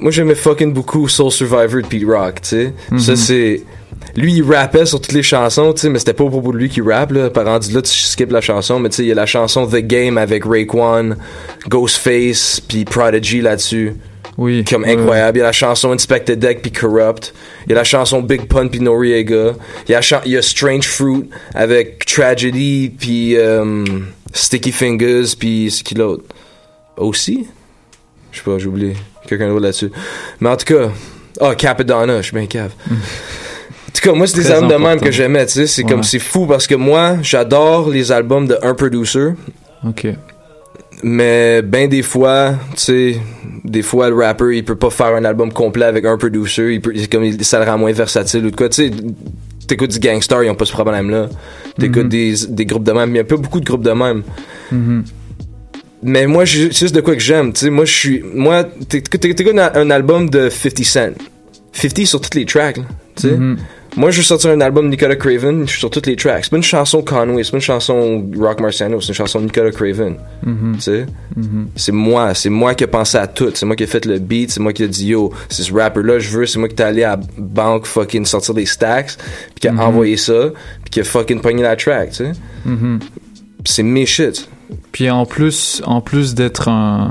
Moi, 0.03 0.11
j'aimais 0.11 0.35
fucking 0.35 0.73
beaucoup 0.73 1.09
Soul 1.09 1.31
Survivor 1.31 1.81
de 1.83 1.87
Pete 1.87 2.05
Rock, 2.05 2.43
tu 2.43 2.49
sais. 2.49 2.75
Mhm. 2.91 2.99
Ça, 2.99 3.17
c'est... 3.17 3.63
Lui, 4.17 4.35
il 4.35 4.43
rappait 4.43 4.85
sur 4.85 5.01
toutes 5.01 5.13
les 5.13 5.23
chansons, 5.23 5.73
tu 5.73 5.83
sais, 5.83 5.89
mais 5.89 5.99
c'était 6.01 6.13
pas 6.13 6.25
au 6.25 6.29
propos 6.29 6.53
de 6.53 6.59
lui 6.59 6.69
qui 6.69 6.81
rappe, 6.81 7.13
là. 7.13 7.31
Par 7.31 7.45
rendu 7.47 7.73
là, 7.73 7.81
tu 7.83 7.93
skippes 7.93 8.33
la 8.33 8.41
chanson, 8.41 8.79
mais 8.81 8.89
tu 8.89 8.97
sais, 8.97 9.03
il 9.05 9.09
y 9.09 9.13
a 9.13 9.15
la 9.15 9.27
chanson 9.27 9.67
The 9.67 9.77
Game 9.77 10.19
avec 10.19 10.45
Raekwon, 10.45 11.15
Ghostface, 11.69 12.61
puis 12.61 12.85
Prodigy 12.85 13.41
là-dessus. 13.41 13.95
Oui. 14.39 14.65
Comme 14.65 14.85
incroyable. 14.85 15.39
Il 15.39 15.41
y 15.41 15.43
a 15.43 15.47
la 15.47 15.53
chanson 15.53 15.93
Inspector 15.93 16.37
Deck 16.37 16.63
puis 16.63 16.73
Corrupt. 16.73 17.33
Il 17.67 17.71
y 17.71 17.73
a 17.73 17.77
la 17.77 17.85
chanson 17.85 18.23
Big 18.23 18.47
Pun 18.49 18.67
puis 18.69 18.81
Noriega. 18.81 19.53
Il 19.87 19.93
y 19.93 19.95
a, 19.95 19.99
la 19.99 20.03
chan- 20.03 20.23
il 20.25 20.33
y 20.33 20.37
a 20.37 20.43
Strange 20.43 20.89
Fruit 20.89 21.29
avec 21.55 22.05
Tragedy 22.07 22.91
puis 22.99 23.37
euh, 23.37 23.85
Sticky 24.33 24.73
Fingers 24.73 25.37
puis 25.39 25.71
c'est 25.71 25.85
qui 25.85 25.95
l'autre? 25.95 26.25
Aussi? 26.97 27.47
Je 28.33 28.39
sais 28.39 28.45
pas, 28.45 28.59
j'ai 28.59 28.67
oublié. 28.69 28.95
Quelqu'un 29.27 29.49
d'autre 29.49 29.63
là-dessus. 29.63 29.91
Mais 30.41 30.49
en 30.49 30.57
tout 30.57 30.67
cas, 30.67 30.91
ah, 31.41 31.55
Capadonna, 31.55 32.19
je 32.19 32.23
suis 32.29 32.37
bien 32.37 32.47
cave. 32.47 32.73
En 32.91 32.95
tout 33.95 34.01
cas, 34.11 34.13
moi, 34.17 34.27
c'est 34.27 34.39
des 34.41 34.51
albums 34.51 34.71
de 34.71 34.77
même 34.77 35.01
que 35.01 35.11
j'aimais, 35.11 35.47
tu 35.47 35.53
sais. 35.53 35.67
C'est 35.67 35.85
Ouais. 35.85 35.91
comme, 35.91 36.03
c'est 36.03 36.19
fou 36.19 36.47
parce 36.47 36.67
que 36.67 36.75
moi, 36.75 37.17
j'adore 37.23 37.89
les 37.91 38.11
albums 38.11 38.47
de 38.49 38.59
un 38.63 38.75
producer. 38.75 39.29
Ok. 39.87 40.07
Mais 41.05 41.63
ben 41.63 41.89
des 41.89 42.03
fois, 42.03 42.55
tu 42.77 42.83
sais, 42.83 43.17
des 43.65 43.83
fois 43.83 44.09
le 44.09 44.15
rapper 44.17 44.57
il 44.57 44.65
peut 44.65 44.77
pas 44.77 44.91
faire 44.91 45.15
un 45.17 45.25
album 45.25 45.53
complet 45.53 45.85
avec 45.87 46.05
un 46.05 46.17
producer, 46.17 46.75
il 46.75 46.81
peut 46.81 46.93
comme 47.11 47.25
il- 47.25 47.45
ça 47.45 47.59
le 47.59 47.69
rend 47.69 47.77
moins 47.77 47.93
versatile 47.93 48.47
ou 48.47 48.51
de 48.53 48.57
quoi, 48.57 48.69
tu 48.69 48.87
sais. 48.87 48.91
T'écoutes 49.67 49.91
du 49.91 49.99
gangster, 49.99 50.45
ils 50.45 50.51
ont 50.51 50.55
pas 50.55 50.65
ce 50.65 50.73
problème 50.73 51.11
là. 51.11 51.29
T'écoutes 51.79 52.05
Mhm. 52.05 52.09
des, 52.09 52.35
des 52.51 52.67
groupes 52.67 52.85
de 52.85 52.93
même, 52.93 53.11
il 53.11 53.17
y 53.17 53.21
a 53.21 53.25
pas 53.25 53.37
beaucoup 53.37 53.59
de 53.59 53.65
groupes 53.65 53.83
de 53.85 53.91
même. 53.91 54.23
Mhm. 54.71 55.05
Mais 56.03 56.27
moi, 56.27 56.45
c'est 56.47 56.73
juste 56.73 56.95
de 56.95 57.01
quoi 57.01 57.15
que 57.15 57.21
j'aime, 57.21 57.53
tu 57.53 57.61
sais. 57.61 57.71
Moi, 57.71 57.85
je 57.85 57.93
suis, 57.93 58.23
moi, 58.35 58.65
t'écoutes 58.89 59.25
un, 59.57 59.91
album 59.91 60.29
de 60.29 60.49
50 60.49 60.85
Cent, 60.85 61.13
50 61.73 62.07
sur 62.07 62.21
toutes 62.21 62.35
les 62.35 62.45
tracks, 62.45 62.81
tu 63.17 63.29
sais. 63.29 63.37
Mhm. 63.37 63.57
Moi, 63.95 64.11
je 64.11 64.19
vais 64.19 64.23
sortir 64.23 64.51
un 64.51 64.61
album 64.63 64.87
de 64.87 64.93
Nicolas 64.93 65.17
Craven, 65.17 65.67
je 65.67 65.71
suis 65.71 65.79
sur 65.79 65.91
toutes 65.91 66.07
les 66.07 66.17
tracks. 66.17 66.45
C'est 66.45 66.51
pas 66.51 66.57
une 66.57 66.63
chanson 66.63 67.03
Conway, 67.03 67.45
c'est 67.45 67.51
pas 67.51 67.59
une 67.59 67.63
chanson 67.63 68.27
Rock 68.39 68.61
Marciano, 68.61 69.01
c'est 69.03 69.09
une 69.09 69.15
chanson 69.15 69.41
Nicolas 69.43 69.71
Craven. 69.71 70.17
Mhm. 70.45 70.73
Tu 70.77 70.81
sais? 70.81 71.07
Mhm. 71.37 71.69
C'est 71.77 71.93
moi, 71.93 72.33
c'est 72.33 72.49
moi 72.49 72.75
qui 72.75 72.85
ai 72.85 72.87
pensé 72.87 73.19
à 73.19 73.27
tout. 73.27 73.51
C'est 73.55 73.67
moi 73.67 73.77
qui 73.77 73.83
ai 73.83 73.87
fait 73.87 74.07
le 74.07 74.19
beat, 74.19 74.51
c'est 74.51 74.61
moi 74.61 74.73
qui 74.73 74.83
ai 74.83 74.89
dit 74.89 75.09
yo, 75.09 75.31
c'est 75.51 75.63
ce 75.63 75.73
rapper-là, 75.75 76.19
je 76.19 76.31
veux, 76.31 76.47
c'est 76.47 76.59
moi 76.59 76.69
qui 76.69 76.75
t'ai 76.75 76.85
allé 76.85 77.05
à 77.05 77.21
banque 77.37 77.85
fucking 77.85 78.25
sortir 78.25 78.55
des 78.55 78.67
stacks, 78.67 79.15
puis 79.55 79.61
qui 79.61 79.69
a 79.69 79.75
envoyé 79.75 80.17
ça, 80.17 80.51
puis 80.83 80.91
qui 80.91 81.01
a 81.01 81.05
fucking 81.05 81.41
pogné 81.41 81.63
la 81.63 81.77
track, 81.77 82.13
tu 82.13 82.17
sais? 82.17 82.33
C'est 83.65 83.83
mes 83.83 84.07
shit. 84.07 84.49
Puis 84.93 85.11
en 85.11 85.27
plus, 85.27 85.83
en 85.85 86.01
plus 86.01 86.35
d'être 86.35 86.69
un, 86.69 87.09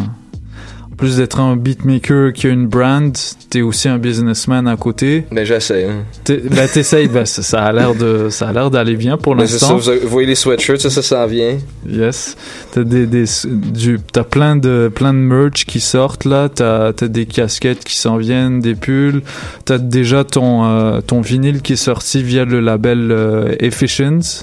plus 1.01 1.17
d'être 1.17 1.39
un 1.39 1.55
beatmaker 1.55 2.31
qui 2.31 2.45
a 2.45 2.51
une 2.51 2.67
brand, 2.67 3.11
t'es 3.49 3.61
aussi 3.61 3.89
un 3.89 3.97
businessman 3.97 4.67
à 4.67 4.77
côté. 4.77 5.25
Ben, 5.31 5.43
j'essaie. 5.43 5.85
Hein. 5.89 6.03
Ben, 6.27 6.69
t'essayes, 6.71 7.07
ben, 7.07 7.25
ça, 7.25 7.41
ça 7.41 7.63
a 7.63 7.71
l'air 7.71 7.95
de, 7.95 8.29
ça 8.29 8.49
a 8.49 8.53
l'air 8.53 8.69
d'aller 8.69 8.95
bien 8.95 9.17
pour 9.17 9.35
Ben, 9.35 9.41
l'instant. 9.41 9.77
vous, 9.77 9.91
vous 10.03 10.07
voyez 10.07 10.27
les 10.27 10.35
sweatshirts, 10.35 10.79
ça, 10.79 10.91
ça 10.91 11.01
s'en 11.01 11.25
vient. 11.25 11.57
Yes. 11.89 12.37
T'as 12.71 12.83
des, 12.83 13.07
des, 13.07 13.25
du, 13.45 13.99
t'as 14.13 14.23
plein 14.23 14.55
de, 14.55 14.91
plein 14.93 15.11
de 15.13 15.17
merch 15.17 15.65
qui 15.65 15.79
sortent 15.79 16.25
là. 16.25 16.49
T'as, 16.49 16.93
t'as 16.93 17.07
des 17.07 17.25
casquettes 17.25 17.83
qui 17.83 17.97
s'en 17.97 18.17
viennent, 18.17 18.59
des 18.59 18.75
pulls. 18.75 19.23
T'as 19.65 19.79
déjà 19.79 20.23
ton, 20.23 20.65
euh, 20.65 21.01
ton 21.01 21.21
vinyle 21.21 21.63
qui 21.63 21.73
est 21.73 21.77
sorti 21.77 22.21
via 22.21 22.45
le 22.45 22.59
label 22.59 23.09
euh. 23.11 23.55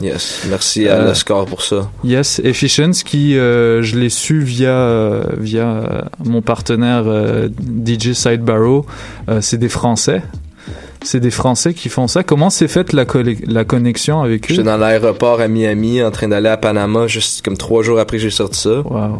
Yes. 0.03 0.43
Merci 0.51 0.89
à 0.89 0.95
Euh, 0.97 1.15
score 1.15 1.47
pour 1.47 1.63
ça. 1.63 1.89
Yes, 2.03 2.41
Efficience 2.43 3.05
qui, 3.05 3.39
euh, 3.39 3.81
je 3.83 3.97
l'ai 3.97 4.09
su 4.09 4.41
via, 4.41 4.71
euh, 4.71 5.23
via 5.39 5.69
euh, 5.69 6.01
mon 6.25 6.43
partenaire 6.49 7.05
euh, 7.07 7.49
DJ 7.87 8.13
Sidebarrow. 8.15 8.87
Euh, 9.29 9.41
c'est 9.43 9.59
des 9.59 9.69
Français. 9.69 10.23
C'est 11.03 11.21
des 11.21 11.31
Français 11.31 11.75
qui 11.75 11.91
font 11.91 12.09
ça. 12.09 12.23
Comment 12.23 12.49
s'est 12.51 12.67
faite 12.69 12.93
la, 12.95 13.05
la 13.47 13.65
connexion 13.65 14.23
avec 14.23 14.45
eux? 14.51 14.55
J'étais 14.55 14.63
dans 14.65 14.79
l'aéroport 14.79 15.41
à 15.43 15.47
Miami 15.47 16.03
en 16.03 16.11
train 16.11 16.27
d'aller 16.29 16.49
à 16.49 16.57
Panama 16.57 17.07
juste 17.07 17.45
comme 17.45 17.57
trois 17.59 17.83
jours 17.83 18.01
après 18.01 18.17
que 18.17 18.23
j'ai 18.23 18.31
sorti 18.31 18.61
ça. 18.61 18.81
Wow. 18.81 19.19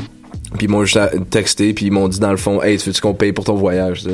Puis 0.57 0.65
ils 0.67 0.71
m'ont 0.71 0.83
juste 0.85 0.99
texté 1.29 1.75
puis 1.75 1.87
ils 1.87 1.93
m'ont 1.93 2.09
dit 2.09 2.19
dans 2.21 2.31
le 2.31 2.39
fond 2.39 2.63
Hey 2.63 2.79
tu 2.79 2.89
veux 2.91 2.99
qu'on 3.03 3.13
paye 3.13 3.33
pour 3.33 3.45
ton 3.45 3.55
voyage? 3.57 4.05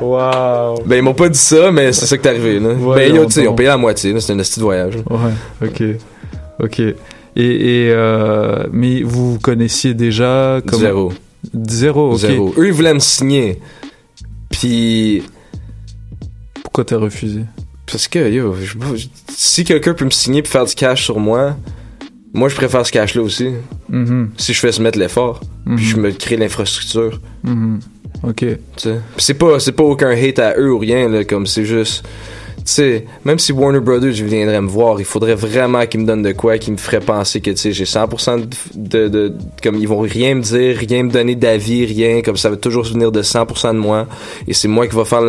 Wow. 0.00 0.82
Ben 0.84 0.96
ils 0.96 1.02
m'ont 1.02 1.14
pas 1.14 1.28
dit 1.28 1.38
ça 1.38 1.70
mais 1.72 1.92
c'est 1.92 2.06
ça 2.06 2.18
qui 2.18 2.26
est 2.26 2.30
arrivé 2.30 2.58
là. 2.60 2.74
Ben 2.74 3.10
ils 3.14 3.18
ont 3.20 3.50
on- 3.50 3.54
payé 3.54 3.68
la 3.68 3.76
moitié 3.76 4.18
c'était 4.20 4.34
un 4.34 4.36
petit 4.38 4.60
voyage. 4.60 4.94
là. 4.96 5.02
Ouais, 5.08 5.68
ok. 5.68 5.82
Ok. 6.62 6.82
Et, 7.36 7.84
et 7.86 7.90
euh, 7.90 8.64
mais 8.72 9.02
vous 9.02 9.32
vous 9.34 9.38
connaissiez 9.38 9.92
déjà 9.94 10.60
comme... 10.66 10.80
Zéro. 10.80 11.12
Zéro, 11.68 12.12
ok. 12.14 12.18
Zéro. 12.18 12.54
Eux 12.58 12.66
ils 12.66 12.72
voulaient 12.72 12.94
me 12.94 12.98
signer. 12.98 13.60
Puis 14.50 15.22
Pourquoi 16.62 16.84
t'as 16.84 16.96
refusé? 16.98 17.42
Parce 17.86 18.08
que 18.08 18.30
yo 18.30 18.54
je- 18.60 18.96
je- 18.96 19.06
si 19.28 19.64
quelqu'un 19.64 19.94
peut 19.94 20.04
me 20.04 20.10
signer 20.10 20.42
puis 20.42 20.50
faire 20.50 20.64
du 20.64 20.74
cash 20.74 21.04
sur 21.04 21.18
moi 21.20 21.56
moi 22.32 22.48
je 22.48 22.54
préfère 22.56 22.84
ce 22.84 22.90
cash 22.92 23.14
là 23.14 23.22
aussi. 23.22 23.48
Mhm. 23.88 24.30
Si 24.36 24.52
je 24.52 24.60
fais 24.60 24.72
se 24.72 24.82
mettre 24.82 24.98
l'effort 24.98 25.40
Mhm. 25.66 25.76
puis 25.76 25.84
je 25.84 25.96
me 25.96 26.10
crée 26.12 26.36
l'infrastructure. 26.36 27.20
Ok. 28.22 28.36
tu 28.38 28.56
sais. 28.76 28.98
Puis 29.14 29.24
c'est 29.24 29.34
pas 29.34 29.60
c'est 29.60 29.72
pas 29.72 29.84
aucun 29.84 30.10
hate 30.10 30.38
à 30.38 30.54
eux 30.58 30.72
ou 30.72 30.78
rien 30.78 31.08
là 31.08 31.24
comme 31.24 31.46
c'est 31.46 31.64
juste 31.64 32.04
sais 32.72 33.04
même 33.24 33.38
si 33.38 33.52
Warner 33.52 33.80
Brothers 33.80 34.12
viendrait 34.12 34.60
me 34.60 34.68
voir 34.68 34.98
il 34.98 35.04
faudrait 35.04 35.34
vraiment 35.34 35.86
qu'ils 35.86 36.00
me 36.00 36.06
donnent 36.06 36.22
de 36.22 36.32
quoi 36.32 36.58
qui 36.58 36.70
me 36.72 36.76
ferait 36.76 37.00
penser 37.00 37.40
que 37.40 37.50
tu 37.50 37.56
sais 37.56 37.72
j'ai 37.72 37.84
100% 37.84 38.40
de, 38.74 38.98
de, 38.98 39.08
de- 39.08 39.34
comme 39.62 39.76
ils 39.76 39.88
vont 39.88 40.00
rien 40.00 40.34
me 40.34 40.42
dire 40.42 40.76
rien 40.76 41.02
me 41.04 41.10
donner 41.10 41.34
d'avis 41.36 41.84
rien 41.86 42.22
comme 42.22 42.36
ça 42.36 42.50
va 42.50 42.56
toujours 42.56 42.84
venir 42.84 43.12
de 43.12 43.22
100% 43.22 43.72
de 43.74 43.78
moi 43.78 44.06
et 44.48 44.52
c'est 44.54 44.68
moi 44.68 44.86
qui 44.86 44.96
va 44.96 45.04
faire 45.04 45.22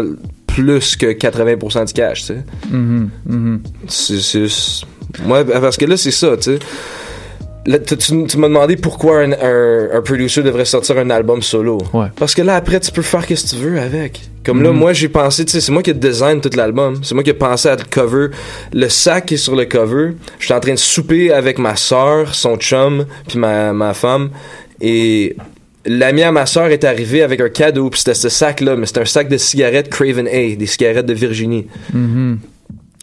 plus 0.47 0.95
que 0.95 1.07
80% 1.13 1.85
du 1.87 1.93
cash 1.93 2.21
tu 2.21 2.25
sais 2.27 2.43
Mhm. 2.71 3.09
Mhm. 3.27 3.61
c'est 3.87 4.19
c'est 4.19 4.39
juste- 4.41 4.85
moi 5.25 5.43
parce 5.45 5.77
que 5.77 5.85
là 5.85 5.95
c'est 5.97 6.11
ça 6.11 6.35
tu 6.37 6.43
sais 6.43 6.59
Là, 7.67 7.79
tu, 7.79 7.97
tu- 7.97 8.37
m'as 8.37 8.47
demandé 8.47 8.77
pourquoi 8.77 9.19
un, 9.23 9.33
un, 9.33 9.89
un 9.97 10.01
producer 10.01 10.41
devrait 10.41 10.63
sortir 10.63 10.97
un 10.97 11.09
album 11.09 11.41
solo. 11.41 11.79
Ouais. 11.93 12.07
Parce 12.15 12.33
que 12.33 12.41
là, 12.41 12.55
après, 12.55 12.79
tu 12.79 12.91
peux 12.93 13.01
faire 13.01 13.23
ce 13.23 13.27
que 13.27 13.49
tu 13.49 13.55
veux 13.57 13.77
avec. 13.79 14.21
Comme 14.45 14.63
là, 14.63 14.71
Mhm. 14.71 14.77
moi, 14.77 14.93
j'ai 14.93 15.09
pensé, 15.09 15.43
tu 15.43 15.51
sais, 15.51 15.59
c'est 15.59 15.73
moi 15.73 15.83
qui 15.83 15.89
ai 15.89 15.93
design 15.93 16.39
tout 16.39 16.49
l'album. 16.55 17.01
C'est 17.03 17.13
moi 17.13 17.23
qui 17.25 17.31
ai 17.31 17.33
pensé 17.33 17.67
à 17.67 17.75
le 17.75 17.83
cover. 17.89 18.27
Le 18.73 18.87
sac 18.87 19.25
qui 19.25 19.33
est 19.33 19.37
sur 19.37 19.53
le 19.55 19.65
cover, 19.65 20.11
j'étais 20.39 20.53
en 20.53 20.59
train 20.61 20.73
de 20.75 20.79
souper 20.79 21.33
avec 21.33 21.59
ma 21.59 21.75
soeur, 21.75 22.33
son 22.33 22.55
chum, 22.55 23.05
puis 23.27 23.37
ma, 23.37 23.73
ma 23.73 23.93
femme. 23.93 24.29
Et 24.79 25.35
l'ami 25.85 26.23
à 26.23 26.31
ma 26.31 26.45
soeur 26.45 26.67
est 26.67 26.85
arrivé 26.85 27.21
avec 27.21 27.41
un 27.41 27.49
cadeau, 27.49 27.89
puis 27.89 27.99
c'était 27.99 28.13
ce 28.13 28.29
sac-là, 28.29 28.77
mais 28.77 28.85
c'était 28.85 29.01
un 29.01 29.05
sac 29.05 29.27
de 29.27 29.37
cigarettes 29.37 29.89
Craven 29.89 30.27
A, 30.29 30.55
des 30.55 30.65
cigarettes 30.67 31.05
de 31.05 31.13
Virginie. 31.13 31.67
Mhm. 31.93 32.39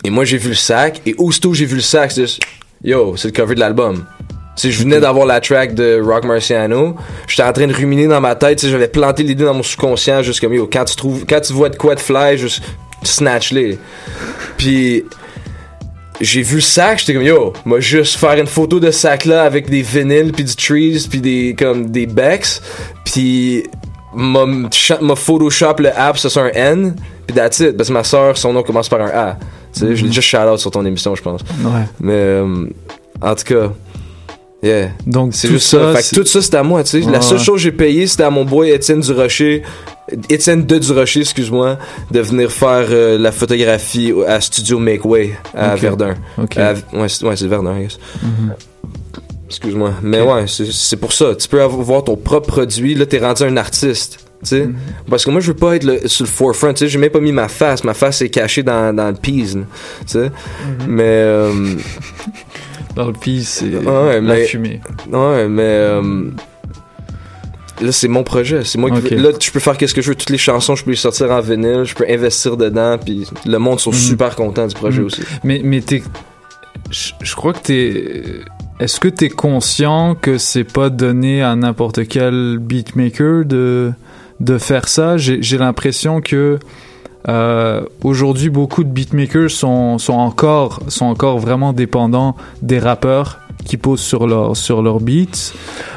Et 0.05 0.11
moi, 0.11 0.24
j'ai 0.24 0.39
vu 0.39 0.49
le 0.51 0.55
sac, 0.55 1.03
et 1.05 1.15
aussitôt 1.19 1.53
j'ai 1.53 1.66
vu 1.66 1.77
le 1.77 1.82
sac, 1.82 2.12
c'est 2.12 2.23
juste, 2.23 2.41
yo, 2.82 3.15
c'est 3.19 3.28
le 3.28 3.32
cover 3.32 3.55
de 3.55 3.61
l'album. 3.61 4.05
Tu 4.56 4.62
sais, 4.62 4.70
je 4.70 4.82
venais 4.82 5.01
d'avoir 5.01 5.26
la 5.26 5.40
track 5.40 5.74
de 5.74 6.01
Rock 6.01 6.24
Marciano. 6.24 6.94
J'étais 7.26 7.43
en 7.43 7.52
train 7.52 7.66
de 7.66 7.74
ruminer 7.74 8.06
dans 8.06 8.20
ma 8.20 8.36
tête, 8.36 8.64
j'avais 8.66 8.89
planté 8.89 9.22
l'idée 9.24 9.44
dans 9.44 9.55
mon 9.55 9.62
subconscient, 9.62 10.22
juste 10.22 10.40
comme, 10.40 10.55
yo, 10.55 10.68
quand 10.72 10.85
tu 10.85 10.94
trouves, 10.94 11.24
quand 11.28 11.40
tu 11.40 11.52
vois 11.52 11.70
de 11.70 11.76
quoi 11.76 11.94
de 11.94 12.01
fly, 12.01 12.39
juste 12.39 12.62
snatch-les. 13.02 13.78
Puis, 14.56 15.05
j'ai 16.20 16.43
vu 16.43 16.56
le 16.56 16.60
sac, 16.60 17.01
j'étais 17.01 17.14
comme, 17.14 17.24
yo, 17.24 17.52
moi, 17.64 17.81
juste 17.81 18.16
faire 18.16 18.35
une 18.35 18.47
photo 18.47 18.78
de 18.78 18.90
ce 18.90 19.01
sac-là 19.01 19.43
avec 19.43 19.68
des 19.68 19.82
vinyles, 19.82 20.32
puis 20.32 20.44
du 20.44 20.55
trees, 20.55 21.06
puis 21.10 21.20
des, 21.20 21.56
comme, 21.59 21.90
des 21.90 22.06
becks, 22.06 22.60
puis 23.05 23.64
m'a 24.14 25.16
Photoshop 25.16 25.74
le 25.81 25.90
app, 25.98 26.16
ça 26.18 26.31
c'est 26.31 26.40
un 26.40 26.51
N, 26.55 26.94
puis 27.26 27.35
that's 27.35 27.59
it, 27.59 27.76
parce 27.76 27.89
que 27.89 27.94
ma 27.94 28.05
soeur, 28.05 28.36
son 28.36 28.52
nom 28.52 28.62
commence 28.62 28.89
par 28.89 29.01
un 29.01 29.09
A. 29.09 29.39
Tu 29.72 29.81
sais, 29.81 29.97
je 29.97 30.02
l'ai 30.02 30.09
déjà 30.09 30.20
shout-out 30.20 30.59
sur 30.59 30.70
ton 30.70 30.85
émission, 30.86 31.16
je 31.16 31.22
pense. 31.22 31.40
Ouais. 31.40 31.82
Mais, 31.98 32.12
euh, 32.12 32.66
en 33.20 33.35
tout 33.35 33.44
cas, 33.44 33.72
yeah. 34.65 34.89
Donc 35.07 35.35
C'est 35.35 35.49
tout 35.49 35.55
juste 35.55 35.69
ça. 35.69 35.93
ça, 35.93 36.01
Fait 36.01 36.11
que 36.16 36.20
tout 36.20 36.27
ça, 36.27 36.43
c'était 36.43 36.57
à 36.57 36.62
moi, 36.62 36.82
tu 36.85 36.91
sais. 37.01 37.07
Ouais, 37.07 37.12
La 37.12 37.20
seule 37.20 37.39
chose 37.39 37.57
que 37.57 37.61
j'ai 37.62 37.73
payé, 37.73 38.07
c'était 38.07 38.23
à 38.24 38.31
mon 38.31 38.45
boy 38.45 38.70
Étienne 38.70 39.01
Durocher, 39.01 39.62
Étienne 40.28 40.65
de 40.66 40.78
Durocher, 40.78 41.20
excuse-moi, 41.20 41.78
de 42.11 42.20
venir 42.20 42.51
faire 42.51 42.86
euh, 42.91 43.19
la 43.19 43.32
photographie 43.32 44.12
à 44.27 44.41
Studio 44.41 44.78
Make 44.78 45.05
Way 45.05 45.32
à. 45.55 45.74
Verdun. 45.77 46.15
Ok. 46.39 46.57
À- 46.59 46.73
ouais, 46.93 47.09
c'est 47.09 47.24
ouais, 47.24 47.35
Verdun, 47.35 47.78
I 47.78 47.82
guess. 47.85 47.99
Excuse-moi. 49.49 49.93
Mais 50.03 50.20
ouais, 50.20 50.47
c'est- 50.47 50.97
pour 50.97 51.12
ça. 51.12 51.35
Tu 51.36 51.47
peux 51.49 51.62
avoir 51.62 52.03
ton 52.03 52.16
propre 52.16 52.49
produit. 52.49 52.95
Là, 52.95 53.07
t'es 53.07 53.19
rendu 53.19 53.43
un 53.45 53.57
artiste. 53.57 54.19
Tu 54.43 54.49
sais? 54.51 54.66
Mhm. 54.66 54.74
Parce 55.09 55.24
que 55.24 55.31
moi, 55.31 55.41
je 55.41 55.49
veux 55.49 55.55
pas 55.57 55.77
être 55.77 55.85
le- 55.85 56.07
sur 56.09 56.24
le 56.24 56.31
forefront. 56.31 56.73
Tu 56.73 56.81
sais, 56.81 56.89
j'ai 56.89 56.99
même 56.99 57.11
pas 57.11 57.20
mis 57.20 57.32
ma 57.32 57.49
face. 57.49 57.85
Ma 57.85 57.95
face 57.95 58.20
est 58.23 58.28
cachée 58.31 58.62
dans, 58.62 58.95
dans 58.95 59.09
le 59.09 59.15
peas. 59.15 59.57
sais? 60.07 60.19
Mhm. 60.31 60.31
Mais. 60.89 61.03
euh, 61.05 61.53
Dans 62.97 63.07
le 63.07 63.12
pis, 63.12 63.45
c'est 63.45 63.66
Ouais, 63.75 64.15
la 64.15 64.21
mais- 64.21 64.45
fumée. 64.47 64.81
Ouais, 65.11 65.49
mais 65.49 65.62
euh, 65.62 66.31
là 67.81 67.91
c'est 67.93 68.09
mon 68.09 68.23
projet, 68.23 68.62
c'est 68.65 68.79
moi 68.79 68.91
qui 68.91 69.15
là 69.16 69.31
je 69.41 69.51
peux 69.51 69.59
faire 69.61 69.77
qu'est-ce 69.77 69.95
que 69.95 70.01
je 70.03 70.11
veux, 70.11 70.15
toutes 70.15 70.31
les 70.31 70.39
chansons 70.39 70.77
je 70.77 70.85
peux 70.85 70.91
les 70.91 70.97
sortir 70.97 71.31
en 71.33 71.41
vinyle, 71.41 71.83
je 71.85 71.95
peux 71.95 72.07
investir 72.09 72.57
dedans 72.57 72.97
puis 73.05 73.27
le 73.47 73.59
monde 73.59 73.81
sont 73.81 73.91
Mhm. 73.91 73.97
super 73.97 74.37
contents 74.37 74.66
du 74.66 74.75
projet 74.75 75.01
Mhm. 75.01 75.07
aussi. 75.07 75.23
Mais, 75.43 75.61
mais 75.65 75.81
t'es. 75.81 76.03
Je 76.91 77.35
crois 77.35 77.53
que 77.53 77.61
t'es. 77.61 78.23
Est-ce 78.79 79.01
que 79.01 79.09
t'es 79.09 79.29
conscient 79.31 80.15
que 80.15 80.37
c'est 80.39 80.65
pas 80.65 80.91
donné 80.91 81.43
à 81.43 81.55
n'importe 81.57 82.07
quel 82.07 82.59
beatmaker 82.59 83.45
de, 83.45 83.93
de 84.41 84.59
faire 84.59 84.87
ça? 84.89 85.16
J'ai 85.16 85.43
j'ai 85.43 85.59
l'impression 85.59 86.21
que. 86.21 86.59
Euh, 87.28 87.82
Aujourd'hui, 88.02 88.51
beaucoup 88.51 88.84
de 88.84 88.88
beatmakers 88.88 89.51
sont, 89.51 89.98
sont, 89.98 90.14
encore, 90.14 90.80
sont 90.88 91.06
encore 91.06 91.38
vraiment 91.38 91.72
dépendants 91.72 92.36
des 92.62 92.78
rappeurs 92.78 93.40
qui 93.64 93.76
posent 93.76 94.01
sur 94.02 94.26
leur, 94.26 94.56
sur 94.56 94.82
leurs 94.82 95.01
beats. 95.01 95.52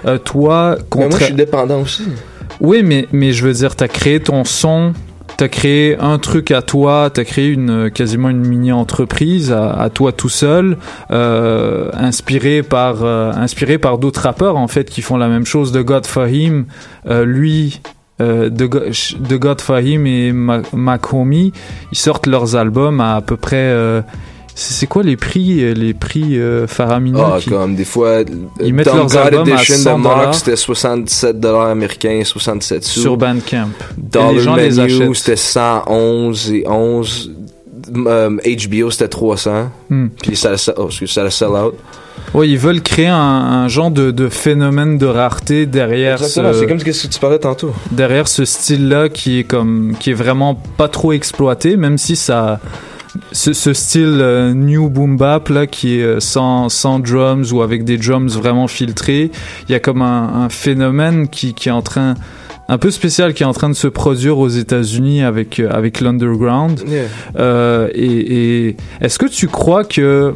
Euh, 0.05 0.17
toi, 0.17 0.77
Mais 0.95 1.07
moi 1.07 1.19
je 1.19 1.25
suis 1.25 1.33
dépendant 1.33 1.81
aussi. 1.81 2.03
oui, 2.61 2.81
mais, 2.83 3.07
mais 3.11 3.33
je 3.33 3.45
veux 3.45 3.53
dire, 3.53 3.75
t'as 3.75 3.89
créé 3.89 4.21
ton 4.21 4.45
son, 4.45 4.93
t'as 5.37 5.47
créé 5.47 5.97
un 5.99 6.17
truc 6.17 6.51
à 6.51 6.61
toi, 6.61 7.09
t'as 7.13 7.23
créé 7.23 7.47
une, 7.49 7.91
quasiment 7.91 8.29
une 8.29 8.45
mini-entreprise 8.45 9.51
à, 9.51 9.71
à 9.71 9.89
toi 9.89 10.11
tout 10.11 10.29
seul, 10.29 10.77
euh, 11.11 11.91
inspiré 11.93 12.63
par, 12.63 13.03
euh, 13.03 13.31
inspiré 13.33 13.77
par 13.77 13.97
d'autres 13.97 14.21
rappeurs, 14.21 14.57
en 14.57 14.67
fait, 14.67 14.89
qui 14.89 15.01
font 15.01 15.17
la 15.17 15.27
même 15.27 15.45
chose. 15.45 15.71
De 15.71 15.81
God 15.81 16.05
Fahim, 16.05 16.65
euh, 17.07 17.25
lui, 17.25 17.81
euh, 18.21 18.49
de, 18.49 18.67
de 18.67 19.37
God 19.37 19.61
Fahim 19.61 20.05
et 20.07 20.31
Ma- 20.31 20.61
Mac 20.73 21.13
Homie, 21.13 21.53
ils 21.91 21.97
sortent 21.97 22.27
leurs 22.27 22.55
albums 22.55 22.99
à 23.01 23.15
à 23.17 23.21
peu 23.21 23.37
près... 23.37 23.55
euh, 23.57 24.01
c'est 24.59 24.87
quoi 24.87 25.03
les 25.03 25.17
prix, 25.17 25.71
les 25.75 25.93
prix 25.93 26.39
euh, 26.39 26.65
faramineux 26.65 27.19
Ah, 27.23 27.37
qui- 27.39 27.51
comme 27.51 27.75
des 27.75 27.85
fois 27.85 28.21
Ils 28.59 28.73
mettent 28.73 28.87
Dumb 28.87 28.95
leurs 28.95 29.05
God 29.05 29.17
albums 29.17 29.49
à 29.49 29.53
Edition 29.61 29.75
100 29.75 29.97
de 29.99 30.03
Mark 30.03 30.33
c'était 30.33 30.55
77 30.55 31.39
dollars 31.39 31.67
américains, 31.67 32.21
67 32.25 32.83
sous. 32.83 33.01
sur 33.01 33.17
Bandcamp. 33.17 33.69
Et 33.99 34.33
les 34.33 34.39
gens 34.39 34.55
Menu, 34.55 34.67
les 34.67 34.79
achètent. 34.79 35.13
c'était 35.15 35.35
111 35.35 36.51
et 36.53 36.63
11 36.67 37.31
Euh, 37.95 38.37
HBO 38.45 38.91
c'était 38.91 39.07
300 39.07 39.69
Hmm. 39.89 40.07
puis 40.21 40.35
ça 40.35 40.53
oh, 40.77 40.89
ça 40.91 41.23
le 41.23 41.29
sell 41.29 41.49
out. 41.49 41.73
Oui, 42.33 42.49
ils 42.49 42.57
veulent 42.57 42.81
créer 42.81 43.07
un, 43.07 43.15
un 43.15 43.67
genre 43.69 43.89
de, 43.91 44.11
de 44.11 44.27
phénomène 44.27 44.97
de 44.97 45.05
rareté 45.05 45.65
derrière 45.65 46.21
Exactement, 46.21 46.51
ce, 46.53 46.59
c'est 46.59 46.67
comme 46.67 46.79
ce 46.79 46.83
que 46.85 47.13
tu 47.13 47.19
parlais 47.19 47.39
tantôt. 47.39 47.73
derrière 47.91 48.27
ce 48.27 48.43
style-là 48.43 49.07
qui 49.09 49.39
est 49.39 49.43
comme 49.43 49.93
qui 49.99 50.09
est 50.11 50.13
vraiment 50.15 50.55
pas 50.75 50.89
trop 50.89 51.13
exploité, 51.13 51.77
même 51.77 51.97
si 51.97 52.15
ça 52.15 52.59
ce, 53.31 53.53
ce 53.53 53.73
style 53.73 54.19
euh, 54.21 54.53
new 54.53 54.89
boom 54.89 55.15
bap 55.17 55.49
là 55.49 55.65
qui 55.67 55.99
est 55.99 56.03
euh, 56.03 56.19
sans, 56.19 56.69
sans 56.69 56.99
drums 56.99 57.51
ou 57.53 57.61
avec 57.61 57.83
des 57.85 57.97
drums 57.97 58.35
vraiment 58.35 58.67
filtrés, 58.67 59.31
il 59.67 59.71
y 59.71 59.75
a 59.75 59.79
comme 59.79 60.01
un, 60.01 60.43
un 60.43 60.49
phénomène 60.49 61.27
qui, 61.29 61.53
qui 61.53 61.69
est 61.69 61.71
en 61.71 61.81
train 61.81 62.15
un 62.69 62.77
peu 62.77 62.91
spécial 62.91 63.33
qui 63.33 63.43
est 63.43 63.45
en 63.45 63.53
train 63.53 63.69
de 63.69 63.75
se 63.75 63.87
produire 63.87 64.37
aux 64.37 64.49
États-Unis 64.49 65.23
avec 65.23 65.59
euh, 65.59 65.69
avec 65.71 66.01
l'underground. 66.01 66.81
Yeah. 66.87 67.03
Euh, 67.37 67.89
et 67.93 68.67
et 68.67 68.77
est-ce 69.01 69.17
que 69.17 69.25
tu 69.25 69.47
crois 69.47 69.83
que 69.83 70.33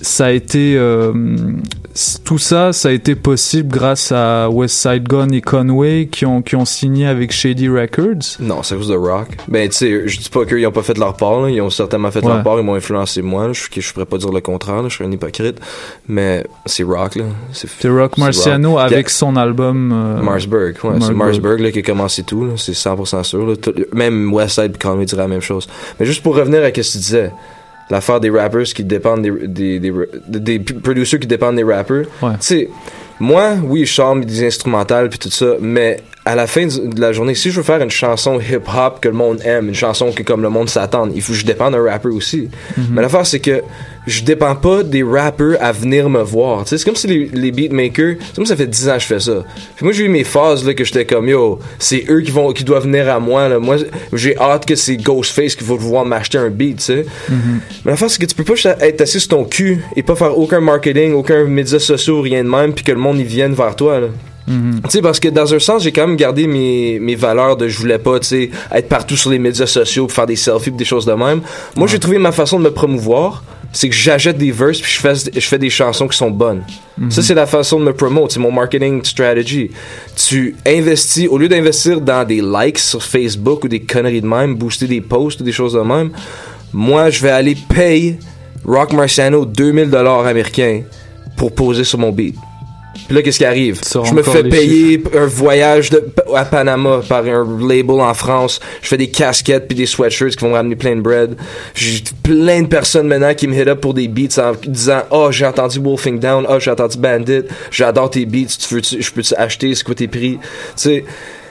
ça 0.00 0.26
a 0.26 0.30
été 0.30 0.76
euh, 0.76 1.12
tout 2.24 2.38
ça, 2.38 2.72
ça 2.72 2.88
a 2.88 2.92
été 2.92 3.14
possible 3.14 3.68
grâce 3.68 4.12
à 4.12 4.48
West 4.48 4.76
Side 4.76 5.06
Gun 5.06 5.28
et 5.30 5.40
Conway 5.42 6.08
qui 6.10 6.24
ont, 6.24 6.40
qui 6.40 6.56
ont 6.56 6.64
signé 6.64 7.06
avec 7.06 7.32
Shady 7.32 7.68
Records. 7.68 8.38
Non, 8.40 8.62
c'est 8.62 8.74
à 8.74 8.78
cause 8.78 8.88
de 8.88 8.94
Rock. 8.96 9.28
Ben, 9.48 9.68
tu 9.68 9.76
sais, 9.76 10.08
je 10.08 10.18
dis 10.18 10.30
pas 10.30 10.46
qu'ils 10.46 10.66
ont 10.66 10.72
pas 10.72 10.82
fait 10.82 10.96
leur 10.96 11.14
part, 11.16 11.42
là. 11.42 11.50
Ils 11.50 11.60
ont 11.60 11.68
certainement 11.70 12.10
fait 12.10 12.22
Ouais. 12.24 12.28
leur 12.32 12.42
part. 12.42 12.58
Ils 12.58 12.64
m'ont 12.64 12.74
influencé 12.74 13.20
moi, 13.20 13.48
là. 13.48 13.52
Je, 13.52 13.80
je 13.80 13.92
pourrais 13.92 14.06
pas 14.06 14.16
dire 14.16 14.32
le 14.32 14.40
contraire, 14.40 14.82
là. 14.82 14.88
Je 14.88 14.94
suis 14.94 15.04
un 15.04 15.10
hypocrite. 15.12 15.60
Mais 16.08 16.44
c'est 16.66 16.82
Rock, 16.84 17.16
là. 17.16 17.24
C'est 17.52 17.88
Rock 17.88 18.16
Marciano 18.16 18.72
Rock. 18.72 18.80
avec 18.92 19.10
son 19.10 19.36
album 19.36 19.92
euh, 19.92 20.22
Marsburg, 20.22 20.74
ouais, 20.84 20.94
c'est 21.00 21.12
Marsburg 21.12 21.60
là, 21.60 21.70
qui 21.70 21.80
a 21.80 21.82
commencé 21.82 22.22
tout, 22.22 22.44
là, 22.46 22.52
c'est 22.56 22.72
100% 22.72 23.22
sûr. 23.24 23.46
Là. 23.46 23.56
Tout- 23.56 23.74
même 23.92 24.32
Westside 24.32 24.72
et 24.74 24.78
Conway 24.78 25.04
dirait 25.04 25.22
la 25.22 25.28
même 25.28 25.40
chose. 25.40 25.68
Mais 26.00 26.06
juste 26.06 26.22
pour 26.22 26.36
revenir 26.36 26.62
à 26.62 26.66
ce 26.66 26.70
que 26.70 26.80
tu 26.80 26.98
disais, 26.98 27.30
l'affaire 27.92 28.20
des 28.20 28.30
rappers 28.30 28.64
qui 28.64 28.84
dépendent 28.84 29.22
des, 29.22 29.30
des, 29.46 29.78
des, 29.78 30.40
des 30.40 30.58
producers 30.58 31.20
qui 31.20 31.26
dépendent 31.26 31.56
des 31.56 31.62
rappers. 31.62 32.06
Ouais. 32.22 32.32
Tu 32.32 32.38
sais, 32.40 32.68
moi, 33.20 33.50
oui, 33.62 33.84
je 33.84 33.92
chante 33.92 34.24
des 34.24 34.44
instrumentales 34.44 35.10
puis 35.10 35.18
tout 35.18 35.30
ça, 35.30 35.54
mais 35.60 35.98
à 36.24 36.34
la 36.34 36.46
fin 36.46 36.66
de 36.66 37.00
la 37.00 37.12
journée, 37.12 37.34
si 37.34 37.50
je 37.50 37.56
veux 37.58 37.62
faire 37.62 37.82
une 37.82 37.90
chanson 37.90 38.40
hip-hop 38.40 39.00
que 39.00 39.08
le 39.08 39.14
monde 39.14 39.40
aime, 39.44 39.68
une 39.68 39.74
chanson 39.74 40.10
que 40.10 40.22
comme 40.22 40.40
le 40.40 40.48
monde 40.48 40.70
s'attend, 40.70 41.08
il 41.14 41.20
faut 41.20 41.32
que 41.32 41.38
je 41.38 41.44
dépende 41.44 41.74
d'un 41.74 41.84
rapper 41.84 42.08
aussi. 42.08 42.48
Mhm. 42.76 42.86
Mais 42.92 43.02
l'affaire, 43.02 43.26
c'est 43.26 43.40
que 43.40 43.62
je 44.06 44.22
dépends 44.22 44.56
pas 44.56 44.82
des 44.82 45.02
rappers 45.02 45.56
à 45.60 45.72
venir 45.72 46.08
me 46.08 46.22
voir. 46.22 46.62
C'est 46.66 46.82
comme 46.84 46.96
si 46.96 47.06
les, 47.06 47.30
les 47.32 47.50
beatmakers, 47.52 48.16
c'est 48.20 48.36
comme 48.36 48.46
ça 48.46 48.56
fait 48.56 48.66
10 48.66 48.88
ans 48.88 48.94
que 48.94 49.00
je 49.00 49.06
fais 49.06 49.20
ça. 49.20 49.44
Puis 49.76 49.84
moi, 49.84 49.92
j'ai 49.92 50.04
eu 50.04 50.08
mes 50.08 50.24
phases 50.24 50.66
là, 50.66 50.74
que 50.74 50.84
j'étais 50.84 51.04
comme, 51.04 51.28
yo, 51.28 51.58
c'est 51.78 52.04
eux 52.08 52.20
qui 52.20 52.30
vont 52.30 52.52
qui 52.52 52.64
doivent 52.64 52.84
venir 52.84 53.08
à 53.08 53.20
moi. 53.20 53.48
Là. 53.48 53.58
Moi, 53.58 53.76
j'ai 54.12 54.36
hâte 54.38 54.66
que 54.66 54.74
c'est 54.74 54.96
Ghostface 54.96 55.54
qui 55.54 55.64
va 55.64 55.76
pouvoir 55.76 56.04
m'acheter 56.04 56.38
un 56.38 56.50
beat, 56.50 56.78
tu 56.78 56.84
sais. 56.84 57.06
Mais 57.84 57.92
l'affaire, 57.92 58.10
c'est 58.10 58.20
que 58.20 58.26
tu 58.26 58.34
peux 58.34 58.44
pas 58.44 58.54
être 58.80 59.00
assis 59.00 59.20
sur 59.20 59.30
ton 59.30 59.44
cul 59.44 59.82
et 59.96 60.02
pas 60.02 60.16
faire 60.16 60.36
aucun 60.38 60.60
marketing, 60.60 61.12
aucun 61.14 61.44
média 61.44 61.78
social, 61.78 62.16
rien 62.16 62.42
de 62.44 62.48
même, 62.48 62.72
puis 62.72 62.84
que 62.84 62.92
le 62.92 62.98
monde 62.98 63.18
y 63.18 63.24
vienne 63.24 63.54
vers 63.54 63.76
toi. 63.76 64.00
Là. 64.00 64.08
Mhm. 64.46 64.80
Tu 64.84 64.90
sais, 64.90 65.02
parce 65.02 65.20
que 65.20 65.28
dans 65.28 65.54
un 65.54 65.58
sens, 65.58 65.84
j'ai 65.84 65.92
quand 65.92 66.06
même 66.06 66.16
gardé 66.16 66.46
mes, 66.46 66.98
mes 66.98 67.14
valeurs 67.14 67.56
de 67.56 67.68
je 67.68 67.78
voulais 67.78 67.98
pas, 67.98 68.18
tu 68.20 68.26
sais, 68.26 68.50
être 68.72 68.88
partout 68.88 69.16
sur 69.16 69.30
les 69.30 69.38
médias 69.38 69.66
sociaux 69.66 70.06
pour 70.06 70.14
faire 70.14 70.26
des 70.26 70.36
selfies 70.36 70.72
des 70.72 70.84
choses 70.84 71.06
de 71.06 71.12
même. 71.12 71.42
Moi, 71.76 71.86
j'ai 71.86 71.98
trouvé 71.98 72.18
ma 72.18 72.32
façon 72.32 72.58
de 72.58 72.64
me 72.64 72.70
promouvoir, 72.70 73.44
c'est 73.72 73.88
que 73.88 73.94
j'achète 73.94 74.36
des 74.36 74.52
verses 74.52 74.80
puis 74.80 74.92
je 74.92 75.00
fais, 75.00 75.14
je 75.34 75.46
fais 75.46 75.58
des 75.58 75.70
chansons 75.70 76.06
qui 76.06 76.16
sont 76.16 76.30
bonnes. 76.30 76.62
Mhm. 76.98 77.10
Ça, 77.10 77.22
c'est 77.22 77.34
la 77.34 77.46
façon 77.46 77.80
de 77.80 77.84
me 77.84 77.94
promote, 77.94 78.32
c'est 78.32 78.40
mon 78.40 78.52
marketing 78.52 79.02
strategy. 79.02 79.70
Tu 80.14 80.54
investis, 80.66 81.26
au 81.28 81.38
lieu 81.38 81.48
d'investir 81.48 82.00
dans 82.00 82.26
des 82.26 82.42
likes 82.42 82.78
sur 82.78 83.02
Facebook 83.02 83.64
ou 83.64 83.68
des 83.68 83.80
conneries 83.80 84.20
de 84.20 84.26
même, 84.26 84.54
booster 84.54 84.86
des 84.86 85.00
posts 85.00 85.40
ou 85.40 85.44
des 85.44 85.52
choses 85.52 85.72
de 85.72 85.80
même, 85.80 86.10
moi, 86.72 87.10
je 87.10 87.22
vais 87.22 87.30
aller 87.30 87.56
payer 87.68 88.18
Rock 88.64 88.92
Marciano 88.92 89.44
2000 89.44 89.90
dollars 89.90 90.26
américains 90.26 90.82
pour 91.36 91.54
poser 91.54 91.84
sur 91.84 91.98
mon 91.98 92.12
beat. 92.12 92.36
Puis 92.94 93.14
là, 93.14 93.22
qu'est-ce 93.22 93.38
qui 93.38 93.44
arrive? 93.44 93.80
Je 93.82 94.12
me 94.12 94.22
fais 94.22 94.44
payer 94.44 95.02
un 95.14 95.26
voyage 95.26 95.90
de, 95.90 96.04
à 96.34 96.44
Panama 96.44 97.00
par 97.08 97.24
un 97.24 97.46
label 97.60 98.00
en 98.00 98.14
France. 98.14 98.60
Je 98.82 98.88
fais 98.88 98.96
des 98.96 99.10
casquettes 99.10 99.66
puis 99.66 99.76
des 99.76 99.86
sweatshirts 99.86 100.36
qui 100.36 100.44
vont 100.44 100.50
me 100.50 100.56
ramener 100.56 100.76
plein 100.76 100.96
de 100.96 101.00
bread. 101.00 101.36
J'ai 101.74 102.02
plein 102.22 102.62
de 102.62 102.68
personnes 102.68 103.08
maintenant 103.08 103.34
qui 103.34 103.48
me 103.48 103.54
hit 103.54 103.68
up 103.68 103.80
pour 103.80 103.94
des 103.94 104.08
beats 104.08 104.38
en 104.38 104.52
disant 104.66 105.02
Oh, 105.10 105.28
j'ai 105.30 105.46
entendu 105.46 105.78
Wolfing 105.80 106.18
Down. 106.18 106.46
Oh, 106.48 106.58
j'ai 106.58 106.70
entendu 106.70 106.98
Bandit. 106.98 107.42
J'adore 107.70 108.10
tes 108.10 108.26
beats. 108.26 108.56
Tu 108.58 108.74
veux, 108.74 108.82
je 108.82 109.10
peux-tu 109.10 109.34
acheter? 109.36 109.74
C'est 109.74 109.84
quoi 109.84 109.94
tes 109.94 110.08
prix? 110.08 110.38
Tu 110.38 110.40
sais, 110.76 111.04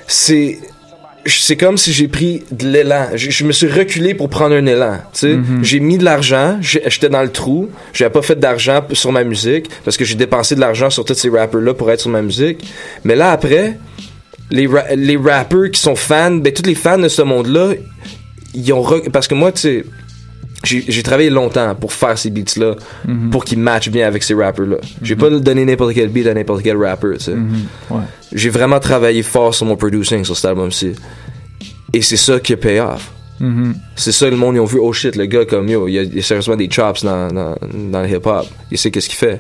c'est 0.08 0.60
c'est 1.26 1.56
comme 1.56 1.78
si 1.78 1.94
j'ai 1.94 2.08
pris 2.08 2.44
de 2.52 2.68
l'élan. 2.68 3.10
Je, 3.16 3.30
je 3.30 3.44
me 3.46 3.52
suis 3.52 3.68
reculé 3.68 4.14
pour 4.14 4.30
prendre 4.30 4.56
un 4.56 4.66
élan. 4.66 4.98
Tu 5.14 5.20
sais, 5.20 5.40
j'ai 5.62 5.80
mis 5.80 5.98
de 5.98 6.04
l'argent. 6.04 6.58
J'étais 6.62 7.10
dans 7.10 7.22
le 7.22 7.30
trou. 7.32 7.70
J'avais 7.94 8.12
pas 8.12 8.22
fait 8.22 8.40
d'argent 8.40 8.84
sur 8.94 9.12
ma 9.12 9.24
musique 9.24 9.68
parce 9.86 9.98
que 9.98 10.06
j'ai 10.06 10.16
dépensé 10.16 10.56
de 10.56 10.60
l'argent 10.62 10.90
sur 10.90 11.06
tous 11.06 11.14
ces 11.14 11.30
rappers 11.30 11.62
là 11.62 11.74
pour 11.74 11.92
être 11.92 12.00
sur 12.02 12.10
ma 12.10 12.22
musique. 12.22 12.66
Mais 13.04 13.16
là 13.16 13.32
après, 13.32 13.78
les 14.50 14.68
ra- 14.68 14.96
les 14.96 15.18
rappers 15.18 15.70
qui 15.72 15.80
sont 15.80 15.96
fans, 15.96 16.32
ben 16.32 16.52
tous 16.52 16.66
les 16.66 16.76
fans 16.76 16.98
de 16.98 17.08
ce 17.08 17.22
monde-là, 17.22 17.74
ils 18.54 18.74
ont 18.74 18.84
parce 19.14 19.28
que 19.28 19.36
moi, 19.36 19.52
tu 19.52 19.62
sais. 19.62 19.86
J'ai 20.64 21.02
travaillé 21.04 21.30
longtemps 21.32 21.74
pour 21.76 21.92
faire 21.92 22.18
ces 22.18 22.30
beats-là, 22.30 22.76
Mhm. 23.08 23.30
pour 23.32 23.44
qu'ils 23.46 23.58
matchent 23.60 23.90
bien 23.90 24.08
avec 24.08 24.22
ces 24.22 24.34
rappers-là. 24.36 24.78
J'ai 25.02 25.16
pas 25.16 25.30
donné 25.30 25.66
n'importe 25.66 25.94
quel 25.96 26.10
beat 26.10 26.28
à 26.28 26.34
n'importe 26.36 26.62
quel 26.64 26.78
rapper, 26.78 27.14
tu 27.18 27.24
sais. 27.26 27.36
Mhm. 27.36 27.66
Ouais. 27.90 28.02
J'ai 28.32 28.50
vraiment 28.50 28.80
travaillé 28.80 29.24
fort 29.24 29.56
sur 29.56 29.66
mon 29.66 29.76
producing 29.76 30.24
sur 30.24 30.36
cet 30.36 30.46
album-ci. 30.46 30.94
Et 31.94 32.02
c'est 32.02 32.18
ça 32.18 32.40
qui 32.40 32.54
a 32.54 32.58
pay 32.58 32.80
off. 32.80 33.12
Mhm. 33.40 33.74
C'est 33.96 34.12
ça, 34.12 34.30
le 34.30 34.36
monde, 34.38 34.56
ils 34.56 34.60
ont 34.60 34.66
vu, 34.66 34.78
oh 34.80 34.94
shit, 34.94 35.16
le 35.16 35.26
gars, 35.26 35.46
comme 35.46 35.68
yo, 35.68 35.88
il 35.88 35.94
y 35.94 36.00
a, 36.00 36.04
il 36.04 36.16
y 36.16 36.20
a 36.20 36.22
sérieusement 36.22 36.56
des 36.56 36.70
chops 36.70 37.04
dans, 37.04 37.28
dans, 37.30 37.56
dans 37.92 38.02
le 38.04 38.08
hip-hop. 38.10 38.46
Il 38.70 38.78
sait 38.78 38.92
qu'est-ce 38.92 39.10
qu'il 39.10 39.18
fait. 39.18 39.40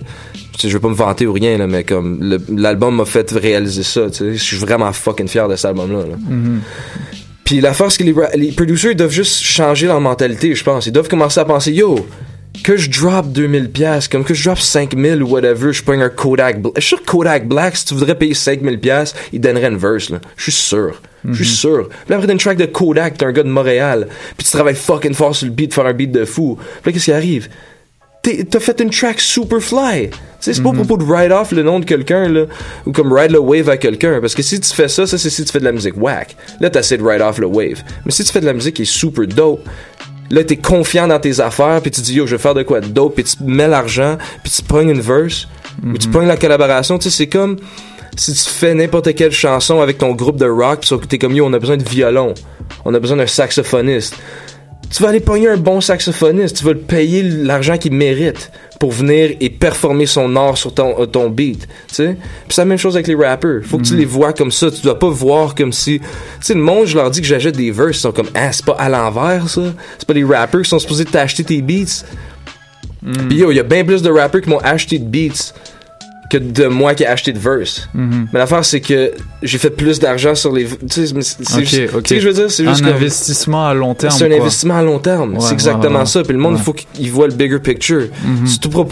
Je 0.60 0.68
veux 0.70 0.80
pas 0.80 0.90
me 0.90 0.96
vanter 0.96 1.28
ou 1.28 1.34
rien, 1.34 1.56
là, 1.60 1.68
mais 1.68 1.84
comme, 1.84 2.38
l'album 2.50 2.96
m'a 2.96 3.06
fait 3.06 3.30
réaliser 3.32 3.84
ça, 3.84 4.10
tu 4.10 4.18
sais. 4.18 4.34
Je 4.34 4.44
suis 4.44 4.58
vraiment 4.58 4.92
fucking 4.92 5.28
fier 5.28 5.48
de 5.48 5.56
cet 5.56 5.66
album-là, 5.66 6.00
là. 6.00 6.16
Mhm. 6.18 6.62
Puis 7.52 7.60
la 7.60 7.74
force 7.74 7.98
que 7.98 8.06
les, 8.06 8.16
les 8.36 8.54
producers 8.54 8.92
ils 8.92 8.96
doivent 8.96 9.12
juste 9.12 9.42
changer 9.42 9.86
leur 9.86 10.00
mentalité, 10.00 10.56
je 10.56 10.64
pense. 10.64 10.86
Ils 10.86 10.94
doivent 10.94 11.10
commencer 11.10 11.38
à 11.38 11.44
penser, 11.44 11.74
yo, 11.74 12.08
que 12.64 12.78
je 12.78 12.90
drop 12.90 13.30
2000 13.30 13.70
pièces, 13.70 14.08
comme 14.08 14.24
que 14.24 14.34
je 14.34 14.46
drop 14.46 14.58
5000 14.58 15.22
ou 15.22 15.28
whatever, 15.28 15.74
je 15.74 15.84
prends 15.84 16.00
un 16.00 16.08
Kodak 16.08 16.62
Black. 16.62 16.76
Je 16.78 16.80
suis 16.80 16.96
sûr 16.96 17.02
que 17.02 17.12
Kodak 17.12 17.50
Black, 17.50 17.76
si 17.76 17.84
tu 17.84 17.94
voudrais 17.94 18.16
payer 18.16 18.34
5000 18.34 18.80
pièces, 18.80 19.14
il 19.34 19.42
donnerait 19.42 19.68
une 19.68 19.76
verse, 19.76 20.12
là. 20.12 20.22
Je 20.38 20.44
suis 20.44 20.54
sûr. 20.54 21.02
Je 21.26 21.44
suis 21.44 21.54
sûr. 21.54 21.90
Puis 21.90 21.98
là, 22.08 22.16
après, 22.16 22.28
t'as 22.28 22.32
une 22.32 22.40
track 22.40 22.58
de 22.58 22.68
Kodak, 22.68 23.18
t'es 23.18 23.26
un 23.26 23.34
gars 23.34 23.44
de 23.44 23.50
Montréal. 23.50 24.08
Puis 24.38 24.46
tu 24.46 24.52
travailles 24.54 24.76
fucking 24.76 25.14
fort 25.14 25.36
sur 25.36 25.46
le 25.46 25.52
beat, 25.52 25.74
faire 25.74 25.86
un 25.86 25.94
beat 25.94 26.14
de 26.14 26.24
fou. 26.24 26.58
Puis 26.58 26.66
là, 26.86 26.94
qu'est-ce 26.94 27.04
qui 27.04 27.12
arrive? 27.12 27.50
T'as 28.22 28.60
fait 28.60 28.80
une 28.80 28.92
track 28.92 29.20
super 29.20 29.60
fly. 29.60 30.10
Tu 30.10 30.18
sais, 30.40 30.54
c'est 30.54 30.62
pas 30.62 30.70
au 30.70 30.74
propos 30.74 30.98
de 30.98 31.04
ride 31.04 31.32
off 31.32 31.52
le 31.52 31.64
nom 31.64 31.80
de 31.80 31.86
quelqu'un, 31.86 32.28
là, 32.28 32.46
ou 32.86 32.92
comme 32.92 33.14
ride 33.14 33.32
le 33.32 33.40
wave 33.40 33.70
à 33.70 33.78
quelqu'un. 33.78 34.20
Parce 34.22 34.36
que 34.36 34.42
si 34.42 34.60
tu 34.60 34.74
fais 34.74 34.88
ça, 34.88 35.06
ça 35.08 35.18
c'est 35.18 35.30
si 35.30 35.44
tu 35.44 35.52
fais 35.52 35.60
de 35.60 35.66
la 35.66 35.72
musique 35.72 35.96
whack. 35.98 36.36
Là, 36.60 36.70
t'essaies 36.70 36.98
de 36.98 37.04
ride 37.04 37.22
off 37.22 37.40
le 37.40 37.48
wave. 37.48 37.84
Mais 38.06 38.12
si 38.12 38.24
tu 38.24 38.32
fais 38.32 38.42
de 38.42 38.46
la 38.46 38.54
musique 38.54 38.76
qui 38.76 38.84
est 38.84 38.86
super 38.86 39.28
dope, 39.28 39.68
là, 40.30 40.44
t'es 40.44 40.58
confiant 40.58 41.08
dans 41.08 41.20
tes 41.20 41.40
affaires, 41.40 41.82
puis 41.82 41.92
tu 41.92 42.02
dis, 42.02 42.16
yo, 42.16 42.28
je 42.28 42.36
vais 42.36 42.42
faire 42.42 42.54
de 42.54 42.64
quoi 42.64 42.80
de 42.80 42.88
dope, 42.88 43.16
puis 43.16 43.24
tu 43.24 43.44
mets 43.44 43.68
l'argent, 43.68 44.18
puis 44.44 44.52
tu 44.52 44.62
pognes 44.62 44.90
une 44.90 45.02
verse, 45.02 45.48
ou 45.84 45.98
tu 45.98 46.08
pognes 46.08 46.28
la 46.28 46.38
collaboration. 46.38 46.98
Tu 46.98 47.10
sais, 47.10 47.18
c'est 47.18 47.28
comme 47.28 47.58
si 48.16 48.34
tu 48.34 48.50
fais 48.50 48.74
n'importe 48.74 49.14
quelle 49.16 49.32
chanson 49.32 49.82
avec 49.82 49.98
ton 49.98 50.12
groupe 50.14 50.38
de 50.38 50.48
rock, 50.48 50.82
puis 50.82 51.08
t'es 51.08 51.18
comme, 51.18 51.36
yo, 51.36 51.46
on 51.46 51.54
a 51.54 51.60
besoin 51.60 51.78
de 51.78 51.88
violon, 51.88 52.34
on 52.86 52.94
a 52.94 53.00
besoin 53.00 53.18
d'un 53.18 53.28
saxophoniste 53.28 54.16
tu 54.92 55.02
vas 55.02 55.10
aller 55.10 55.20
pogner 55.20 55.48
un 55.48 55.58
bon 55.58 55.80
saxophoniste, 55.80 56.58
tu 56.58 56.66
vas 56.66 56.74
le 56.74 56.80
payer 56.80 57.24
l'argent 57.24 57.78
qu'il 57.78 57.94
mérite 57.94 58.52
pour 58.80 58.92
venir 58.92 59.36
et 59.40 59.50
performer 59.50 60.06
son 60.06 60.36
art 60.36 60.58
sur 60.58 60.74
ton, 60.74 61.00
euh, 61.00 61.06
ton 61.06 61.30
beat, 61.30 61.68
tu 61.88 61.96
sais. 61.96 62.16
Puis 62.16 62.56
c'est 62.56 62.62
la 62.62 62.66
même 62.66 62.78
chose 62.78 62.96
avec 62.96 63.08
les 63.08 63.16
rappers. 63.16 63.62
Faut 63.64 63.78
que 63.78 63.84
tu 63.84 63.96
les 63.96 64.06
vois 64.06 64.34
comme 64.34 64.52
ça, 64.52 64.70
tu 64.70 64.82
dois 64.82 64.98
pas 64.98 65.10
voir 65.10 65.56
comme 65.56 65.72
si... 65.72 66.00
Tu 66.00 66.06
sais, 66.42 66.54
le 66.56 66.62
monde, 66.62 66.88
je 66.88 66.96
leur 66.96 67.10
dis 67.10 67.22
que 67.22 67.28
j'achète 67.28 67.56
des 67.56 67.72
verses, 67.72 67.98
ils 67.98 68.02
sont 68.02 68.12
comme 68.12 68.30
«Ah, 68.36 68.52
c'est 68.52 68.66
pas 68.66 68.74
à 68.74 68.90
l'envers, 68.90 69.48
ça? 69.50 69.62
C'est 69.98 70.08
pas 70.08 70.14
les 70.14 70.26
rappers 70.26 70.62
qui 70.62 70.70
sont 70.70 70.80
supposés 70.80 71.06
t'acheter 71.06 71.44
tes 71.44 71.62
beats? 71.62 72.04
Puis 73.30 73.38
yo, 73.38 73.52
il 73.52 73.56
y 73.56 73.60
a 73.60 73.64
bien 73.64 73.84
plus 73.84 74.02
de 74.02 74.10
rappers 74.10 74.42
qui 74.42 74.50
m'ont 74.50 74.60
acheté 74.60 75.00
de 75.00 75.06
beats 75.06 75.54
que 76.32 76.38
de 76.38 76.66
moi 76.68 76.96
qui 76.96 77.04
ai 77.04 77.08
acheté 77.08 77.34
de 77.34 77.40
verse. 77.40 77.90
Mhm. 77.94 78.30
Mais 78.32 78.40
l'affaire, 78.40 78.64
c'est 78.64 78.80
que 78.80 79.12
j'ai 79.44 79.58
fait 79.58 79.70
plus 79.70 80.00
d'argent 80.00 80.34
sur 80.34 80.54
les... 80.54 80.66
Tu 80.66 80.76
sais, 80.88 81.08
c'est- 81.08 81.44
c'est 81.44 81.58
Ok, 81.58 81.60
juste- 82.08 82.20
je 82.22 82.28
veux 82.30 82.34
dire, 82.34 82.50
c'est 82.50 82.64
juste 82.66 82.82
un 82.84 82.86
comme- 82.88 82.96
investissement 82.96 83.68
à 83.68 83.74
long 83.74 83.94
terme. 83.94 84.14
c'est 84.18 84.26
un 84.26 84.32
investissement 84.32 84.78
à 84.78 84.82
long 84.82 85.00
terme. 85.00 85.34
Ouais, 85.34 85.40
c'est 85.42 85.54
exactement 85.54 86.00
ouais, 86.00 86.06
ça. 86.06 86.24
Puis 86.24 86.32
le 86.32 86.40
monde, 86.40 86.56
il 86.58 86.64
faut 86.64 86.72
qu'il 86.74 87.12
voit 87.12 87.28
le 87.28 87.34
bigger 87.34 87.60
picture. 87.60 88.08
Mhm. 88.24 88.48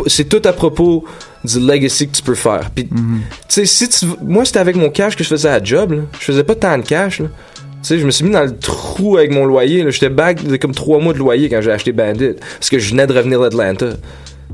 C'est 0.07 0.27
tout, 0.27 0.41
à 0.43 0.51
propos 0.53 1.05
du 1.45 1.59
legacy 1.61 2.09
que 2.09 2.15
tu 2.17 2.21
peux 2.23 2.35
faire. 2.35 2.69
Puis, 2.75 2.87
Mhm. 2.91 3.21
tu 3.47 3.65
sais, 3.65 3.65
si 3.65 3.87
tu, 3.87 4.05
moi, 4.21 4.43
c'était 4.43 4.59
avec 4.59 4.75
mon 4.75 4.89
cash 4.89 5.15
que 5.15 5.23
je 5.23 5.29
faisais 5.29 5.47
à 5.49 5.63
job. 5.63 5.93
Là. 5.93 6.01
Je 6.19 6.25
faisais 6.25 6.43
pas 6.43 6.55
tant 6.55 6.77
de 6.77 6.83
cash. 6.83 7.19
Là. 7.21 7.27
Tu 7.81 7.87
sais, 7.87 7.99
je 7.99 8.05
me 8.05 8.11
suis 8.11 8.25
mis 8.25 8.31
dans 8.31 8.43
le 8.43 8.57
trou 8.57 9.15
avec 9.17 9.31
mon 9.31 9.45
loyer. 9.45 9.85
J'étais 9.89 10.09
back 10.09 10.45
de 10.45 10.57
comme 10.57 10.73
trois 10.73 10.99
mois 10.99 11.13
de 11.13 11.19
loyer 11.19 11.47
quand 11.47 11.61
j'ai 11.61 11.71
acheté 11.71 11.93
Bandit. 11.93 12.31
Parce 12.59 12.69
que 12.69 12.77
je 12.77 12.89
venais 12.89 13.07
de 13.07 13.13
revenir 13.13 13.39
d'Atlanta. 13.39 13.91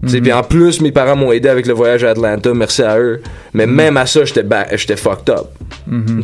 Sais, 0.07 0.17
Mhm. 0.17 0.23
Puis 0.23 0.33
en 0.33 0.43
plus, 0.43 0.81
mes 0.81 0.91
parents 0.91 1.15
m'ont 1.15 1.31
aidé 1.31 1.49
avec 1.49 1.65
le 1.65 1.73
voyage 1.73 2.03
à 2.03 2.09
Atlanta. 2.11 2.53
Merci 2.53 2.83
à 2.83 2.99
eux. 2.99 3.21
Mais 3.53 3.65
même 3.65 3.97
à 3.97 4.05
ça, 4.05 4.21
j'étais 4.25 4.95
fucked 4.95 5.29
up. 5.29 5.47
Mhm. 5.87 6.23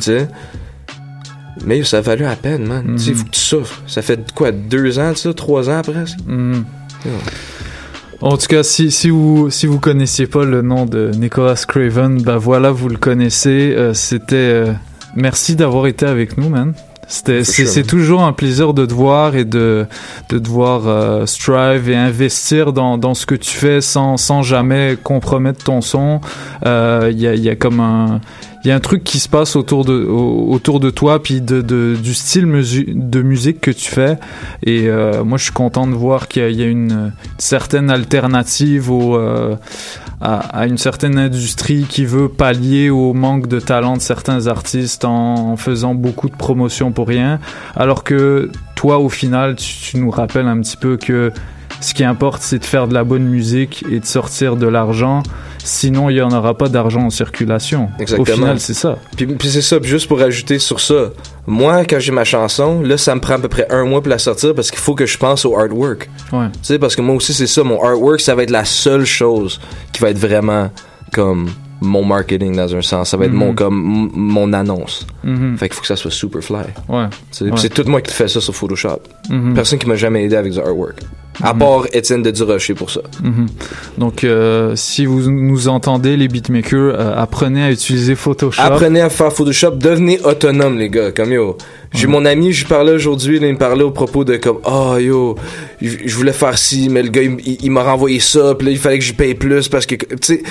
Mais 1.65 1.83
ça 1.83 1.97
a 1.97 2.01
valu 2.01 2.23
la 2.23 2.35
peine, 2.35 2.65
man. 2.65 2.95
Tu 2.97 3.03
sais, 3.03 3.09
il 3.11 3.15
faut 3.15 3.25
que 3.25 3.29
tu 3.31 3.39
souffres. 3.39 3.81
Ça 3.87 4.01
fait 4.01 4.19
quoi, 4.33 4.51
deux 4.51 4.97
ans 4.99 5.13
ça? 5.15 5.33
Trois 5.33 5.69
ans 5.69 5.81
presque? 5.81 6.17
Mhm. 6.27 6.63
En 8.21 8.37
tout 8.37 8.47
cas, 8.47 8.61
si, 8.63 8.91
si 8.91 9.09
vous 9.09 9.49
si 9.49 9.65
vous 9.65 9.79
connaissiez 9.79 10.27
pas 10.27 10.45
le 10.45 10.61
nom 10.61 10.85
de 10.85 11.09
Nicholas 11.15 11.63
Craven, 11.67 12.21
bah 12.21 12.37
voilà, 12.37 12.69
vous 12.71 12.87
le 12.87 12.97
connaissez. 12.97 13.73
Euh, 13.75 13.93
C'était 13.95 14.35
euh, 14.35 14.73
merci 15.15 15.55
d'avoir 15.55 15.87
été 15.87 16.05
avec 16.05 16.37
nous, 16.37 16.49
man. 16.49 16.73
C'est 17.11 17.85
toujours 17.85 18.23
un 18.23 18.31
plaisir 18.31 18.73
de 18.73 18.85
te 18.85 18.93
voir 18.93 19.35
et 19.35 19.43
de 19.43 19.85
de 20.29 20.39
te 20.39 20.47
voir 20.47 20.87
euh, 20.87 21.25
strive 21.25 21.89
et 21.89 21.95
investir 21.95 22.71
dans 22.71 22.97
dans 22.97 23.13
ce 23.13 23.25
que 23.25 23.35
tu 23.35 23.51
fais 23.51 23.81
sans 23.81 24.15
sans 24.15 24.41
jamais 24.43 24.97
compromettre 25.01 25.63
ton 25.63 25.81
son. 25.81 26.21
Euh, 26.65 27.09
Il 27.11 27.19
y 27.19 27.27
a 27.27 27.33
il 27.33 27.43
y 27.43 27.49
a 27.49 27.55
comme 27.55 27.81
un 27.81 28.21
il 28.63 28.67
y 28.67 28.71
a 28.71 28.75
un 28.75 28.79
truc 28.79 29.03
qui 29.03 29.19
se 29.19 29.27
passe 29.27 29.55
autour 29.55 29.85
de 29.85 30.89
toi 30.89 31.21
puis 31.21 31.41
du 31.41 32.13
style 32.13 32.43
de 32.45 33.21
musique 33.21 33.59
que 33.59 33.71
tu 33.71 33.89
fais. 33.89 34.17
Et 34.63 34.87
euh, 34.87 35.23
moi 35.23 35.37
je 35.37 35.45
suis 35.45 35.53
content 35.53 35.87
de 35.87 35.95
voir 35.95 36.27
qu'il 36.27 36.51
y 36.51 36.63
a, 36.63 36.67
une 36.67 37.11
certaine 37.37 37.89
alternative 37.89 38.89
euh, 38.91 39.55
à, 40.21 40.67
une 40.67 40.77
certaine 40.77 41.17
industrie 41.17 41.85
qui 41.89 42.05
veut 42.05 42.29
pallier 42.29 42.91
au 42.91 43.13
manque 43.13 43.47
de 43.47 43.59
talent 43.59 43.97
de 43.97 44.01
certains 44.01 44.45
artistes 44.45 45.05
en, 45.05 45.57
faisant 45.57 45.95
beaucoup 45.95 46.29
de 46.29 46.35
promotion 46.35 46.91
pour 46.91 47.07
rien. 47.07 47.39
Alors 47.75 48.03
que 48.03 48.51
toi 48.75 48.99
au 48.99 49.09
final 49.09 49.55
tu 49.55 49.97
nous 49.97 50.11
rappelles 50.11 50.47
un 50.47 50.59
petit 50.61 50.77
peu 50.77 50.97
que 50.97 51.31
ce 51.81 51.93
qui 51.93 52.03
importe, 52.03 52.41
c'est 52.41 52.59
de 52.59 52.65
faire 52.65 52.87
de 52.87 52.93
la 52.93 53.03
bonne 53.03 53.23
musique 53.25 53.83
et 53.91 53.99
de 53.99 54.05
sortir 54.05 54.55
de 54.55 54.67
l'argent. 54.67 55.23
Sinon, 55.63 56.09
il 56.09 56.15
n'y 56.15 56.21
en 56.21 56.31
aura 56.31 56.55
pas 56.57 56.69
d'argent 56.69 57.01
en 57.01 57.09
circulation. 57.09 57.89
Exactement. 57.99 58.33
Au 58.33 58.35
final, 58.39 58.59
c'est 58.59 58.73
ça. 58.73 58.97
Puis, 59.15 59.27
puis 59.27 59.49
c'est 59.49 59.61
ça, 59.61 59.79
puis 59.79 59.89
juste 59.89 60.07
pour 60.07 60.19
ajouter 60.21 60.57
sur 60.57 60.79
ça, 60.79 61.09
moi, 61.45 61.83
quand 61.85 61.99
j'ai 61.99 62.11
ma 62.11 62.23
chanson, 62.23 62.81
là, 62.81 62.97
ça 62.97 63.13
me 63.13 63.19
prend 63.21 63.33
à 63.35 63.39
peu 63.39 63.47
près 63.47 63.67
un 63.69 63.85
mois 63.85 64.01
pour 64.01 64.09
la 64.09 64.17
sortir 64.17 64.55
parce 64.55 64.71
qu'il 64.71 64.79
faut 64.79 64.95
que 64.95 65.05
je 65.05 65.17
pense 65.17 65.45
au 65.45 65.55
artwork. 65.57 66.09
Ouais. 66.31 66.47
Tu 66.53 66.59
sais, 66.63 66.79
parce 66.79 66.95
que 66.95 67.01
moi 67.01 67.15
aussi, 67.15 67.33
c'est 67.33 67.45
ça, 67.47 67.63
mon 67.63 67.83
artwork, 67.83 68.21
ça 68.21 68.33
va 68.33 68.43
être 68.43 68.49
la 68.49 68.65
seule 68.65 69.05
chose 69.05 69.59
qui 69.93 70.01
va 70.01 70.09
être 70.09 70.17
vraiment 70.19 70.71
comme 71.13 71.49
mon 71.83 72.03
marketing 72.05 72.55
dans 72.55 72.75
un 72.75 72.81
sens. 72.81 73.09
Ça 73.09 73.17
va 73.17 73.25
être 73.25 73.31
Mhm. 73.31 73.37
mon, 73.39 73.53
comme, 73.55 73.73
m- 73.73 74.09
mon 74.13 74.53
annonce. 74.53 75.05
Mhm. 75.23 75.57
Fait 75.57 75.67
qu'il 75.67 75.75
faut 75.75 75.81
que 75.81 75.87
ça 75.87 75.95
soit 75.95 76.11
super 76.11 76.41
fly. 76.43 76.57
Ouais. 76.87 77.05
Ouais. 77.41 77.51
C'est 77.55 77.69
tout 77.73 77.83
moi 77.87 78.01
qui 78.01 78.13
fais 78.13 78.27
ça 78.27 78.39
sur 78.39 78.55
Photoshop. 78.55 78.99
Mhm. 79.29 79.53
Personne 79.55 79.79
qui 79.79 79.87
m'a 79.87 79.95
jamais 79.95 80.23
aidé 80.23 80.35
avec 80.35 80.51
du 80.53 80.59
artwork. 80.59 80.99
À 81.41 81.53
Mhm. 81.53 81.59
part 81.59 81.85
Étienne 81.93 82.21
de 82.23 82.29
Durocher 82.31 82.73
pour 82.73 82.91
ça. 82.91 83.01
Mhm. 83.23 83.47
Donc, 83.97 84.23
euh, 84.23 84.75
si 84.75 85.05
vous 85.05 85.31
nous 85.31 85.69
entendez, 85.69 86.17
les 86.17 86.27
beatmakers, 86.27 86.93
euh, 86.99 87.13
apprenez 87.15 87.63
à 87.63 87.71
utiliser 87.71 88.15
Photoshop. 88.15 88.61
Apprenez 88.61 88.99
à 89.01 89.09
faire 89.09 89.31
Photoshop, 89.31 89.71
devenez 89.71 90.19
autonome 90.21 90.77
les 90.77 90.89
gars, 90.89 91.11
comme 91.11 91.31
yo. 91.31 91.57
J'ai 91.93 92.07
mon 92.07 92.25
ami, 92.25 92.51
je 92.51 92.61
lui 92.63 92.69
parlais 92.69 92.91
aujourd'hui, 92.93 93.37
il 93.41 93.45
me 93.53 93.57
parlait 93.57 93.83
au 93.83 93.91
propos 93.91 94.23
de 94.23 94.35
comme 94.37 94.59
oh 94.65 94.97
yo, 94.97 95.35
je 95.81 96.15
voulais 96.15 96.31
faire 96.33 96.57
ci, 96.57 96.89
mais 96.89 97.01
le 97.01 97.09
gars 97.09 97.21
il, 97.23 97.37
il- 97.61 97.71
m'a 97.71 97.83
renvoyé 97.83 98.19
ça, 98.19 98.53
puis 98.55 98.67
là 98.67 98.71
il 98.73 98.77
fallait 98.77 98.99
que 98.99 99.05
je 99.05 99.13
paye 99.13 99.33
plus 99.33 99.67
parce 99.67 99.85
que 99.85 99.95
tu 99.95 100.05
sais 100.21 100.43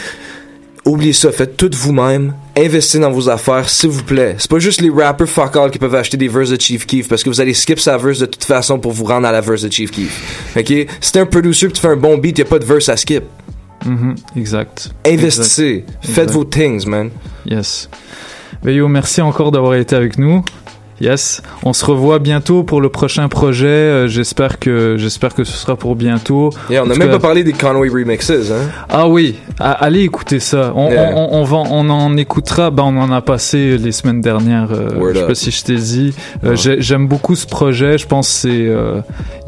Oubliez 0.87 1.13
ça, 1.13 1.31
faites 1.31 1.57
tout 1.59 1.71
vous-même, 1.75 2.33
investissez 2.57 2.99
dans 2.99 3.11
vos 3.11 3.29
affaires, 3.29 3.69
s'il 3.69 3.91
vous 3.91 4.03
plaît. 4.03 4.37
C'est 4.39 4.51
pas 4.51 4.59
juste 4.59 4.81
les 4.81 4.89
rappers 4.91 5.29
fuck 5.29 5.55
all 5.57 5.71
qui 5.71 5.79
peuvent 5.79 5.95
acheter 5.95 6.17
des 6.17 6.29
verses 6.29 6.49
de 6.51 6.61
Chief 6.61 6.87
Keef 6.87 7.07
parce 7.07 7.23
que 7.23 7.29
vous 7.29 7.41
allez 7.41 7.53
skip 7.53 7.79
sa 7.79 7.99
verse 7.99 8.19
de 8.21 8.27
toute 8.27 8.45
façon 8.45 8.79
pour 8.79 8.93
vous 8.93 9.05
rendre 9.05 9.29
à 9.29 9.33
la 9.33 9.43
verse 9.43 9.63
de 9.63 9.71
Chief 9.71 9.91
Keef. 9.91 10.55
Ok? 10.57 10.73
Si 11.01 11.13
t'es 11.13 11.19
un 11.21 11.27
producer 11.27 11.67
pis 11.67 11.75
tu 11.75 11.81
fais 11.83 11.89
un 11.89 11.97
bon 11.97 12.17
beat, 12.17 12.39
y 12.39 12.43
a 12.43 12.45
pas 12.47 12.59
de 12.59 12.65
verse 12.65 12.89
à 12.89 12.97
skip. 12.97 13.25
Mhm. 13.85 14.15
Exact. 14.37 14.91
Investissez, 15.07 15.85
Exact. 15.87 16.01
faites 16.03 16.11
Exact. 16.25 16.31
vos 16.33 16.45
things, 16.45 16.87
man. 16.87 17.11
Yes. 17.47 17.89
Ben 18.63 18.73
yo, 18.75 18.89
merci 18.89 19.21
encore 19.21 19.53
d'avoir 19.53 19.75
été 19.75 19.95
avec 19.97 20.19
nous. 20.19 20.43
Yes. 21.01 21.43
On 21.65 21.73
se 21.73 21.85
revoit 21.85 22.19
bientôt 22.19 22.63
pour 22.63 22.81
le 22.81 22.89
prochain 22.91 23.29
projet. 23.29 23.67
Euh, 23.67 24.09
j'espère 24.09 24.59
que 24.59 24.97
j'espère 24.99 25.35
que 25.35 25.45
ce 25.45 25.53
sera 25.53 25.77
pour 25.77 25.97
bientôt. 25.97 26.51
Yeah, 26.69 26.83
on 26.83 26.87
En 26.87 26.91
a 26.91 26.93
tout 26.95 26.99
même 26.99 27.09
cas- 27.09 27.15
pas 27.15 27.21
parlé 27.21 27.43
des 27.45 27.53
Conway 27.53 27.89
remixes, 27.89 28.31
hein? 28.31 28.69
Ah 28.89 29.09
oui, 29.09 29.37
a- 29.59 29.71
allez 29.73 30.01
écouter 30.03 30.41
ça. 30.41 30.73
On, 30.77 30.91
Yeah. 30.91 31.13
on, 31.17 31.29
on 31.41 31.45
va, 31.45 31.57
on 31.71 31.89
en 31.89 32.17
écoutera. 32.17 32.71
Ben, 32.71 32.83
on 32.85 32.99
en 32.99 33.11
a 33.13 33.23
passé 33.23 33.79
les 33.79 33.93
semaines 33.93 34.21
dernières. 34.21 34.73
euh, 34.73 35.13
je 35.15 35.19
sais 35.21 35.27
pas 35.27 35.35
si 35.35 35.51
je 35.51 35.65
t'ai 35.65 35.77
dit. 35.77 36.15
Euh, 36.45 36.55
j'ai- 36.57 36.81
J'aime 36.81 37.07
beaucoup 37.09 37.35
ce 37.37 37.47
projet. 37.47 37.97
Je 37.99 38.07
pense 38.07 38.29
c'est 38.29 38.49
euh, 38.51 39.01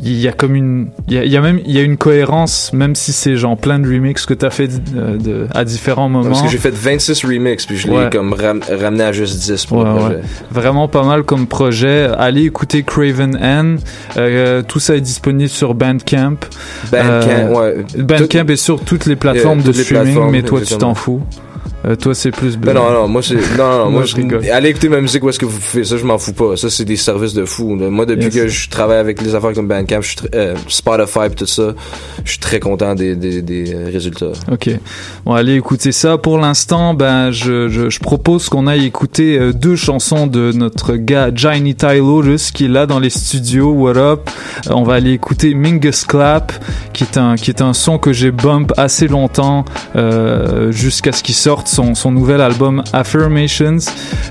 il 0.03 0.19
y 0.20 0.29
a 0.29 0.33
comme 0.33 0.55
une 0.55 0.89
il 1.09 1.15
y 1.15 1.19
a, 1.19 1.24
il 1.24 1.31
y 1.33 1.37
a 1.37 1.41
même 1.41 1.61
il 1.66 1.73
y 1.73 1.79
a 1.79 1.83
une 1.83 1.97
cohérence 1.97 2.73
même 2.73 2.95
si 2.95 3.12
c'est 3.12 3.37
genre 3.37 3.57
plein 3.57 3.79
de 3.79 3.87
remixes 3.89 4.27
que 4.27 4.35
t'as 4.35 4.51
fait 4.51 4.70
euh, 4.97 5.16
de, 5.16 5.47
à 5.55 5.65
différents 5.65 6.09
moments. 6.09 6.29
Parce 6.31 6.43
que 6.43 6.49
j'ai 6.49 6.59
fait 6.59 6.74
26 6.74 7.24
remixes, 7.24 7.66
puis 7.66 7.77
je 7.77 7.89
l'ai 7.89 7.97
Ouais. 7.97 8.11
comme 8.11 8.33
ram- 8.33 8.61
ramené 8.70 9.05
à 9.05 9.12
juste 9.12 9.39
10 9.41 9.66
pour 9.66 9.79
Ouais, 9.79 9.85
le 9.85 9.95
projet. 9.97 10.20
Vraiment 10.51 10.89
pas 10.89 11.03
mal 11.05 11.23
comme 11.24 11.41
projet. 11.47 12.09
Allez 12.19 12.44
écouter 12.44 12.82
Craven 12.82 13.36
N. 13.36 13.78
Euh, 14.16 14.62
tout 14.62 14.81
ça 14.81 14.97
est 14.97 15.01
disponible 15.01 15.51
sur 15.51 15.74
Bandcamp. 15.74 16.36
Bandcamp, 16.90 17.52
ouais. 17.52 17.85
Bandcamp 17.98 18.47
est 18.48 18.56
sur 18.56 18.81
toutes 18.85 19.06
les 19.06 19.16
plateformes 19.16 19.59
Yeah, 19.59 19.66
de 19.66 19.73
toutes 19.73 19.82
streaming, 19.82 20.05
plateformes, 20.05 20.31
mais 20.31 20.43
toi 20.43 20.60
tu 20.60 20.77
t'en 20.77 20.94
fous. 20.94 21.23
Euh, 21.85 21.97
toi 21.97 22.15
c'est 22.15 22.31
plus 22.31 22.57
Ben 22.57 22.75
non, 22.75 22.91
non, 22.93 23.09
moi 23.09 23.23
c'est. 23.23 23.35
Non, 23.59 23.85
non, 23.85 23.91
moi 23.91 24.05
je 24.05 24.15
rigole. 24.17 24.45
Allez 24.51 24.69
écouter 24.69 24.89
ma 24.89 25.01
musique 25.01 25.23
où 25.25 25.29
est-ce 25.29 25.39
que 25.39 25.45
vous 25.47 25.59
faites 25.61 25.85
ça, 25.85 25.97
je 25.97 26.05
m'en 26.05 26.19
fous 26.19 26.33
pas. 26.33 26.57
Ça, 26.57 26.71
c'est 26.71 26.85
des 26.85 26.97
services 26.97 27.35
de 27.35 27.45
fou. 27.45 27.77
là. 27.77 27.89
Moi, 27.91 28.07
depuis 28.07 28.25
Yes. 28.27 28.35
que 28.35 28.49
je 28.49 28.69
travaille 28.71 28.99
avec 28.99 29.21
les 29.21 29.35
affaires 29.35 29.53
comme 29.53 29.67
Bandcamp, 29.69 30.01
je 30.01 30.09
suis 30.09 30.17
euh, 30.35 30.55
Spotify 30.69 31.29
tout 31.37 31.47
ça, 31.47 31.75
je 32.25 32.31
suis 32.31 32.39
très 32.41 32.61
content 32.61 32.95
des, 32.95 33.17
des, 33.17 33.43
des 33.43 33.75
euh, 33.75 33.89
résultats. 33.93 34.33
Ok. 34.51 34.71
Bon, 35.25 35.33
allez 35.33 35.55
écouter 35.57 35.91
ça. 35.93 36.19
Pour 36.19 36.39
l'instant, 36.39 36.95
ben, 36.95 37.31
je, 37.33 37.69
je, 37.69 37.91
je 37.91 37.99
propose 38.01 38.49
qu'on 38.49 38.67
aille 38.67 38.87
écouter 38.87 39.39
euh, 39.39 39.53
deux 39.53 39.77
chansons 39.77 40.27
de 40.27 40.53
notre 40.53 40.95
gars 40.95 41.31
Johnny 41.35 41.75
Ty 41.75 41.99
Lotus 41.99 42.51
qui 42.53 42.67
est 42.67 42.69
là 42.69 42.87
dans 42.87 43.01
les 43.01 43.11
studios. 43.11 43.73
What 43.73 43.97
up? 43.97 44.31
Euh, 44.69 44.73
on 44.75 44.85
va 44.85 44.95
aller 44.95 45.13
écouter 45.13 45.55
Mingus 45.55 46.05
Clap, 46.05 46.53
qui 46.93 47.05
est 47.05 47.17
un, 47.19 47.35
qui 47.35 47.51
est 47.51 47.61
un 47.63 47.73
son 47.73 47.99
que 47.99 48.13
j'ai 48.13 48.31
bump 48.31 48.73
assez 48.77 49.09
longtemps, 49.09 49.65
euh, 49.97 50.71
jusqu'à 50.71 51.13
ce 51.13 51.23
qu'il 51.23 51.35
sorte 51.35 51.67
son, 51.73 52.11
nouvel 52.11 52.40
album 52.40 52.82
Affirmations. 52.93 53.78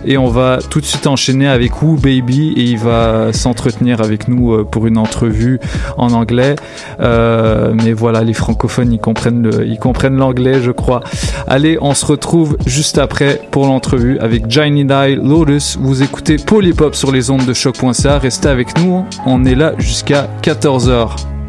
Et 0.06 0.18
on 0.18 0.28
va 0.28 0.60
tout 0.70 0.80
de 0.80 0.86
suite 0.86 1.08
enchaîner 1.08 1.48
avec 1.48 1.82
Woo 1.82 1.96
Baby 1.96 2.54
et 2.56 2.64
il 2.64 2.78
va 2.78 3.34
s'entretenir 3.34 4.02
avec 4.02 4.28
nous 4.28 4.54
euh, 4.54 4.64
pour 4.64 4.88
une 4.88 4.98
entrevue 4.98 5.60
en 5.98 6.12
anglais. 6.14 6.56
Euh, 7.00 7.74
mais 7.74 7.94
voilà, 7.94 8.24
les 8.24 8.34
francophones, 8.34 8.94
ils 8.94 9.00
comprennent 9.00 9.42
le, 9.42 9.66
ils 9.66 9.80
comprennent 9.80 10.18
l'anglais, 10.18 10.62
je 10.62 10.72
crois. 10.72 11.02
Allez, 11.48 11.78
on 11.82 11.94
se 11.94 12.06
retrouve 12.06 12.58
juste 12.66 12.98
après 12.98 13.42
pour 13.52 13.66
l'entrevue 13.66 14.20
avec 14.20 14.50
Johnny 14.50 14.86
Die 14.86 15.16
Lotus. 15.16 15.78
Vous 15.80 16.04
écoutez 16.04 16.38
Polypop 16.38 16.96
sur 16.96 17.12
les 17.12 17.32
ondes 17.32 17.46
de 17.46 17.54
choc.ca. 17.54 18.20
Restez 18.20 18.50
avec 18.50 18.78
nous. 18.80 19.06
On 19.26 19.46
est 19.46 19.56
là 19.56 19.74
jusqu'à 19.78 20.28
14h. 20.44 21.41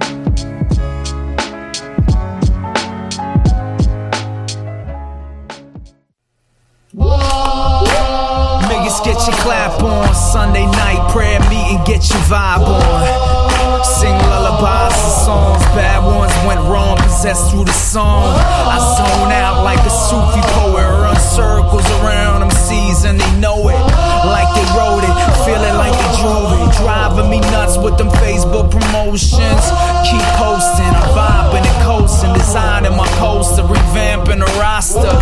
On 9.82 10.14
Sunday 10.14 10.66
night 10.66 11.10
prayer 11.10 11.40
meeting, 11.50 11.82
get 11.84 12.08
your 12.10 12.22
vibe 12.30 12.62
on. 12.62 13.84
Sing 13.84 14.14
lullabies 14.30 14.94
and 14.94 15.12
songs, 15.26 15.62
bad 15.74 16.04
ones 16.06 16.32
went 16.46 16.60
wrong, 16.70 16.96
possessed 16.98 17.50
through 17.50 17.64
the 17.64 17.72
song. 17.72 18.34
I 18.36 18.78
zone 18.96 19.32
out 19.32 19.64
like 19.64 19.80
a 19.80 19.90
Sufi 19.90 20.40
poet, 20.54 20.86
run 20.86 21.16
circles 21.16 21.86
around 22.00 22.40
them 22.40 22.50
seas 22.50 23.04
and 23.04 23.18
they 23.18 23.32
know 23.40 23.68
it. 23.68 23.80
Like 24.26 24.48
they 24.54 24.66
wrote 24.78 25.02
it, 25.02 25.14
feeling 25.44 25.76
like 25.76 25.92
they 25.92 26.10
drove 26.22 26.52
it. 26.58 26.61
Driving 26.82 27.30
me 27.30 27.38
nuts 27.38 27.78
with 27.78 27.96
them 27.96 28.08
Facebook 28.08 28.70
promotions. 28.70 29.64
Keep 30.02 30.26
posting, 30.34 30.92
I'm 30.98 31.08
vibing 31.14 31.64
and 31.64 31.82
coasting, 31.84 32.32
designing 32.32 32.96
my 32.96 33.06
poster, 33.18 33.62
revamping 33.62 34.40
the 34.40 34.50
roster. 34.58 35.14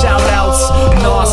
Shout 0.00 0.20
outs, 0.30 0.70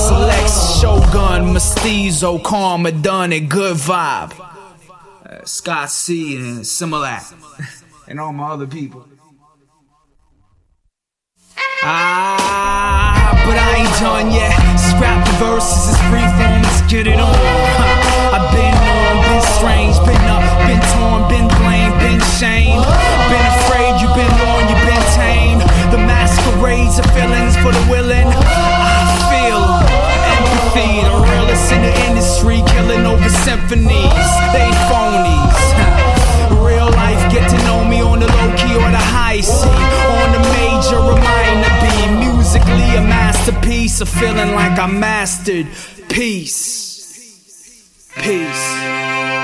Selects, 0.07 0.79
Shogun, 0.79 1.53
Mestizo, 1.53 2.39
Karma, 2.39 2.91
Done 2.91 3.31
It, 3.33 3.49
Good 3.49 3.77
Vibe. 3.77 4.33
Uh, 5.23 5.45
Scott 5.45 5.91
C 5.91 6.35
and 6.37 6.59
Similac. 6.61 7.33
and 8.07 8.19
all 8.19 8.33
my 8.33 8.49
other 8.49 8.65
people. 8.65 9.07
Ah, 11.83 13.31
but 13.45 13.57
I 13.57 13.75
ain't 13.77 13.99
done 13.99 14.31
yet. 14.31 14.53
Scrap 14.77 15.25
the 15.25 15.33
verses, 15.33 15.89
it's 15.89 16.01
free 16.09 16.19
form, 16.19 16.61
let's 16.63 16.81
get 16.91 17.05
it 17.05 17.19
on. 17.19 17.31
Huh. 17.31 18.37
I've 18.37 18.51
been 18.51 18.86
been 19.37 19.53
strange, 19.53 19.97
been 20.01 20.25
up, 20.33 20.41
been 20.65 20.81
torn, 20.97 21.21
been 21.29 21.47
blamed, 21.61 21.93
been 22.01 22.21
shamed. 22.41 22.81
Been 23.29 23.47
afraid, 23.61 23.93
you've 24.01 24.17
been 24.17 24.33
worn, 24.41 24.65
you've 24.65 24.85
been 24.89 25.07
tamed. 25.13 25.61
The 25.93 26.01
masquerades 26.01 26.97
of 26.97 27.05
feelings 27.13 27.53
for 27.61 27.69
the 27.69 27.83
willing. 27.85 28.25
I 28.25 29.13
feel 29.29 29.61
empathy, 30.33 31.05
the 31.05 31.17
realest 31.29 31.71
in 31.71 31.81
the 31.85 31.93
industry, 32.09 32.63
killing 32.73 33.05
over 33.05 33.29
symphonies. 33.45 34.27
They 34.57 34.69
phonies. 34.89 35.61
Real 36.65 36.89
life, 36.97 37.21
get 37.31 37.45
to 37.53 37.57
know 37.65 37.85
me 37.85 38.01
on 38.01 38.19
the 38.19 38.27
low 38.27 38.49
key 38.57 38.73
or 38.73 38.89
the 38.89 39.05
high 39.17 39.41
C. 39.41 39.69
On 39.69 40.29
the 40.33 40.41
major, 40.57 40.97
remind 40.97 41.61
to 41.61 42.07
musically 42.25 42.89
a 42.95 43.01
masterpiece 43.01 44.01
of 44.01 44.09
feeling 44.09 44.55
like 44.55 44.79
I 44.79 44.87
mastered 44.87 45.67
peace. 46.09 46.86
Peace. 48.19 49.36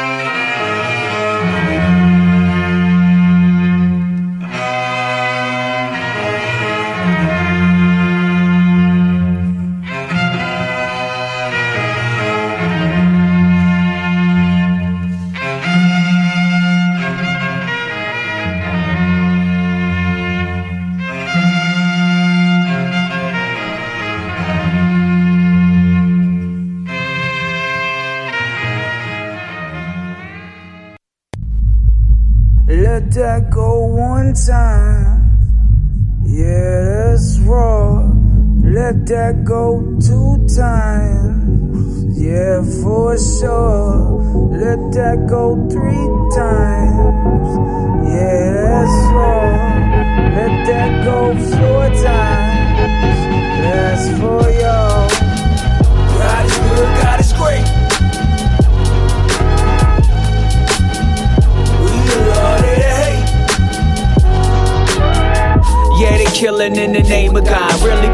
Go 45.15 45.67
three 45.69 46.09
times. 46.35 46.62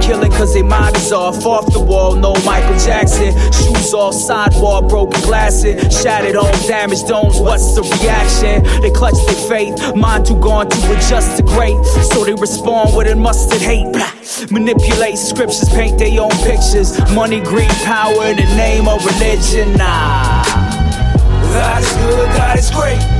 Killing 0.09 0.31
cause 0.31 0.53
they 0.55 0.63
mind 0.63 0.95
is 0.97 1.11
off. 1.11 1.45
Off 1.45 1.71
the 1.71 1.79
wall, 1.79 2.15
no 2.15 2.33
Michael 2.43 2.77
Jackson. 2.79 3.31
Shoes 3.53 3.93
off, 3.93 4.15
sidewall, 4.15 4.81
broken 4.81 5.21
glasses. 5.21 5.77
Shattered 6.01 6.35
home, 6.35 6.51
damaged 6.67 7.07
domes. 7.07 7.39
What's 7.39 7.75
the 7.75 7.83
reaction? 7.83 8.63
They 8.81 8.89
clutch 8.89 9.19
their 9.27 9.41
faith. 9.47 9.75
Mind 9.95 10.25
too 10.25 10.39
gone 10.39 10.67
to 10.69 10.77
adjust 10.97 11.37
to 11.37 11.43
great. 11.43 11.77
So 12.11 12.25
they 12.25 12.33
respond 12.33 12.95
with 12.97 13.07
a 13.07 13.15
mustard 13.15 13.61
hate. 13.61 13.93
Manipulate 14.49 15.17
scriptures, 15.17 15.69
paint 15.69 15.99
their 15.99 16.21
own 16.21 16.31
pictures. 16.41 16.89
Money, 17.13 17.39
greed, 17.41 17.69
power 17.85 18.25
in 18.25 18.37
the 18.37 18.49
name 18.57 18.87
of 18.87 19.05
religion. 19.05 19.77
Nah. 19.77 20.43
God 21.53 21.81
is 21.83 21.91
good, 21.93 22.27
God 22.35 22.57
is 22.57 22.71
great. 22.71 23.18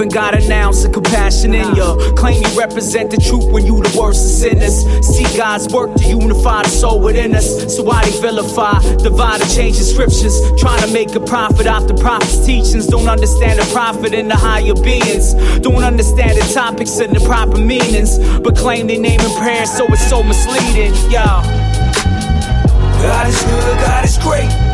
Even 0.00 0.08
got 0.08 0.34
an 0.34 0.50
ounce 0.50 0.82
of 0.84 0.92
compassion 0.92 1.52
in 1.52 1.76
you. 1.76 2.14
Claim 2.16 2.42
you 2.42 2.58
represent 2.58 3.10
the 3.10 3.18
truth 3.18 3.52
when 3.52 3.66
you 3.66 3.82
the 3.82 3.98
worst 3.98 4.24
of 4.24 4.30
sinners. 4.30 4.80
See 5.06 5.24
God's 5.36 5.68
work 5.74 5.94
to 5.96 6.04
unify 6.04 6.62
the 6.62 6.70
soul 6.70 7.00
within 7.00 7.34
us. 7.34 7.76
So 7.76 7.82
why 7.82 8.02
they 8.04 8.18
vilify, 8.18 8.80
divide 9.02 9.42
and 9.42 9.50
change 9.50 9.76
the 9.76 9.84
scriptures? 9.84 10.40
Trying 10.58 10.80
to 10.86 10.92
make 10.92 11.14
a 11.14 11.20
profit 11.20 11.66
off 11.66 11.86
the 11.86 11.94
prophet's 11.94 12.46
teachings. 12.46 12.86
Don't 12.86 13.08
understand 13.08 13.58
the 13.58 13.70
prophet 13.74 14.14
in 14.14 14.28
the 14.28 14.36
higher 14.36 14.74
beings. 14.74 15.34
Don't 15.60 15.84
understand 15.84 16.38
the 16.38 16.50
topics 16.54 16.98
and 16.98 17.14
the 17.14 17.20
proper 17.20 17.58
meanings. 17.58 18.18
But 18.40 18.56
claim 18.56 18.86
they 18.86 18.96
name 18.96 19.20
in 19.20 19.36
prayer, 19.36 19.66
so 19.66 19.84
it's 19.88 20.08
so 20.08 20.22
misleading. 20.22 20.94
Yo. 21.10 21.24
God 23.04 23.26
is 23.28 23.42
good, 23.42 23.76
God 23.84 24.04
is 24.06 24.16
great. 24.16 24.69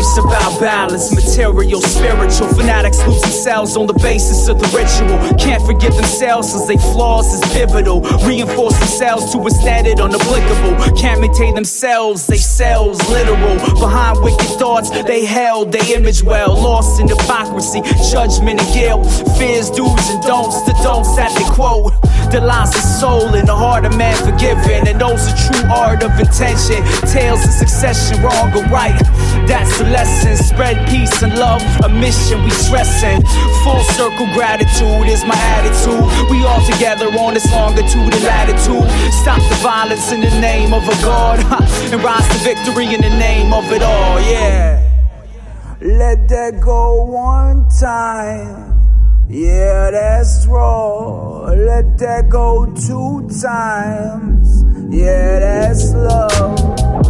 Life's 0.00 0.16
about 0.16 0.60
balance, 0.60 1.14
material, 1.14 1.82
spiritual. 1.82 2.48
Fanatics 2.48 3.06
lose 3.06 3.20
themselves 3.20 3.76
on 3.76 3.86
the 3.86 3.92
basis 3.92 4.48
of 4.48 4.58
the 4.58 4.64
ritual. 4.72 5.18
Can't 5.36 5.62
forgive 5.66 5.94
themselves 5.94 6.54
as 6.54 6.66
they 6.66 6.78
flaws 6.78 7.26
is 7.34 7.42
pivotal. 7.52 8.00
Reinforce 8.24 8.78
themselves 8.78 9.30
to 9.32 9.46
a 9.46 9.50
standard 9.50 9.98
unapplicable. 9.98 10.98
Can't 10.98 11.20
maintain 11.20 11.54
themselves, 11.54 12.26
they 12.26 12.38
selves 12.38 12.98
literal. 13.10 13.56
Behind 13.78 14.24
wicked 14.24 14.48
thoughts, 14.56 14.88
they 14.88 15.26
held 15.26 15.70
they 15.70 15.94
image 15.94 16.22
well. 16.22 16.54
Lost 16.54 16.98
in 16.98 17.06
hypocrisy, 17.06 17.82
judgment 18.10 18.58
and 18.58 18.72
guilt. 18.72 19.04
Fears, 19.36 19.68
do's 19.68 20.08
and 20.08 20.22
don'ts, 20.22 20.62
the 20.64 20.72
don'ts 20.82 21.14
that 21.16 21.28
they 21.36 21.44
quote. 21.52 21.92
The 22.32 22.40
loss 22.40 22.74
of 22.74 22.80
soul 22.80 23.34
in 23.34 23.44
the 23.44 23.54
heart 23.54 23.84
of 23.84 23.98
man 23.98 24.16
forgiven. 24.16 24.88
And 24.88 24.98
knows 24.98 25.26
the 25.28 25.36
true 25.44 25.68
art 25.68 26.02
of 26.02 26.18
intention. 26.18 26.80
Tales 27.12 27.44
of 27.44 27.50
succession, 27.50 28.22
wrong 28.22 28.48
or 28.56 28.64
right. 28.72 28.96
That's 29.46 29.78
the 29.78 29.84
lesson. 29.84 30.36
Spread 30.36 30.88
peace 30.88 31.22
and 31.22 31.36
love, 31.38 31.62
a 31.84 31.88
mission 31.88 32.42
we 32.44 32.50
stressing. 32.50 33.22
Full 33.64 33.82
circle 33.96 34.26
gratitude 34.32 35.06
is 35.08 35.24
my 35.24 35.36
attitude. 35.56 36.04
We 36.30 36.44
all 36.44 36.64
together 36.66 37.06
on 37.18 37.34
this 37.34 37.50
longitude 37.52 38.14
and 38.14 38.24
latitude. 38.24 38.88
Stop 39.22 39.40
the 39.48 39.58
violence 39.62 40.12
in 40.12 40.20
the 40.20 40.30
name 40.40 40.72
of 40.72 40.82
a 40.88 40.96
God. 41.02 41.40
and 41.92 42.02
rise 42.02 42.28
to 42.28 42.38
victory 42.44 42.94
in 42.94 43.00
the 43.00 43.14
name 43.18 43.52
of 43.52 43.70
it 43.72 43.82
all, 43.82 44.20
yeah. 44.20 44.86
Let 45.80 46.28
that 46.28 46.60
go 46.60 47.04
one 47.04 47.68
time. 47.80 48.70
Yeah, 49.28 49.90
that's 49.90 50.46
raw. 50.46 51.44
Let 51.46 51.98
that 51.98 52.28
go 52.28 52.66
two 52.66 53.28
times. 53.40 54.64
Yeah, 54.94 55.38
that's 55.38 55.92
love. 55.92 57.09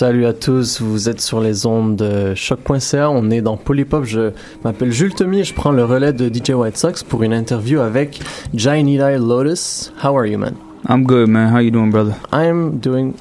Salut 0.00 0.24
à 0.24 0.32
tous, 0.32 0.80
vous 0.80 1.10
êtes 1.10 1.20
sur 1.20 1.42
les 1.42 1.66
ondes 1.66 1.94
de 1.94 2.34
choc.ca, 2.34 3.10
on 3.10 3.28
est 3.28 3.42
dans 3.42 3.58
Polypop, 3.58 4.04
je 4.04 4.30
m'appelle 4.64 4.92
Jules 4.92 5.14
Temy 5.14 5.40
et 5.40 5.44
je 5.44 5.52
prends 5.52 5.72
le 5.72 5.84
relais 5.84 6.14
de 6.14 6.32
DJ 6.32 6.52
White 6.52 6.78
Sox 6.78 7.02
pour 7.06 7.22
une 7.22 7.34
interview 7.34 7.80
avec 7.80 8.18
Jai 8.54 8.82
Nidai 8.82 9.18
Lotus. 9.18 9.92
How 10.02 10.16
are 10.16 10.26
you 10.26 10.38
man? 10.38 10.54
I'm 10.88 11.04
good 11.04 11.28
man, 11.28 11.54
how 11.54 11.58
you 11.58 11.70
doing 11.70 11.90
brother? 11.90 12.14
I'm 12.32 12.78
doing 12.78 13.12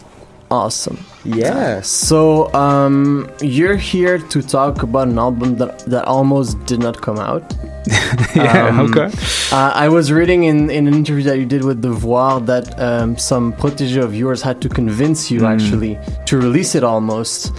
awesome. 0.49 0.95
Yeah. 1.35 1.81
So, 1.81 2.51
um, 2.53 3.29
you're 3.41 3.75
here 3.75 4.17
to 4.17 4.41
talk 4.41 4.83
about 4.83 5.07
an 5.07 5.17
album 5.19 5.55
that, 5.57 5.79
that 5.85 6.05
almost 6.05 6.57
did 6.65 6.79
not 6.79 7.01
come 7.01 7.17
out. 7.19 7.43
Yeah, 8.35 8.81
okay. 8.81 9.09
Uh, 9.51 9.71
I 9.73 9.87
was 9.89 10.11
reading 10.11 10.43
in, 10.43 10.69
in 10.69 10.87
an 10.87 10.93
interview 10.93 11.23
that 11.23 11.37
you 11.39 11.45
did 11.45 11.63
with 11.63 11.81
Devoir 11.81 12.39
that 12.41 12.79
um, 12.79 13.17
some 13.17 13.53
protege 13.53 13.99
of 13.99 14.13
yours 14.15 14.41
had 14.41 14.61
to 14.61 14.69
convince 14.69 15.31
you 15.31 15.39
Mm. 15.41 15.53
actually 15.53 15.97
to 16.25 16.37
release 16.37 16.75
it 16.75 16.83
almost. 16.83 17.51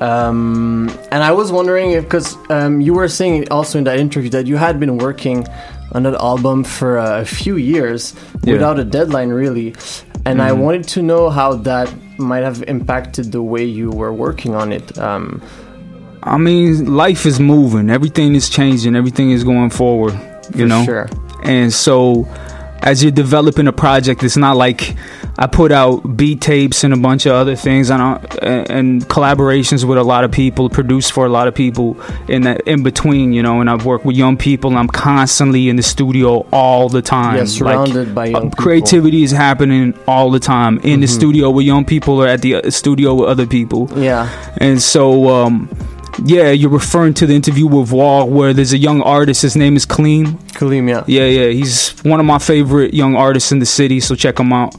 Um, 0.00 0.90
and 1.12 1.22
I 1.22 1.30
was 1.32 1.52
wondering 1.52 1.92
if, 1.92 2.04
because 2.04 2.36
um, 2.50 2.80
you 2.80 2.92
were 2.94 3.08
saying 3.08 3.48
also 3.50 3.78
in 3.78 3.84
that 3.84 3.98
interview 4.00 4.30
that 4.30 4.46
you 4.46 4.56
had 4.56 4.80
been 4.80 4.98
working 4.98 5.46
on 5.92 6.02
that 6.04 6.14
album 6.14 6.64
for 6.64 6.98
a 6.98 7.24
few 7.24 7.56
years 7.56 8.14
Yeah. 8.42 8.54
without 8.54 8.78
a 8.80 8.84
deadline, 8.84 9.28
really. 9.30 9.74
And 10.24 10.40
I 10.42 10.50
Mm. 10.50 10.58
wanted 10.58 10.84
to 10.94 11.02
know 11.02 11.30
how 11.30 11.54
that 11.70 11.88
might 12.18 12.42
have 12.42 12.62
impacted 12.68 13.32
the 13.32 13.42
way 13.42 13.64
you 13.64 13.90
were 13.90 14.12
working 14.12 14.54
on 14.54 14.72
it. 14.72 14.98
Um, 14.98 15.42
I 16.22 16.38
mean, 16.38 16.94
life 16.94 17.26
is 17.26 17.40
moving. 17.40 17.90
Everything 17.90 18.34
is 18.34 18.48
changing. 18.48 18.94
Everything 18.94 19.30
is 19.30 19.42
going 19.44 19.70
forward. 19.70 20.14
You 20.54 20.64
For 20.64 20.66
know. 20.66 20.84
sure. 20.84 21.08
And 21.42 21.72
so, 21.72 22.24
as 22.82 23.02
you're 23.02 23.12
developing 23.12 23.68
a 23.68 23.72
project, 23.72 24.22
it's 24.24 24.36
not 24.36 24.56
like 24.56 24.96
I 25.38 25.46
put 25.46 25.70
out 25.72 26.16
beat 26.16 26.40
tapes 26.40 26.84
and 26.84 26.92
a 26.92 26.96
bunch 26.96 27.26
of 27.26 27.32
other 27.32 27.54
things 27.56 27.90
and 27.90 28.02
and 28.42 29.02
collaborations 29.08 29.84
with 29.84 29.98
a 29.98 30.02
lot 30.02 30.24
of 30.24 30.30
people, 30.32 30.68
produced 30.68 31.12
for 31.12 31.24
a 31.24 31.28
lot 31.28 31.46
of 31.48 31.54
people 31.54 31.96
in 32.28 32.42
that 32.42 32.60
in 32.66 32.82
between. 32.82 33.32
You 33.32 33.42
know, 33.42 33.60
and 33.60 33.70
I've 33.70 33.86
worked 33.86 34.04
with 34.04 34.16
young 34.16 34.36
people. 34.36 34.70
and 34.70 34.78
I'm 34.78 34.88
constantly 34.88 35.68
in 35.68 35.76
the 35.76 35.82
studio 35.82 36.46
all 36.52 36.88
the 36.88 37.02
time. 37.02 37.36
Yeah, 37.36 37.44
surrounded 37.44 38.14
by 38.14 38.26
young 38.26 38.36
uh, 38.36 38.40
people. 38.50 38.62
creativity 38.64 39.22
is 39.22 39.30
happening 39.30 39.94
all 40.06 40.30
the 40.30 40.40
time 40.40 40.78
in 40.82 41.00
the 41.00 41.06
Mhm. 41.06 41.10
studio 41.18 41.50
with 41.50 41.64
young 41.66 41.84
people 41.84 42.14
or 42.22 42.26
at 42.26 42.42
the 42.42 42.56
uh, 42.56 42.70
studio 42.70 43.14
with 43.14 43.28
other 43.28 43.46
people. 43.46 43.88
Yeah. 43.96 44.28
And 44.58 44.80
so, 44.82 45.28
um, 45.28 45.68
Yeah, 46.24 46.50
you're 46.50 46.70
referring 46.70 47.14
to 47.14 47.26
the 47.26 47.34
interview 47.34 47.66
with 47.66 47.90
Wall 47.90 48.28
where 48.28 48.52
there's 48.52 48.72
a 48.72 48.78
young 48.78 49.00
artist. 49.02 49.42
His 49.42 49.56
name 49.56 49.76
is 49.76 49.86
Clean. 49.86 50.26
Kaleem, 50.54 50.88
yeah. 50.88 51.04
Yeah, 51.06 51.26
yeah. 51.26 51.48
He's 51.48 51.90
one 52.04 52.20
of 52.20 52.26
my 52.26 52.38
favorite 52.38 52.94
young 52.94 53.16
artists 53.16 53.50
in 53.50 53.58
the 53.58 53.66
city, 53.66 53.98
so 54.00 54.14
check 54.14 54.38
him 54.38 54.52
out. 54.52 54.74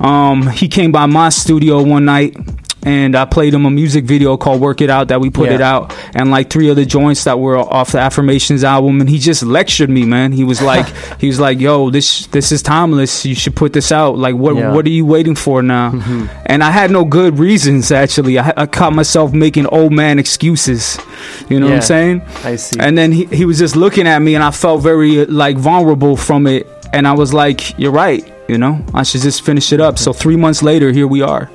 Um, 0.00 0.48
he 0.48 0.68
came 0.68 0.92
by 0.92 1.06
my 1.06 1.28
studio 1.28 1.82
one 1.82 2.06
night 2.06 2.34
and 2.82 3.14
I 3.14 3.24
played 3.26 3.52
him 3.52 3.66
a 3.66 3.70
music 3.70 4.04
video 4.04 4.36
called 4.36 4.60
Work 4.60 4.80
It 4.80 4.88
Out 4.90 5.08
that 5.08 5.20
we 5.20 5.28
put 5.30 5.48
Yeah. 5.48 5.56
it 5.56 5.60
out 5.60 5.94
and 6.14 6.30
like 6.30 6.48
three 6.50 6.70
other 6.70 6.84
joints 6.84 7.24
that 7.24 7.38
were 7.38 7.58
off 7.58 7.92
the 7.92 7.98
Affirmations 7.98 8.64
album 8.64 9.00
and 9.00 9.08
he 9.10 9.18
just 9.18 9.42
lectured 9.42 9.90
me, 9.90 10.04
man. 10.06 10.32
He 10.32 10.44
was 10.44 10.62
like 10.72 10.86
he 11.20 11.26
was 11.26 11.38
like, 11.38 11.60
"Yo, 11.60 11.90
this 11.90 12.26
this 12.28 12.52
is 12.52 12.62
timeless. 12.62 13.26
You 13.26 13.34
should 13.34 13.54
put 13.54 13.72
this 13.72 13.92
out. 13.92 14.16
Like 14.18 14.34
what 14.34 14.56
Yeah. 14.56 14.72
what 14.72 14.86
are 14.86 14.90
you 14.90 15.04
waiting 15.06 15.34
for 15.34 15.62
now?" 15.62 15.90
Mm-hmm. 15.92 16.26
And 16.46 16.64
I 16.64 16.70
had 16.70 16.90
no 16.90 17.04
good 17.04 17.38
reasons 17.38 17.92
actually. 17.92 18.38
I, 18.38 18.52
I 18.56 18.66
caught 18.66 18.92
myself 18.94 19.32
making 19.32 19.66
old 19.66 19.92
man 19.92 20.18
excuses. 20.18 20.98
You 21.48 21.60
know 21.60 21.66
what 21.66 21.76
I'm 21.76 21.82
saying? 21.82 22.22
I 22.44 22.56
see. 22.56 22.78
And 22.80 22.96
then 22.96 23.12
he, 23.12 23.26
he 23.26 23.44
was 23.44 23.58
just 23.58 23.76
looking 23.76 24.06
at 24.06 24.20
me, 24.20 24.34
and 24.34 24.42
I 24.42 24.50
felt 24.52 24.82
very 24.82 25.26
like 25.26 25.56
vulnerable 25.58 26.16
from 26.16 26.46
it. 26.46 26.66
And 26.92 27.06
I 27.06 27.12
was 27.12 27.32
like, 27.34 27.78
"You're 27.78 27.92
right. 27.92 28.24
You 28.48 28.58
know, 28.58 28.84
I 28.94 29.02
should 29.04 29.20
just 29.20 29.42
finish 29.42 29.72
it 29.72 29.80
up." 29.80 29.94
Mm-hmm. 29.96 30.02
So 30.04 30.12
three 30.12 30.36
months 30.36 30.62
later, 30.62 30.90
here 30.92 31.06
we 31.06 31.20
are. 31.22 31.50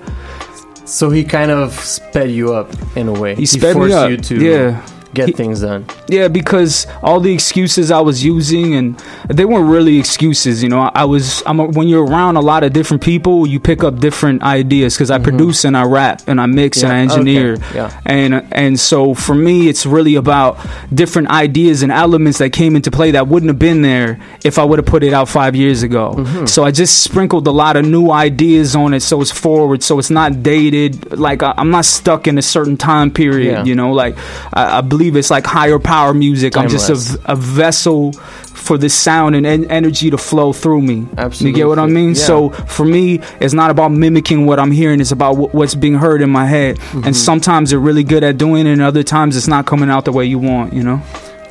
So 0.86 1.10
he 1.10 1.24
kind 1.24 1.52
of 1.52 1.74
sped 1.74 2.32
you 2.32 2.54
up 2.54 2.72
in 2.96 3.08
a 3.08 3.14
way. 3.14 3.36
He 3.36 3.46
sped 3.46 3.76
me 3.76 3.82
forced 3.82 3.96
up, 3.96 4.10
you 4.10 4.18
to 4.18 4.36
yeah. 4.44 4.86
Get 5.16 5.28
He- 5.30 5.34
things 5.34 5.62
done. 5.62 5.86
Yeah, 6.08 6.28
because 6.28 6.86
all 7.02 7.20
the 7.20 7.34
excuses 7.34 7.90
I 7.92 8.02
was 8.02 8.24
using, 8.24 8.76
and 8.76 8.98
they 9.30 9.46
weren't 9.46 9.70
really 9.70 9.98
excuses. 9.98 10.62
You 10.62 10.70
know, 10.70 10.82
I, 10.82 10.92
I 11.04 11.06
was. 11.06 11.42
I'm 11.46 11.60
a, 11.60 11.66
when 11.66 11.88
you're 11.88 12.06
around 12.06 12.36
a 12.38 12.42
lot 12.42 12.64
of 12.64 12.74
different 12.74 13.02
people, 13.04 13.48
you 13.48 13.60
pick 13.60 13.84
up 13.84 14.00
different 14.00 14.44
ideas. 14.44 14.96
Because 14.96 15.12
I 15.12 15.20
produce 15.20 15.64
and 15.66 15.76
I 15.76 15.84
rap 15.84 16.22
and 16.28 16.40
I 16.40 16.46
mix 16.46 16.84
and 16.84 16.92
I 16.92 16.96
Mm-hmm. 16.96 17.06
Engineer, 17.06 17.54
okay, 17.54 17.76
yeah. 17.76 18.02
and 18.06 18.34
and 18.52 18.80
so 18.80 19.14
for 19.14 19.36
me, 19.36 19.68
it's 19.70 19.86
really 19.86 20.16
about 20.16 20.58
different 20.94 21.30
ideas 21.30 21.84
and 21.84 21.92
elements 21.92 22.40
that 22.40 22.52
came 22.52 22.76
into 22.76 22.90
play 22.90 23.12
that 23.12 23.28
wouldn't 23.28 23.50
have 23.50 23.60
been 23.60 23.82
there 23.84 24.20
if 24.44 24.58
I 24.58 24.64
would 24.64 24.80
have 24.80 24.86
put 24.88 25.04
it 25.04 25.14
out 25.14 25.30
five 25.30 25.56
years 25.56 25.84
ago. 25.84 26.14
Mm-hmm. 26.18 26.46
So 26.48 26.64
I 26.64 26.72
just 26.72 27.04
sprinkled 27.04 27.46
a 27.48 27.52
lot 27.52 27.76
of 27.78 27.86
new 27.86 28.10
ideas 28.12 28.76
on 28.76 28.94
it, 28.94 29.02
so 29.02 29.22
it's 29.22 29.32
forward, 29.32 29.84
so 29.84 30.00
it's 30.00 30.10
not 30.10 30.42
dated. 30.42 31.18
Like 31.18 31.44
I, 31.44 31.54
I'm 31.58 31.70
not 31.70 31.86
stuck 31.86 32.28
in 32.28 32.38
a 32.38 32.42
certain 32.42 32.76
time 32.78 33.12
period. 33.12 33.52
Yeah. 33.52 33.64
You 33.66 33.76
know, 33.76 33.92
like 33.92 34.18
I, 34.54 34.80
I 34.80 34.82
believe 34.82 35.05
it's 35.14 35.30
like 35.30 35.46
higher 35.46 35.80
power 35.80 36.14
music. 36.14 36.58
I'm 36.58 36.70
just 36.70 36.90
a, 36.90 37.32
a 37.32 37.36
vessel 37.36 38.14
for 38.14 38.78
this 38.78 38.94
sound 38.94 39.36
and 39.36 39.46
en- 39.46 39.66
energy 39.66 40.10
to 40.10 40.18
flow 40.18 40.52
through 40.52 40.82
me. 40.82 41.08
You 41.34 41.52
get 41.52 41.68
what 41.68 41.80
I 41.80 41.86
mean? 41.86 42.10
Yeah. 42.10 42.26
So 42.26 42.50
for 42.50 42.86
me, 42.86 43.20
it's 43.40 43.54
not 43.54 43.70
about 43.70 43.90
mimicking 43.90 44.46
what 44.46 44.60
I'm 44.60 44.72
hearing. 44.72 45.00
It's 45.02 45.12
about 45.12 45.36
wh- 45.36 45.54
what's 45.54 45.76
being 45.76 45.96
heard 45.96 46.22
in 46.22 46.30
my 46.30 46.46
head. 46.46 46.78
Mm-hmm. 46.78 47.04
And 47.06 47.16
sometimes 47.16 47.70
they're 47.70 47.80
really 47.80 48.04
good 48.04 48.24
at 48.24 48.38
doing 48.38 48.66
it, 48.66 48.72
and 48.72 48.82
other 48.82 49.04
times 49.04 49.38
it's 49.38 49.48
not 49.48 49.66
coming 49.66 49.90
out 49.90 50.06
the 50.06 50.12
way 50.12 50.26
you 50.26 50.40
want. 50.40 50.74
You 50.74 50.84
know? 50.84 51.02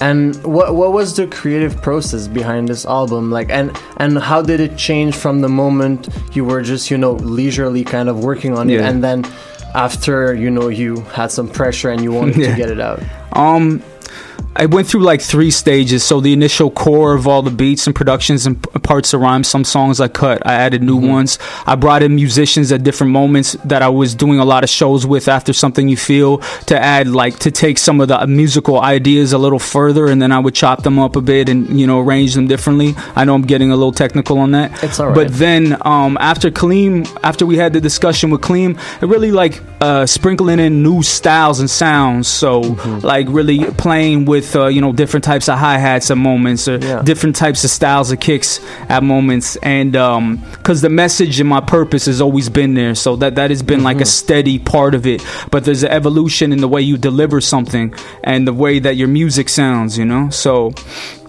And 0.01 0.35
what 0.45 0.75
what 0.75 0.93
was 0.93 1.15
the 1.15 1.27
creative 1.29 1.81
process 1.81 2.27
behind 2.27 2.69
this 2.69 2.85
album? 2.85 3.31
Like, 3.31 3.49
and 3.51 3.79
and 3.99 4.19
how 4.19 4.43
did 4.43 4.61
it 4.61 4.77
change 4.77 5.15
from 5.15 5.41
the 5.41 5.49
moment 5.49 6.09
you 6.33 6.45
were 6.45 6.63
just 6.63 6.91
you 6.91 6.99
know 6.99 7.13
leisurely 7.13 7.85
kind 7.85 8.09
of 8.09 8.25
working 8.25 8.59
on 8.59 8.71
it, 8.71 8.81
and 8.81 9.05
then 9.05 9.25
after 9.75 10.35
you 10.35 10.51
know 10.51 10.69
you 10.69 11.01
had 11.15 11.31
some 11.31 11.49
pressure 11.49 11.91
and 11.91 12.03
you 12.03 12.13
wanted 12.13 12.37
Yeah. 12.39 12.51
to 12.53 12.57
get 12.57 12.71
it 12.71 12.81
out? 12.81 13.03
Um, 13.33 13.83
I 14.57 14.67
went 14.67 14.87
through 14.87 15.03
like 15.03 15.21
three 15.21 15.51
stages. 15.51 16.05
So 16.05 16.21
the 16.21 16.33
initial 16.33 16.71
core 16.71 17.15
of 17.15 17.27
all 17.27 17.43
the 17.43 17.51
beats 17.51 17.87
and 17.87 17.95
productions 17.97 18.47
and 18.47 18.63
p- 18.63 18.79
parts 18.81 19.13
of 19.13 19.21
rhymes. 19.21 19.49
Some 19.49 19.65
songs 19.65 20.01
I 20.01 20.09
cut. 20.09 20.47
I 20.47 20.55
added 20.55 20.83
new 20.83 20.97
ones. 20.97 21.39
I 21.67 21.75
brought 21.75 22.03
in 22.03 22.15
musicians 22.15 22.71
at 22.73 22.83
different 22.85 23.13
moments 23.13 23.53
that 23.65 23.83
I 23.83 23.89
was 23.89 24.15
doing 24.15 24.39
a 24.39 24.45
lot 24.45 24.63
of 24.65 24.71
shows 24.71 25.07
with 25.07 25.29
after 25.29 25.53
something 25.53 25.89
you 25.89 25.97
feel 25.97 26.39
to 26.67 26.79
add 26.79 27.09
like 27.09 27.39
to 27.41 27.51
take 27.51 27.79
some 27.79 28.01
of 28.01 28.09
the 28.09 28.27
musical 28.27 28.81
ideas 28.81 29.33
a 29.33 29.39
little 29.39 29.59
further, 29.59 30.07
and 30.07 30.21
then 30.23 30.31
I 30.33 30.39
would 30.39 30.55
chop 30.55 30.83
them 30.83 30.99
up 30.99 31.17
a 31.17 31.21
bit 31.21 31.49
and 31.49 31.79
you 31.81 31.87
know 31.87 32.01
arrange 32.01 32.35
them 32.35 32.47
differently. 32.47 32.95
I 33.17 33.25
know 33.25 33.35
I'm 33.35 33.43
getting 33.43 33.71
a 33.71 33.77
little 33.77 33.93
technical 33.93 34.39
on 34.39 34.53
that. 34.53 34.83
It's 34.85 35.01
all 35.01 35.07
right. 35.09 35.15
But 35.15 35.33
then 35.35 35.77
um, 35.87 36.17
after 36.21 36.51
Kaleem, 36.51 37.07
after 37.23 37.45
we 37.47 37.57
had 37.57 37.73
the 37.73 37.81
discussion 37.81 38.31
with 38.31 38.41
Kaleem, 38.43 38.79
it 39.03 39.07
really 39.07 39.33
like 39.33 39.61
uh, 39.81 40.07
sprinkling 40.07 40.59
in 40.61 40.83
new 40.83 41.03
styles 41.03 41.61
and 41.61 41.69
sounds. 41.71 42.29
So 42.29 42.55
Mm-hmm. 42.65 43.07
like 43.07 43.27
really 43.31 43.65
playing 43.73 44.25
with 44.27 44.44
uh, 44.55 44.67
you 44.67 44.81
know 44.81 44.93
different 44.93 45.25
types 45.25 45.49
of 45.49 45.59
hi 45.59 45.79
hats 45.79 46.11
at 46.11 46.17
moments 46.19 46.67
or 46.69 46.77
Yeah. 46.79 47.03
different 47.03 47.37
types 47.37 47.63
of 47.65 47.71
styles 47.71 48.11
of 48.13 48.19
kicks 48.21 48.61
at 48.89 49.03
moments, 49.03 49.57
and 49.63 49.93
because 49.93 50.81
the 50.81 50.89
message 50.91 51.41
and 51.41 51.49
my 51.49 51.61
purpose 51.61 52.07
has 52.07 52.21
always 52.21 52.49
been 52.49 52.75
there, 52.75 52.95
so 52.95 53.17
that 53.17 53.35
that 53.37 53.51
has 53.51 53.63
been 53.63 53.83
like 53.83 53.99
a 53.99 54.01
Mm-hmm. 54.01 54.25
steady 54.25 54.59
part 54.59 54.95
of 54.95 55.07
it. 55.07 55.23
But 55.51 55.65
there's 55.65 55.83
an 55.85 55.91
evolution 55.91 56.53
in 56.53 56.61
the 56.61 56.69
way 56.69 56.83
you 56.83 56.97
deliver 56.97 57.41
something 57.41 57.95
and 58.25 58.47
the 58.47 58.53
way 58.65 58.79
that 58.81 58.97
your 58.97 59.09
music 59.09 59.49
sounds. 59.49 59.97
You 59.99 60.05
know, 60.05 60.31
so. 60.31 60.73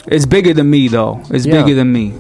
It's 0.08 0.28
bigger 0.28 0.54
than 0.54 0.70
me, 0.70 0.88
though. 0.88 1.20
It's 1.32 1.48
Yeah. 1.48 1.64
bigger 1.64 1.74
than 1.74 1.92
me. 1.92 2.14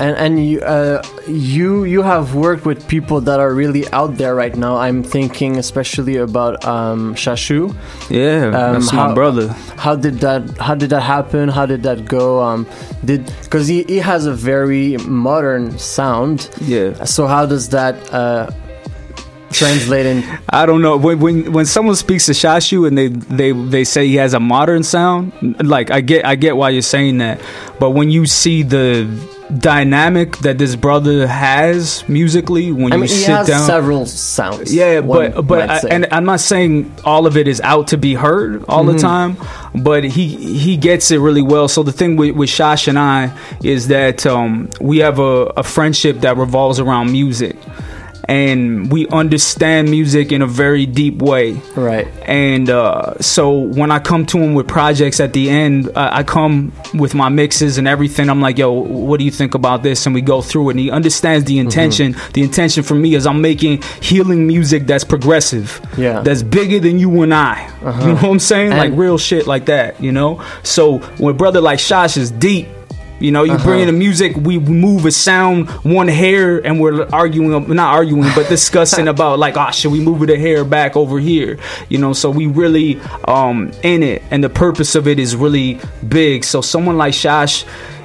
And 0.00 0.16
and 0.16 0.44
you 0.44 0.60
uh, 0.62 1.02
you 1.28 1.84
you 1.84 2.02
have 2.02 2.34
worked 2.34 2.64
with 2.64 2.88
people 2.88 3.20
that 3.20 3.38
are 3.38 3.52
really 3.54 3.86
out 3.92 4.16
there 4.16 4.34
right 4.34 4.56
now. 4.56 4.76
I'm 4.76 5.02
thinking 5.04 5.58
especially 5.58 6.16
about 6.16 6.64
um, 6.64 7.14
Shashu. 7.14 7.74
Yeah, 8.10 8.46
Um, 8.46 8.72
that's 8.80 8.90
how- 8.90 9.08
my 9.08 9.14
brother. 9.14 9.48
How 9.76 9.94
did 9.94 10.18
that 10.20 10.56
How 10.58 10.74
did 10.74 10.90
that 10.90 11.02
happen? 11.02 11.48
How 11.50 11.66
did 11.66 11.82
that 11.84 12.06
go? 12.08 12.40
Um, 12.42 12.66
did 13.04 13.30
because 13.44 13.68
he, 13.68 13.84
he 13.84 13.98
has 13.98 14.26
a 14.26 14.32
very 14.32 14.96
modern 15.06 15.78
sound. 15.78 16.48
Yeah. 16.62 17.04
So 17.04 17.26
how 17.26 17.44
does 17.46 17.68
that 17.68 17.94
uh, 18.12 18.50
translate 19.50 20.06
in? 20.06 20.24
I 20.48 20.66
don't 20.66 20.80
know 20.82 20.96
when 20.96 21.20
when 21.20 21.52
when 21.52 21.66
someone 21.66 21.96
speaks 21.96 22.26
to 22.26 22.32
Shashu 22.32 22.86
and 22.88 22.96
they 22.96 23.08
they 23.08 23.52
they 23.52 23.84
say 23.84 24.08
he 24.08 24.16
has 24.16 24.34
a 24.34 24.40
modern 24.40 24.82
sound. 24.82 25.32
Like 25.62 25.90
I 25.90 26.00
get 26.00 26.24
I 26.24 26.34
get 26.34 26.56
why 26.56 26.70
you're 26.70 26.82
saying 26.82 27.18
that, 27.18 27.40
but 27.78 27.90
when 27.90 28.10
you 28.10 28.26
see 28.26 28.62
the 28.62 29.06
dynamic 29.58 30.38
that 30.38 30.58
this 30.58 30.76
brother 30.76 31.26
has 31.26 32.06
musically, 32.08 32.72
when 32.72 32.92
I 32.92 32.96
you 32.96 33.00
mean, 33.02 33.08
sit 33.08 33.46
down, 33.46 33.66
several 33.66 34.06
sounds. 34.06 34.74
yeah, 34.74 35.00
but 35.00 35.42
but 35.46 35.70
I, 35.70 35.80
and 35.90 36.06
I'm 36.10 36.24
not 36.24 36.40
saying 36.40 36.92
all 37.04 37.26
of 37.26 37.36
it 37.36 37.46
is 37.48 37.60
out 37.60 37.88
to 37.88 37.98
be 37.98 38.14
heard 38.14 38.64
all 38.68 38.84
Mhm. 38.84 38.92
the 38.94 38.98
time, 38.98 39.36
but 39.74 40.04
he 40.04 40.28
he 40.28 40.76
gets 40.76 41.10
it 41.10 41.18
really 41.18 41.42
well. 41.42 41.68
So 41.68 41.82
the 41.82 41.92
thing 41.92 42.16
with, 42.16 42.34
with 42.36 42.48
Shash 42.50 42.88
and 42.88 42.98
I 42.98 43.32
is 43.62 43.88
that 43.88 44.24
um, 44.26 44.70
we 44.80 44.98
have 44.98 45.18
a, 45.18 45.52
a 45.56 45.62
friendship 45.62 46.20
that 46.20 46.36
revolves 46.36 46.80
around 46.80 47.12
music. 47.12 47.56
And 48.28 48.90
we 48.92 49.08
understand 49.08 49.90
music 49.90 50.30
in 50.32 50.42
a 50.42 50.46
very 50.46 50.86
deep 50.86 51.18
way, 51.20 51.54
right? 51.74 52.06
And 52.28 52.70
uh, 52.70 53.18
so 53.20 53.50
when 53.58 53.90
I 53.90 53.98
come 53.98 54.26
to 54.26 54.38
him 54.38 54.54
with 54.54 54.68
projects 54.68 55.18
at 55.18 55.32
the 55.32 55.50
end, 55.50 55.88
uh, 55.88 56.10
I 56.12 56.22
come 56.22 56.72
with 56.94 57.14
my 57.14 57.28
mixes 57.28 57.78
and 57.78 57.88
everything. 57.88 58.30
I'm 58.30 58.40
like, 58.40 58.58
"Yo, 58.58 58.70
what 58.72 59.18
do 59.18 59.24
you 59.24 59.30
think 59.32 59.54
about 59.54 59.82
this?" 59.82 60.06
And 60.06 60.14
we 60.14 60.20
go 60.20 60.40
through 60.40 60.68
it. 60.68 60.72
And 60.72 60.80
he 60.80 60.90
understands 60.90 61.46
the 61.46 61.58
intention. 61.58 62.14
The 62.32 62.42
intention 62.42 62.82
for 62.84 62.94
me 62.94 63.14
is 63.14 63.26
I'm 63.26 63.40
making 63.40 63.82
healing 64.00 64.46
music 64.46 64.86
that's 64.86 65.04
progressive 65.04 65.80
Yeah. 65.96 66.20
that's 66.20 66.42
bigger 66.42 66.78
than 66.78 66.98
you 66.98 67.22
and 67.22 67.34
I. 67.34 67.68
Uh-huh. 67.84 68.00
You 68.02 68.08
know 68.08 68.14
what 68.14 68.24
I'm 68.30 68.38
saying? 68.38 68.72
And- 68.72 68.78
like 68.78 68.92
real 68.98 69.18
shit 69.18 69.46
like 69.46 69.66
that, 69.66 70.00
you 70.02 70.12
know? 70.12 70.40
So 70.62 70.98
when 71.18 71.36
brother 71.36 71.60
like 71.60 71.78
Shosh 71.80 72.16
is 72.16 72.30
deep, 72.30 72.68
you 73.22 73.30
know, 73.30 73.44
you 73.44 73.52
Uh-huh. 73.52 73.64
bring 73.64 73.80
in 73.80 73.86
the 73.86 73.92
music, 74.06 74.36
we 74.36 74.58
move 74.58 75.06
a 75.06 75.10
sound 75.10 75.68
one 75.98 76.08
hair, 76.08 76.58
and 76.66 76.80
we're 76.80 77.06
arguing, 77.12 77.50
not 77.82 77.90
arguing, 77.94 78.28
but 78.34 78.48
discussing 78.48 79.06
about 79.14 79.38
like, 79.38 79.56
ah, 79.56 79.70
should 79.70 79.92
we 79.92 80.00
move 80.00 80.26
the 80.26 80.36
hair 80.38 80.64
back 80.64 80.96
over 80.96 81.18
here? 81.20 81.58
You 81.88 81.98
know, 81.98 82.12
so 82.12 82.26
we 82.30 82.46
really 82.62 83.00
um 83.28 83.70
in 83.82 84.02
it, 84.02 84.22
and 84.30 84.42
the 84.42 84.50
purpose 84.50 84.94
of 84.94 85.06
it 85.06 85.18
is 85.18 85.36
really 85.36 85.78
big. 86.06 86.44
So 86.44 86.60
someone 86.60 86.96
like 86.98 87.14
Shash 87.14 87.64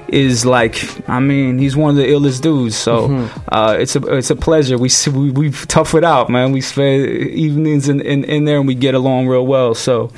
is 0.10 0.45
like, 0.45 0.76
I 1.10 1.19
mean, 1.19 1.57
he's 1.60 1.76
one 1.76 1.89
of 1.89 1.98
the 1.98 2.07
illest 2.15 2.41
dudes. 2.41 2.77
So 2.77 3.10
Mhm. 3.10 3.27
uh, 3.52 3.76
it's 3.81 3.95
a 3.98 4.02
it's 4.18 4.30
a 4.30 4.35
pleasure. 4.38 4.77
We 4.77 4.89
we 5.11 5.31
we 5.31 5.52
tough 5.68 5.94
it 5.95 6.03
out, 6.06 6.30
man. 6.30 6.53
We 6.53 6.61
spend 6.61 7.06
evenings 7.45 7.89
in, 7.89 7.99
in 8.02 8.23
in 8.23 8.45
there, 8.45 8.57
and 8.60 8.68
we 8.68 8.76
get 8.76 8.94
along 8.95 9.27
real 9.27 9.45
well. 9.48 9.73
So. 9.76 10.10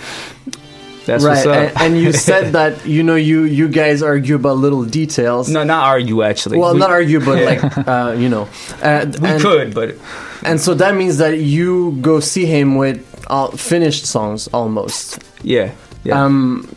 That's 1.10 1.23
right. 1.26 1.45
And, 1.48 1.81
and 1.81 1.91
you 2.02 2.11
said 2.14 2.53
that 2.57 2.86
you 2.86 3.02
know 3.03 3.15
you 3.15 3.44
you 3.44 3.68
guys 3.68 4.02
argue 4.02 4.36
about 4.36 4.57
little 4.57 4.84
details. 4.86 5.49
No, 5.49 5.64
not 5.64 5.84
argue 5.86 6.22
actually. 6.23 6.57
Well, 6.60 6.73
We- 6.73 6.80
not 6.80 6.91
argue, 6.91 7.19
but 7.19 7.38
Yeah. 7.40 7.49
like 7.49 7.88
uh, 7.88 8.15
you 8.18 8.30
know, 8.30 8.48
uh, 8.81 9.06
We 9.22 9.27
and- 9.30 9.41
could, 9.41 9.73
but 9.73 9.95
and 10.44 10.60
so 10.61 10.73
that 10.76 10.95
means 10.95 11.18
that 11.18 11.40
you 11.40 11.98
go 12.02 12.19
see 12.19 12.45
him 12.45 12.76
with 12.76 12.99
uh, 13.27 13.49
finished 13.52 14.06
songs 14.06 14.48
almost. 14.53 15.19
Yeah. 15.44 15.72
yeah. 16.03 16.23
Um, 16.23 16.68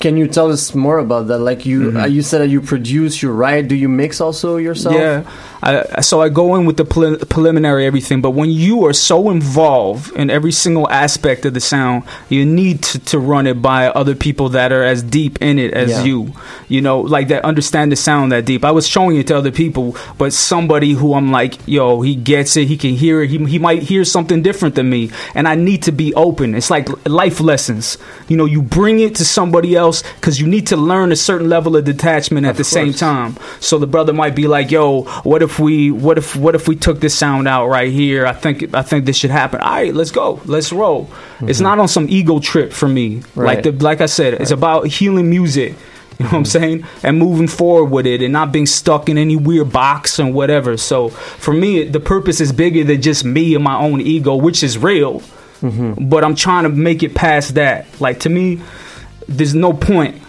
can 0.00 0.16
you 0.16 0.26
tell 0.28 0.50
us 0.50 0.74
more 0.74 0.98
about 0.98 1.26
that? 1.28 1.40
Like 1.40 1.66
you, 1.66 1.90
Mhm. 1.92 2.02
uh, 2.02 2.06
you 2.06 2.22
said 2.22 2.40
that 2.40 2.48
you 2.48 2.62
produce, 2.62 3.20
you 3.22 3.30
write. 3.30 3.68
Do 3.68 3.74
you 3.74 3.88
mix 3.88 4.20
also 4.20 4.56
yourself? 4.56 4.94
Yeah, 4.94 5.24
I, 5.62 6.00
so 6.00 6.22
I 6.22 6.28
go 6.30 6.54
in 6.56 6.64
with 6.64 6.76
the 6.78 6.84
prelim- 6.84 7.28
preliminary 7.28 7.86
everything. 7.86 8.22
But 8.22 8.30
when 8.30 8.50
you 8.50 8.86
are 8.86 8.92
so 8.92 9.30
involved 9.30 10.12
in 10.16 10.30
every 10.30 10.52
single 10.52 10.88
aspect 10.90 11.44
of 11.44 11.54
the 11.54 11.60
sound, 11.60 12.04
you 12.28 12.46
need 12.46 12.82
to, 12.84 12.98
to 13.00 13.18
run 13.18 13.46
it 13.46 13.60
by 13.60 13.88
other 13.88 14.14
people 14.14 14.48
that 14.50 14.72
are 14.72 14.82
as 14.82 15.02
deep 15.02 15.40
in 15.42 15.58
it 15.58 15.74
as 15.74 15.90
Yeah. 15.90 16.04
you. 16.04 16.32
You 16.68 16.80
know, 16.80 17.00
like 17.00 17.28
that 17.28 17.44
understand 17.44 17.92
the 17.92 17.96
sound 17.96 18.32
that 18.32 18.44
deep. 18.46 18.64
I 18.64 18.70
was 18.70 18.86
showing 18.88 19.16
it 19.16 19.26
to 19.28 19.36
other 19.36 19.50
people, 19.50 19.96
but 20.18 20.32
somebody 20.32 20.92
who 20.92 21.14
I'm 21.14 21.30
like, 21.30 21.56
yo, 21.66 22.00
he 22.00 22.14
gets 22.14 22.56
it. 22.56 22.68
He 22.68 22.76
can 22.76 22.94
hear 22.94 23.22
it. 23.22 23.30
He, 23.30 23.38
he 23.44 23.58
might 23.58 23.82
hear 23.82 24.04
something 24.04 24.42
different 24.42 24.76
than 24.76 24.88
me, 24.88 25.10
and 25.34 25.46
I 25.46 25.56
need 25.56 25.82
to 25.84 25.92
be 25.92 26.14
open. 26.14 26.54
It's 26.54 26.70
like 26.70 26.88
life 27.06 27.40
lessons. 27.40 27.98
You 28.28 28.36
know, 28.36 28.44
you 28.46 28.62
bring 28.62 29.00
it 29.00 29.14
to 29.16 29.24
somebody 29.24 29.74
else 29.76 30.02
because 30.16 30.40
you 30.40 30.46
need 30.46 30.66
to 30.68 30.76
learn 30.76 31.12
a 31.12 31.16
certain 31.16 31.48
level 31.48 31.76
of 31.76 31.84
detachment 31.84 32.46
at 32.46 32.56
the 32.56 32.64
same 32.64 32.92
time. 32.92 33.36
So 33.60 33.78
the 33.78 33.86
brother 33.86 34.12
might 34.12 34.34
be 34.34 34.46
like, 34.46 34.70
"Yo, 34.70 35.02
what 35.22 35.42
if 35.42 35.49
we, 35.58 35.90
what 35.90 36.18
if, 36.18 36.36
what 36.36 36.54
if 36.54 36.68
we 36.68 36.76
took 36.76 37.00
this 37.00 37.16
sound 37.16 37.48
out 37.48 37.68
right 37.68 37.90
here? 37.90 38.26
I 38.26 38.32
think, 38.32 38.74
I 38.74 38.82
think 38.82 39.04
this 39.04 39.16
should 39.16 39.30
happen. 39.30 39.60
All 39.60 39.70
right, 39.70 39.94
let's 39.94 40.10
go, 40.10 40.40
let's 40.44 40.72
roll. 40.72 41.10
It's 41.40 41.58
mm-hmm. 41.58 41.64
not 41.64 41.78
on 41.78 41.88
some 41.88 42.06
ego 42.08 42.38
trip 42.38 42.72
for 42.72 42.88
me. 42.88 43.22
Like 43.34 43.62
the, 43.62 43.72
like 43.72 44.00
I 44.00 44.06
said, 44.06 44.34
it's 44.34 44.50
about 44.50 44.86
healing 44.86 45.30
music. 45.30 45.74
You 46.18 46.24
know 46.24 46.32
what 46.32 46.36
I'm 46.36 46.42
mm-hmm. 46.42 46.82
saying? 46.82 46.86
And 47.02 47.18
moving 47.18 47.48
forward 47.48 47.90
with 47.90 48.06
it 48.06 48.20
and 48.20 48.30
not 48.30 48.52
being 48.52 48.66
stuck 48.66 49.08
in 49.08 49.16
any 49.16 49.36
weird 49.36 49.72
box 49.72 50.18
and 50.18 50.34
whatever. 50.34 50.76
So 50.76 51.08
for 51.08 51.54
me, 51.54 51.84
the 51.84 51.98
purpose 51.98 52.42
is 52.42 52.52
bigger 52.52 52.84
than 52.84 53.00
just 53.00 53.24
me 53.24 53.54
and 53.54 53.64
my 53.64 53.78
own 53.78 54.02
ego, 54.02 54.36
which 54.36 54.62
is 54.62 54.76
real. 54.76 55.20
Mm-hmm. 55.62 56.10
But 56.10 56.22
I'm 56.22 56.34
trying 56.34 56.64
to 56.64 56.68
make 56.68 57.02
it 57.02 57.14
past 57.14 57.54
that. 57.54 57.86
Like 58.02 58.20
to 58.20 58.28
me, 58.28 58.60
there's 59.28 59.54
no 59.54 59.72
point. 59.72 60.20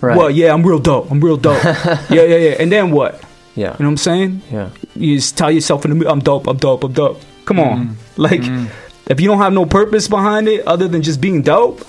Right. 0.00 0.16
Well, 0.16 0.30
yeah, 0.30 0.54
I'm 0.54 0.66
real 0.66 0.78
dope. 0.78 1.10
I'm 1.10 1.20
real 1.20 1.36
dope. 1.36 1.62
yeah, 1.64 2.00
yeah, 2.08 2.36
yeah. 2.36 2.56
And 2.58 2.72
then 2.72 2.90
what? 2.90 3.22
Yeah. 3.56 3.72
You 3.78 3.84
know 3.84 3.86
what 3.86 3.86
I'm 3.86 3.96
saying? 3.96 4.42
Yeah. 4.52 4.70
You 4.94 5.16
just 5.16 5.36
tell 5.36 5.50
yourself 5.50 5.84
in 5.84 5.90
the 5.90 5.94
mirror, 5.96 6.10
I'm 6.12 6.20
dope, 6.20 6.46
I'm 6.46 6.58
dope, 6.58 6.84
I'm 6.84 6.92
dope. 6.92 7.20
Come 7.46 7.58
on. 7.58 7.86
Mhm. 7.88 7.94
Like, 8.18 8.40
mm-hmm. 8.42 8.66
if 9.08 9.20
you 9.20 9.28
don't 9.28 9.38
have 9.38 9.52
no 9.52 9.66
purpose 9.66 10.08
behind 10.08 10.46
it 10.48 10.66
other 10.66 10.88
than 10.88 11.02
just 11.02 11.20
being 11.20 11.42
dope, 11.42 11.84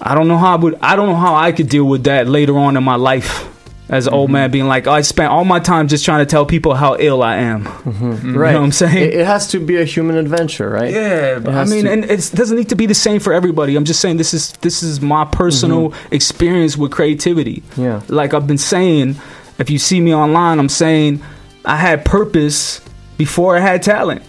I 0.00 0.14
don't 0.14 0.28
know 0.28 0.38
how 0.38 0.54
I 0.54 0.56
would. 0.56 0.78
I 0.80 0.96
don't 0.96 1.08
know 1.08 1.16
how 1.16 1.34
I 1.34 1.52
could 1.52 1.68
deal 1.68 1.84
with 1.84 2.04
that 2.04 2.26
later 2.26 2.56
on 2.58 2.76
in 2.76 2.84
my 2.84 2.94
life. 2.96 3.46
As 3.90 4.06
an 4.06 4.14
old 4.14 4.28
mm-hmm. 4.28 4.34
man 4.34 4.50
being 4.52 4.66
like, 4.68 4.86
I 4.86 5.00
spent 5.00 5.32
all 5.32 5.44
my 5.44 5.58
time 5.58 5.88
just 5.88 6.04
trying 6.04 6.20
to 6.20 6.26
tell 6.26 6.46
people 6.46 6.74
how 6.74 6.96
ill 7.00 7.24
I 7.24 7.38
am. 7.38 7.64
Mm-hmm. 7.64 8.30
You 8.34 8.38
Right. 8.38 8.52
know 8.52 8.60
what 8.60 8.66
I'm 8.66 8.72
saying? 8.72 8.96
It, 8.98 9.14
it 9.14 9.26
has 9.26 9.48
to 9.48 9.58
be 9.58 9.78
a 9.78 9.84
human 9.84 10.16
adventure, 10.16 10.70
right? 10.70 10.92
Yeah, 10.94 11.40
I 11.44 11.64
mean, 11.64 11.84
to- 11.86 11.90
and 11.90 12.04
it 12.04 12.30
doesn't 12.32 12.56
need 12.56 12.68
to 12.68 12.76
be 12.76 12.86
the 12.86 12.94
same 12.94 13.18
for 13.18 13.32
everybody. 13.32 13.74
I'm 13.74 13.84
just 13.84 13.98
saying 14.00 14.16
this 14.18 14.32
is 14.32 14.52
this 14.60 14.84
is 14.84 15.00
my 15.00 15.24
personal 15.24 15.92
experience 16.12 16.76
with 16.76 16.92
creativity. 16.92 17.64
Yeah. 17.76 18.02
Like 18.06 18.32
I've 18.32 18.46
been 18.46 18.58
saying, 18.58 19.16
if 19.60 19.70
you 19.70 19.78
see 19.78 20.00
me 20.00 20.14
online, 20.14 20.58
I'm 20.58 20.68
saying 20.68 21.22
I 21.64 21.76
had 21.76 22.04
purpose 22.04 22.80
before 23.18 23.56
I 23.56 23.60
had 23.60 23.82
talent. 23.82 24.22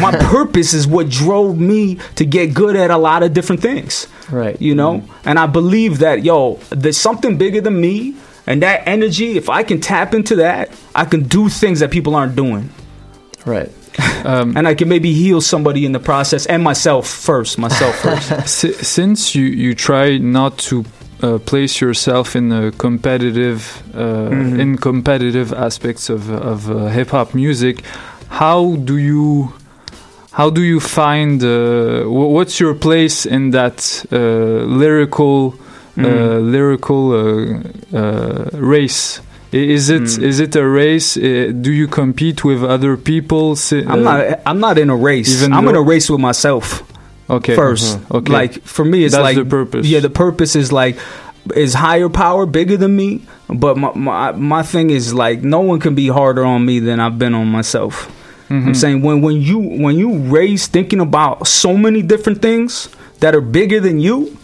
My 0.00 0.12
purpose 0.30 0.72
is 0.72 0.86
what 0.86 1.08
drove 1.08 1.58
me 1.58 1.98
to 2.16 2.24
get 2.24 2.54
good 2.54 2.76
at 2.76 2.90
a 2.90 2.96
lot 2.96 3.22
of 3.22 3.34
different 3.34 3.60
things. 3.60 4.06
Right. 4.30 4.60
You 4.60 4.74
know? 4.74 5.00
Mm-hmm. 5.00 5.28
And 5.28 5.38
I 5.38 5.46
believe 5.46 5.98
that, 5.98 6.24
yo, 6.24 6.60
there's 6.70 6.96
something 6.96 7.36
bigger 7.36 7.60
than 7.60 7.80
me. 7.80 8.14
And 8.46 8.62
that 8.62 8.86
energy, 8.86 9.36
if 9.36 9.50
I 9.50 9.62
can 9.62 9.80
tap 9.80 10.14
into 10.14 10.36
that, 10.36 10.70
I 10.94 11.04
can 11.04 11.24
do 11.24 11.48
things 11.48 11.80
that 11.80 11.90
people 11.90 12.14
aren't 12.14 12.36
doing. 12.36 12.70
Right. 13.44 13.70
Um, 14.24 14.56
and 14.56 14.66
I 14.66 14.74
can 14.74 14.88
maybe 14.88 15.12
heal 15.12 15.40
somebody 15.40 15.86
in 15.86 15.92
the 15.92 16.00
process 16.00 16.44
and 16.46 16.62
myself 16.62 17.06
first. 17.06 17.56
Myself 17.56 17.96
first. 18.00 18.48
Si- 18.48 18.72
since 18.72 19.34
you 19.34 19.44
you 19.44 19.74
try 19.74 20.18
not 20.18 20.58
to 20.58 20.84
uh, 21.22 21.38
place 21.38 21.80
yourself 21.80 22.34
in 22.36 22.48
the 22.48 22.72
competitive 22.78 23.82
uh, 23.94 24.30
Mhm. 24.30 24.60
in 24.60 24.76
competitive 24.78 25.52
aspects 25.52 26.08
of 26.10 26.30
of 26.30 26.68
uh, 26.70 26.86
hip 26.88 27.10
hop 27.10 27.34
music, 27.34 27.82
how 28.28 28.76
do 28.84 28.96
you 28.96 29.52
how 30.32 30.50
do 30.50 30.60
you 30.62 30.80
find 30.80 31.42
uh, 31.42 32.02
wh- 32.04 32.30
what's 32.34 32.58
your 32.60 32.74
place 32.74 33.26
in 33.26 33.50
that 33.50 34.04
uh, 34.12 34.16
lyrical 34.80 35.54
uh, 35.98 36.02
Mhm. 36.02 36.52
lyrical 36.52 37.02
uh, 37.12 37.98
uh, 37.98 38.50
race? 38.52 39.20
Is 39.50 39.88
it 39.88 40.02
is 40.02 40.38
Mm. 40.40 40.44
it 40.44 40.56
a 40.56 40.62
race? 40.68 41.16
Uh, 41.16 41.50
do 41.64 41.70
you 41.72 41.88
compete 41.88 42.44
with 42.44 42.62
other 42.62 42.96
people? 42.98 43.56
I'm 43.72 44.02
not. 44.04 44.20
I'm 44.44 44.60
not 44.60 44.76
in 44.78 44.90
a 44.90 44.96
race. 44.96 45.42
I'm 45.42 45.66
in 45.68 45.74
a 45.74 45.80
race 45.82 46.10
with 46.12 46.20
myself. 46.20 46.82
Okay. 47.30 47.54
1st 47.56 47.98
Mhm. 47.98 48.14
Okay. 48.16 48.32
Like 48.32 48.62
for 48.62 48.84
me, 48.84 49.04
it's 49.04 49.14
That's 49.14 49.22
like 49.22 49.36
the 49.36 49.44
purpose. 49.44 49.86
Yeah, 49.86 50.00
the 50.00 50.10
purpose 50.10 50.56
is 50.56 50.72
like 50.72 50.96
is 51.54 51.74
higher 51.74 52.08
power 52.08 52.46
bigger 52.46 52.76
than 52.76 52.96
me. 52.96 53.22
But 53.48 53.76
my 53.76 53.92
my 53.94 54.32
my 54.32 54.62
thing 54.62 54.90
is 54.90 55.12
like 55.14 55.42
no 55.42 55.60
one 55.60 55.78
can 55.80 55.94
be 55.94 56.08
harder 56.08 56.44
on 56.44 56.64
me 56.64 56.80
than 56.80 57.00
I've 57.00 57.18
been 57.18 57.34
on 57.34 57.48
myself. 57.48 58.10
I'm 58.50 58.68
Mhm. 58.72 58.76
saying 58.76 59.02
when 59.02 59.20
when 59.20 59.36
you 59.42 59.58
when 59.58 59.96
you 59.98 60.16
raise 60.16 60.66
thinking 60.66 61.00
about 61.00 61.46
so 61.46 61.76
many 61.76 62.00
different 62.02 62.40
things 62.40 62.88
that 63.20 63.34
are 63.34 63.42
bigger 63.42 63.78
than 63.80 64.00
you. 64.00 64.36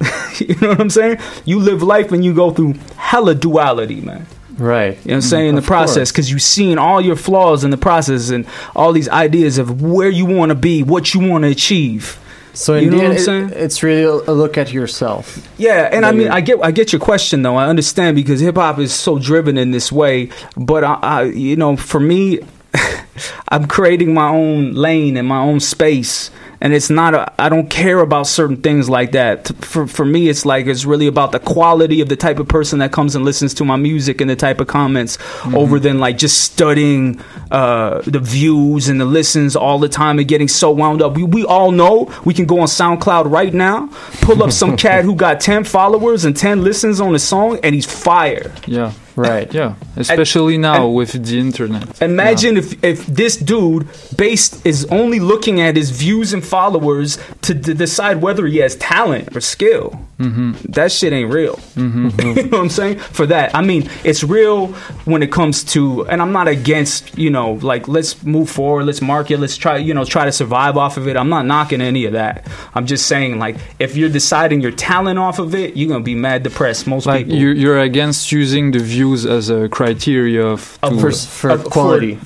you 0.38 0.54
know 0.60 0.68
what 0.70 0.80
I'm 0.80 0.90
saying? 0.90 1.18
You 1.44 1.58
live 1.60 1.82
life 1.82 2.10
and 2.12 2.24
you 2.24 2.32
go 2.34 2.50
through 2.50 2.74
hella 2.96 3.34
duality, 3.34 4.00
man. 4.00 4.26
Right. 4.58 4.90
You 4.90 4.92
know 4.92 4.94
what 4.94 5.12
I'm 5.14 5.18
mm, 5.18 5.22
saying? 5.22 5.48
In 5.48 5.54
the 5.56 5.62
process, 5.62 6.12
because 6.12 6.30
you've 6.30 6.42
seen 6.42 6.78
all 6.78 7.00
your 7.00 7.16
flaws 7.16 7.64
in 7.64 7.70
the 7.70 7.76
process 7.76 8.30
and 8.30 8.46
all 8.76 8.92
these 8.92 9.08
ideas 9.08 9.58
of 9.58 9.82
where 9.82 10.08
you 10.10 10.26
want 10.26 10.50
to 10.50 10.54
be, 10.54 10.82
what 10.82 11.14
you 11.14 11.20
want 11.20 11.44
to 11.44 11.50
achieve. 11.50 12.18
So 12.52 12.76
you 12.76 12.88
know 12.88 12.98
what 12.98 13.06
I'm 13.06 13.12
it- 13.12 13.20
saying? 13.20 13.50
it's 13.54 13.82
really 13.82 14.02
a 14.04 14.32
look 14.32 14.56
at 14.56 14.72
yourself. 14.72 15.48
Yeah, 15.58 15.88
and 15.90 16.06
I 16.06 16.12
mean, 16.12 16.28
I 16.28 16.40
get, 16.40 16.60
I 16.62 16.70
get 16.70 16.92
your 16.92 17.00
question 17.00 17.42
though. 17.42 17.56
I 17.56 17.66
understand 17.66 18.14
because 18.14 18.40
hip 18.40 18.54
hop 18.54 18.78
is 18.78 18.94
so 18.94 19.18
driven 19.18 19.58
in 19.58 19.72
this 19.72 19.90
way. 19.90 20.30
But 20.56 20.84
I, 20.84 20.94
I, 21.02 21.22
you 21.24 21.56
know, 21.56 21.76
for 21.76 21.98
me, 21.98 22.38
I'm 23.48 23.66
creating 23.66 24.14
my 24.14 24.28
own 24.28 24.72
lane 24.72 25.16
and 25.16 25.26
my 25.26 25.38
own 25.40 25.58
space, 25.58 26.30
and 26.64 26.72
it's 26.72 26.88
not. 26.88 27.14
A, 27.14 27.30
I 27.38 27.50
don't 27.50 27.68
care 27.68 28.00
about 28.00 28.26
certain 28.26 28.56
things 28.56 28.88
like 28.88 29.12
that. 29.12 29.48
For 29.62 29.86
for 29.86 30.06
me, 30.06 30.30
it's 30.30 30.46
like 30.46 30.66
it's 30.66 30.86
really 30.86 31.06
about 31.06 31.32
the 31.32 31.38
quality 31.38 32.00
of 32.00 32.08
the 32.08 32.16
type 32.16 32.38
of 32.38 32.48
person 32.48 32.78
that 32.78 32.90
comes 32.90 33.14
and 33.14 33.22
listens 33.22 33.52
to 33.54 33.66
my 33.66 33.76
music 33.76 34.22
and 34.22 34.30
the 34.30 34.34
type 34.34 34.62
of 34.62 34.66
comments, 34.66 35.18
over 35.44 35.78
than 35.78 35.98
like 35.98 36.16
just 36.16 36.40
studying 36.42 37.20
uh, 37.50 38.00
the 38.06 38.18
views 38.18 38.88
and 38.88 38.98
the 38.98 39.04
listens 39.04 39.54
all 39.54 39.78
the 39.78 39.90
time 39.90 40.18
and 40.18 40.26
getting 40.26 40.48
so 40.48 40.70
wound 40.70 41.02
up. 41.02 41.16
We 41.16 41.24
we 41.24 41.44
all 41.44 41.70
know 41.70 42.10
we 42.24 42.32
can 42.32 42.46
go 42.46 42.60
on 42.60 42.66
SoundCloud 42.66 43.30
right 43.30 43.52
now, 43.52 43.90
pull 44.22 44.42
up 44.42 44.50
some 44.50 44.74
cat 44.84 45.04
who 45.04 45.14
got 45.14 45.40
ten 45.40 45.64
followers 45.64 46.24
and 46.24 46.34
ten 46.34 46.64
listens 46.64 46.98
on 46.98 47.14
a 47.14 47.18
song, 47.18 47.58
and 47.62 47.74
he's 47.74 47.84
fire. 47.84 48.50
Yeah. 48.66 48.94
Right. 49.16 49.52
Yeah. 49.52 49.76
Especially 49.96 50.58
now 50.58 50.88
with 50.88 51.12
the 51.12 51.38
internet. 51.38 52.02
Imagine 52.02 52.56
if 52.56 52.82
if 52.82 53.06
this 53.06 53.36
dude 53.36 53.86
based 54.16 54.66
is 54.66 54.86
only 54.86 55.20
looking 55.20 55.60
at 55.60 55.76
his 55.76 55.90
views 55.90 56.32
and 56.32 56.44
followers 56.58 57.18
to, 57.42 57.52
to 57.66 57.74
decide 57.74 58.22
whether 58.22 58.46
he 58.46 58.58
has 58.58 58.76
talent 58.76 59.36
or 59.36 59.40
skill. 59.40 59.98
Mm-hmm. 60.18 60.52
That 60.76 60.92
shit 60.92 61.12
ain't 61.12 61.32
real. 61.32 61.56
Mm-hmm. 61.74 62.20
you 62.20 62.34
know 62.44 62.58
what 62.58 62.60
I'm 62.60 62.68
saying? 62.70 62.98
For 63.18 63.26
that, 63.26 63.54
I 63.54 63.62
mean, 63.62 63.90
it's 64.04 64.22
real 64.22 64.68
when 65.12 65.22
it 65.24 65.32
comes 65.32 65.64
to, 65.74 66.06
and 66.06 66.22
I'm 66.22 66.30
not 66.30 66.46
against, 66.46 67.18
you 67.18 67.30
know, 67.30 67.54
like 67.72 67.88
let's 67.88 68.22
move 68.22 68.48
forward, 68.48 68.84
let's 68.86 69.02
market, 69.02 69.40
let's 69.40 69.56
try, 69.56 69.76
you 69.78 69.92
know, 69.94 70.04
try 70.04 70.24
to 70.24 70.32
survive 70.32 70.76
off 70.76 70.96
of 70.96 71.08
it. 71.08 71.16
I'm 71.16 71.28
not 71.28 71.44
knocking 71.46 71.80
any 71.80 72.04
of 72.04 72.12
that. 72.12 72.46
I'm 72.76 72.86
just 72.86 73.06
saying, 73.06 73.40
like, 73.40 73.56
if 73.80 73.96
you're 73.96 74.08
deciding 74.20 74.60
your 74.60 74.70
talent 74.72 75.18
off 75.18 75.38
of 75.40 75.52
it, 75.54 75.76
you're 75.76 75.88
gonna 75.88 76.04
be 76.04 76.14
mad 76.14 76.44
depressed. 76.44 76.86
Most 76.86 77.06
Like 77.06 77.26
people. 77.26 77.40
you, 77.40 77.48
you're 77.50 77.80
against 77.80 78.30
using 78.30 78.70
the 78.70 78.78
views 78.78 79.26
as 79.26 79.50
a 79.50 79.68
criteria 79.68 80.46
of, 80.46 80.78
of- 80.82 80.90
to- 80.90 81.50
of- 81.64 81.70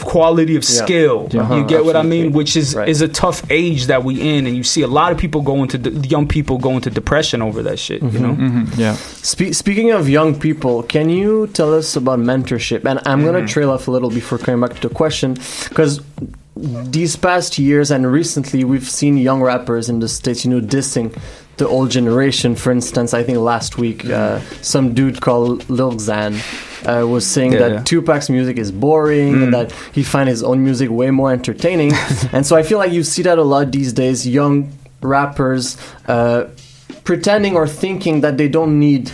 quality 0.05 0.55
of 0.61 0.65
Yeah. 0.65 0.85
skill. 0.85 1.17
Yeah. 1.31 1.37
You 1.39 1.41
Uh-huh, 1.41 1.63
get 1.73 1.85
what 1.87 1.97
I 1.97 2.03
mean? 2.03 2.33
Which 2.33 2.55
is 2.57 2.77
is 2.77 3.01
a 3.01 3.09
tough 3.09 3.39
age 3.51 3.87
that 3.87 4.05
we 4.05 4.18
in, 4.19 4.47
and 4.47 4.57
you 4.57 4.63
see 4.63 4.83
a 4.83 4.87
lot 4.89 5.13
of 5.13 5.19
people 5.19 5.41
going 5.43 5.69
to 5.69 5.79
de- 5.79 6.09
young 6.09 6.27
people 6.29 6.59
going 6.59 6.81
to 6.83 6.91
depression 6.91 7.41
over 7.43 7.63
that 7.63 7.79
shit. 7.79 8.03
You 8.03 8.19
know? 8.19 8.35
Mm-hmm. 8.35 8.81
Yeah. 8.81 8.95
Spe- 8.95 9.53
speaking 9.55 9.93
of 9.93 10.09
young 10.09 10.39
people, 10.39 10.83
can 10.83 11.09
you 11.09 11.47
tell 11.49 11.73
us 11.75 11.97
about 11.97 12.19
mentorship? 12.19 12.85
And 12.85 13.01
I'm 13.07 13.23
going 13.23 13.35
to 13.35 13.43
Mhm. 13.43 13.49
trail 13.49 13.71
off 13.71 13.89
a 13.89 13.91
little 13.91 14.11
before 14.11 14.39
coming 14.39 14.61
back 14.61 14.75
to 14.81 14.89
the 14.89 14.95
question, 14.95 15.35
because 15.69 16.01
these 16.57 17.15
past 17.17 17.59
years 17.59 17.91
and 17.91 18.11
recently, 18.11 18.65
we've 18.65 18.89
seen 18.89 19.17
young 19.17 19.41
rappers 19.41 19.89
in 19.89 20.01
the 20.01 20.09
states, 20.09 20.45
you 20.45 20.51
know, 20.51 20.61
dissing 20.61 21.17
the 21.59 21.67
old 21.69 21.91
generation. 21.91 22.55
For 22.57 22.71
instance, 22.73 23.15
I 23.15 23.23
think 23.23 23.39
last 23.39 23.79
week, 23.79 24.09
uh, 24.11 24.41
some 24.63 24.93
dude 24.95 25.21
called 25.21 25.69
Lil 25.71 25.93
Xan. 25.95 26.35
Uh, 26.87 27.05
was 27.07 27.27
saying 27.27 27.53
Yeah, 27.53 27.59
that 27.61 27.73
yeah. 27.73 27.83
Tupac's 27.83 28.29
music 28.31 28.57
is 28.59 28.71
boring 28.71 29.35
Mm. 29.35 29.43
and 29.45 29.55
that 29.55 29.73
he 29.93 30.03
find 30.03 30.29
his 30.29 30.43
own 30.43 30.63
music 30.63 30.91
way 30.91 31.11
more 31.11 31.33
entertaining, 31.33 31.93
and 32.33 32.47
so 32.47 32.57
I 32.57 32.63
feel 32.63 32.79
like 32.79 32.93
you 32.93 33.03
see 33.03 33.23
that 33.23 33.39
a 33.39 33.43
lot 33.43 33.73
these 33.73 33.93
days. 33.93 34.27
Young 34.27 34.71
rappers 35.03 35.77
uh, 36.07 36.45
pretending 37.05 37.55
or 37.57 37.67
thinking 37.67 38.21
that 38.21 38.37
they 38.37 38.49
don't 38.49 38.79
need 38.79 39.11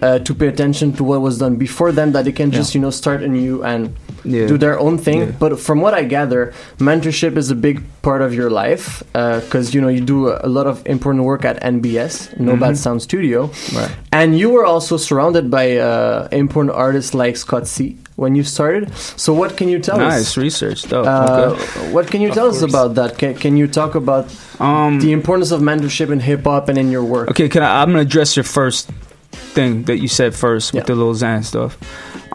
uh, 0.00 0.18
to 0.20 0.34
pay 0.34 0.48
attention 0.48 0.92
to 0.94 1.04
what 1.04 1.20
was 1.20 1.38
done 1.38 1.56
before 1.56 1.92
them, 1.92 2.12
that 2.12 2.24
they 2.24 2.32
can 2.32 2.50
just 2.50 2.74
you 2.74 2.80
know 2.80 2.90
start 2.90 3.22
anew 3.22 3.62
and 3.62 3.94
Yeah. 4.24 4.46
do 4.46 4.56
their 4.56 4.78
own 4.78 4.98
thing. 4.98 5.20
Yeah. 5.20 5.32
But 5.38 5.58
from 5.58 5.80
what 5.80 5.94
I 5.94 6.04
gather, 6.04 6.52
mentorship 6.78 7.36
is 7.36 7.50
a 7.50 7.54
big 7.56 7.82
part 8.02 8.22
of 8.22 8.32
your 8.34 8.50
life 8.50 9.02
because 9.12 9.74
you 9.74 9.80
know 9.80 9.88
you 9.88 10.00
do 10.00 10.28
a 10.30 10.46
lot 10.48 10.66
of 10.66 10.82
important 10.86 11.24
work 11.24 11.44
at 11.44 11.60
NBS, 11.62 12.28
No 12.38 12.56
Bad 12.56 12.74
Mhm. 12.74 12.76
Sound 12.76 13.02
Studio, 13.02 13.50
Right. 13.74 13.90
and 14.12 14.38
you 14.38 14.50
were 14.50 14.64
also 14.64 14.96
surrounded 14.96 15.50
by 15.50 15.76
uh, 15.76 16.28
important 16.30 16.74
artists 16.76 17.14
like 17.14 17.36
Scott 17.36 17.66
C. 17.66 17.96
When 18.16 18.36
you 18.36 18.44
started, 18.44 18.92
so 19.16 19.32
what 19.32 19.56
can 19.56 19.68
you 19.72 19.78
tell 19.80 19.96
us? 19.96 20.12
Nice 20.12 20.36
research, 20.36 20.82
though. 20.84 21.02
Uh, 21.02 21.56
okay. 21.56 21.92
What 21.92 22.06
can 22.12 22.20
you 22.20 22.28
Of 22.28 22.34
tell 22.34 22.46
us 22.48 22.60
about 22.62 22.94
that? 22.94 23.16
Can, 23.18 23.34
can 23.34 23.56
you 23.56 23.66
talk 23.66 23.94
about 23.96 24.28
the 24.58 25.10
importance 25.12 25.50
of 25.50 25.60
mentorship 25.62 26.12
in 26.12 26.20
hip 26.20 26.44
hop 26.44 26.68
and 26.68 26.76
in 26.78 26.90
your 26.92 27.02
work? 27.02 27.30
Okay, 27.30 27.48
can 27.48 27.62
I? 27.64 27.80
I'm 27.82 27.88
gonna 27.90 28.02
address 28.04 28.36
your 28.36 28.44
first 28.44 28.90
thing 29.56 29.84
that 29.84 29.98
you 29.98 30.08
said 30.08 30.34
first 30.34 30.74
with 30.74 30.86
the 30.86 30.94
Lil 30.94 31.14
Xan 31.14 31.42
stuff. 31.42 31.78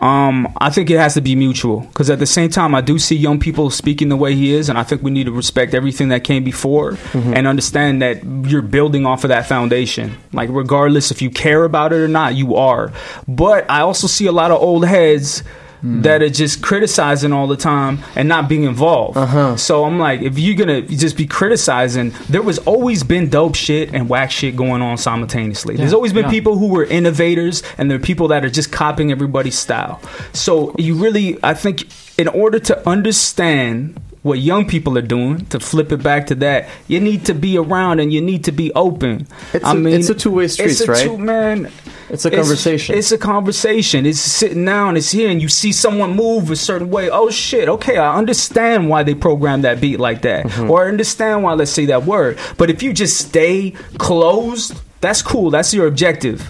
Um, 0.01 0.47
I 0.61 0.69
think 0.69 0.89
it 0.89 0.97
has 0.99 1.15
to 1.15 1.21
be 1.21 1.35
mutual 1.35 1.81
because 1.81 2.09
at 2.09 2.19
the 2.19 2.25
same 2.25 2.49
time, 2.49 2.75
I 2.75 2.81
do 2.81 2.99
see 2.99 3.15
young 3.15 3.39
people 3.39 3.69
speaking 3.69 4.09
the 4.09 4.15
way 4.15 4.35
he 4.35 4.53
is, 4.53 4.69
and 4.69 4.77
I 4.77 4.83
think 4.83 5.01
we 5.01 5.09
need 5.11 5.25
to 5.25 5.31
respect 5.31 5.73
everything 5.73 6.09
that 6.09 6.23
came 6.23 6.43
before 6.43 6.91
Mhm. 7.13 7.35
and 7.35 7.47
understand 7.47 8.01
that 8.01 8.21
you're 8.45 8.61
building 8.61 9.05
off 9.05 9.23
of 9.23 9.29
that 9.29 9.47
foundation. 9.47 10.15
Like, 10.33 10.49
regardless 10.51 11.09
if 11.11 11.21
you 11.21 11.29
care 11.29 11.63
about 11.63 11.93
it 11.93 11.97
or 11.97 12.07
not, 12.07 12.35
you 12.35 12.55
are. 12.55 12.91
But 13.27 13.65
I 13.69 13.81
also 13.81 14.07
see 14.07 14.27
a 14.27 14.31
lot 14.31 14.51
of 14.51 14.61
old 14.61 14.85
heads. 14.85 15.43
Mm-hmm. 15.77 16.01
That 16.01 16.23
are 16.23 16.29
just 16.29 16.63
criticizing 16.63 17.31
all 17.31 17.45
the 17.45 17.55
time 17.55 17.99
and 18.15 18.27
not 18.27 18.49
being 18.49 18.63
involved. 18.63 19.15
Uh-huh. 19.15 19.55
So 19.57 19.85
I'm 19.85 19.99
like, 19.99 20.23
if 20.23 20.39
you're 20.39 20.55
gonna 20.55 20.81
just 20.81 21.15
be 21.15 21.27
criticizing, 21.27 22.13
there 22.29 22.41
was 22.41 22.57
always 22.59 23.03
been 23.03 23.29
dope 23.29 23.55
shit 23.55 23.93
and 23.93 24.09
whack 24.09 24.31
shit 24.31 24.55
going 24.55 24.81
on 24.81 24.97
simultaneously. 24.97 25.75
There's 25.75 25.93
always 25.93 26.13
been 26.13 26.25
yeah. 26.25 26.31
people 26.31 26.57
who 26.57 26.69
were 26.69 26.85
innovators, 26.85 27.61
and 27.77 27.91
there 27.91 27.97
are 27.97 28.01
people 28.01 28.27
that 28.29 28.43
are 28.43 28.49
just 28.49 28.71
copying 28.71 29.11
everybody's 29.11 29.57
style. 29.57 30.01
So 30.33 30.73
you 30.79 30.95
really, 30.95 31.37
I 31.43 31.53
think, 31.53 31.87
in 32.17 32.27
order 32.27 32.57
to 32.57 32.89
understand 32.89 34.01
what 34.27 34.39
young 34.39 34.67
people 34.67 34.97
are 34.97 35.01
doing, 35.17 35.45
to 35.47 35.59
flip 35.59 35.91
it 35.91 36.03
back 36.03 36.27
to 36.27 36.35
that, 36.35 36.69
you 36.87 36.99
need 36.99 37.25
to 37.25 37.33
be 37.33 37.57
around 37.57 37.99
and 37.99 38.13
you 38.13 38.21
need 38.21 38.43
to 38.43 38.51
be 38.51 38.71
open. 38.73 39.27
It's 39.53 39.65
I 39.65 39.71
a- 39.71 39.75
mean, 39.75 39.95
it's 39.95 40.09
a 40.09 40.15
two-way 40.15 40.47
street, 40.49 40.71
it's 40.71 40.81
a 40.81 40.91
right? 40.91 41.03
Two, 41.07 41.17
man, 41.17 41.71
It's 42.09 42.23
a 42.25 42.31
conversation. 42.31 42.95
It's 42.95 43.11
a 43.11 43.17
conversation. 43.17 44.05
It's 44.05 44.19
sitting 44.19 44.63
down. 44.63 44.95
It's 44.95 45.11
here, 45.11 45.29
and 45.29 45.41
you 45.41 45.49
see 45.49 45.71
someone 45.73 46.15
move 46.15 46.51
a 46.51 46.55
certain 46.55 46.89
way. 46.89 47.09
Oh 47.09 47.29
shit! 47.29 47.67
Okay, 47.67 47.97
I 47.97 48.15
understand 48.15 48.87
why 48.89 49.03
they 49.03 49.13
programmed 49.15 49.63
that 49.65 49.81
beat 49.81 49.99
like 49.99 50.21
that, 50.21 50.45
Mm-hmm. 50.45 50.71
or 50.71 50.85
I 50.85 50.87
understand 50.89 51.43
why 51.43 51.53
let's 51.53 51.71
say 51.71 51.85
that 51.87 52.03
word. 52.05 52.37
But 52.57 52.69
if 52.69 52.81
you 52.81 52.93
just 52.93 53.17
stay 53.17 53.71
closed, 53.97 54.73
that's 55.01 55.21
cool. 55.21 55.49
That's 55.51 55.73
your 55.73 55.85
objective. 55.87 56.49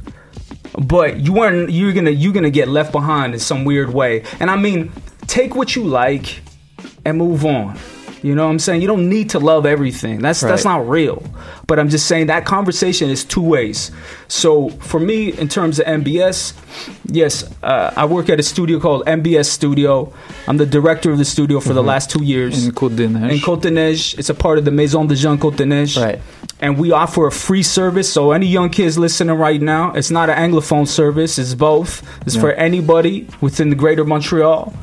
But 0.78 1.20
you 1.22 1.34
weren't. 1.34 1.72
You're 1.72 1.92
gonna. 1.94 2.12
You're 2.12 2.34
gonna 2.34 2.52
get 2.52 2.68
left 2.68 2.92
behind 2.92 3.34
in 3.34 3.40
some 3.40 3.66
weird 3.66 3.92
way. 3.92 4.24
And 4.40 4.52
I 4.52 4.58
mean, 4.58 4.92
take 5.26 5.56
what 5.56 5.76
you 5.76 5.84
like 5.84 6.42
and 7.06 7.18
move 7.18 7.46
on. 7.46 7.78
You 8.24 8.34
know 8.34 8.46
what 8.46 8.52
I'm 8.52 8.60
saying? 8.60 8.82
You 8.82 8.88
don't 8.88 9.10
need 9.10 9.30
to 9.32 9.40
love 9.40 9.66
everything. 9.66 10.20
That's 10.20 10.42
that's 10.42 10.66
not 10.66 10.90
real. 10.90 11.22
But 11.68 11.78
I'm 11.80 11.88
just 11.88 12.08
saying 12.08 12.28
that 12.28 12.46
conversation 12.46 13.10
is 13.10 13.24
two 13.24 13.42
ways. 13.44 13.92
So 14.28 14.70
for 14.70 15.00
me, 15.00 15.32
in 15.34 15.48
terms 15.48 15.80
of 15.80 15.86
MBS, 15.86 16.54
yes, 17.06 17.46
uh, 17.62 17.92
I 17.96 18.06
work 18.06 18.30
at 18.30 18.40
a 18.40 18.44
studio 18.44 18.80
called 18.80 19.04
MBS 19.06 19.46
Studio. 19.50 20.12
I'm 20.48 20.58
the 20.58 20.66
director 20.66 21.12
of 21.12 21.20
the 21.20 21.26
studio 21.26 21.60
for 21.60 21.74
the 21.74 21.84
Mhm. 21.84 21.88
last 21.88 22.10
two 22.10 22.24
years. 22.24 22.66
In 22.66 22.72
Côte 22.72 22.96
des 22.96 23.08
Neiges. 23.08 23.32
In 23.32 23.40
Côte 23.40 23.62
des 23.62 24.16
it's 24.18 24.30
a 24.30 24.34
part 24.34 24.58
of 24.58 24.66
the 24.66 24.72
Maison 24.72 25.06
de 25.06 25.16
Jean 25.16 25.38
Côte 25.38 25.56
des 25.58 25.68
Right. 26.02 26.20
And 26.60 26.80
we 26.80 26.92
offer 26.92 27.28
a 27.28 27.32
free 27.32 27.62
service. 27.64 28.10
So 28.12 28.32
any 28.32 28.48
young 28.48 28.70
kids 28.70 28.98
listening 28.98 29.38
right 29.38 29.62
now, 29.62 29.92
it's 29.96 30.10
not 30.10 30.30
an 30.30 30.38
anglophone 30.38 30.88
service. 30.88 31.38
It's 31.38 31.54
both. 31.54 32.02
It's 32.26 32.36
Yeah. 32.36 32.42
for 32.42 32.52
anybody 32.54 33.28
within 33.42 33.70
the 33.70 33.76
greater 33.76 34.04
Montreal. 34.04 34.74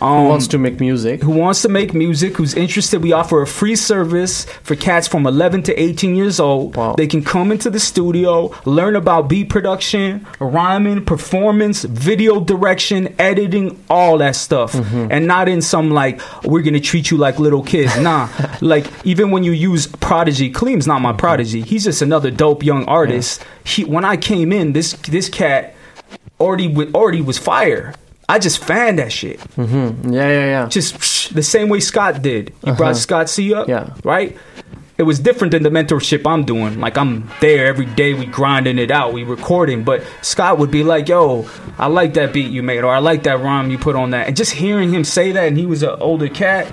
Who 0.00 0.06
Um, 0.06 0.28
wants 0.28 0.48
to 0.48 0.58
make 0.58 0.80
music? 0.80 1.22
who 1.22 1.30
wants 1.30 1.62
to 1.62 1.68
make 1.68 1.94
music, 1.94 2.36
who's 2.36 2.54
interested, 2.54 3.02
we 3.02 3.12
offer 3.12 3.40
a 3.42 3.46
free 3.46 3.76
service 3.76 4.44
for 4.62 4.74
cats 4.74 5.06
from 5.06 5.26
11 5.26 5.62
to 5.64 5.72
18 5.80 6.16
years 6.16 6.40
old. 6.40 6.74
They 6.96 7.06
can 7.06 7.22
come 7.22 7.52
into 7.52 7.70
the 7.70 7.78
studio, 7.78 8.50
learn 8.64 8.96
about 8.96 9.28
beat 9.28 9.48
production, 9.48 10.26
rhyming, 10.40 11.04
performance, 11.04 11.84
video 11.84 12.40
direction, 12.40 13.14
editing, 13.18 13.78
all 13.88 14.18
that 14.18 14.34
stuff. 14.36 14.74
And 14.74 15.26
not 15.26 15.48
in 15.48 15.62
some 15.62 15.90
like, 15.90 16.20
we're 16.44 16.62
going 16.62 16.74
to 16.74 16.80
treat 16.80 17.10
you 17.10 17.16
like 17.16 17.38
little 17.38 17.62
kids. 17.62 17.96
Nah. 18.00 18.28
like, 18.60 18.86
even 19.04 19.30
when 19.30 19.44
you 19.44 19.52
use 19.52 19.86
Prodigy, 19.86 20.50
Kaleem's 20.52 20.86
not 20.86 21.00
my 21.00 21.12
Prodigy. 21.12 21.62
He's 21.62 21.84
just 21.84 22.02
another 22.02 22.30
dope 22.30 22.64
young 22.64 22.84
artist. 22.86 23.44
He, 23.64 23.84
when 23.84 24.04
I 24.04 24.16
came 24.16 24.52
in, 24.52 24.72
this, 24.72 24.94
this 25.08 25.28
cat 25.28 25.74
already, 26.40 26.74
already 26.94 27.20
was 27.20 27.38
fire. 27.38 27.94
I 28.28 28.38
just 28.38 28.64
fanned 28.64 28.98
that 28.98 29.12
shit. 29.12 29.38
Mm-hmm. 29.56 30.12
Yeah, 30.12 30.28
yeah, 30.28 30.44
yeah. 30.46 30.68
Just 30.68 30.94
psh, 30.98 31.34
the 31.34 31.42
same 31.42 31.68
way 31.68 31.80
Scott 31.80 32.22
did. 32.22 32.52
You 32.64 32.72
brought 32.74 32.92
Uh-huh. 32.92 32.94
Scott 32.94 33.28
C 33.28 33.52
up, 33.52 33.68
Yeah. 33.68 33.94
right? 34.04 34.36
It 34.98 35.04
was 35.04 35.18
different 35.18 35.52
than 35.52 35.62
the 35.62 35.70
mentorship 35.70 36.30
I'm 36.30 36.44
doing. 36.44 36.78
Like 36.78 36.98
I'm 36.98 37.28
there 37.40 37.66
every 37.66 37.86
day, 37.86 38.12
we 38.12 38.26
grinding 38.26 38.78
it 38.78 38.90
out, 38.90 39.12
we 39.12 39.24
recording. 39.24 39.84
But 39.84 40.04
Scott 40.20 40.58
would 40.58 40.70
be 40.70 40.84
like, 40.84 41.08
"Yo, 41.08 41.48
I 41.78 41.86
like 41.86 42.14
that 42.14 42.32
beat 42.32 42.50
you 42.50 42.62
made, 42.62 42.84
or 42.84 42.92
I 42.92 42.98
like 42.98 43.22
that 43.22 43.40
rhyme 43.40 43.70
you 43.70 43.78
put 43.78 43.96
on 43.96 44.10
that." 44.10 44.28
And 44.28 44.36
just 44.36 44.52
hearing 44.52 44.92
him 44.92 45.02
say 45.02 45.32
that, 45.32 45.48
and 45.48 45.56
he 45.56 45.64
was 45.64 45.82
an 45.82 45.96
older 46.00 46.28
cat 46.28 46.72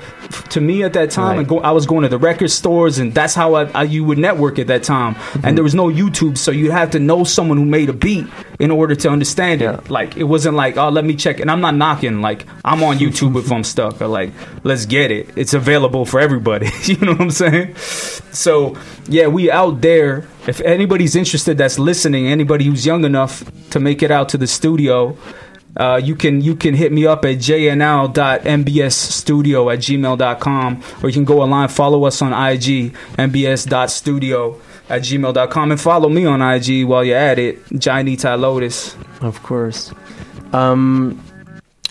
to 0.49 0.61
me 0.61 0.83
at 0.83 0.93
that 0.93 1.11
time. 1.11 1.29
Right. 1.29 1.39
And 1.39 1.47
go, 1.47 1.59
I 1.59 1.71
was 1.71 1.85
going 1.85 2.03
to 2.03 2.09
the 2.09 2.17
record 2.17 2.51
stores, 2.51 2.99
and 2.99 3.13
that's 3.13 3.33
how 3.33 3.55
I, 3.55 3.63
I 3.71 3.83
you 3.83 4.03
would 4.03 4.17
network 4.17 4.59
at 4.59 4.67
that 4.67 4.83
time. 4.83 5.15
Mm-hmm. 5.15 5.45
And 5.45 5.57
there 5.57 5.63
was 5.63 5.75
no 5.75 5.87
YouTube, 5.87 6.37
so 6.37 6.51
you 6.51 6.71
have 6.71 6.91
to 6.91 6.99
know 6.99 7.23
someone 7.23 7.57
who 7.57 7.65
made 7.65 7.89
a 7.89 7.93
beat 7.93 8.27
in 8.59 8.69
order 8.69 8.95
to 8.95 9.09
understand 9.09 9.61
it. 9.61 9.89
Like 9.89 10.17
it 10.17 10.25
wasn't 10.25 10.55
like, 10.55 10.77
"Oh, 10.77 10.89
let 10.89 11.05
me 11.05 11.15
check." 11.15 11.39
And 11.39 11.49
I'm 11.49 11.61
not 11.61 11.75
knocking. 11.75 12.21
Like 12.21 12.45
I'm 12.65 12.83
on 12.83 12.97
YouTube 12.99 13.37
if 13.39 13.51
I'm 13.51 13.63
stuck, 13.63 14.01
or 14.01 14.07
like, 14.07 14.31
let's 14.63 14.85
get 14.85 15.09
it. 15.09 15.29
It's 15.37 15.53
available 15.53 16.05
for 16.05 16.19
everybody. 16.19 16.69
you 16.83 16.97
know 16.97 17.13
what 17.13 17.21
I'm 17.21 17.31
saying? 17.31 17.75
So 18.31 18.77
yeah, 19.07 19.27
we 19.27 19.51
out 19.51 19.81
there. 19.81 20.27
If 20.47 20.61
anybody's 20.61 21.15
interested 21.15 21.57
that's 21.57 21.79
listening, 21.79 22.27
anybody 22.27 22.65
who's 22.65 22.85
young 22.85 23.05
enough 23.05 23.43
to 23.71 23.79
make 23.79 24.03
it 24.03 24.11
out 24.11 24.29
to 24.29 24.37
the 24.37 24.47
studio, 24.47 25.17
uh, 25.77 26.01
you 26.03 26.15
can 26.15 26.41
you 26.41 26.55
can 26.55 26.73
hit 26.73 26.91
me 26.91 27.05
up 27.05 27.23
at 27.25 27.37
jnl.mbsstudio 27.37 29.73
at 29.73 29.79
gmail.com 29.79 30.83
or 31.01 31.09
you 31.09 31.13
can 31.13 31.25
go 31.25 31.41
online, 31.41 31.67
follow 31.67 32.05
us 32.05 32.21
on 32.21 32.33
IG, 32.33 32.93
mbs.studio 33.17 34.59
at 34.89 35.01
gmail.com 35.03 35.71
and 35.71 35.79
follow 35.79 36.09
me 36.09 36.25
on 36.25 36.41
IG 36.41 36.85
while 36.85 37.03
you're 37.03 37.17
at 37.17 37.39
it, 37.39 37.59
Johnny 37.77 38.17
Ty 38.17 38.35
Lotus. 38.35 38.95
Of 39.21 39.41
course. 39.43 39.93
Um, 40.51 41.23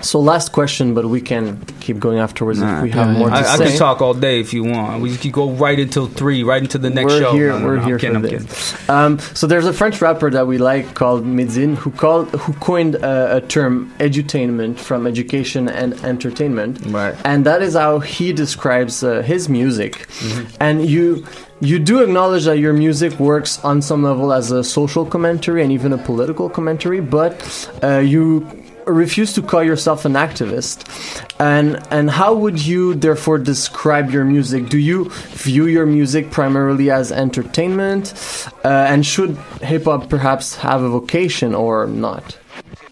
so 0.01 0.20
last 0.20 0.53
question, 0.53 0.95
but 0.95 1.07
we 1.07 1.20
can 1.20 1.65
keep 1.81 1.99
going 1.99 2.19
afterwards 2.19 2.61
if 2.61 2.83
we 2.83 2.91
have 2.91 3.16
more 3.16 3.31
to 3.31 3.35
I, 3.35 3.41
I 3.41 3.57
say. 3.57 3.69
can 3.69 3.79
talk 3.79 4.01
all 4.01 4.15
day 4.15 4.39
if 4.41 4.53
you 4.53 4.62
want. 4.65 5.03
We 5.03 5.16
could 5.16 5.33
go 5.33 5.51
right 5.51 5.79
until 5.79 6.07
three, 6.07 6.45
right 6.45 6.62
into 6.62 6.79
the 6.79 6.91
next 6.91 7.15
we're 7.15 7.20
show. 7.20 7.33
Here, 7.33 7.49
No, 7.49 7.59
no, 7.59 7.66
we're 7.66 7.77
no, 7.77 7.83
I'm 7.83 7.89
here 7.89 7.99
kidding, 7.99 8.20
for 8.20 8.27
I'm 8.27 8.45
this. 8.45 8.89
Um, 8.89 9.19
so 9.19 9.47
there's 9.47 9.66
a 9.66 9.73
French 9.73 10.01
rapper 10.01 10.31
that 10.31 10.47
we 10.47 10.59
like 10.59 10.95
called 10.95 11.25
Midzin 11.25 11.75
who 11.77 11.91
called 11.91 12.31
who 12.31 12.53
coined 12.55 12.97
uh, 12.97 13.29
a 13.33 13.41
term 13.41 13.93
edutainment 13.99 14.79
from 14.79 15.07
education 15.07 15.69
and 15.69 15.95
entertainment. 16.05 16.81
Right. 16.87 17.16
And 17.25 17.45
that 17.47 17.62
is 17.62 17.75
how 17.75 17.99
he 17.99 18.33
describes 18.33 19.03
uh, 19.03 19.23
his 19.23 19.49
music. 19.49 20.07
Mm-hmm. 20.09 20.57
And 20.61 20.87
you 20.87 21.27
you 21.61 21.81
do 21.81 22.03
acknowledge 22.03 22.45
that 22.45 22.59
your 22.59 22.73
music 22.73 23.19
works 23.19 23.59
on 23.65 23.83
some 23.83 24.05
level 24.05 24.33
as 24.33 24.53
a 24.53 24.62
social 24.62 25.05
commentary 25.05 25.62
and 25.65 25.73
even 25.73 25.93
a 25.93 25.99
political 25.99 26.49
commentary, 26.49 27.01
but 27.01 27.69
uh, 27.83 27.99
you 27.99 28.47
refuse 28.90 29.32
to 29.35 29.43
call 29.43 29.62
yourself 29.62 30.05
an 30.05 30.15
activist. 30.15 30.85
And 31.39 31.78
and 31.90 32.10
how 32.10 32.35
would 32.35 32.65
you 32.65 32.94
therefore 32.94 33.39
describe 33.39 34.10
your 34.10 34.24
music? 34.24 34.69
Do 34.69 34.78
you 34.78 35.10
view 35.10 35.66
your 35.66 35.86
music 35.86 36.31
primarily 36.31 36.90
as 36.90 37.12
entertainment? 37.12 38.15
Uh, 38.65 38.69
and 38.69 39.05
should 39.05 39.36
hip 39.62 39.85
hop 39.85 40.09
perhaps 40.09 40.56
have 40.56 40.82
a 40.82 40.89
vocation 40.89 41.55
or 41.55 41.86
not? 41.86 42.39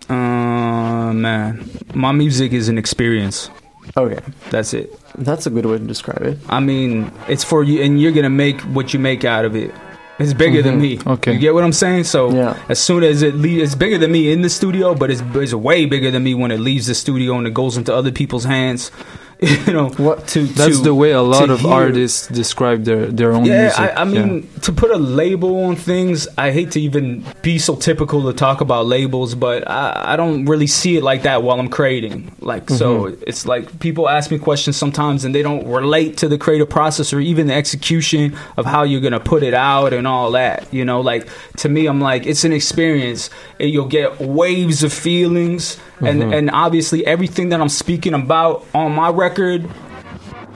Uh, 0.09 1.13
man, 1.13 1.69
my 1.95 2.13
music 2.13 2.53
is 2.53 2.69
an 2.69 2.79
experience. 2.79 3.51
Okay, 3.97 4.21
that's 4.51 4.75
it. 4.75 4.93
That's 5.17 5.47
a 5.47 5.51
good 5.51 5.67
way 5.67 5.79
to 5.79 5.85
describe 5.85 6.23
it. 6.23 6.39
I 6.49 6.61
mean, 6.61 7.11
it's 7.29 7.45
for 7.45 7.65
you, 7.65 7.83
and 7.83 8.01
you're 8.01 8.13
gonna 8.13 8.31
make 8.31 8.61
what 8.63 8.93
you 8.93 9.01
make 9.01 9.25
out 9.25 9.45
of 9.45 9.57
it. 9.57 9.73
It's 10.19 10.33
bigger 10.33 10.63
than 10.63 10.79
Mhm. 10.79 10.81
me. 10.81 10.99
Okay. 11.07 11.33
you 11.35 11.39
get 11.39 11.53
what 11.55 11.63
I'm 11.63 11.73
saying? 11.73 12.05
So 12.05 12.31
Yeah. 12.33 12.57
as 12.69 12.79
soon 12.79 13.03
as 13.05 13.23
it 13.23 13.35
leaves, 13.37 13.63
it's 13.63 13.75
bigger 13.75 13.99
than 13.99 14.11
me 14.13 14.33
in 14.33 14.41
the 14.43 14.49
studio, 14.49 14.95
but 14.95 15.11
it's, 15.11 15.23
it's 15.35 15.53
way 15.53 15.85
bigger 15.85 16.11
than 16.11 16.23
me 16.25 16.33
when 16.35 16.51
it 16.51 16.59
leaves 16.61 16.87
the 16.87 16.95
studio 16.95 17.37
and 17.37 17.47
it 17.47 17.53
goes 17.55 17.77
into 17.77 17.95
other 17.95 18.11
people's 18.11 18.45
hands. 18.45 18.91
you 19.67 19.73
know, 19.73 19.91
what 19.99 20.27
to 20.29 20.45
That's 20.47 20.79
to- 20.79 20.83
the 20.85 20.95
way 20.95 21.11
a 21.11 21.21
lot 21.21 21.51
of 21.51 21.61
hear- 21.61 21.71
artists 21.71 22.27
describe 22.29 22.85
their, 22.85 23.07
their 23.07 23.33
own 23.33 23.45
yeah, 23.45 23.63
music. 23.65 23.79
I, 23.81 23.89
I 24.03 24.05
mean, 24.05 24.49
to 24.63 24.73
put 24.73 24.91
a 24.91 24.97
label 24.97 25.65
on 25.65 25.77
things, 25.77 26.27
I 26.39 26.53
hate 26.53 26.71
to 26.71 26.81
even 26.81 27.23
be 27.43 27.59
so 27.59 27.77
typical 27.77 28.23
to 28.25 28.33
talk 28.33 28.63
about 28.63 28.87
labels, 28.87 29.35
but 29.35 29.69
I, 29.69 30.13
I 30.15 30.17
don't 30.17 30.47
really 30.47 30.67
see 30.67 30.97
it 30.97 31.03
like 31.03 31.23
that 31.25 31.43
while 31.43 31.61
I'm 31.61 31.69
creating. 31.69 32.33
Like, 32.41 32.71
so 32.71 32.87
Mhm. 33.11 33.25
it's 33.27 33.45
like 33.45 33.79
people 33.79 34.09
ask 34.09 34.31
me 34.31 34.39
questions 34.39 34.77
sometimes 34.79 35.25
and 35.27 35.35
they 35.35 35.43
don't 35.43 35.67
relate 35.67 36.17
to 36.19 36.29
the 36.29 36.39
creative 36.39 36.71
process 36.71 37.13
or 37.13 37.21
even 37.21 37.49
the 37.49 37.55
execution 37.55 38.35
of 38.57 38.65
how 38.65 38.85
you're 38.85 39.03
going 39.03 39.13
to 39.13 39.21
put 39.21 39.43
it 39.43 39.53
out 39.55 39.93
and 39.93 40.07
all 40.07 40.31
that. 40.31 40.73
You 40.73 40.85
know, 40.87 41.03
like 41.03 41.29
to 41.59 41.69
me, 41.69 41.87
I'm 41.87 42.01
like, 42.01 42.25
it's 42.27 42.45
an 42.45 42.53
experience. 42.53 43.29
And 43.61 43.71
you'll 43.71 43.85
get 43.87 44.19
waves 44.21 44.83
of 44.83 44.93
feelings 44.95 45.79
and 46.01 46.23
Mhm. 46.23 46.37
and 46.37 46.51
obviously 46.53 47.07
everything 47.07 47.49
that 47.51 47.61
I'm 47.61 47.69
speaking 47.69 48.15
about 48.15 48.65
on 48.75 48.93
my 48.95 49.09
record. 49.11 49.69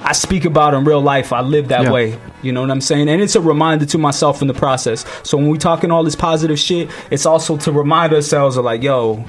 I 0.03 0.13
speak 0.15 0.47
about 0.47 0.73
in 0.73 0.85
real 0.85 1.03
life. 1.03 1.31
I 1.31 1.43
live 1.43 1.69
that 1.69 1.83
Yeah. 1.83 1.93
way. 1.93 2.15
You 2.41 2.53
know 2.53 2.63
what 2.63 2.71
I'm 2.71 2.81
saying? 2.81 3.11
And 3.11 3.21
it's 3.21 3.37
a 3.37 3.41
reminder 3.41 3.85
to 3.85 3.99
myself 3.99 4.41
in 4.41 4.49
the 4.49 4.55
process. 4.55 5.05
So 5.25 5.37
when 5.37 5.51
we 5.51 5.59
talking 5.59 5.91
all 5.91 6.03
this 6.05 6.17
positive 6.17 6.59
shit, 6.59 6.89
it's 7.11 7.27
also 7.27 7.59
to 7.59 7.71
remind 7.71 8.15
ourselves 8.15 8.57
of 8.57 8.65
like, 8.65 8.83
yo, 8.83 9.23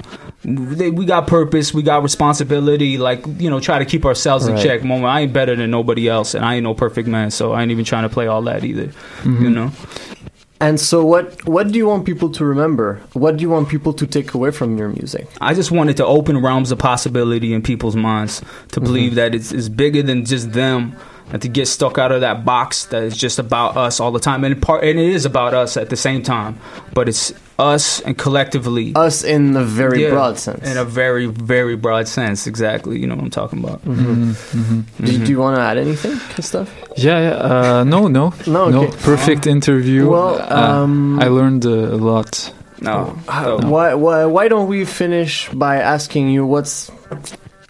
we 0.46 1.04
got 1.04 1.26
purpose, 1.26 1.74
we 1.74 1.82
got 1.82 2.02
responsibility. 2.02 2.96
Like, 2.96 3.22
you 3.38 3.50
know, 3.50 3.60
try 3.60 3.78
to 3.80 3.84
keep 3.84 4.06
ourselves 4.06 4.46
in 4.46 4.56
check. 4.56 4.82
Moment, 4.82 5.12
I 5.12 5.20
ain't 5.20 5.32
better 5.34 5.54
than 5.54 5.70
nobody 5.70 6.08
else, 6.08 6.34
and 6.34 6.42
I 6.42 6.54
ain't 6.54 6.64
no 6.64 6.72
perfect 6.72 7.06
man. 7.06 7.30
So 7.30 7.52
I 7.52 7.60
ain't 7.60 7.70
even 7.70 7.84
trying 7.84 8.04
to 8.04 8.08
play 8.08 8.26
all 8.26 8.40
that 8.42 8.64
either. 8.64 8.88
Mhm. 9.24 9.42
You 9.42 9.50
know? 9.50 9.70
And 10.62 10.78
so, 10.78 11.04
what 11.04 11.44
what 11.44 11.72
do 11.72 11.76
you 11.76 11.88
want 11.88 12.06
people 12.06 12.30
to 12.30 12.44
remember? 12.44 13.00
What 13.14 13.36
do 13.36 13.42
you 13.42 13.50
want 13.50 13.68
people 13.68 13.92
to 13.94 14.06
take 14.06 14.32
away 14.32 14.52
from 14.52 14.78
your 14.78 14.90
music? 14.90 15.26
I 15.40 15.54
just 15.54 15.72
wanted 15.72 15.96
to 15.96 16.06
open 16.06 16.40
realms 16.40 16.70
of 16.70 16.78
possibility 16.78 17.52
in 17.52 17.62
people's 17.62 17.96
minds 17.96 18.38
to 18.38 18.46
mm-hmm. 18.46 18.84
believe 18.84 19.14
that 19.16 19.34
it's, 19.34 19.50
it's 19.50 19.68
bigger 19.68 20.04
than 20.04 20.24
just 20.24 20.52
them 20.52 20.96
and 21.32 21.40
to 21.42 21.48
get 21.48 21.66
stuck 21.68 21.98
out 21.98 22.12
of 22.12 22.20
that 22.22 22.44
box 22.44 22.86
that 22.86 23.02
is 23.02 23.16
just 23.16 23.38
about 23.38 23.76
us 23.76 24.00
all 24.00 24.10
the 24.12 24.20
time 24.20 24.44
and 24.44 24.60
part 24.60 24.82
and 24.84 24.98
it 24.98 25.08
is 25.08 25.24
about 25.24 25.54
us 25.54 25.76
at 25.76 25.88
the 25.90 25.96
same 25.96 26.22
time 26.22 26.58
but 26.94 27.08
it's 27.08 27.32
us 27.58 28.00
and 28.00 28.18
collectively 28.18 28.92
us 28.96 29.22
in 29.22 29.52
the 29.52 29.64
very 29.64 30.02
Yeah, 30.02 30.10
broad 30.10 30.38
sense. 30.38 30.66
in 30.68 30.76
a 30.76 30.84
very 30.84 31.26
very 31.26 31.76
broad 31.76 32.08
sense 32.08 32.46
exactly 32.46 32.98
you 32.98 33.06
know 33.06 33.14
what 33.14 33.24
I'm 33.24 33.30
talking 33.30 33.60
about 33.62 33.84
Mhm. 33.84 34.32
Mm-hmm. 34.34 35.04
Do, 35.04 35.18
do 35.24 35.30
you 35.30 35.38
want 35.38 35.56
to 35.56 35.62
add 35.62 35.78
anything, 35.78 36.18
Christophe? 36.34 36.70
Yeah, 36.96 37.20
yeah. 37.20 37.36
Uh, 37.80 37.84
no, 37.84 38.08
no, 38.08 38.32
No, 38.46 38.64
okay. 38.64 38.96
Perfect 39.04 39.46
interview. 39.46 40.08
Well, 40.10 40.36
Uh, 40.40 40.82
um, 40.82 41.18
I 41.20 41.28
learned 41.28 41.64
uh, 41.66 41.70
a 41.70 41.96
lot. 41.96 42.52
No. 42.80 43.16
Uh, 43.28 43.60
why, 43.68 43.94
why 43.94 44.24
why 44.26 44.48
don't 44.48 44.66
we 44.68 44.84
finish 44.84 45.48
by 45.54 45.76
asking 45.76 46.28
you 46.30 46.44
what's 46.44 46.90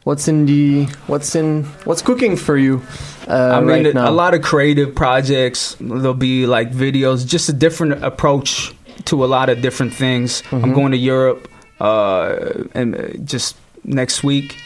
what's 0.05 0.27
in 0.27 0.47
the 0.47 0.87
what's 1.07 1.35
in 1.37 1.65
what's 1.85 2.03
cooking 2.03 2.35
for 2.37 2.57
you 2.57 2.81
uh, 3.29 3.57
I 3.57 3.61
mean, 3.61 3.85
right 3.85 3.95
a- 3.97 4.11
lot 4.11 4.35
of 4.35 4.43
creative 4.43 4.95
projects. 4.95 5.77
There'll 5.81 6.15
be 6.15 6.47
like 6.47 6.73
videos, 6.73 7.27
just 7.27 7.49
a 7.49 7.53
different 7.53 8.05
approach 8.05 8.73
to 9.07 9.25
a 9.25 9.27
lot 9.27 9.49
of 9.49 9.61
different 9.63 9.95
things. 9.95 10.43
I'm 10.53 10.63
Mhm. 10.63 10.75
going 10.75 10.93
to 10.93 10.99
Europe, 10.99 11.49
uh, 11.81 12.35
and 12.75 12.95
uh, 12.95 13.03
just 13.25 13.57
next 13.85 14.23
week. 14.25 14.57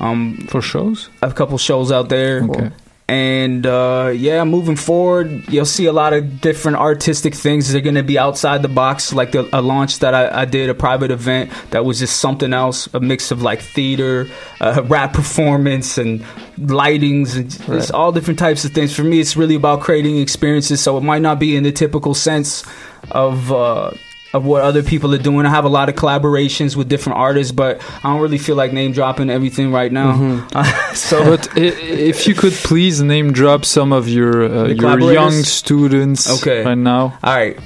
Um, 0.00 0.46
for 0.48 0.62
shows, 0.62 1.08
I 1.22 1.26
have 1.26 1.32
a 1.32 1.34
couple 1.34 1.58
shows 1.58 1.90
out 1.90 2.08
there. 2.08 2.42
Okay. 2.44 2.70
And 3.10 3.66
uh, 3.66 4.12
yeah, 4.14 4.44
moving 4.44 4.76
forward, 4.76 5.48
you'll 5.50 5.64
see 5.64 5.86
a 5.86 5.92
lot 5.94 6.12
of 6.12 6.42
different 6.42 6.76
artistic 6.76 7.34
things. 7.34 7.72
They're 7.72 7.80
going 7.80 7.94
to 7.94 8.02
be 8.02 8.18
outside 8.18 8.60
the 8.60 8.68
box, 8.68 9.14
like 9.14 9.32
the, 9.32 9.48
a 9.50 9.62
launch 9.62 10.00
that 10.00 10.12
I, 10.14 10.42
I 10.42 10.44
did, 10.44 10.68
a 10.68 10.74
private 10.74 11.10
event 11.10 11.50
that 11.70 11.86
was 11.86 12.00
just 12.00 12.18
something 12.20 12.52
else, 12.52 12.86
a 12.92 13.00
mix 13.00 13.30
of 13.30 13.40
like 13.40 13.62
theater, 13.62 14.28
uh, 14.60 14.82
rap 14.88 15.14
performance, 15.14 15.96
and 15.96 16.20
lightings, 16.58 17.34
and 17.34 17.50
just 17.50 17.66
Right. 17.66 17.90
all 17.92 18.12
different 18.12 18.38
types 18.38 18.66
of 18.66 18.72
things. 18.72 18.94
For 18.94 19.04
me, 19.04 19.20
it's 19.20 19.38
really 19.38 19.54
about 19.54 19.80
creating 19.80 20.18
experiences. 20.18 20.82
So 20.82 20.98
it 20.98 21.02
might 21.02 21.22
not 21.22 21.38
be 21.38 21.56
in 21.56 21.62
the 21.62 21.72
typical 21.72 22.12
sense 22.12 22.62
of. 23.10 23.50
Uh, 23.50 23.92
of 24.34 24.44
what 24.44 24.62
other 24.62 24.82
people 24.82 25.14
are 25.14 25.18
doing. 25.18 25.46
I 25.46 25.48
have 25.50 25.64
a 25.64 25.70
lot 25.70 25.88
of 25.88 25.94
collaborations 25.94 26.76
with 26.76 26.88
different 26.88 27.18
artists, 27.18 27.50
but 27.52 27.80
I 28.04 28.12
don't 28.12 28.20
really 28.20 28.36
feel 28.38 28.56
like 28.56 28.72
name 28.72 28.92
dropping 28.92 29.30
everything 29.30 29.72
right 29.72 29.90
now. 29.90 30.46
so, 30.94 31.24
but 31.24 31.48
if 31.56 32.26
you 32.26 32.34
could 32.34 32.52
please 32.52 33.00
name 33.00 33.32
drop 33.32 33.64
some 33.64 33.92
of 33.92 34.08
your 34.08 34.44
uh, 34.44 34.68
your 34.68 35.12
young 35.12 35.32
students 35.44 36.28
Okay. 36.42 36.62
right 36.64 36.74
now. 36.76 37.18
All 37.22 37.34
right. 37.34 37.58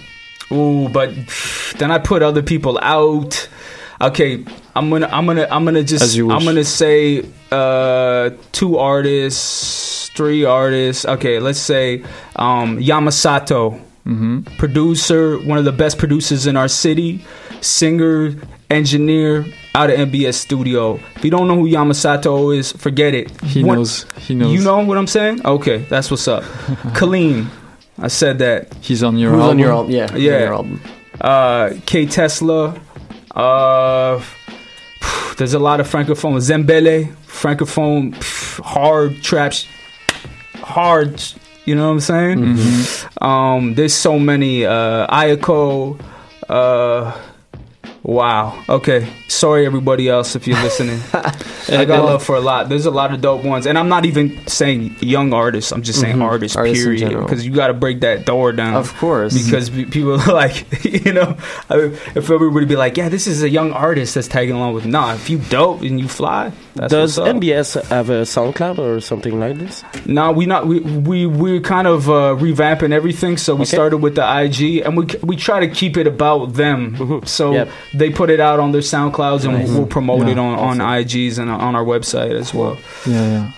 Ooh, 0.53 0.89
but 0.89 1.11
then 1.79 1.91
I 1.91 1.99
put 1.99 2.23
other 2.23 2.43
people 2.43 2.79
out. 2.83 3.49
Okay, 4.01 4.45
I'm 4.75 4.91
gonna, 4.91 5.09
I'm 5.13 5.27
gonna, 5.27 5.47
I'm 5.51 5.65
gonna 5.65 5.85
just, 5.85 6.03
As 6.03 6.17
you 6.17 6.27
wish. 6.27 6.37
I'm 6.37 6.45
gonna 6.45 6.65
say 6.65 7.25
uh, 7.53 8.31
two 8.51 8.77
artists, 8.79 10.09
three 10.11 10.45
artists. 10.45 11.05
Okay, 11.07 11.39
let's 11.39 11.61
say 11.61 12.03
um, 12.37 12.79
Yamasato, 12.79 13.81
Mm-hmm. 14.07 14.57
producer, 14.59 15.39
one 15.39 15.59
of 15.59 15.65
the 15.65 15.71
best 15.73 15.97
producers 15.97 16.47
in 16.49 16.57
our 16.57 16.67
city, 16.67 17.25
singer, 17.61 18.35
engineer 18.69 19.45
out 19.77 19.91
of 19.91 19.97
MBS 20.11 20.35
Studio. 20.35 20.99
If 21.15 21.25
you 21.25 21.31
don't 21.31 21.47
know 21.47 21.55
who 21.55 21.69
Yamasato 21.69 22.57
is, 22.57 22.73
forget 22.73 23.15
it. 23.15 23.31
He 23.43 23.63
One- 23.63 23.79
knows. 23.79 24.05
He 24.19 24.35
knows. 24.35 24.53
You 24.53 24.65
know 24.65 24.81
what 24.85 24.99
I'm 24.99 25.07
saying? 25.07 25.47
Okay, 25.47 25.79
that's 25.89 26.11
what's 26.11 26.27
up. 26.27 26.43
Kaleem, 26.99 27.47
I 27.99 28.09
said 28.09 28.39
that. 28.41 28.75
He's 28.81 29.05
on 29.05 29.17
your 29.19 29.33
Who's 29.33 29.43
on 29.45 29.59
your 29.61 29.71
album? 29.71 29.93
Yeah, 29.93 30.13
Yeah. 30.17 30.39
your 30.41 30.55
album. 30.55 30.81
Uh, 31.21 31.71
K 31.87 32.07
Tesla. 32.07 32.81
Uh, 33.37 34.21
there's 35.39 35.55
a 35.55 35.59
lot 35.61 35.79
of 35.81 35.89
francophone. 35.89 36.37
Zembele, 36.41 37.15
francophone, 37.27 38.15
pff, 38.17 38.61
hard 38.65 39.23
traps, 39.23 39.67
hard. 40.57 41.23
You 41.65 41.75
know 41.77 41.87
what 41.87 41.93
I'm 41.93 42.01
saying? 42.01 42.39
Mm-hmm. 42.39 43.25
Um, 43.25 43.75
there's 43.75 43.95
so 43.95 44.19
many. 44.19 44.67
Uh, 44.67 45.07
Ayako. 45.07 46.01
Uh, 46.49 47.17
wow. 48.03 48.61
Okay. 48.69 49.07
Sorry, 49.29 49.65
everybody 49.65 50.09
else, 50.09 50.35
if 50.37 50.47
you're 50.47 50.61
listening. 50.61 51.01
I 51.69 51.85
got 51.85 52.05
love 52.05 52.23
for 52.23 52.37
a 52.37 52.41
lot. 52.41 52.69
There's 52.69 52.87
a 52.87 52.91
lot 52.91 53.15
of 53.15 53.21
dope 53.21 53.45
ones, 53.45 53.67
and 53.67 53.79
I'm 53.79 53.89
not 53.89 54.05
even 54.05 54.45
saying 54.49 54.97
young 55.01 55.33
artists. 55.33 55.71
I'm 55.73 55.83
just 55.83 56.01
saying 56.01 56.17
Mhm. 56.17 56.23
artists. 56.25 56.57
Artists 56.57 56.85
period. 56.85 57.11
Because 57.21 57.47
you 57.47 57.53
got 57.53 57.69
to 57.69 57.75
break 57.75 58.01
that 58.01 58.27
door 58.27 58.53
down. 58.53 58.75
Of 58.75 58.93
course. 58.99 59.33
Because 59.33 59.71
pe- 59.71 59.85
people 59.85 60.21
are 60.21 60.33
like, 60.35 60.85
you 61.07 61.13
know, 61.13 61.37
I 61.71 61.77
mean, 61.77 61.93
if 62.15 62.29
everybody 62.31 62.67
be 62.67 62.77
like, 62.77 62.97
yeah, 62.97 63.09
this 63.09 63.27
is 63.29 63.43
a 63.43 63.49
young 63.49 63.73
artist 63.73 64.15
that's 64.17 64.29
tagging 64.29 64.57
along 64.57 64.75
with. 64.75 64.85
Nah, 64.85 65.15
if 65.15 65.31
you 65.31 65.39
dope 65.39 65.81
and 65.83 65.99
you 66.01 66.09
fly, 66.09 66.53
that's 66.75 66.91
Does 66.93 67.19
what's 67.19 67.29
up. 67.31 67.37
MBS 67.37 67.83
have 67.89 68.09
a 68.11 68.23
SoundCloud 68.23 68.79
or 68.79 69.01
something 69.01 69.39
like 69.39 69.59
this? 69.59 69.85
No, 70.07 70.33
we 70.33 70.47
not 70.47 70.67
we 70.67 70.81
we 70.81 71.27
we're 71.27 71.61
kind 71.61 71.87
of 71.87 72.09
uh, 72.09 72.37
revamping 72.41 72.93
everything. 72.93 73.37
So 73.37 73.55
we 73.55 73.63
Okay. 73.63 73.77
started 73.77 73.99
with 73.99 74.15
the 74.15 74.23
IG, 74.25 74.79
and 74.85 74.97
we 74.97 75.07
we 75.23 75.37
try 75.37 75.61
to 75.61 75.69
keep 75.69 75.97
it 75.97 76.07
about 76.07 76.55
them. 76.55 77.23
So 77.27 77.53
Yep. 77.53 77.69
they 77.95 78.11
put 78.11 78.31
it 78.31 78.41
out 78.41 78.59
on 78.61 78.73
their 78.73 78.81
SoundClouds, 78.81 79.45
and 79.45 79.65
we'll 79.75 79.87
promote 79.87 80.27
Yeah. 80.27 80.33
it 80.33 80.39
on, 80.39 80.59
on 80.59 80.79
IGs 80.81 81.39
and 81.39 81.51
on 81.51 81.75
our 81.77 81.85
website 81.85 82.33
as 82.39 82.55
well. 82.55 82.77
Yeah, 83.07 83.51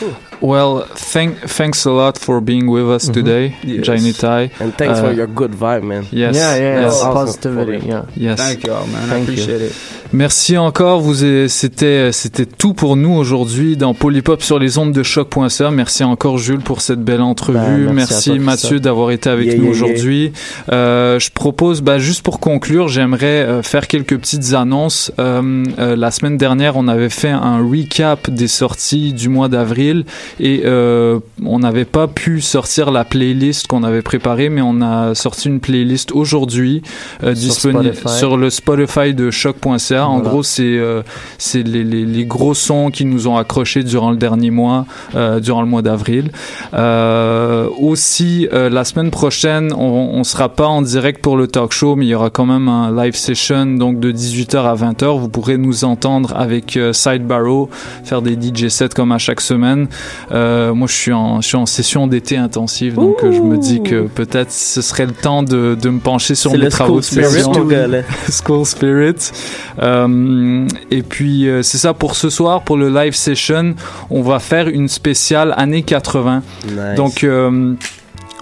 yeah. 0.00 0.14
Well, 0.42 0.84
thank 0.94 1.38
thanks 1.46 1.86
a 1.86 1.90
lot 1.90 2.18
for 2.18 2.40
being 2.40 2.66
with 2.68 2.88
us 2.90 3.08
today, 3.08 3.54
Yes. 3.62 3.86
Jainitai. 3.86 4.50
And 4.60 4.72
thanks 4.76 4.98
Uh, 4.98 5.04
for 5.04 5.12
your 5.14 5.28
good 5.28 5.52
vibe, 5.54 5.84
man. 5.84 6.04
Yes. 6.12 6.34
Yeah, 6.36 6.56
yeah, 6.56 6.80
yes. 6.82 7.00
yeah. 7.00 7.08
Awesome. 7.08 7.12
Positivity, 7.14 7.86
yeah. 7.86 8.02
Yes. 8.16 8.38
Thank 8.38 8.66
you 8.66 8.72
all, 8.72 8.86
man. 8.88 9.04
I 9.04 9.08
Thank 9.08 9.28
you. 9.28 9.34
appreciate 9.34 9.60
it. 9.62 9.72
Merci 10.14 10.58
encore. 10.58 11.00
Vous 11.00 11.24
c'était 11.48 12.10
c'était 12.12 12.44
tout 12.44 12.74
pour 12.74 12.96
nous 12.96 13.12
aujourd'hui 13.14 13.78
dans 13.78 13.94
Polypop 13.94 14.42
sur 14.42 14.58
les 14.58 14.76
ondes 14.76 14.92
de 14.92 15.02
choc.ca. 15.02 15.70
Merci 15.70 16.04
encore 16.04 16.36
Jules 16.36 16.60
pour 16.60 16.82
cette 16.82 17.00
belle 17.02 17.22
entrevue. 17.22 17.86
Ben, 17.86 17.92
merci 17.94 18.32
merci 18.32 18.38
Mathieu 18.38 18.78
d'avoir 18.80 19.10
été 19.10 19.30
avec 19.30 19.46
Yeah, 19.46 19.56
nous 19.56 19.62
yeah, 19.64 19.72
yeah. 19.72 19.84
aujourd'hui. 19.84 20.32
Euh, 20.70 21.18
je 21.18 21.30
propose 21.30 21.80
bah, 21.80 21.98
juste 21.98 22.22
pour 22.22 22.40
conclure, 22.40 22.88
j'aimerais 22.88 23.40
euh, 23.42 23.62
faire 23.62 23.86
quelques 23.86 24.18
petites 24.18 24.52
annonces. 24.52 25.12
Euh, 25.18 25.64
euh, 25.78 25.96
la 25.96 26.10
semaine 26.10 26.36
dernière, 26.36 26.76
on 26.76 26.88
avait 26.88 27.08
fait 27.08 27.30
un 27.30 27.58
recap 27.66 28.28
des 28.28 28.48
sorties 28.48 29.14
du 29.14 29.30
mois 29.30 29.48
d'avril 29.48 30.04
et 30.40 30.62
euh, 30.64 31.18
on 31.44 31.58
n'avait 31.60 31.84
pas 31.84 32.08
pu 32.08 32.40
sortir 32.40 32.90
la 32.90 33.04
playlist 33.04 33.66
qu'on 33.66 33.82
avait 33.82 34.02
préparée, 34.02 34.48
mais 34.48 34.62
on 34.62 34.80
a 34.80 35.14
sorti 35.14 35.48
une 35.48 35.60
playlist 35.60 36.12
aujourd'hui 36.12 36.82
euh, 37.22 37.32
disponible 37.32 37.94
Spotify. 37.94 38.18
sur 38.18 38.36
le 38.36 38.50
Spotify 38.50 39.14
de 39.14 39.30
choc.ca. 39.30 40.06
En 40.06 40.20
gros, 40.20 40.42
c'est 40.42 40.62
euh, 40.62 41.02
c'est 41.38 41.62
les, 41.62 41.84
les, 41.84 42.04
les 42.04 42.24
gros 42.24 42.54
sons 42.54 42.90
qui 42.90 43.04
nous 43.04 43.28
ont 43.28 43.36
accrochés 43.36 43.82
durant 43.82 44.10
le 44.10 44.16
dernier 44.16 44.50
mois, 44.50 44.86
euh, 45.14 45.40
durant 45.40 45.62
le 45.62 45.68
mois 45.68 45.82
d'avril. 45.82 46.30
Euh, 46.74 47.68
aussi, 47.78 48.48
euh, 48.52 48.68
la 48.70 48.84
semaine 48.84 49.10
prochaine, 49.10 49.72
on, 49.72 50.10
on 50.14 50.24
sera 50.24 50.48
pas 50.48 50.66
en 50.66 50.82
direct 50.82 51.22
pour 51.22 51.36
le 51.36 51.46
talk 51.46 51.72
show, 51.72 51.96
mais 51.96 52.06
il 52.06 52.08
y 52.10 52.14
aura 52.14 52.30
quand 52.30 52.46
même 52.46 52.68
un 52.68 52.94
live 52.94 53.14
session 53.16 53.66
donc 53.66 54.00
de 54.00 54.12
18h 54.12 54.56
à 54.58 54.74
20h. 54.74 55.18
Vous 55.18 55.28
pourrez 55.28 55.58
nous 55.58 55.84
entendre 55.84 56.34
avec 56.36 56.76
euh, 56.76 56.92
Side 56.92 57.26
Barrow, 57.26 57.68
faire 58.04 58.22
des 58.22 58.34
DJ 58.34 58.68
sets 58.68 58.90
comme 58.90 59.12
à 59.12 59.18
chaque 59.18 59.40
semaine. 59.40 59.88
Euh, 60.30 60.74
moi, 60.74 60.86
je 60.88 60.94
suis 60.94 61.12
en, 61.12 61.40
je 61.40 61.48
suis 61.48 61.56
en 61.56 61.66
session 61.66 62.06
d'été 62.06 62.36
intensive, 62.36 62.94
donc 62.94 63.22
euh, 63.22 63.32
je 63.32 63.40
me 63.40 63.56
dis 63.56 63.82
que 63.82 64.02
peut-être 64.06 64.50
ce 64.52 64.82
serait 64.82 65.06
le 65.06 65.12
temps 65.12 65.42
de, 65.42 65.76
de 65.80 65.90
me 65.90 66.00
pencher 66.00 66.34
sur 66.34 66.52
mes 66.52 66.58
le 66.58 66.68
travaux 66.68 67.00
de 67.00 67.04
school 67.04 67.24
spirit, 67.26 67.42
session. 67.42 68.04
School 68.44 68.66
Spirit. 68.66 69.32
Euh, 69.80 70.66
et 70.90 71.02
puis 71.02 71.48
euh, 71.48 71.62
c'est 71.62 71.78
ça 71.78 71.94
pour 71.94 72.16
ce 72.16 72.30
soir, 72.30 72.62
pour 72.62 72.76
le 72.76 72.88
live 72.88 73.14
session, 73.14 73.74
on 74.10 74.22
va 74.22 74.38
faire 74.38 74.68
une 74.68 74.88
spéciale 74.88 75.54
année 75.56 75.82
80. 75.82 76.42
Nice. 76.66 76.76
Donc 76.96 77.24
euh, 77.24 77.74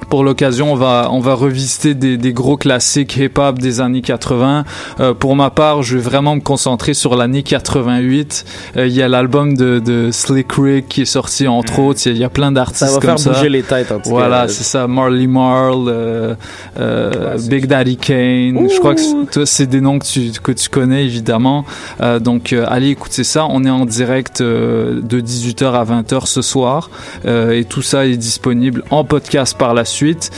Pour 0.09 0.25
l'occasion, 0.25 0.73
on 0.73 0.77
va, 0.77 1.09
on 1.13 1.21
va 1.21 1.35
revisiter 1.35 1.95
des, 1.95 2.17
des 2.17 2.33
gros 2.33 2.57
classiques 2.57 3.17
hip-hop 3.17 3.59
des 3.59 3.81
années 3.81 4.01
80. 4.01 4.65
Euh, 4.99 5.15
pour 5.15 5.37
ma 5.37 5.51
part, 5.51 5.83
je 5.83 5.97
vais 5.97 6.03
vraiment 6.03 6.35
me 6.35 6.41
concentrer 6.41 6.95
sur 6.95 7.15
l'année 7.17 7.43
88. 7.45 8.45
Euh, 8.77 8.87
Il 8.89 8.93
y 8.93 9.03
a 9.03 9.09
l'album 9.09 9.57
de, 9.57 9.79
de 9.79 10.11
Slick 10.11 10.51
Rick 10.59 10.89
qui 10.89 11.03
est 11.03 11.05
sorti, 11.05 11.47
entre 11.47 11.79
autres. 11.79 12.01
Il 12.07 12.09
y 12.09 12.13
a- 12.13 12.15
il 12.17 12.21
y, 12.21 12.25
a 12.25 12.29
plein 12.29 12.51
d'artistes 12.53 12.79
Ça 12.81 12.87
va 12.87 12.93
comme 12.95 13.03
faire 13.03 13.19
ça. 13.19 13.31
bouger 13.31 13.49
les 13.49 13.63
têtes, 13.63 13.93
en 13.93 14.01
tout. 14.01 14.11
Voilà, 14.11 14.49
c'est 14.49 14.65
ça. 14.65 14.87
Marley 14.89 15.27
Marl, 15.27 15.85
euh, 15.89 16.35
euh, 16.79 17.39
Big 17.49 17.67
Daddy 17.67 17.97
Kane. 17.97 18.69
Je 18.69 18.79
crois 18.79 18.95
que 18.95 19.01
c'est- 19.01 19.31
toi, 19.33 19.47
c'est 19.47 19.67
des 19.67 19.81
noms 19.81 19.99
que 19.99 20.07
tu, 20.07 20.33
que 20.43 20.53
tu 20.53 20.69
connais, 20.69 21.05
évidemment. 21.05 21.65
Euh, 22.01 22.19
donc, 22.19 22.53
euh, 22.53 22.65
allez 22.69 22.89
écouter 22.89 23.23
ça. 23.25 23.47
On 23.49 23.65
est 23.65 23.71
en 23.71 23.87
direct 23.87 24.41
euh, 24.41 25.01
de 25.03 25.21
18h 25.21 25.75
à 25.75 25.85
20h 25.85 26.27
ce 26.27 26.43
soir. 26.43 26.91
Euh, 27.27 27.53
et 27.53 27.65
tout 27.65 27.83
ça 27.83 28.07
est 28.07 28.17
disponible 28.17 28.83
en 28.91 29.05
podcast 29.05 29.57
par 29.57 29.73
la 29.75 29.85
suite. 29.91 30.31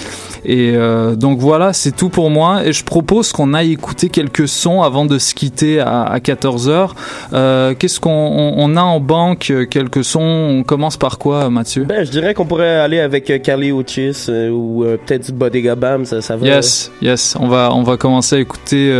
Et 0.45 0.73
euh, 0.75 1.15
donc 1.15 1.39
voilà, 1.39 1.73
c'est 1.73 1.93
tout 1.95 2.09
pour 2.09 2.29
moi. 2.31 2.65
Et 2.67 2.73
je 2.73 2.83
propose 2.85 3.31
qu'on 3.33 3.55
aille 3.55 3.73
écouter 3.73 4.09
quelques 4.09 4.49
sons 4.49 4.83
avant 4.83 5.05
de 5.07 5.19
se 5.19 5.35
quitter 5.35 5.79
à, 5.79 6.03
à 6.03 6.19
14h. 6.19 6.91
Euh, 7.33 7.75
Qu'est-ce 7.79 8.01
qu'on 8.01 8.11
on, 8.11 8.55
on 8.57 8.77
a 8.77 8.83
en 8.83 8.99
banque 8.99 9.51
euh, 9.51 9.67
Quelques 9.67 10.05
sons? 10.05 10.21
On 10.21 10.63
commence 10.65 10.97
par 10.97 11.19
quoi, 11.19 11.49
Mathieu? 11.49 11.85
Ben, 11.85 12.05
je 12.05 12.11
dirais 12.11 12.35
qu'on 12.35 12.45
pourrait 12.47 12.81
aller 12.81 12.99
avec 12.99 13.43
Kali 13.43 13.71
Uchis 13.71 14.29
ou 14.51 14.85
peut-être 15.07 15.27
du 15.27 15.33
Bodega 15.33 15.77
Bam, 15.77 16.05
ça, 16.05 16.21
ça 16.21 16.37
va. 16.37 16.45
Yes, 16.47 16.91
yes. 17.01 17.37
On 17.39 17.47
va, 17.47 17.71
on 17.73 17.83
va 17.85 17.97
commencer 17.97 18.37
à 18.37 18.39
écouter 18.41 18.93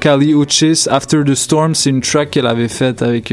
Kali 0.00 0.32
Uchis 0.32 0.86
After 0.90 1.22
the 1.24 1.34
Storm. 1.34 1.74
C'est 1.74 1.90
une 1.90 2.00
track 2.00 2.30
qu'elle 2.30 2.46
avait 2.46 2.68
faite 2.68 3.02
avec 3.02 3.32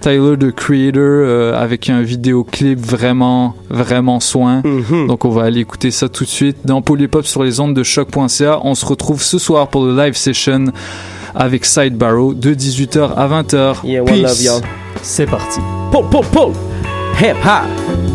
Tyler, 0.00 0.36
the 0.38 0.52
Creator, 0.52 1.54
avec 1.56 1.90
un 1.90 2.02
vidéoclip 2.02 2.78
vraiment, 2.78 3.54
vraiment 3.70 4.20
soin. 4.20 4.62
Donc 5.08 5.24
on 5.24 5.30
va 5.30 5.42
aller 5.44 5.60
écouter 5.60 5.90
ça 5.90 6.01
tout 6.08 6.24
de 6.24 6.28
suite 6.28 6.58
dans 6.64 6.82
Polypop 6.82 7.26
sur 7.26 7.42
les 7.42 7.60
ondes 7.60 7.74
de 7.74 7.82
choc.ca. 7.82 8.60
On 8.64 8.74
se 8.74 8.84
retrouve 8.86 9.22
ce 9.22 9.38
soir 9.38 9.68
pour 9.68 9.84
le 9.84 9.96
live 9.96 10.14
session 10.16 10.66
avec 11.34 11.64
Side 11.64 11.96
Barrow 11.96 12.34
de 12.34 12.54
18h 12.54 13.14
à 13.14 13.28
20h. 13.28 13.76
Yeah, 13.84 14.02
one 14.02 14.08
Peace. 14.08 14.22
love, 14.22 14.42
y'all. 14.42 14.62
C'est 15.02 15.26
parti. 15.26 15.60
Pull, 15.90 16.04
pull, 16.10 16.24
pull. 16.32 16.52
Hip 17.20 17.36
hop. 17.44 18.11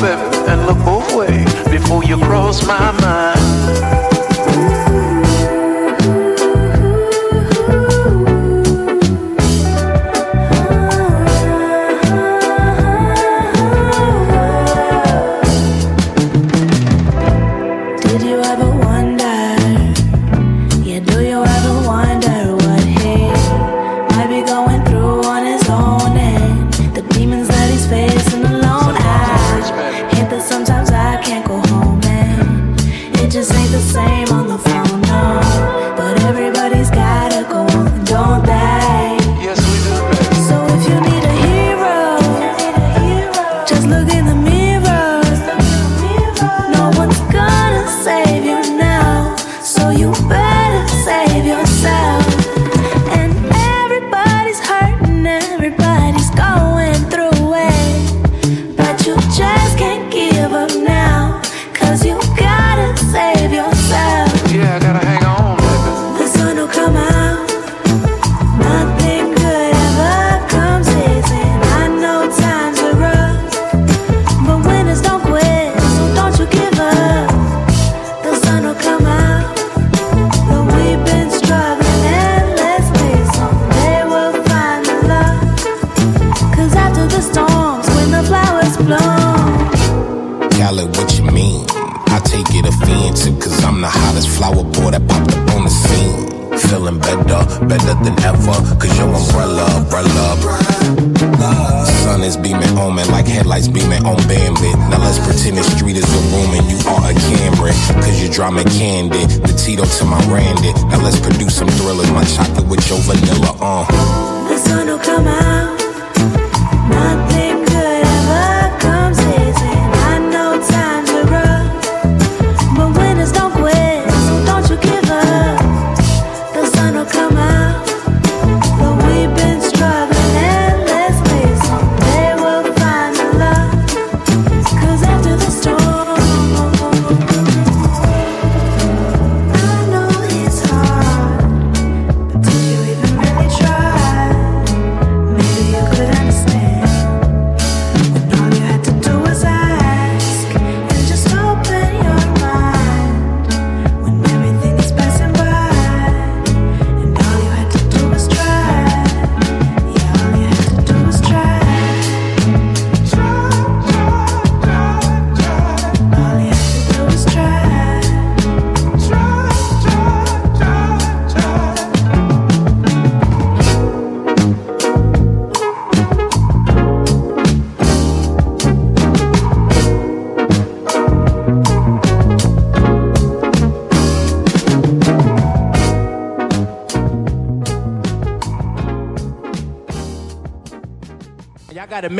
Baby, 0.00 0.36
and 0.48 0.66
look 0.66 0.78
both 0.84 1.14
ways 1.14 1.52
before 1.68 2.04
you 2.04 2.16
cross 2.16 2.66
my 2.66 2.92
mind. 3.00 3.57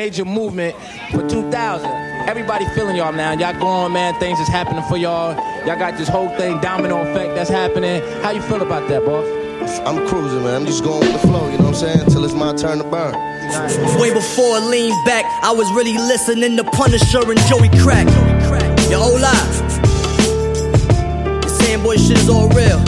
Major 0.09 0.25
movement 0.25 0.75
for 1.11 1.21
2000. 1.29 1.85
Everybody 2.27 2.65
feeling 2.75 2.97
y'all 2.97 3.13
now. 3.13 3.33
Y'all 3.33 3.53
going, 3.61 3.93
man. 3.93 4.19
Things 4.19 4.41
is 4.41 4.49
happening 4.49 4.83
for 4.85 4.97
y'all. 4.97 5.35
Y'all 5.67 5.79
got 5.79 5.99
this 5.99 6.09
whole 6.09 6.31
thing, 6.39 6.59
domino 6.63 7.03
effect 7.03 7.35
that's 7.35 7.51
happening. 7.51 8.01
How 8.23 8.31
you 8.31 8.41
feel 8.41 8.63
about 8.63 8.89
that, 8.89 9.05
boss? 9.05 9.27
I'm 9.81 10.09
cruising, 10.09 10.45
man. 10.45 10.63
I'm 10.63 10.67
just 10.67 10.83
going 10.83 11.01
with 11.01 11.13
the 11.13 11.29
flow, 11.29 11.45
you 11.51 11.59
know 11.59 11.65
what 11.65 11.83
I'm 11.83 11.99
saying? 11.99 12.09
Till 12.09 12.25
it's 12.25 12.33
my 12.33 12.55
turn 12.55 12.79
to 12.79 12.85
burn. 12.85 13.13
Way 14.01 14.15
before 14.15 14.57
I 14.57 14.61
lean 14.61 14.95
back, 15.05 15.27
I 15.45 15.53
was 15.53 15.71
really 15.73 15.93
listening 15.93 16.57
to 16.57 16.65
Punisher 16.65 17.31
and 17.31 17.39
Joey 17.41 17.69
Crack. 17.85 18.07
Yo, 18.89 18.99
hola. 18.99 19.35
The 21.45 21.53
Sandboy 21.61 21.99
shit 21.99 22.17
is 22.17 22.31
all 22.31 22.49
real. 22.57 22.81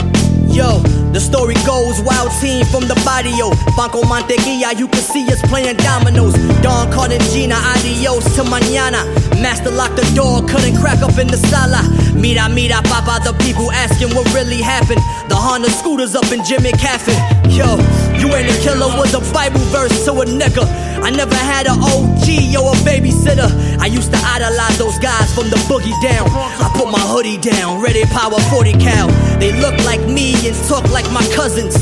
Yo, 0.49 0.81
the 1.11 1.19
story 1.19 1.55
goes, 1.67 2.01
wild 2.01 2.31
team 2.39 2.65
from 2.65 2.87
the 2.87 2.95
barrio. 3.03 3.51
Banco 3.75 4.01
Monteguilla, 4.07 4.71
you 4.79 4.87
can 4.87 5.03
see 5.03 5.27
us 5.27 5.41
playing 5.51 5.77
dominoes. 5.77 6.33
Don 6.63 6.91
Cartagena, 6.91 7.55
adios 7.75 8.23
to 8.35 8.43
mañana. 8.47 9.03
Master 9.41 9.71
locked 9.71 9.97
the 9.97 10.07
door, 10.15 10.41
couldn't 10.47 10.79
crack 10.79 11.03
up 11.03 11.17
in 11.19 11.27
the 11.27 11.37
sala. 11.37 11.83
Mira, 12.15 12.47
mira, 12.47 12.81
papa, 12.87 13.19
the 13.27 13.33
people 13.43 13.71
asking 13.71 14.15
what 14.15 14.25
really 14.33 14.61
happened. 14.61 15.01
The 15.27 15.35
Honda 15.35 15.69
scooters 15.69 16.15
up 16.15 16.31
in 16.31 16.43
Jimmy 16.45 16.71
Caffin. 16.79 17.19
Yo, 17.51 17.75
you 18.15 18.31
ain't 18.31 18.47
a 18.47 18.57
killer 18.63 18.87
was 18.95 19.13
a 19.13 19.21
Bible 19.33 19.59
verse 19.75 20.05
to 20.05 20.13
a 20.13 20.25
nigga. 20.25 20.63
I 21.03 21.09
never 21.09 21.35
had 21.35 21.67
an 21.67 21.75
OG 21.83 22.55
or 22.55 22.71
a 22.71 22.77
babysitter. 22.87 23.51
I 23.79 23.87
used 23.87 24.11
to 24.13 24.19
idolize 24.23 24.77
those 24.77 24.97
guys 24.99 25.20
the 25.51 25.59
boogie 25.67 25.95
down. 26.01 26.25
I 26.31 26.71
put 26.79 26.87
my 26.89 27.03
hoodie 27.03 27.37
down, 27.37 27.83
ready 27.83 28.03
power 28.05 28.39
40 28.49 28.73
cal. 28.79 29.07
They 29.37 29.51
look 29.59 29.75
like 29.83 29.99
me 30.07 30.33
and 30.47 30.55
talk 30.67 30.89
like 30.89 31.05
my 31.11 31.27
cousins. 31.35 31.75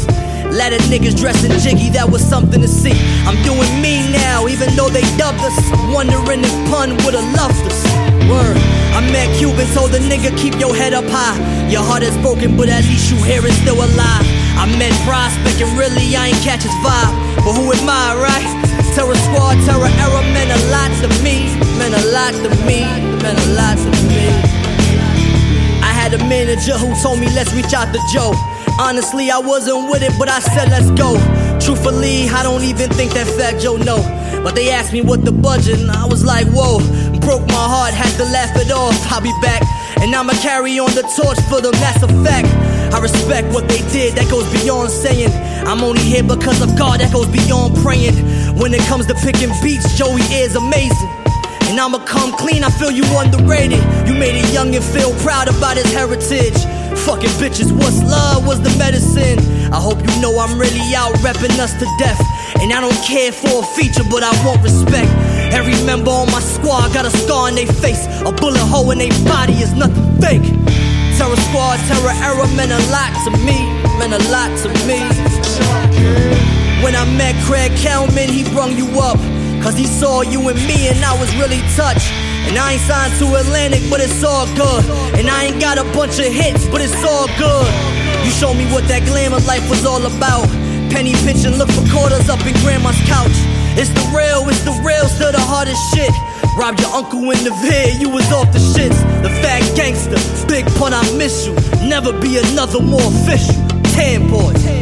Of 0.69 0.85
niggas 0.91 1.17
dressing 1.17 1.49
jiggy, 1.65 1.89
that 1.97 2.05
was 2.05 2.21
something 2.21 2.61
to 2.61 2.67
see. 2.67 2.93
I'm 3.25 3.37
doing 3.41 3.69
me 3.81 4.05
now, 4.11 4.45
even 4.45 4.69
though 4.77 4.89
they 4.89 5.01
dubbed 5.17 5.41
us. 5.41 5.57
Wondering 5.89 6.45
if 6.45 6.53
pun 6.69 6.93
would've 7.01 7.25
loved 7.33 7.57
us. 7.65 7.79
Word. 8.29 8.53
I 8.93 9.01
met 9.09 9.33
Cuban, 9.39 9.65
told 9.73 9.89
the 9.89 9.97
nigga 9.97 10.29
keep 10.37 10.59
your 10.61 10.75
head 10.75 10.93
up 10.93 11.05
high. 11.07 11.37
Your 11.73 11.81
heart 11.81 12.03
is 12.03 12.13
broken, 12.21 12.53
but 12.57 12.69
at 12.69 12.85
least 12.85 13.09
you 13.09 13.17
here 13.23 13.41
and 13.41 13.55
still 13.65 13.81
alive. 13.81 14.25
I 14.61 14.69
met 14.77 14.93
Prospect 15.09 15.57
and 15.57 15.73
really 15.73 16.13
I 16.13 16.35
ain't 16.35 16.41
catch 16.45 16.61
his 16.61 16.75
vibe. 16.85 17.17
But 17.41 17.57
who 17.57 17.73
am 17.73 17.89
I, 17.89 18.13
right? 18.19 18.68
Terror 18.99 19.15
Squad, 19.15 19.55
Terror 19.63 19.87
Era 19.87 20.21
meant 20.35 20.51
a 20.51 20.59
lot 20.75 20.91
to 20.99 21.07
me. 21.23 21.55
Meant 21.79 21.95
a 21.95 22.03
lot 22.11 22.33
to 22.33 22.49
me. 22.67 22.83
Meant 23.23 23.39
a 23.39 23.47
lot 23.55 23.77
to 23.79 23.91
me. 24.11 24.27
I 25.79 25.95
had 25.95 26.13
a 26.13 26.17
manager 26.27 26.73
who 26.73 26.93
told 27.01 27.21
me 27.21 27.27
let's 27.27 27.53
reach 27.53 27.71
out 27.73 27.93
to 27.93 27.99
Joe. 28.11 28.33
Honestly, 28.77 29.31
I 29.31 29.39
wasn't 29.39 29.89
with 29.89 30.03
it, 30.03 30.11
but 30.19 30.27
I 30.27 30.41
said 30.41 30.67
let's 30.67 30.91
go. 30.99 31.15
Truthfully, 31.63 32.27
I 32.27 32.43
don't 32.43 32.63
even 32.63 32.89
think 32.89 33.13
that 33.13 33.25
Fat 33.39 33.61
Joe 33.61 33.77
know. 33.77 34.03
But 34.43 34.55
they 34.55 34.69
asked 34.69 34.91
me 34.91 35.01
what 35.01 35.23
the 35.23 35.31
budget, 35.31 35.79
and 35.79 35.91
I 35.91 36.05
was 36.05 36.25
like, 36.25 36.47
whoa. 36.47 36.79
Broke 37.21 37.47
my 37.47 37.67
heart, 37.71 37.93
had 37.93 38.11
to 38.17 38.25
laugh 38.25 38.51
it 38.57 38.69
off. 38.69 38.99
I'll 39.13 39.21
be 39.21 39.31
back, 39.41 39.63
and 40.01 40.13
I'ma 40.13 40.33
carry 40.41 40.77
on 40.77 40.91
the 40.91 41.03
torch 41.15 41.39
for 41.47 41.61
them, 41.61 41.71
that's 41.79 42.03
a 42.03 42.09
fact. 42.25 42.51
I 42.91 42.99
respect 42.99 43.47
what 43.53 43.69
they 43.69 43.79
did, 43.93 44.15
that 44.15 44.29
goes 44.29 44.49
beyond 44.61 44.89
saying. 44.89 45.31
I'm 45.67 45.83
only 45.83 46.01
here 46.01 46.23
because 46.23 46.61
of 46.61 46.75
God, 46.75 46.99
that 46.99 47.13
goes 47.13 47.27
beyond 47.27 47.77
praying. 47.77 48.17
When 48.59 48.73
it 48.73 48.81
comes 48.91 49.05
to 49.07 49.15
picking 49.15 49.55
beats, 49.63 49.95
Joey 49.95 50.19
is 50.35 50.57
amazing. 50.57 51.09
And 51.71 51.79
I'ma 51.79 52.03
come 52.03 52.33
clean, 52.33 52.65
I 52.65 52.69
feel 52.69 52.91
you 52.91 53.07
underrated. 53.15 53.79
You 54.05 54.13
made 54.19 54.35
a 54.35 54.43
youngin' 54.51 54.83
feel 54.83 55.15
proud 55.23 55.47
about 55.47 55.77
his 55.77 55.87
heritage. 55.93 56.59
Fucking 57.07 57.31
bitches, 57.39 57.71
what's 57.71 58.03
love? 58.03 58.45
What's 58.45 58.59
the 58.59 58.75
medicine? 58.77 59.39
I 59.71 59.79
hope 59.79 60.03
you 60.03 60.11
know 60.19 60.37
I'm 60.37 60.59
really 60.59 60.83
out 60.93 61.15
reppin' 61.23 61.57
us 61.57 61.71
to 61.79 61.87
death. 61.99 62.19
And 62.59 62.73
I 62.73 62.81
don't 62.81 62.99
care 63.07 63.31
for 63.31 63.63
a 63.63 63.65
feature, 63.79 64.03
but 64.11 64.23
I 64.23 64.31
want 64.43 64.61
respect. 64.61 65.07
Every 65.55 65.79
member 65.87 66.11
on 66.11 66.27
my 66.27 66.41
squad 66.41 66.91
got 66.93 67.05
a 67.05 67.11
scar 67.11 67.47
on 67.47 67.55
their 67.55 67.65
face. 67.65 68.07
A 68.27 68.31
bullet 68.33 68.59
hole 68.59 68.91
in 68.91 68.97
their 68.97 69.15
body 69.23 69.53
is 69.53 69.71
nothing 69.73 70.03
fake. 70.19 70.43
Terror 71.15 71.39
Squad, 71.47 71.79
Terror 71.87 72.11
Era 72.11 72.47
meant 72.59 72.75
a 72.75 72.81
lot 72.91 73.15
to 73.23 73.31
me. 73.39 73.55
Meant 73.99 74.19
a 74.19 74.21
lot 74.27 74.51
to 74.63 74.69
me. 74.83 76.58
When 76.83 76.95
I 76.95 77.03
met 77.17 77.35
Craig 77.43 77.75
Kelman, 77.75 78.29
he 78.29 78.43
brung 78.53 78.77
you 78.77 78.87
up. 78.99 79.19
Cause 79.61 79.75
he 79.75 79.85
saw 79.85 80.21
you 80.21 80.39
and 80.47 80.57
me 80.63 80.87
and 80.87 81.03
I 81.03 81.11
was 81.19 81.27
really 81.35 81.59
touched. 81.75 82.07
And 82.47 82.57
I 82.57 82.73
ain't 82.73 82.81
signed 82.87 83.11
to 83.19 83.35
Atlantic, 83.35 83.83
but 83.89 83.99
it's 83.99 84.23
all 84.23 84.47
good. 84.55 84.85
And 85.19 85.29
I 85.29 85.51
ain't 85.51 85.59
got 85.59 85.77
a 85.77 85.83
bunch 85.91 86.17
of 86.19 86.31
hits, 86.31 86.65
but 86.71 86.79
it's 86.79 86.95
all 87.03 87.27
good. 87.35 87.67
You 88.23 88.31
showed 88.31 88.55
me 88.55 88.63
what 88.71 88.87
that 88.87 89.03
glamour 89.03 89.43
life 89.43 89.67
was 89.69 89.85
all 89.85 89.99
about. 89.99 90.47
Penny 90.89 91.13
pinching, 91.27 91.59
look 91.59 91.69
for 91.69 91.83
quarters 91.91 92.29
up 92.29 92.39
in 92.47 92.55
grandma's 92.63 92.97
couch. 93.03 93.35
It's 93.75 93.91
the 93.91 94.05
real, 94.15 94.47
it's 94.47 94.63
the 94.63 94.73
real, 94.79 95.05
still 95.11 95.31
the 95.31 95.43
hardest 95.43 95.79
shit. 95.91 96.09
Robbed 96.57 96.79
your 96.79 96.95
uncle 96.95 97.19
in 97.29 97.43
the 97.43 97.51
vid, 97.59 97.99
you 97.99 98.09
was 98.09 98.31
off 98.31 98.51
the 98.55 98.59
shits. 98.59 98.97
The 99.21 99.29
fat 99.43 99.61
gangster, 99.75 100.17
big 100.47 100.65
pun, 100.79 100.93
I 100.93 101.03
miss 101.19 101.45
you. 101.45 101.53
Never 101.87 102.15
be 102.19 102.39
another 102.39 102.79
more 102.79 103.03
official. 103.03 103.59
Tan 103.91 104.29
boy. 104.31 104.78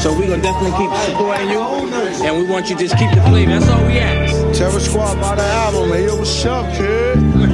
So 0.00 0.14
we're 0.14 0.28
gonna 0.28 0.40
definitely 0.40 0.72
keep 0.78 0.90
supporting 1.04 1.50
you, 1.50 1.60
and 1.60 2.38
we 2.38 2.50
want 2.50 2.70
you 2.70 2.76
to 2.76 2.82
just 2.82 2.96
keep 2.96 3.10
the 3.10 3.20
flavor. 3.20 3.50
That's 3.50 3.68
all 3.68 3.84
we 3.86 3.98
ask. 3.98 4.58
Terror 4.58 4.80
Squad 4.80 5.20
by 5.20 5.34
the 5.34 5.42
album, 5.42 5.90
man. 5.90 6.04
Yo, 6.04 6.16
what's 6.16 6.42
up, 6.46 6.64
kid? 6.74 7.18
we 7.36 7.46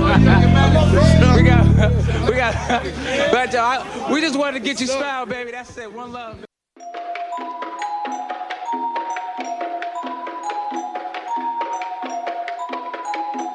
got, 1.43 1.67
we 2.25 2.37
got, 2.37 2.55
but 3.33 3.53
uh, 3.53 3.85
we 4.13 4.21
just 4.21 4.39
wanted 4.39 4.61
to 4.61 4.65
get 4.65 4.81
you 4.81 4.87
smile, 4.87 5.27
baby. 5.27 5.51
That's 5.51 5.77
it. 5.77 5.93
One 5.93 6.13
love. 6.13 6.37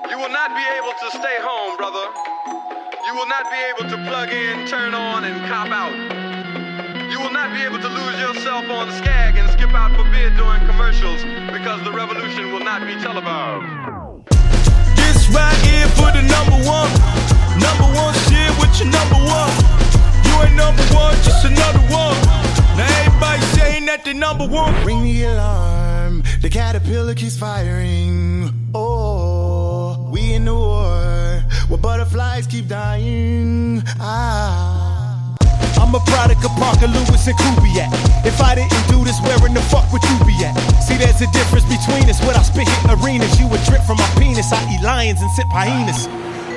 You 0.09 0.17
will 0.19 0.33
not 0.35 0.51
be 0.51 0.65
able 0.75 0.91
to 0.99 1.11
stay 1.17 1.37
home, 1.39 1.77
brother. 1.77 2.11
You 3.07 3.15
will 3.15 3.27
not 3.27 3.49
be 3.49 3.57
able 3.71 3.89
to 3.89 3.97
plug 4.09 4.29
in, 4.31 4.67
turn 4.67 4.93
on, 4.93 5.23
and 5.23 5.47
cop 5.47 5.69
out. 5.69 6.10
You 7.11 7.19
will 7.19 7.33
not 7.33 7.51
be 7.51 7.61
able 7.61 7.77
to 7.77 7.89
lose 7.89 8.17
yourself 8.21 8.69
on 8.69 8.87
the 8.87 8.95
skag 8.95 9.35
and 9.35 9.51
skip 9.51 9.73
out 9.75 9.91
for 9.97 10.09
beer 10.11 10.29
during 10.29 10.65
commercials 10.65 11.21
because 11.51 11.83
the 11.83 11.91
revolution 11.91 12.53
will 12.53 12.63
not 12.63 12.87
be 12.87 12.95
televised. 13.03 13.67
This 14.95 15.27
right 15.35 15.59
here 15.67 15.87
for 15.99 16.07
the 16.15 16.23
number 16.23 16.55
one. 16.63 16.87
Number 17.59 17.83
one 17.99 18.15
shit 18.31 18.47
with 18.63 18.71
your 18.79 18.87
number 18.95 19.19
one. 19.27 19.51
You 20.23 20.33
ain't 20.39 20.55
number 20.55 20.83
one, 20.95 21.13
just 21.27 21.43
another 21.43 21.83
one. 21.91 22.15
Now 22.79 22.87
everybody 23.03 23.41
saying 23.59 23.87
that 23.87 24.05
they 24.05 24.13
number 24.13 24.47
one. 24.47 24.73
Ring 24.85 25.03
the 25.03 25.23
alarm. 25.23 26.23
The 26.41 26.49
caterpillar 26.49 27.13
keeps 27.13 27.37
firing. 27.37 28.53
Oh, 28.73 30.09
we 30.13 30.33
in 30.33 30.45
the 30.45 30.55
war 30.55 31.43
where 31.67 31.77
butterflies 31.77 32.47
keep 32.47 32.69
dying. 32.69 33.83
Ah. 33.99 34.80
I'm 35.81 35.95
a 35.95 35.99
product 36.05 36.45
of 36.45 36.51
Parker 36.61 36.85
Lewis 36.85 37.25
and 37.25 37.35
Kubiak. 37.35 37.89
If 38.23 38.39
I 38.39 38.53
didn't 38.53 38.85
do 38.87 39.03
this, 39.03 39.19
where 39.25 39.41
in 39.47 39.53
the 39.55 39.65
fuck 39.73 39.91
would 39.91 40.03
you 40.03 40.17
be 40.23 40.37
at? 40.45 40.53
See, 40.85 40.95
there's 40.95 41.19
a 41.21 41.29
difference 41.33 41.65
between 41.65 42.07
us. 42.07 42.21
When 42.21 42.35
I 42.37 42.43
spit 42.43 42.69
hit 42.69 42.91
arenas, 42.93 43.39
you 43.39 43.47
would 43.47 43.63
drip 43.65 43.81
from 43.81 43.97
my 43.97 44.09
penis. 44.19 44.53
I 44.53 44.61
eat 44.69 44.83
lions 44.83 45.21
and 45.21 45.31
sip 45.31 45.47
hyenas. 45.49 46.05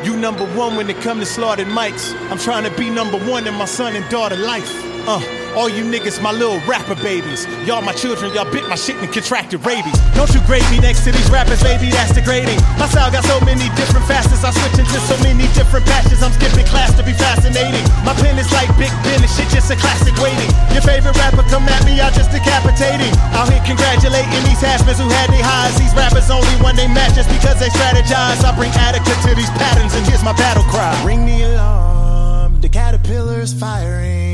You 0.07 0.19
number 0.19 0.45
one 0.53 0.77
when 0.77 0.91
it 0.91 1.01
come 1.01 1.21
to 1.21 1.27
slaughtered 1.27 1.69
mics. 1.69 2.13
I'm 2.31 2.39
trying 2.39 2.65
to 2.65 2.77
be 2.79 2.91
number 2.91 3.19
one 3.25 3.47
in 3.47 3.55
my 3.55 3.65
son 3.65 3.97
and 3.97 4.07
daughter 4.11 4.37
life. 4.37 4.71
Uh, 5.09 5.21
all 5.55 5.71
you 5.71 5.87
niggas, 5.87 6.21
my 6.21 6.31
little 6.31 6.59
rapper 6.67 6.95
babies. 6.99 7.47
Y'all 7.67 7.83
my 7.83 7.95
children, 7.95 8.35
y'all 8.35 8.51
bit 8.51 8.67
my 8.69 8.75
shit 8.75 8.99
and 8.99 9.11
contracted 9.11 9.65
rabies. 9.65 9.95
Don't 10.15 10.31
you 10.35 10.43
grade 10.47 10.67
me 10.71 10.79
next 10.83 11.07
to 11.07 11.11
these 11.15 11.31
rappers, 11.31 11.63
baby, 11.63 11.91
that's 11.91 12.13
degrading. 12.13 12.59
My 12.79 12.87
style 12.91 13.11
got 13.11 13.25
so 13.25 13.39
many 13.47 13.71
different 13.79 14.05
facets, 14.07 14.43
I 14.43 14.51
switch 14.51 14.83
into 14.83 14.99
so 15.07 15.17
many 15.23 15.47
different 15.55 15.87
patches. 15.87 16.23
I'm 16.23 16.35
skipping 16.35 16.67
class 16.67 16.95
to 16.99 17.03
be 17.07 17.15
fascinating. 17.15 17.83
My 18.03 18.15
pen 18.19 18.39
is 18.39 18.51
like 18.53 18.69
Big 18.77 18.91
Ben 19.07 19.23
and 19.23 19.31
shit, 19.31 19.49
just 19.49 19.71
a 19.71 19.77
classic 19.79 20.15
waiting. 20.19 20.51
Your 20.75 20.83
favorite 20.83 21.17
rapper 21.17 21.47
come 21.47 21.67
at 21.71 21.83
me, 21.87 22.03
I 22.03 22.11
just 22.11 22.35
decapitating. 22.35 23.15
Out 23.39 23.49
here 23.49 23.63
congratulating 23.63 24.43
these 24.45 24.61
hashmans 24.61 24.99
who 24.99 25.09
had 25.09 25.31
their 25.31 25.43
highs. 25.43 25.79
These 25.79 25.95
rappers 25.95 26.31
only 26.31 26.55
when 26.61 26.75
they 26.75 26.91
match 26.91 27.15
just 27.15 27.31
because 27.31 27.59
they 27.63 27.71
strategize. 27.71 28.43
I 28.43 28.51
bring 28.59 28.75
adequate 28.75 29.19
to 29.23 29.35
these 29.39 29.51
patterns 29.55 29.95
and 29.95 30.05
here's 30.07 30.25
my 30.27 30.35
battle 30.35 30.67
cry. 30.67 30.93
Ring 31.07 31.27
the 31.27 31.55
alarm. 31.55 32.61
The 32.61 32.69
caterpillar's 32.69 33.53
firing. 33.53 34.34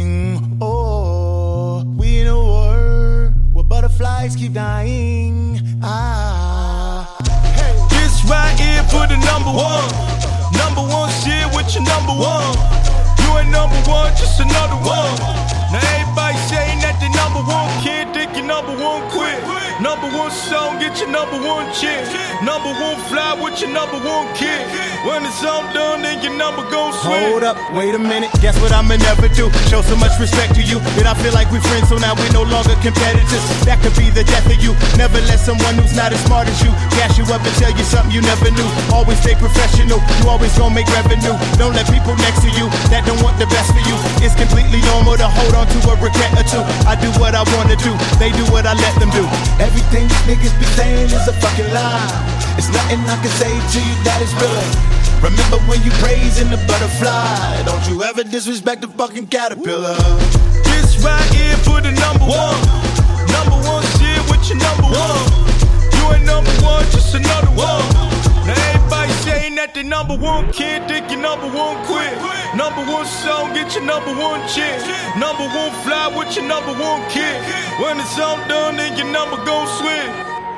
In 2.21 2.27
a 2.27 2.37
war 2.37 3.33
where 3.55 3.65
butterflies 3.65 4.37
keep 4.37 4.53
dying. 4.53 5.59
Ah. 5.83 7.09
This 7.89 8.21
right 8.29 8.53
here 8.61 8.85
for 8.93 9.09
the 9.09 9.17
number 9.25 9.49
one. 9.49 9.89
Number 10.53 10.85
one 10.85 11.09
shit 11.25 11.49
with 11.57 11.73
your 11.73 11.85
number 11.89 12.13
one. 12.13 12.53
You 13.25 13.39
ain't 13.41 13.49
number 13.49 13.81
one, 13.89 14.13
just 14.21 14.39
another 14.39 14.77
one. 14.85 15.17
Now 15.73 15.81
everybody 15.97 16.37
saying 16.53 16.85
that 16.85 17.01
they 17.01 17.10
number 17.21 17.43
one 17.45 17.69
kid, 17.85 18.01
number 18.51 18.75
one 18.83 19.07
quit. 19.15 19.39
Number 19.81 20.09
one 20.13 20.31
song, 20.31 20.79
get 20.83 20.99
your 20.99 21.09
number 21.09 21.39
one 21.39 21.71
chick. 21.73 22.03
Number 22.43 22.73
one 22.83 22.99
fly 23.09 23.33
with 23.39 23.61
your 23.61 23.71
number 23.71 23.97
one 23.97 24.27
kid. 24.35 24.67
When 25.07 25.25
it's 25.25 25.41
all 25.45 25.65
done, 25.73 26.03
then 26.03 26.21
your 26.21 26.37
number 26.37 26.67
gon' 26.69 26.93
switch. 26.93 27.31
Hold 27.33 27.45
up, 27.45 27.57
wait 27.73 27.95
a 27.95 27.99
minute. 27.99 28.29
Guess 28.45 28.61
what 28.61 28.73
I'ma 28.73 28.97
never 28.97 29.29
do? 29.33 29.49
Show 29.73 29.81
so 29.81 29.97
much 29.97 30.13
respect 30.21 30.55
to 30.59 30.63
you 30.63 30.77
that 31.01 31.07
I 31.09 31.15
feel 31.23 31.33
like 31.33 31.49
we're 31.49 31.65
friends, 31.65 31.89
so 31.89 31.97
now 31.97 32.13
we're 32.13 32.35
no 32.37 32.45
longer 32.45 32.77
competitors. 32.85 33.45
That 33.65 33.81
could 33.81 33.97
be 33.97 34.13
the 34.13 34.25
death 34.25 34.45
of 34.45 34.61
you. 34.61 34.77
Never 35.01 35.23
let 35.25 35.41
someone 35.41 35.79
who's 35.81 35.97
not 35.97 36.13
as 36.13 36.21
smart 36.29 36.49
as 36.49 36.61
you 36.61 36.73
gas 36.99 37.17
you 37.17 37.25
up 37.33 37.41
and 37.41 37.57
tell 37.57 37.73
you 37.73 37.85
something 37.87 38.13
you 38.13 38.21
never 38.21 38.53
knew. 38.53 38.69
Always 38.93 39.17
stay 39.25 39.37
professional. 39.37 40.01
You 40.21 40.29
always 40.29 40.53
gonna 40.59 40.75
make 40.75 40.89
revenue. 40.93 41.37
Don't 41.57 41.73
let 41.73 41.89
people 41.89 42.17
next 42.21 42.45
to 42.45 42.51
you 42.53 42.69
that 42.93 43.09
don't 43.09 43.21
want 43.25 43.41
the 43.41 43.49
best 43.49 43.73
for 43.73 43.81
you. 43.89 43.97
It's 44.21 44.37
completely 44.37 44.85
normal 44.85 45.17
to 45.17 45.29
hold 45.29 45.57
on 45.57 45.65
to 45.71 45.79
a 45.89 45.95
regret 46.03 46.33
or 46.37 46.45
two. 46.45 46.65
I 46.85 46.99
do 47.01 47.09
do 47.13 47.21
what 47.21 47.35
I 47.35 47.43
wanna 47.57 47.77
do, 47.77 47.93
they 48.19 48.31
do 48.33 48.45
what 48.53 48.67
I 48.67 48.75
let 48.75 48.95
them 48.99 49.11
do. 49.11 49.25
Everything 49.59 50.07
these 50.09 50.25
niggas 50.29 50.55
be 50.59 50.67
saying 50.77 51.11
is 51.11 51.27
a 51.29 51.33
fucking 51.33 51.71
lie. 51.73 52.11
It's 52.59 52.69
nothing 52.69 53.01
I 53.07 53.17
can 53.23 53.33
say 53.41 53.51
to 53.51 53.79
you 53.81 53.95
that 54.05 54.21
is 54.23 54.33
real. 54.39 54.69
Remember 55.23 55.59
when 55.69 55.83
you 55.83 55.91
praising 56.03 56.51
the 56.51 56.59
butterfly? 56.69 57.63
Don't 57.65 57.85
you 57.89 58.03
ever 58.03 58.25
disrespect 58.25 58.83
the 58.83 58.89
fucking 58.89 59.27
caterpillar. 59.29 59.97
This 60.65 61.03
right 61.03 61.29
here 61.35 61.57
for 61.67 61.81
the 61.81 61.93
number 61.93 62.27
one. 62.27 62.61
Number 63.35 63.59
one 63.67 63.85
shit 63.99 64.21
with 64.31 64.43
your 64.49 64.59
number 64.59 64.89
one. 64.89 65.25
You 65.97 66.03
ain't 66.15 66.25
number 66.25 66.53
one, 66.63 66.85
just 66.91 67.15
another 67.15 67.53
one. 67.53 67.85
Now 68.47 68.80
saying 69.21 69.55
that 69.57 69.75
the 69.75 69.83
number 69.83 70.17
one 70.17 70.51
kid, 70.53 70.89
think 70.89 71.11
your 71.11 71.21
number 71.21 71.47
one 71.47 71.77
quit. 71.85 72.13
Number 72.57 72.83
one 72.89 73.07
song, 73.07 73.53
get 73.53 73.75
your 73.75 73.85
number 73.85 74.13
one 74.17 74.41
chick. 74.49 74.81
Number 75.17 75.45
one 75.45 75.73
fly 75.85 76.09
with 76.09 76.35
your 76.37 76.47
number 76.47 76.73
one 76.73 77.03
kid. 77.13 77.37
When 77.81 78.01
it's 78.01 78.19
all 78.19 78.41
done, 78.49 78.77
then 78.77 78.97
your 78.97 79.11
number 79.13 79.37
gon' 79.45 79.69
switch. 79.79 80.13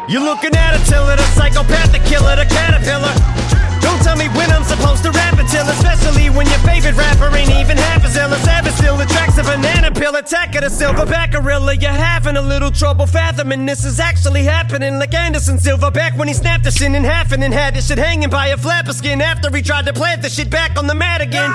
You're 0.08 0.24
looking 0.24 0.54
at 0.54 0.78
a 0.78 0.80
tiller, 0.90 1.14
a 1.14 1.26
psychopath, 1.34 1.92
the 1.92 2.02
killer, 2.06 2.36
the 2.36 2.46
caterpillar. 2.46 3.61
Tell 4.02 4.16
me 4.16 4.28
when 4.36 4.50
I'm 4.50 4.64
supposed 4.64 5.02
to 5.04 5.10
rap 5.10 5.38
until, 5.38 5.66
especially 5.68 6.30
when 6.30 6.46
your 6.46 6.58
favorite 6.60 6.96
rapper 6.96 7.34
ain't 7.36 7.50
even 7.50 7.76
half 7.76 8.04
as 8.04 8.16
ill 8.16 8.32
as 8.34 8.46
ever. 8.48 8.70
Still 8.70 9.00
attracts 9.00 9.38
a 9.38 9.44
banana 9.44 9.90
peel, 9.92 10.14
attack 10.16 10.54
of 10.54 10.62
the 10.62 10.68
silverback 10.68 11.32
gorilla. 11.32 11.74
You're 11.74 11.90
having 11.90 12.36
a 12.36 12.42
little 12.42 12.70
trouble 12.70 13.06
fathoming 13.06 13.64
this 13.64 13.84
is 13.84 14.00
actually 14.00 14.42
happening. 14.42 14.98
Like 14.98 15.14
Anderson 15.14 15.58
Silverback 15.58 16.16
when 16.18 16.28
he 16.28 16.34
snapped 16.34 16.64
the 16.64 16.70
shin 16.70 16.94
in 16.94 17.04
half 17.04 17.32
and 17.32 17.42
then 17.42 17.52
had 17.52 17.74
this 17.74 17.88
shit 17.88 17.98
hanging 17.98 18.30
by 18.30 18.48
a 18.48 18.56
flap 18.56 18.88
of 18.88 18.94
skin 18.94 19.20
after 19.20 19.54
he 19.54 19.62
tried 19.62 19.86
to 19.86 19.92
plant 19.92 20.22
the 20.22 20.28
shit 20.28 20.50
back 20.50 20.76
on 20.76 20.86
the 20.86 20.94
mat 20.94 21.20
again. 21.20 21.50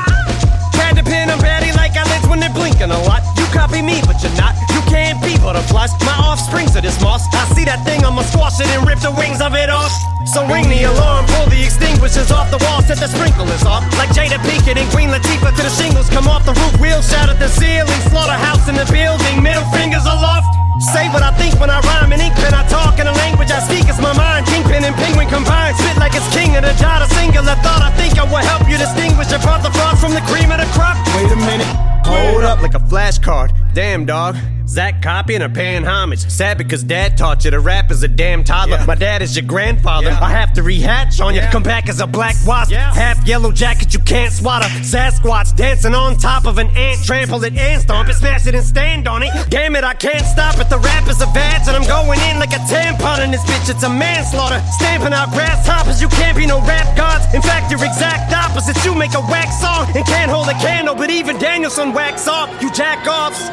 Had 0.73 0.95
to 0.95 1.03
pin 1.03 1.27
them 1.27 1.39
batty 1.39 1.71
like 1.73 1.97
eyelids 1.97 2.27
when 2.27 2.39
they're 2.39 2.53
blinking 2.53 2.91
a 2.91 3.01
lot. 3.03 3.23
You 3.37 3.45
copy 3.47 3.81
me, 3.81 4.01
but 4.05 4.21
you're 4.23 4.35
not. 4.37 4.76
Can't 4.87 5.19
be 5.21 5.37
butterflies. 5.37 5.91
My 6.03 6.15
offsprings 6.17 6.75
are 6.75 6.81
this 6.81 6.99
moss. 7.01 7.23
I 7.33 7.45
see 7.55 7.65
that 7.65 7.83
thing, 7.83 8.03
I'ma 8.03 8.23
squash 8.23 8.59
it 8.59 8.67
and 8.73 8.87
rip 8.87 8.99
the 8.99 9.11
wings 9.11 9.41
of 9.41 9.53
it 9.53 9.69
off. 9.69 9.91
So 10.33 10.43
ring 10.47 10.67
the 10.67 10.83
alarm, 10.83 11.25
pull 11.31 11.47
the 11.47 11.63
extinguishers 11.63 12.31
off 12.31 12.51
the 12.51 12.59
wall, 12.67 12.81
set 12.83 12.99
the 12.99 13.07
sprinklers 13.07 13.63
off. 13.63 13.83
Like 13.95 14.11
Jada 14.11 14.39
Pinkett 14.43 14.75
and 14.75 14.89
Queen 14.91 15.07
Latifah 15.07 15.55
to 15.55 15.63
the 15.63 15.71
shingles 15.71 16.09
come 16.09 16.27
off 16.27 16.43
the 16.43 16.51
roof, 16.51 16.75
wheels 16.79 17.07
shout 17.07 17.29
at 17.29 17.39
the 17.39 17.47
ceiling, 17.47 18.01
slaughterhouse 18.11 18.67
in 18.67 18.75
the 18.75 18.87
building, 18.91 19.43
middle 19.43 19.63
fingers 19.71 20.03
aloft. 20.03 20.47
Say 20.93 21.09
what 21.09 21.23
I 21.23 21.31
think 21.39 21.59
when 21.59 21.69
I 21.69 21.79
rhyme 21.81 22.13
in 22.13 22.21
ink 22.21 22.35
pen. 22.35 22.53
I 22.53 22.61
talk 22.67 22.99
in 22.99 23.07
a 23.07 23.11
language 23.11 23.49
I 23.49 23.59
speak. 23.65 23.89
It's 23.89 23.99
my 23.99 24.13
mind. 24.13 24.45
Kingpin 24.45 24.85
and 24.85 24.95
penguin 24.95 25.27
combined. 25.27 25.75
Spit 25.75 25.97
like 25.97 26.13
it's 26.13 26.29
king 26.29 26.55
of 26.55 26.61
the 26.61 26.73
dot. 26.77 27.01
A 27.01 27.07
singular 27.15 27.57
thought. 27.65 27.81
I 27.81 27.89
think 27.97 28.19
I 28.19 28.23
will 28.29 28.45
help 28.45 28.69
you 28.69 28.77
distinguish 28.77 29.31
your 29.31 29.39
the 29.39 29.71
frost 29.73 30.01
from 30.01 30.13
the 30.13 30.21
cream 30.29 30.51
of 30.51 30.61
the 30.61 30.69
crop. 30.77 30.95
Wait 31.17 31.31
a 31.31 31.35
minute. 31.35 31.67
Hold 32.05 32.43
up 32.43 32.61
like 32.61 32.75
a 32.75 32.79
flashcard. 32.79 33.51
Damn, 33.73 34.05
dog. 34.05 34.37
Zach 34.67 35.01
copying 35.01 35.41
or 35.41 35.49
paying 35.49 35.83
homage. 35.83 36.19
Sad 36.29 36.57
because 36.57 36.83
dad 36.83 37.17
taught 37.17 37.45
you 37.45 37.51
to 37.51 37.59
rap 37.59 37.89
as 37.89 38.03
a 38.03 38.07
damn 38.07 38.43
toddler. 38.43 38.83
My 38.85 38.95
dad 38.95 39.21
is 39.21 39.35
your 39.35 39.45
grandfather. 39.45 40.09
I 40.09 40.29
have 40.29 40.53
to 40.53 40.61
rehatch 40.61 41.23
on 41.23 41.33
you. 41.33 41.41
Come 41.51 41.63
back 41.63 41.87
as 41.89 42.01
a 42.01 42.07
black 42.07 42.35
wasp. 42.45 42.71
Half 42.71 43.25
yellow 43.25 43.51
jacket 43.51 43.93
you 43.93 43.99
can't 43.99 44.33
swatter. 44.33 44.67
Sasquatch 44.83 45.55
dancing 45.55 45.95
on 45.95 46.17
top 46.17 46.45
of 46.45 46.57
an 46.57 46.67
ant. 46.75 47.03
Trample 47.03 47.43
it 47.43 47.55
and 47.55 47.81
stomp 47.81 48.09
it. 48.09 48.15
Smash 48.15 48.45
it 48.45 48.55
and 48.55 48.65
stand 48.65 49.07
on 49.07 49.23
it. 49.23 49.31
Damn 49.49 49.75
it, 49.75 49.83
I 49.83 49.93
can't 49.93 50.25
stop 50.25 50.59
it. 50.59 50.69
The 50.69 50.79
rap 50.79 51.07
is 51.07 51.21
a 51.21 51.27
badge 51.27 51.67
and 51.67 51.75
I'm 51.75 51.87
going 51.87 52.19
in 52.29 52.39
like 52.39 52.51
a 52.51 52.61
tampon 52.67 53.23
in 53.23 53.31
this 53.31 53.43
bitch. 53.45 53.69
It's 53.69 53.83
a 53.83 53.89
manslaughter. 53.89 54.61
Stamping 54.77 55.13
out 55.13 55.31
grasshoppers. 55.31 56.01
You 56.01 56.09
can't 56.09 56.37
be 56.37 56.45
no 56.45 56.59
rap 56.61 56.95
gods. 56.97 57.25
In 57.33 57.41
fact, 57.41 57.71
you're 57.71 57.83
exact 57.83 58.33
opposite. 58.33 58.83
You 58.83 58.93
make 58.93 59.13
a 59.13 59.21
wax 59.21 59.61
song 59.61 59.87
and 59.95 60.05
can't 60.05 60.29
hold 60.29 60.49
a 60.49 60.53
candle. 60.59 60.95
But 60.95 61.09
even 61.09 61.39
Danielson 61.39 61.93
wax 61.93 62.27
off. 62.27 62.49
You 62.61 62.71
jack 62.73 63.07
offs. 63.07 63.49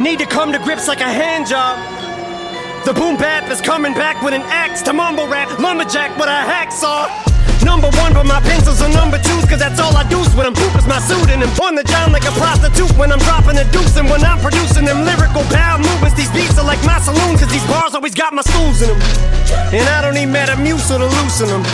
Need 0.00 0.18
to 0.18 0.26
come 0.26 0.52
to 0.52 0.55
grips 0.62 0.88
like 0.88 1.00
a 1.00 1.10
hand 1.10 1.46
job. 1.46 1.78
The 2.84 2.92
boom 2.92 3.16
bap 3.16 3.50
is 3.50 3.60
coming 3.60 3.94
back 3.94 4.22
with 4.22 4.34
an 4.34 4.42
axe 4.46 4.82
to 4.82 4.92
mumble 4.92 5.26
rap, 5.26 5.58
lumberjack 5.58 6.16
with 6.16 6.28
a 6.28 6.40
hacksaw. 6.44 7.10
Number 7.64 7.90
one, 7.98 8.14
but 8.14 8.26
my 8.26 8.40
pencils 8.40 8.80
are 8.80 8.92
number 8.94 9.18
twos, 9.18 9.44
cause 9.44 9.58
that's 9.58 9.80
all 9.80 9.96
I 9.96 10.06
do 10.08 10.16
when 10.36 10.46
I'm 10.46 10.54
poop 10.54 10.76
is 10.76 10.86
my 10.86 11.00
I'm 11.00 11.48
on 11.64 11.74
the 11.74 11.82
John 11.82 12.12
like 12.12 12.24
a 12.28 12.34
prostitute 12.36 12.92
when 12.98 13.10
I'm 13.10 13.18
dropping 13.18 13.56
the 13.56 13.64
deuce 13.72 13.96
and 13.96 14.08
when 14.08 14.22
I'm 14.22 14.38
producing 14.38 14.84
them 14.84 15.02
lyrical 15.04 15.42
bow 15.48 15.78
movements. 15.78 16.14
These 16.14 16.30
beats 16.32 16.58
are 16.58 16.64
like 16.64 16.82
my 16.84 17.00
saloon, 17.00 17.38
cause 17.40 17.48
these 17.48 17.66
bars 17.66 17.94
always 17.94 18.14
got 18.14 18.34
my 18.34 18.42
stools 18.42 18.82
in 18.82 18.88
them. 18.88 19.00
And 19.72 19.88
I 19.88 20.02
don't 20.04 20.14
need 20.14 20.28
Metamucil 20.28 21.00
to 21.00 21.08
loosen 21.08 21.48
them. 21.48 21.64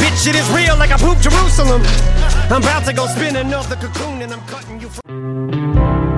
Bitch, 0.00 0.24
shit 0.24 0.34
is 0.34 0.48
real 0.50 0.76
like 0.80 0.90
I 0.90 0.96
poop 0.96 1.20
Jerusalem. 1.20 1.82
I'm 2.48 2.62
about 2.62 2.84
to 2.86 2.92
go 2.92 3.06
spin 3.06 3.36
another 3.36 3.76
cocoon 3.76 4.22
and 4.22 4.32
I'm 4.32 4.42
cutting 4.48 4.80
you 4.80 4.88
from. 4.88 6.11